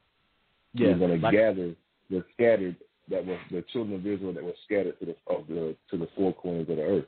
He 0.74 0.82
Yeah, 0.84 0.90
was 0.90 0.98
going 0.98 1.10
to 1.20 1.24
like- 1.26 1.32
gather 1.34 1.74
the 2.10 2.24
scattered 2.34 2.76
that 3.08 3.24
was 3.24 3.38
the 3.50 3.62
children 3.72 3.98
of 4.00 4.06
Israel 4.06 4.32
that 4.32 4.42
were 4.42 4.54
scattered 4.64 4.98
to 5.00 5.06
the 5.06 5.16
of 5.26 5.46
the 5.48 5.76
to 5.90 5.96
the 5.96 6.08
four 6.16 6.32
corners 6.32 6.68
of 6.68 6.76
the 6.76 6.82
earth. 6.82 7.06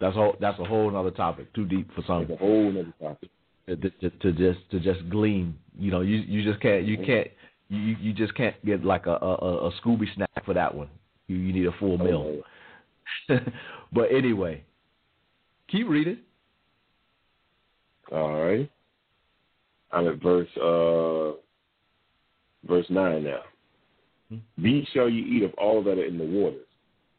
That's 0.00 0.14
whole. 0.16 0.36
That's 0.40 0.58
a 0.58 0.64
whole 0.64 0.94
other 0.96 1.10
topic. 1.10 1.52
Too 1.54 1.66
deep 1.66 1.90
for 1.94 2.02
some. 2.06 2.22
It's 2.22 2.30
a 2.32 2.36
whole 2.36 2.68
other 2.70 2.92
topic. 3.00 3.28
to, 3.68 3.76
to, 3.76 4.10
to 4.10 4.32
just 4.32 4.70
to 4.70 4.80
just 4.80 5.08
glean. 5.10 5.54
You 5.78 5.90
know, 5.90 6.00
you 6.00 6.16
you 6.18 6.42
just 6.42 6.60
can't 6.60 6.84
you 6.84 6.96
can't 6.98 7.28
you 7.70 7.96
you 8.00 8.12
just 8.12 8.34
can't 8.34 8.54
get 8.66 8.84
like 8.84 9.06
a 9.06 9.12
a, 9.12 9.68
a 9.68 9.72
Scooby 9.80 10.12
snack 10.14 10.44
for 10.44 10.54
that 10.54 10.74
one. 10.74 10.88
You 11.28 11.36
you 11.36 11.52
need 11.52 11.66
a 11.66 11.72
full 11.78 11.96
meal. 11.96 12.42
but 13.92 14.12
anyway, 14.12 14.62
keep 15.68 15.88
reading. 15.88 16.18
All 18.12 18.42
right. 18.42 18.70
I'm 19.92 20.08
at 20.08 20.22
verse 20.22 20.48
uh 20.56 21.32
verse 22.68 22.86
nine 22.90 23.24
now. 23.24 23.40
These 24.58 24.86
shall 24.92 25.08
ye 25.08 25.22
eat 25.22 25.42
of 25.42 25.52
all 25.54 25.82
that 25.82 25.98
are 25.98 26.04
in 26.04 26.18
the 26.18 26.24
waters. 26.24 26.66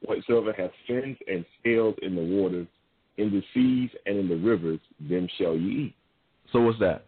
Whatsoever 0.05 0.53
hath 0.53 0.71
fins 0.87 1.17
and 1.27 1.45
scales 1.59 1.95
in 2.01 2.15
the 2.15 2.21
waters, 2.21 2.67
in 3.17 3.31
the 3.31 3.43
seas 3.53 3.89
and 4.05 4.17
in 4.17 4.29
the 4.29 4.37
rivers, 4.37 4.79
them 5.09 5.27
shall 5.37 5.55
ye 5.55 5.87
eat. 5.87 5.95
So 6.53 6.61
what's 6.61 6.79
that? 6.79 7.05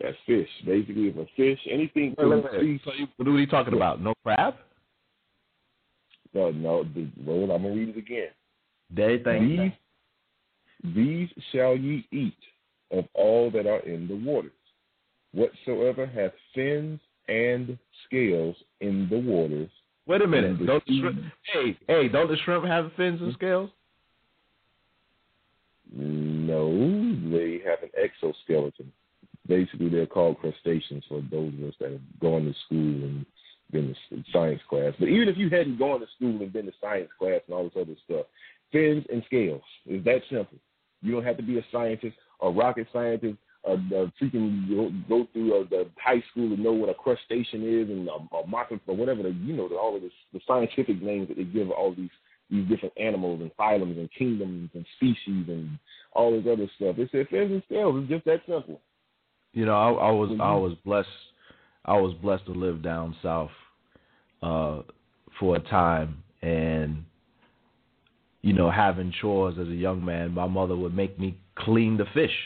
That's 0.00 0.16
fish. 0.26 0.48
Basically, 0.64 1.08
if 1.08 1.16
a 1.16 1.26
fish, 1.36 1.58
anything 1.70 2.14
Wait, 2.18 2.28
wait, 2.28 2.42
from 2.42 2.52
wait. 2.52 2.60
sea. 2.60 2.80
So 2.84 2.92
you, 2.92 3.06
what 3.16 3.28
are 3.28 3.38
you 3.38 3.46
talking 3.46 3.74
about? 3.74 4.00
No 4.00 4.14
crab? 4.22 4.54
No, 6.34 6.50
no. 6.50 6.84
The, 6.84 7.08
well, 7.24 7.50
I'm 7.50 7.62
gonna 7.62 7.74
read 7.74 7.88
it 7.90 7.96
again. 7.96 8.28
These, 8.94 9.72
these 10.94 11.28
shall 11.52 11.76
ye 11.76 12.06
eat 12.12 12.36
of 12.90 13.04
all 13.14 13.50
that 13.50 13.66
are 13.66 13.80
in 13.80 14.06
the 14.06 14.16
waters. 14.16 14.52
Whatsoever 15.32 16.06
hath 16.06 16.32
fins 16.54 17.00
and 17.28 17.78
scales 18.06 18.56
in 18.80 19.08
the 19.10 19.18
waters. 19.18 19.70
Wait 20.06 20.22
a 20.22 20.26
minute. 20.26 20.64
Don't 20.64 20.84
the 20.86 21.00
shrimp, 21.00 21.20
hey 21.52 21.76
hey, 21.88 22.08
don't 22.08 22.28
the 22.28 22.36
shrimp 22.44 22.64
have 22.64 22.92
fins 22.96 23.20
and 23.20 23.32
scales? 23.32 23.70
No, 25.92 26.70
they 27.30 27.60
have 27.64 27.82
an 27.82 27.90
exoskeleton. 27.96 28.92
Basically, 29.46 29.88
they're 29.88 30.06
called 30.06 30.38
crustaceans 30.38 31.04
for 31.08 31.22
those 31.30 31.52
of 31.54 31.68
us 31.68 31.74
that 31.80 31.92
have 31.92 32.20
gone 32.20 32.44
to 32.44 32.54
school 32.66 33.04
and 33.04 33.26
been 33.72 33.94
to 34.10 34.24
science 34.32 34.60
class. 34.68 34.92
But 34.98 35.08
even 35.08 35.28
if 35.28 35.36
you 35.36 35.48
hadn't 35.50 35.78
gone 35.78 36.00
to 36.00 36.06
school 36.16 36.40
and 36.40 36.52
been 36.52 36.66
to 36.66 36.72
science 36.80 37.10
class 37.18 37.40
and 37.46 37.54
all 37.54 37.64
this 37.64 37.72
other 37.80 37.96
stuff, 38.04 38.26
fins 38.72 39.04
and 39.12 39.22
scales 39.26 39.62
is 39.86 40.04
that 40.04 40.22
simple. 40.30 40.58
You 41.02 41.12
don't 41.12 41.24
have 41.24 41.36
to 41.36 41.42
be 41.42 41.58
a 41.58 41.64
scientist, 41.70 42.16
a 42.40 42.50
rocket 42.50 42.86
scientist, 42.92 43.38
a, 43.66 43.72
a 43.72 44.12
freaking 44.20 45.08
go, 45.08 45.26
through 45.32 45.60
a, 45.60 45.68
the 45.68 45.86
high 45.98 46.22
school 46.30 46.54
to 46.54 46.60
know 46.60 46.72
what 46.72 46.88
a 46.88 46.94
crustacean 46.94 47.62
is 47.62 47.88
and 47.90 48.08
a, 48.08 48.36
a 48.36 48.46
mock 48.46 48.70
or 48.86 48.96
whatever 48.96 49.22
the, 49.22 49.30
you 49.30 49.54
know 49.54 49.68
all 49.76 49.96
of 49.96 50.02
the, 50.02 50.10
the 50.32 50.40
scientific 50.46 51.02
names 51.02 51.28
that 51.28 51.36
they 51.36 51.44
give 51.44 51.70
all 51.70 51.94
these 51.94 52.10
these 52.48 52.68
different 52.68 52.94
animals 52.96 53.40
and 53.40 53.50
phylums 53.56 53.98
and 53.98 54.08
kingdoms 54.16 54.70
and 54.74 54.86
species 54.96 55.46
and 55.48 55.78
all 56.12 56.30
this 56.30 56.46
other 56.50 56.70
stuff. 56.76 56.96
It's 56.98 57.10
fins 57.10 57.50
and 57.50 57.62
scales. 57.66 57.96
It's 57.98 58.08
just 58.08 58.24
that 58.26 58.40
simple. 58.46 58.80
You 59.56 59.64
know, 59.64 59.74
I, 59.74 60.08
I 60.08 60.10
was 60.10 60.30
I 60.32 60.52
Mhm. 60.52 60.60
was 60.60 60.74
blessed. 60.84 61.08
I 61.86 61.98
was 61.98 62.12
blessed 62.14 62.44
to 62.44 62.52
live 62.52 62.82
down 62.82 63.16
south 63.22 63.50
uh, 64.42 64.82
for 65.38 65.56
a 65.56 65.60
time, 65.60 66.22
and 66.42 67.04
you 68.42 68.52
know, 68.52 68.70
having 68.70 69.10
chores 69.12 69.56
as 69.58 69.68
a 69.68 69.74
young 69.74 70.04
man, 70.04 70.32
my 70.34 70.46
mother 70.46 70.76
would 70.76 70.94
make 70.94 71.18
me 71.18 71.36
clean 71.56 71.96
the 71.96 72.04
fish 72.06 72.36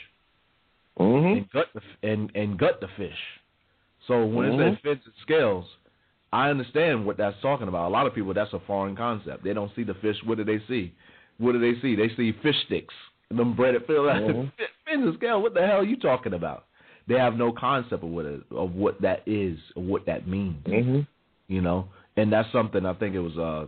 Mm-hmm. 0.98 1.38
and 1.38 1.50
gut 1.50 1.66
the 1.74 1.80
and 2.08 2.30
and 2.36 2.56
gut 2.56 2.80
the 2.80 2.88
fish. 2.96 3.18
So 4.06 4.24
when 4.24 4.46
it 4.46 4.52
Mhm. 4.52 4.72
says 4.74 4.78
fins 4.82 5.02
and 5.04 5.14
scales, 5.22 5.66
I 6.32 6.48
understand 6.48 7.04
what 7.04 7.16
that's 7.16 7.40
talking 7.40 7.66
about. 7.66 7.88
A 7.88 7.92
lot 7.92 8.06
of 8.06 8.14
people 8.14 8.32
that's 8.34 8.52
a 8.52 8.60
foreign 8.60 8.94
concept. 8.94 9.42
They 9.42 9.52
don't 9.52 9.74
see 9.74 9.82
the 9.82 9.94
fish. 9.94 10.22
What 10.24 10.38
do 10.38 10.44
they 10.44 10.60
see? 10.68 10.92
What 11.38 11.52
do 11.52 11.58
they 11.58 11.80
see? 11.80 11.96
They 11.96 12.10
see 12.14 12.30
fish 12.40 12.62
sticks. 12.66 12.94
Them 13.30 13.54
breaded 13.54 13.84
fill 13.86 14.04
Mhm. 14.04 14.52
fins 14.86 15.06
and 15.06 15.14
scales. 15.14 15.42
What 15.42 15.54
the 15.54 15.66
hell 15.66 15.80
are 15.80 15.84
you 15.84 15.96
talking 15.96 16.34
about? 16.34 16.66
They 17.10 17.16
have 17.16 17.34
no 17.34 17.50
concept 17.50 18.04
of 18.04 18.08
what 18.08 18.24
it, 18.24 18.40
of 18.52 18.76
what 18.76 19.02
that 19.02 19.22
is 19.26 19.58
or 19.74 19.82
what 19.82 20.06
that 20.06 20.28
means. 20.28 20.64
Mm-hmm. 20.64 21.00
You 21.48 21.60
know, 21.60 21.88
and 22.16 22.32
that's 22.32 22.50
something 22.52 22.86
I 22.86 22.94
think 22.94 23.16
it 23.16 23.18
was 23.18 23.36
uh 23.36 23.66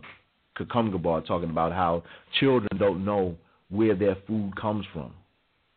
Kakumgabar 0.57 1.27
talking 1.27 1.49
about 1.49 1.73
how 1.73 2.03
children 2.39 2.69
don't 2.79 3.03
know 3.03 3.35
where 3.69 3.95
their 3.95 4.15
food 4.25 4.53
comes 4.55 4.85
from. 4.93 5.11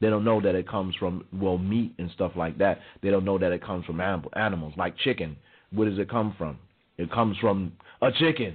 They 0.00 0.08
don't 0.08 0.22
know 0.22 0.40
that 0.42 0.54
it 0.54 0.68
comes 0.68 0.94
from 0.94 1.24
well 1.32 1.58
meat 1.58 1.92
and 1.98 2.08
stuff 2.12 2.32
like 2.36 2.56
that. 2.58 2.78
They 3.02 3.10
don't 3.10 3.24
know 3.24 3.36
that 3.36 3.50
it 3.50 3.64
comes 3.64 3.84
from 3.84 4.00
animal, 4.00 4.30
animals 4.36 4.74
like 4.76 4.96
chicken. 4.98 5.36
Where 5.72 5.90
does 5.90 5.98
it 5.98 6.08
come 6.08 6.36
from? 6.38 6.58
It 6.98 7.10
comes 7.10 7.36
from 7.38 7.72
a 8.00 8.12
chicken. 8.12 8.54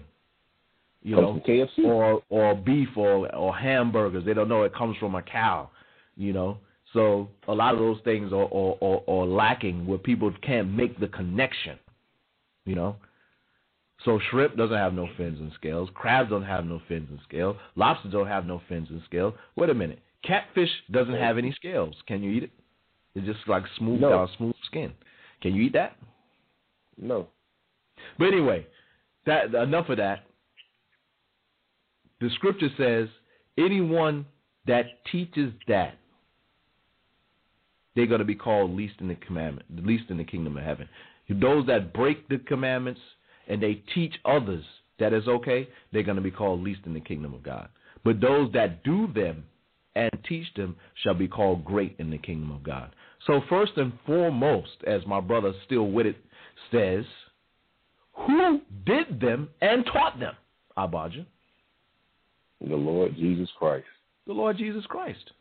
You 1.03 1.17
know, 1.17 1.41
KFC. 1.45 1.83
or 1.83 2.23
or 2.29 2.55
beef 2.55 2.95
or 2.95 3.33
or 3.35 3.53
hamburgers. 3.53 4.23
They 4.23 4.33
don't 4.33 4.47
know 4.47 4.63
it 4.63 4.73
comes 4.73 4.95
from 4.97 5.15
a 5.15 5.21
cow. 5.21 5.69
You 6.15 6.31
know, 6.31 6.57
so 6.93 7.29
a 7.47 7.53
lot 7.53 7.73
of 7.73 7.79
those 7.79 7.99
things 8.03 8.31
are 8.33 8.47
are, 8.53 8.75
are, 8.81 9.01
are 9.07 9.25
lacking 9.25 9.85
where 9.85 9.97
people 9.97 10.33
can't 10.41 10.69
make 10.69 10.99
the 10.99 11.07
connection. 11.07 11.77
You 12.65 12.75
know, 12.75 12.95
so 14.05 14.19
shrimp 14.29 14.55
doesn't 14.55 14.77
have 14.77 14.93
no 14.93 15.07
fins 15.17 15.39
and 15.39 15.51
scales. 15.53 15.89
Crabs 15.93 16.29
don't 16.29 16.43
have 16.43 16.65
no 16.65 16.81
fins 16.87 17.07
and 17.09 17.19
scales. 17.27 17.55
Lobsters 17.75 18.11
don't 18.11 18.27
have 18.27 18.45
no 18.45 18.61
fins 18.67 18.87
and 18.89 19.01
scales. 19.05 19.33
Wait 19.55 19.69
a 19.69 19.73
minute. 19.73 19.99
Catfish 20.23 20.69
doesn't 20.91 21.15
have 21.15 21.37
any 21.37 21.51
scales. 21.53 21.95
Can 22.07 22.21
you 22.21 22.31
eat 22.31 22.43
it? 22.43 22.51
It's 23.15 23.25
just 23.25 23.47
like 23.47 23.63
smooth 23.77 24.01
No. 24.01 24.23
uh, 24.23 24.27
smooth 24.37 24.55
skin. 24.65 24.93
Can 25.41 25.55
you 25.55 25.63
eat 25.63 25.73
that? 25.73 25.97
No. 26.97 27.27
But 28.17 28.25
anyway, 28.25 28.65
that 29.25 29.53
enough 29.53 29.89
of 29.89 29.97
that. 29.97 30.25
The 32.19 32.29
scripture 32.35 32.69
says, 32.77 33.09
anyone 33.57 34.25
that 34.67 34.85
teaches 35.11 35.51
that, 35.67 35.95
they're 37.95 38.07
going 38.07 38.19
to 38.19 38.25
be 38.25 38.35
called 38.35 38.71
least 38.71 38.95
in 38.99 39.07
the 39.07 39.15
commandment, 39.15 39.67
least 39.85 40.05
in 40.09 40.17
the 40.17 40.23
kingdom 40.23 40.57
of 40.57 40.63
heaven. 40.63 40.87
Those 41.29 41.65
that 41.67 41.93
break 41.93 42.27
the 42.27 42.39
commandments 42.39 43.01
and 43.47 43.61
they 43.61 43.83
teach 43.93 44.13
others 44.25 44.63
that 44.99 45.13
is 45.13 45.27
okay, 45.27 45.67
they're 45.91 46.03
going 46.03 46.17
to 46.17 46.21
be 46.21 46.31
called 46.31 46.61
least 46.61 46.81
in 46.85 46.93
the 46.93 46.99
kingdom 46.99 47.33
of 47.33 47.43
God. 47.43 47.69
But 48.03 48.21
those 48.21 48.51
that 48.53 48.83
do 48.83 49.07
them 49.13 49.43
and 49.95 50.11
teach 50.27 50.45
them 50.55 50.75
shall 51.03 51.13
be 51.13 51.27
called 51.27 51.65
great 51.65 51.95
in 51.99 52.09
the 52.09 52.17
kingdom 52.17 52.51
of 52.51 52.63
God. 52.63 52.93
So 53.27 53.41
first 53.49 53.73
and 53.77 53.93
foremost, 54.05 54.69
as 54.87 55.05
my 55.05 55.19
brother 55.19 55.53
Still 55.65 55.89
With 55.91 56.05
It 56.05 56.17
says, 56.71 57.05
who 58.13 58.61
did 58.85 59.19
them 59.19 59.49
and 59.61 59.85
taught 59.85 60.19
them? 60.19 60.35
Abaja, 60.77 61.25
The 62.61 62.75
Lord 62.75 63.15
Jesus 63.15 63.49
Christ. 63.57 63.85
the 64.27 64.33
Lord 64.33 64.57
Jesus 64.57 64.85
Christ. 64.85 65.31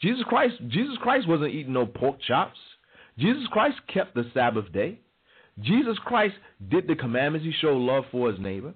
Jesus 0.00 0.22
Christ, 0.28 0.54
Jesus 0.68 0.96
Christ 1.00 1.26
wasn't 1.28 1.54
eating 1.54 1.72
no 1.72 1.86
pork 1.86 2.20
chops. 2.26 2.58
Jesus 3.18 3.46
Christ 3.50 3.76
kept 3.92 4.14
the 4.14 4.30
Sabbath 4.34 4.70
day. 4.72 4.98
Jesus 5.60 5.96
Christ 6.04 6.34
did 6.68 6.86
the 6.86 6.94
commandments. 6.94 7.46
He 7.46 7.52
showed 7.52 7.78
love 7.78 8.04
for 8.12 8.30
his 8.30 8.38
neighbor. 8.38 8.74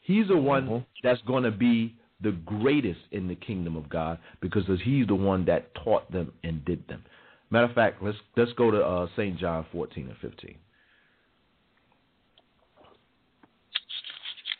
He's 0.00 0.26
the 0.26 0.36
one 0.36 0.66
Mhm. 0.66 0.86
that's 1.02 1.22
going 1.22 1.44
to 1.44 1.52
be 1.52 1.94
the 2.20 2.32
greatest 2.32 3.00
in 3.12 3.28
the 3.28 3.36
kingdom 3.36 3.76
of 3.76 3.88
God 3.88 4.18
because 4.40 4.66
he's 4.80 5.06
the 5.06 5.14
one 5.14 5.44
that 5.44 5.72
taught 5.74 6.10
them 6.10 6.32
and 6.42 6.64
did 6.64 6.86
them. 6.88 7.04
Matter 7.50 7.66
of 7.66 7.72
fact, 7.72 8.02
let's 8.02 8.18
let's 8.36 8.52
go 8.54 8.70
to 8.70 8.84
uh, 8.84 9.06
St. 9.16 9.38
John 9.38 9.64
14 9.72 10.08
and 10.08 10.16
15. 10.18 10.56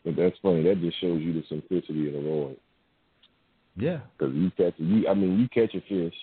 But 0.04 0.16
that's 0.16 0.38
funny. 0.38 0.62
That 0.62 0.80
just 0.80 0.98
shows 1.00 1.20
you 1.20 1.32
the 1.32 1.42
simplicity 1.48 2.06
of 2.06 2.14
the 2.14 2.20
Lord. 2.20 2.56
Yeah. 3.81 4.01
Because 4.19 4.35
you 4.35 4.51
catch, 4.57 4.74
you, 4.78 5.09
I 5.09 5.15
mean, 5.15 5.39
you 5.39 5.48
catch 5.48 5.74
a 5.74 5.81
fish, 5.81 6.15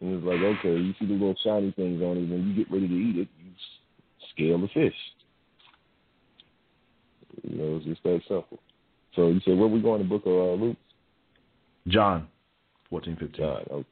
and 0.00 0.14
it's 0.14 0.24
like, 0.24 0.40
okay, 0.40 0.76
you 0.76 0.92
see 0.98 1.06
the 1.06 1.12
little 1.12 1.36
shiny 1.42 1.72
things 1.72 2.02
on 2.02 2.16
it. 2.16 2.28
When 2.28 2.48
you 2.48 2.54
get 2.54 2.72
ready 2.72 2.88
to 2.88 2.94
eat 2.94 3.16
it, 3.18 3.28
you 3.38 3.50
scale 4.32 4.60
the 4.60 4.68
fish. 4.68 4.94
You 7.42 7.56
know, 7.56 7.76
it's 7.76 7.86
just 7.86 8.02
that 8.02 8.20
simple. 8.28 8.58
So 9.14 9.28
you 9.28 9.40
said 9.44 9.56
where 9.56 9.68
we 9.68 9.80
going? 9.80 10.02
to 10.02 10.08
book 10.08 10.22
of 10.26 10.32
uh, 10.32 10.62
Luke. 10.62 10.76
John, 11.88 12.26
fourteen 12.90 13.16
fifteen. 13.16 13.44
John, 13.44 13.62
okay. 13.70 13.88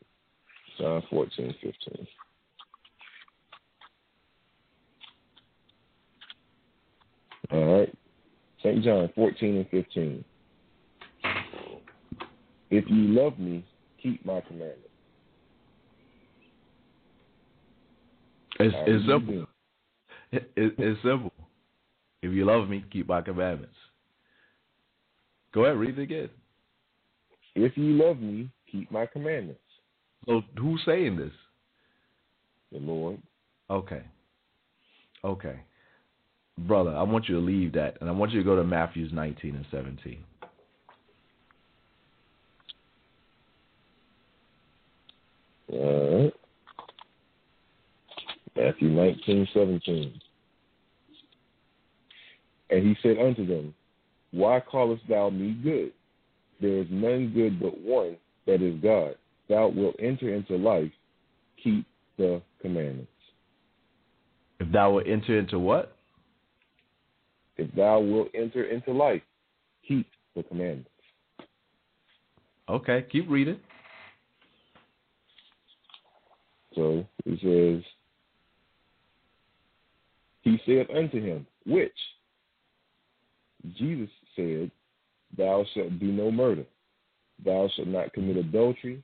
John 0.78 1.02
fourteen 1.08 1.54
fifteen. 1.62 2.06
All 7.52 7.78
right. 7.78 7.94
St. 8.64 8.82
John 8.82 9.10
14 9.14 9.56
and 9.56 9.68
15. 9.68 10.24
If 12.70 12.84
you 12.88 13.08
love 13.08 13.38
me, 13.38 13.64
keep 14.02 14.24
my 14.24 14.40
commandments. 14.40 14.88
It's, 18.60 18.74
it's 18.86 19.06
simple. 19.06 19.46
It, 20.32 20.50
it, 20.56 20.74
it's 20.78 21.02
simple. 21.02 21.32
If 22.22 22.32
you 22.32 22.44
love 22.44 22.68
me, 22.68 22.84
keep 22.90 23.08
my 23.08 23.20
commandments. 23.20 23.74
Go 25.52 25.64
ahead, 25.64 25.78
read 25.78 25.98
it 25.98 26.02
again. 26.02 26.30
If 27.54 27.76
you 27.76 27.92
love 27.92 28.18
me, 28.18 28.50
keep 28.70 28.90
my 28.90 29.06
commandments. 29.06 29.60
So 30.26 30.42
who's 30.58 30.82
saying 30.84 31.16
this? 31.16 31.32
The 32.72 32.78
Lord. 32.78 33.20
Okay. 33.70 34.02
Okay. 35.22 35.60
Brother, 36.58 36.96
I 36.96 37.02
want 37.02 37.28
you 37.28 37.36
to 37.36 37.40
leave 37.40 37.72
that 37.74 37.98
and 38.00 38.08
I 38.08 38.12
want 38.12 38.32
you 38.32 38.40
to 38.40 38.44
go 38.44 38.56
to 38.56 38.64
Matthews 38.64 39.12
19 39.12 39.56
and 39.56 39.66
17. 39.70 40.18
All 45.72 46.22
right. 46.22 46.34
Matthew 48.56 48.88
nineteen 48.90 49.48
seventeen. 49.52 50.20
And 52.70 52.82
he 52.82 52.96
said 53.02 53.18
unto 53.18 53.46
them, 53.46 53.74
Why 54.30 54.60
callest 54.60 55.02
thou 55.08 55.30
me 55.30 55.52
good? 55.62 55.92
There 56.60 56.78
is 56.78 56.86
none 56.90 57.32
good 57.34 57.60
but 57.60 57.78
one, 57.80 58.16
that 58.46 58.62
is 58.62 58.80
God. 58.80 59.16
Thou 59.48 59.68
wilt 59.68 59.96
enter 59.98 60.34
into 60.34 60.56
life, 60.56 60.90
keep 61.62 61.86
the 62.16 62.40
commandments. 62.62 63.10
If 64.60 64.72
thou 64.72 64.92
wilt 64.92 65.06
enter 65.06 65.38
into 65.38 65.58
what? 65.58 65.96
If 67.56 67.72
thou 67.74 68.00
wilt 68.00 68.28
enter 68.34 68.64
into 68.64 68.92
life, 68.92 69.22
keep 69.86 70.06
the 70.34 70.42
commandments. 70.42 70.88
Okay, 72.68 73.04
keep 73.12 73.28
reading. 73.28 73.60
So 76.74 77.06
he 77.24 77.38
says, 77.42 77.82
He 80.42 80.60
said 80.66 80.86
unto 80.96 81.20
him, 81.20 81.46
Which? 81.66 81.92
Jesus 83.76 84.10
said, 84.36 84.70
Thou 85.36 85.64
shalt 85.74 85.98
do 85.98 86.06
no 86.06 86.30
murder. 86.30 86.64
Thou 87.44 87.68
shalt 87.74 87.88
not 87.88 88.12
commit 88.12 88.36
adultery. 88.36 89.02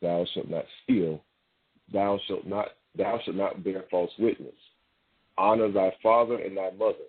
Thou 0.00 0.26
shalt 0.34 0.50
not 0.50 0.64
steal. 0.82 1.22
Thou 1.92 2.18
shalt 2.26 2.46
not 2.46 2.68
thou 2.96 3.18
shalt 3.24 3.36
not 3.36 3.64
bear 3.64 3.84
false 3.90 4.10
witness. 4.18 4.52
Honor 5.38 5.70
thy 5.70 5.94
father 6.02 6.36
and 6.36 6.56
thy 6.56 6.70
mother, 6.78 7.08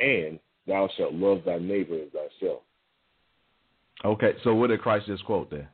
and 0.00 0.40
thou 0.66 0.88
shalt 0.96 1.14
love 1.14 1.42
thy 1.44 1.58
neighbor 1.58 1.94
as 1.94 2.08
thyself. 2.12 2.62
Okay, 4.04 4.34
so 4.42 4.54
what 4.54 4.68
did 4.68 4.80
Christ 4.80 5.06
just 5.06 5.24
quote 5.24 5.50
there? 5.50 5.70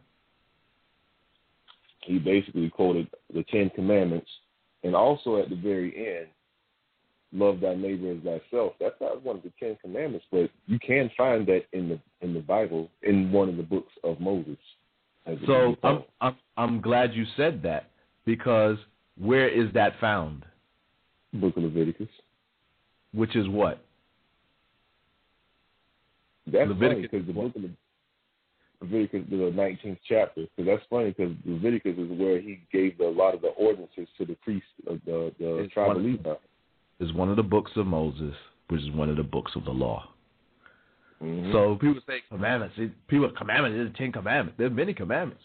He 2.04 2.18
basically 2.18 2.68
quoted 2.70 3.08
the 3.32 3.44
Ten 3.44 3.70
Commandments, 3.70 4.30
and 4.82 4.94
also 4.94 5.36
at 5.36 5.48
the 5.48 5.56
very 5.56 5.94
end, 5.96 6.28
love 7.32 7.60
thy 7.60 7.74
neighbor 7.74 8.12
as 8.12 8.18
thyself. 8.18 8.74
That's 8.80 9.00
not 9.00 9.22
one 9.22 9.36
of 9.36 9.42
the 9.42 9.52
Ten 9.58 9.76
Commandments, 9.80 10.26
but 10.30 10.50
you 10.66 10.78
can 10.78 11.10
find 11.16 11.46
that 11.46 11.64
in 11.72 11.88
the 11.88 12.00
in 12.20 12.34
the 12.34 12.40
Bible 12.40 12.90
in 13.02 13.32
one 13.32 13.48
of 13.48 13.56
the 13.56 13.62
books 13.62 13.92
of 14.02 14.20
Moses. 14.20 14.58
So 15.46 15.76
I'm. 15.82 16.04
I'm 16.20 16.36
I'm 16.56 16.80
glad 16.80 17.14
you 17.14 17.24
said 17.36 17.62
that 17.62 17.90
because 18.24 18.76
where 19.18 19.48
is 19.48 19.72
that 19.74 19.98
found? 20.00 20.44
Book 21.32 21.56
of 21.56 21.64
Leviticus. 21.64 22.08
Which 23.12 23.34
is 23.34 23.48
what? 23.48 23.84
That's 26.46 26.68
Leviticus 26.68 26.88
funny 26.88 27.02
because 27.02 27.26
the 27.26 27.32
book 27.32 27.56
of 27.56 27.62
Leviticus, 28.80 29.22
the 29.30 29.36
19th 29.36 29.98
chapter, 30.08 30.42
because 30.56 30.66
that's 30.66 30.82
funny 30.90 31.10
because 31.16 31.34
Leviticus 31.46 31.96
is 31.98 32.18
where 32.18 32.40
he 32.40 32.60
gave 32.72 32.98
the, 32.98 33.04
a 33.04 33.08
lot 33.08 33.34
of 33.34 33.40
the 33.40 33.48
ordinances 33.48 34.08
to 34.18 34.24
the 34.26 34.34
priests 34.42 34.68
of 34.86 35.00
the, 35.06 35.32
the 35.38 35.56
It's 35.58 35.72
tribe 35.72 35.92
of 35.92 35.96
of- 35.98 36.02
Levi. 36.02 36.34
Is 37.00 37.12
one 37.12 37.28
of 37.28 37.36
the 37.36 37.42
books 37.42 37.72
of 37.76 37.86
Moses, 37.86 38.34
which 38.68 38.80
is 38.80 38.90
one 38.92 39.10
of 39.10 39.16
the 39.16 39.22
books 39.24 39.52
of 39.56 39.64
the 39.64 39.70
law. 39.72 40.08
Mhm. 41.22 41.50
So 41.52 41.76
people 41.76 42.00
say 42.06 42.22
commandments. 42.28 42.76
People 43.08 43.30
commandments. 43.30 43.76
There's 43.76 43.96
ten 43.96 44.12
commandments. 44.12 44.56
There's 44.58 44.72
many 44.72 44.94
commandments. 44.94 45.42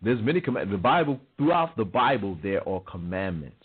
There's 0.00 0.20
many 0.22 0.40
commandments. 0.40 0.76
The 0.78 0.82
Bible 0.82 1.20
throughout 1.36 1.76
the 1.76 1.84
Bible 1.84 2.38
there 2.42 2.66
are 2.68 2.80
commandments. 2.80 3.64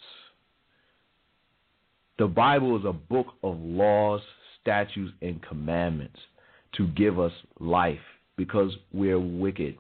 The 2.18 2.28
Bible 2.28 2.78
is 2.80 2.86
a 2.86 2.94
book 2.94 3.28
of 3.44 3.60
laws, 3.60 4.22
statutes, 4.62 5.12
and 5.22 5.42
commandments 5.42 6.20
to 6.78 6.88
give 6.88 7.20
us 7.20 7.32
life 7.60 8.00
because 8.36 8.72
we're 8.94 9.20
wicked. 9.20 9.78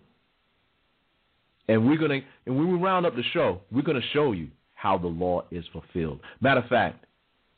And 1.67 1.87
we're 1.87 1.97
gonna 1.97 2.19
and 2.45 2.57
when 2.57 2.71
we 2.71 2.77
round 2.77 3.05
up 3.05 3.15
the 3.15 3.23
show, 3.33 3.61
we're 3.71 3.81
gonna 3.83 4.01
show 4.13 4.31
you 4.33 4.47
how 4.75 4.97
the 4.97 5.07
law 5.07 5.43
is 5.49 5.63
fulfilled. 5.71 6.19
Matter 6.41 6.59
of 6.59 6.67
fact, 6.67 7.05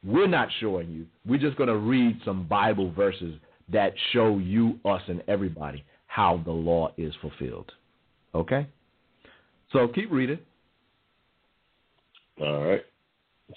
we're 0.05 0.27
not 0.27 0.49
showing 0.59 0.91
you. 0.91 1.07
We're 1.25 1.39
just 1.39 1.57
to 1.57 1.75
read 1.75 2.19
some 2.23 2.47
Bible 2.47 2.91
verses 2.91 3.35
that 3.71 3.93
show 4.13 4.37
you, 4.37 4.79
us, 4.85 5.01
and 5.07 5.23
everybody 5.27 5.83
how 6.05 6.41
the 6.45 6.51
law 6.51 6.93
is 6.97 7.13
fulfilled. 7.19 7.71
Okay? 8.33 8.67
So 9.71 9.87
keep 9.87 10.11
reading. 10.11 10.39
All 12.39 12.63
right. 12.63 12.85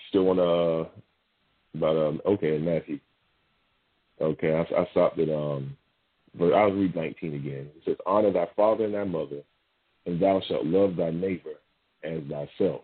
Still 0.09 0.25
want 0.25 0.39
to, 0.39 1.79
but 1.79 2.09
um, 2.09 2.21
okay, 2.27 2.59
Matthew. 2.59 2.99
Okay, 4.21 4.53
I, 4.55 4.81
I 4.81 4.89
stopped 4.91 5.19
at 5.19 5.29
um, 5.29 5.77
but 6.39 6.53
I'll 6.53 6.73
read 6.73 6.95
19 6.95 7.35
again. 7.35 7.69
It 7.77 7.83
says, 7.85 7.97
"Honor 8.07 8.33
thy 8.33 8.49
father 8.57 8.85
and 8.85 8.95
thy 8.95 9.05
mother, 9.05 9.43
and 10.07 10.21
thou 10.21 10.41
shalt 10.47 10.67
love 10.67 10.97
thy 10.97 11.11
neighbor 11.11 11.55
as 12.03 12.21
thyself." 12.29 12.83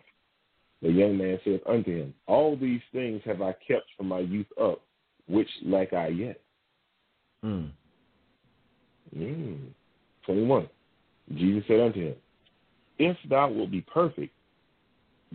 The 0.85 0.93
young 0.93 1.17
man 1.17 1.41
said 1.45 1.61
unto 1.67 1.91
him, 1.91 2.15
All 2.27 2.57
these 2.57 2.83
things 2.93 3.23
have 3.25 3.41
I 3.41 3.55
kept 3.67 3.87
from 3.97 4.09
my 4.09 4.19
youth 4.19 4.47
up. 4.61 4.83
Which 5.27 5.49
lack 5.65 5.95
I 5.95 6.09
yet? 6.09 6.41
Mm. 7.43 7.71
Mm. 9.17 9.59
21. 10.27 10.69
Jesus 11.37 11.65
said 11.67 11.81
unto 11.81 12.01
him, 12.09 12.15
If 12.99 13.17
thou 13.31 13.49
wilt 13.49 13.71
be 13.71 13.81
perfect, 13.81 14.35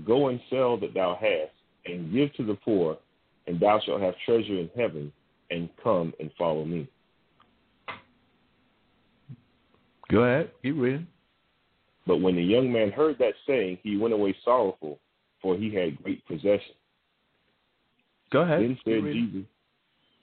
go 0.05 0.27
and 0.27 0.39
sell 0.51 0.77
that 0.77 0.93
thou 0.93 1.17
hast, 1.19 1.51
and 1.91 2.13
give 2.13 2.31
to 2.35 2.45
the 2.45 2.53
poor, 2.53 2.99
and 3.47 3.59
thou 3.59 3.79
shalt 3.83 4.01
have 4.01 4.13
treasure 4.25 4.59
in 4.59 4.69
heaven, 4.77 5.11
and 5.49 5.69
come 5.81 6.13
and 6.19 6.31
follow 6.37 6.65
me. 6.65 6.87
Go 10.11 10.23
ahead. 10.23 10.51
Keep 10.63 10.77
reading. 10.77 11.07
But 12.07 12.17
when 12.17 12.35
the 12.35 12.43
young 12.43 12.71
man 12.71 12.91
heard 12.91 13.17
that 13.19 13.33
saying, 13.45 13.77
he 13.83 13.97
went 13.97 14.13
away 14.13 14.35
sorrowful, 14.43 14.99
for 15.41 15.55
he 15.55 15.73
had 15.73 16.01
great 16.01 16.25
possession. 16.25 16.73
Go 18.31 18.41
ahead. 18.41 18.61
Then 18.61 18.77
said. 18.83 19.03
Jesus, 19.03 19.45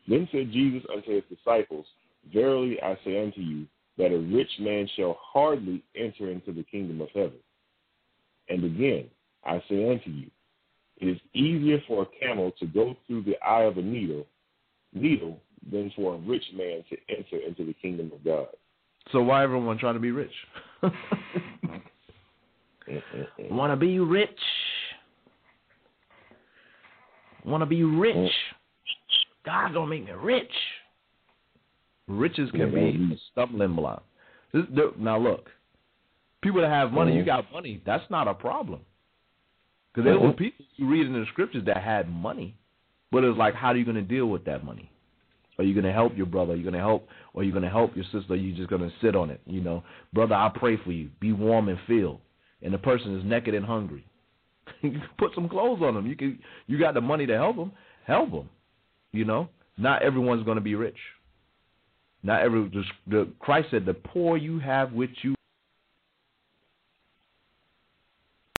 then 0.08 0.28
said 0.32 0.52
Jesus 0.52 0.82
unto 0.92 1.14
his 1.14 1.24
disciples, 1.30 1.86
Verily 2.32 2.80
I 2.82 2.98
say 3.04 3.22
unto 3.22 3.40
you, 3.40 3.66
that 3.98 4.12
a 4.12 4.18
rich 4.18 4.50
man 4.58 4.88
shall 4.96 5.16
hardly 5.20 5.82
enter 5.94 6.30
into 6.30 6.52
the 6.52 6.64
kingdom 6.64 7.00
of 7.00 7.08
heaven. 7.14 7.38
And 8.48 8.64
again, 8.64 9.06
I 9.44 9.62
say 9.68 9.90
unto 9.90 10.10
you, 10.10 10.30
it 10.98 11.08
is 11.08 11.18
easier 11.34 11.78
for 11.86 12.02
a 12.02 12.20
camel 12.20 12.52
to 12.58 12.66
go 12.66 12.96
through 13.06 13.22
the 13.22 13.36
eye 13.46 13.62
of 13.62 13.78
a 13.78 13.82
needle, 13.82 14.26
needle 14.96 15.38
than 15.70 15.92
for 15.94 16.14
a 16.14 16.18
rich 16.18 16.44
man 16.54 16.82
to 16.90 16.96
enter 17.08 17.38
into 17.46 17.64
the 17.64 17.74
kingdom 17.74 18.10
of 18.14 18.24
God. 18.24 18.48
So 19.12 19.22
why 19.22 19.42
everyone 19.44 19.78
trying 19.78 19.94
to 19.94 20.00
be 20.00 20.10
rich? 20.10 20.32
Want 23.50 23.72
to 23.72 23.76
be 23.76 23.98
rich? 23.98 24.30
Want 27.44 27.62
to 27.62 27.66
be 27.66 27.84
rich? 27.84 28.32
God's 29.44 29.74
gonna 29.74 29.86
make 29.86 30.04
me 30.04 30.12
rich. 30.12 30.50
Riches 32.08 32.50
can 32.50 32.60
Yeah, 32.60 32.66
be 32.90 33.14
a 33.14 33.18
stumbling 33.32 33.74
block. 33.74 34.04
This, 34.52 34.64
now 34.98 35.18
look, 35.18 35.50
people 36.40 36.60
that 36.60 36.70
have 36.70 36.92
money, 36.92 37.14
you 37.14 37.24
got 37.24 37.50
money. 37.52 37.80
That's 37.84 38.08
not 38.10 38.28
a 38.28 38.34
problem. 38.34 38.80
Because 39.92 40.04
there 40.04 40.18
were 40.18 40.32
people 40.32 40.64
you 40.76 40.88
read 40.88 41.06
in 41.06 41.12
the 41.12 41.24
scriptures 41.32 41.64
that 41.66 41.82
had 41.82 42.08
money, 42.08 42.54
but 43.12 43.24
it's 43.24 43.38
like, 43.38 43.54
how 43.54 43.68
are 43.68 43.76
you 43.76 43.84
going 43.84 43.96
to 43.96 44.02
deal 44.02 44.26
with 44.26 44.44
that 44.46 44.64
money? 44.64 44.90
Are 45.58 45.64
you 45.64 45.74
going 45.74 45.86
to 45.86 45.92
help 45.92 46.16
your 46.16 46.26
brother? 46.26 46.52
Are 46.52 46.56
you 46.56 46.62
going 46.62 46.74
to 46.74 46.80
help, 46.80 47.08
or 47.32 47.42
are 47.42 47.44
you 47.44 47.52
going 47.52 47.64
to 47.64 47.70
help 47.70 47.96
your 47.96 48.04
sister? 48.04 48.34
Are 48.34 48.36
you 48.36 48.54
just 48.54 48.68
going 48.68 48.82
to 48.82 48.92
sit 49.00 49.16
on 49.16 49.30
it? 49.30 49.40
You 49.46 49.60
know, 49.60 49.84
brother, 50.12 50.34
I 50.34 50.50
pray 50.54 50.76
for 50.82 50.92
you. 50.92 51.10
Be 51.20 51.32
warm 51.32 51.68
and 51.68 51.78
filled. 51.86 52.20
And 52.62 52.74
the 52.74 52.78
person 52.78 53.18
is 53.18 53.24
naked 53.24 53.54
and 53.54 53.64
hungry. 53.64 54.04
you 54.82 55.00
Put 55.18 55.32
some 55.34 55.48
clothes 55.48 55.80
on 55.82 55.94
them. 55.94 56.06
You 56.06 56.16
can. 56.16 56.38
You 56.66 56.78
got 56.78 56.94
the 56.94 57.00
money 57.00 57.26
to 57.26 57.34
help 57.34 57.56
them. 57.56 57.72
Help 58.06 58.30
them. 58.30 58.50
You 59.12 59.24
know, 59.24 59.48
not 59.78 60.02
everyone's 60.02 60.44
going 60.44 60.56
to 60.56 60.62
be 60.62 60.74
rich. 60.74 60.98
Not 62.22 62.42
every. 62.42 62.68
The, 62.68 62.82
the 63.06 63.32
Christ 63.38 63.68
said, 63.70 63.86
"The 63.86 63.94
poor 63.94 64.36
you 64.36 64.58
have 64.58 64.92
with 64.92 65.10
you 65.22 65.35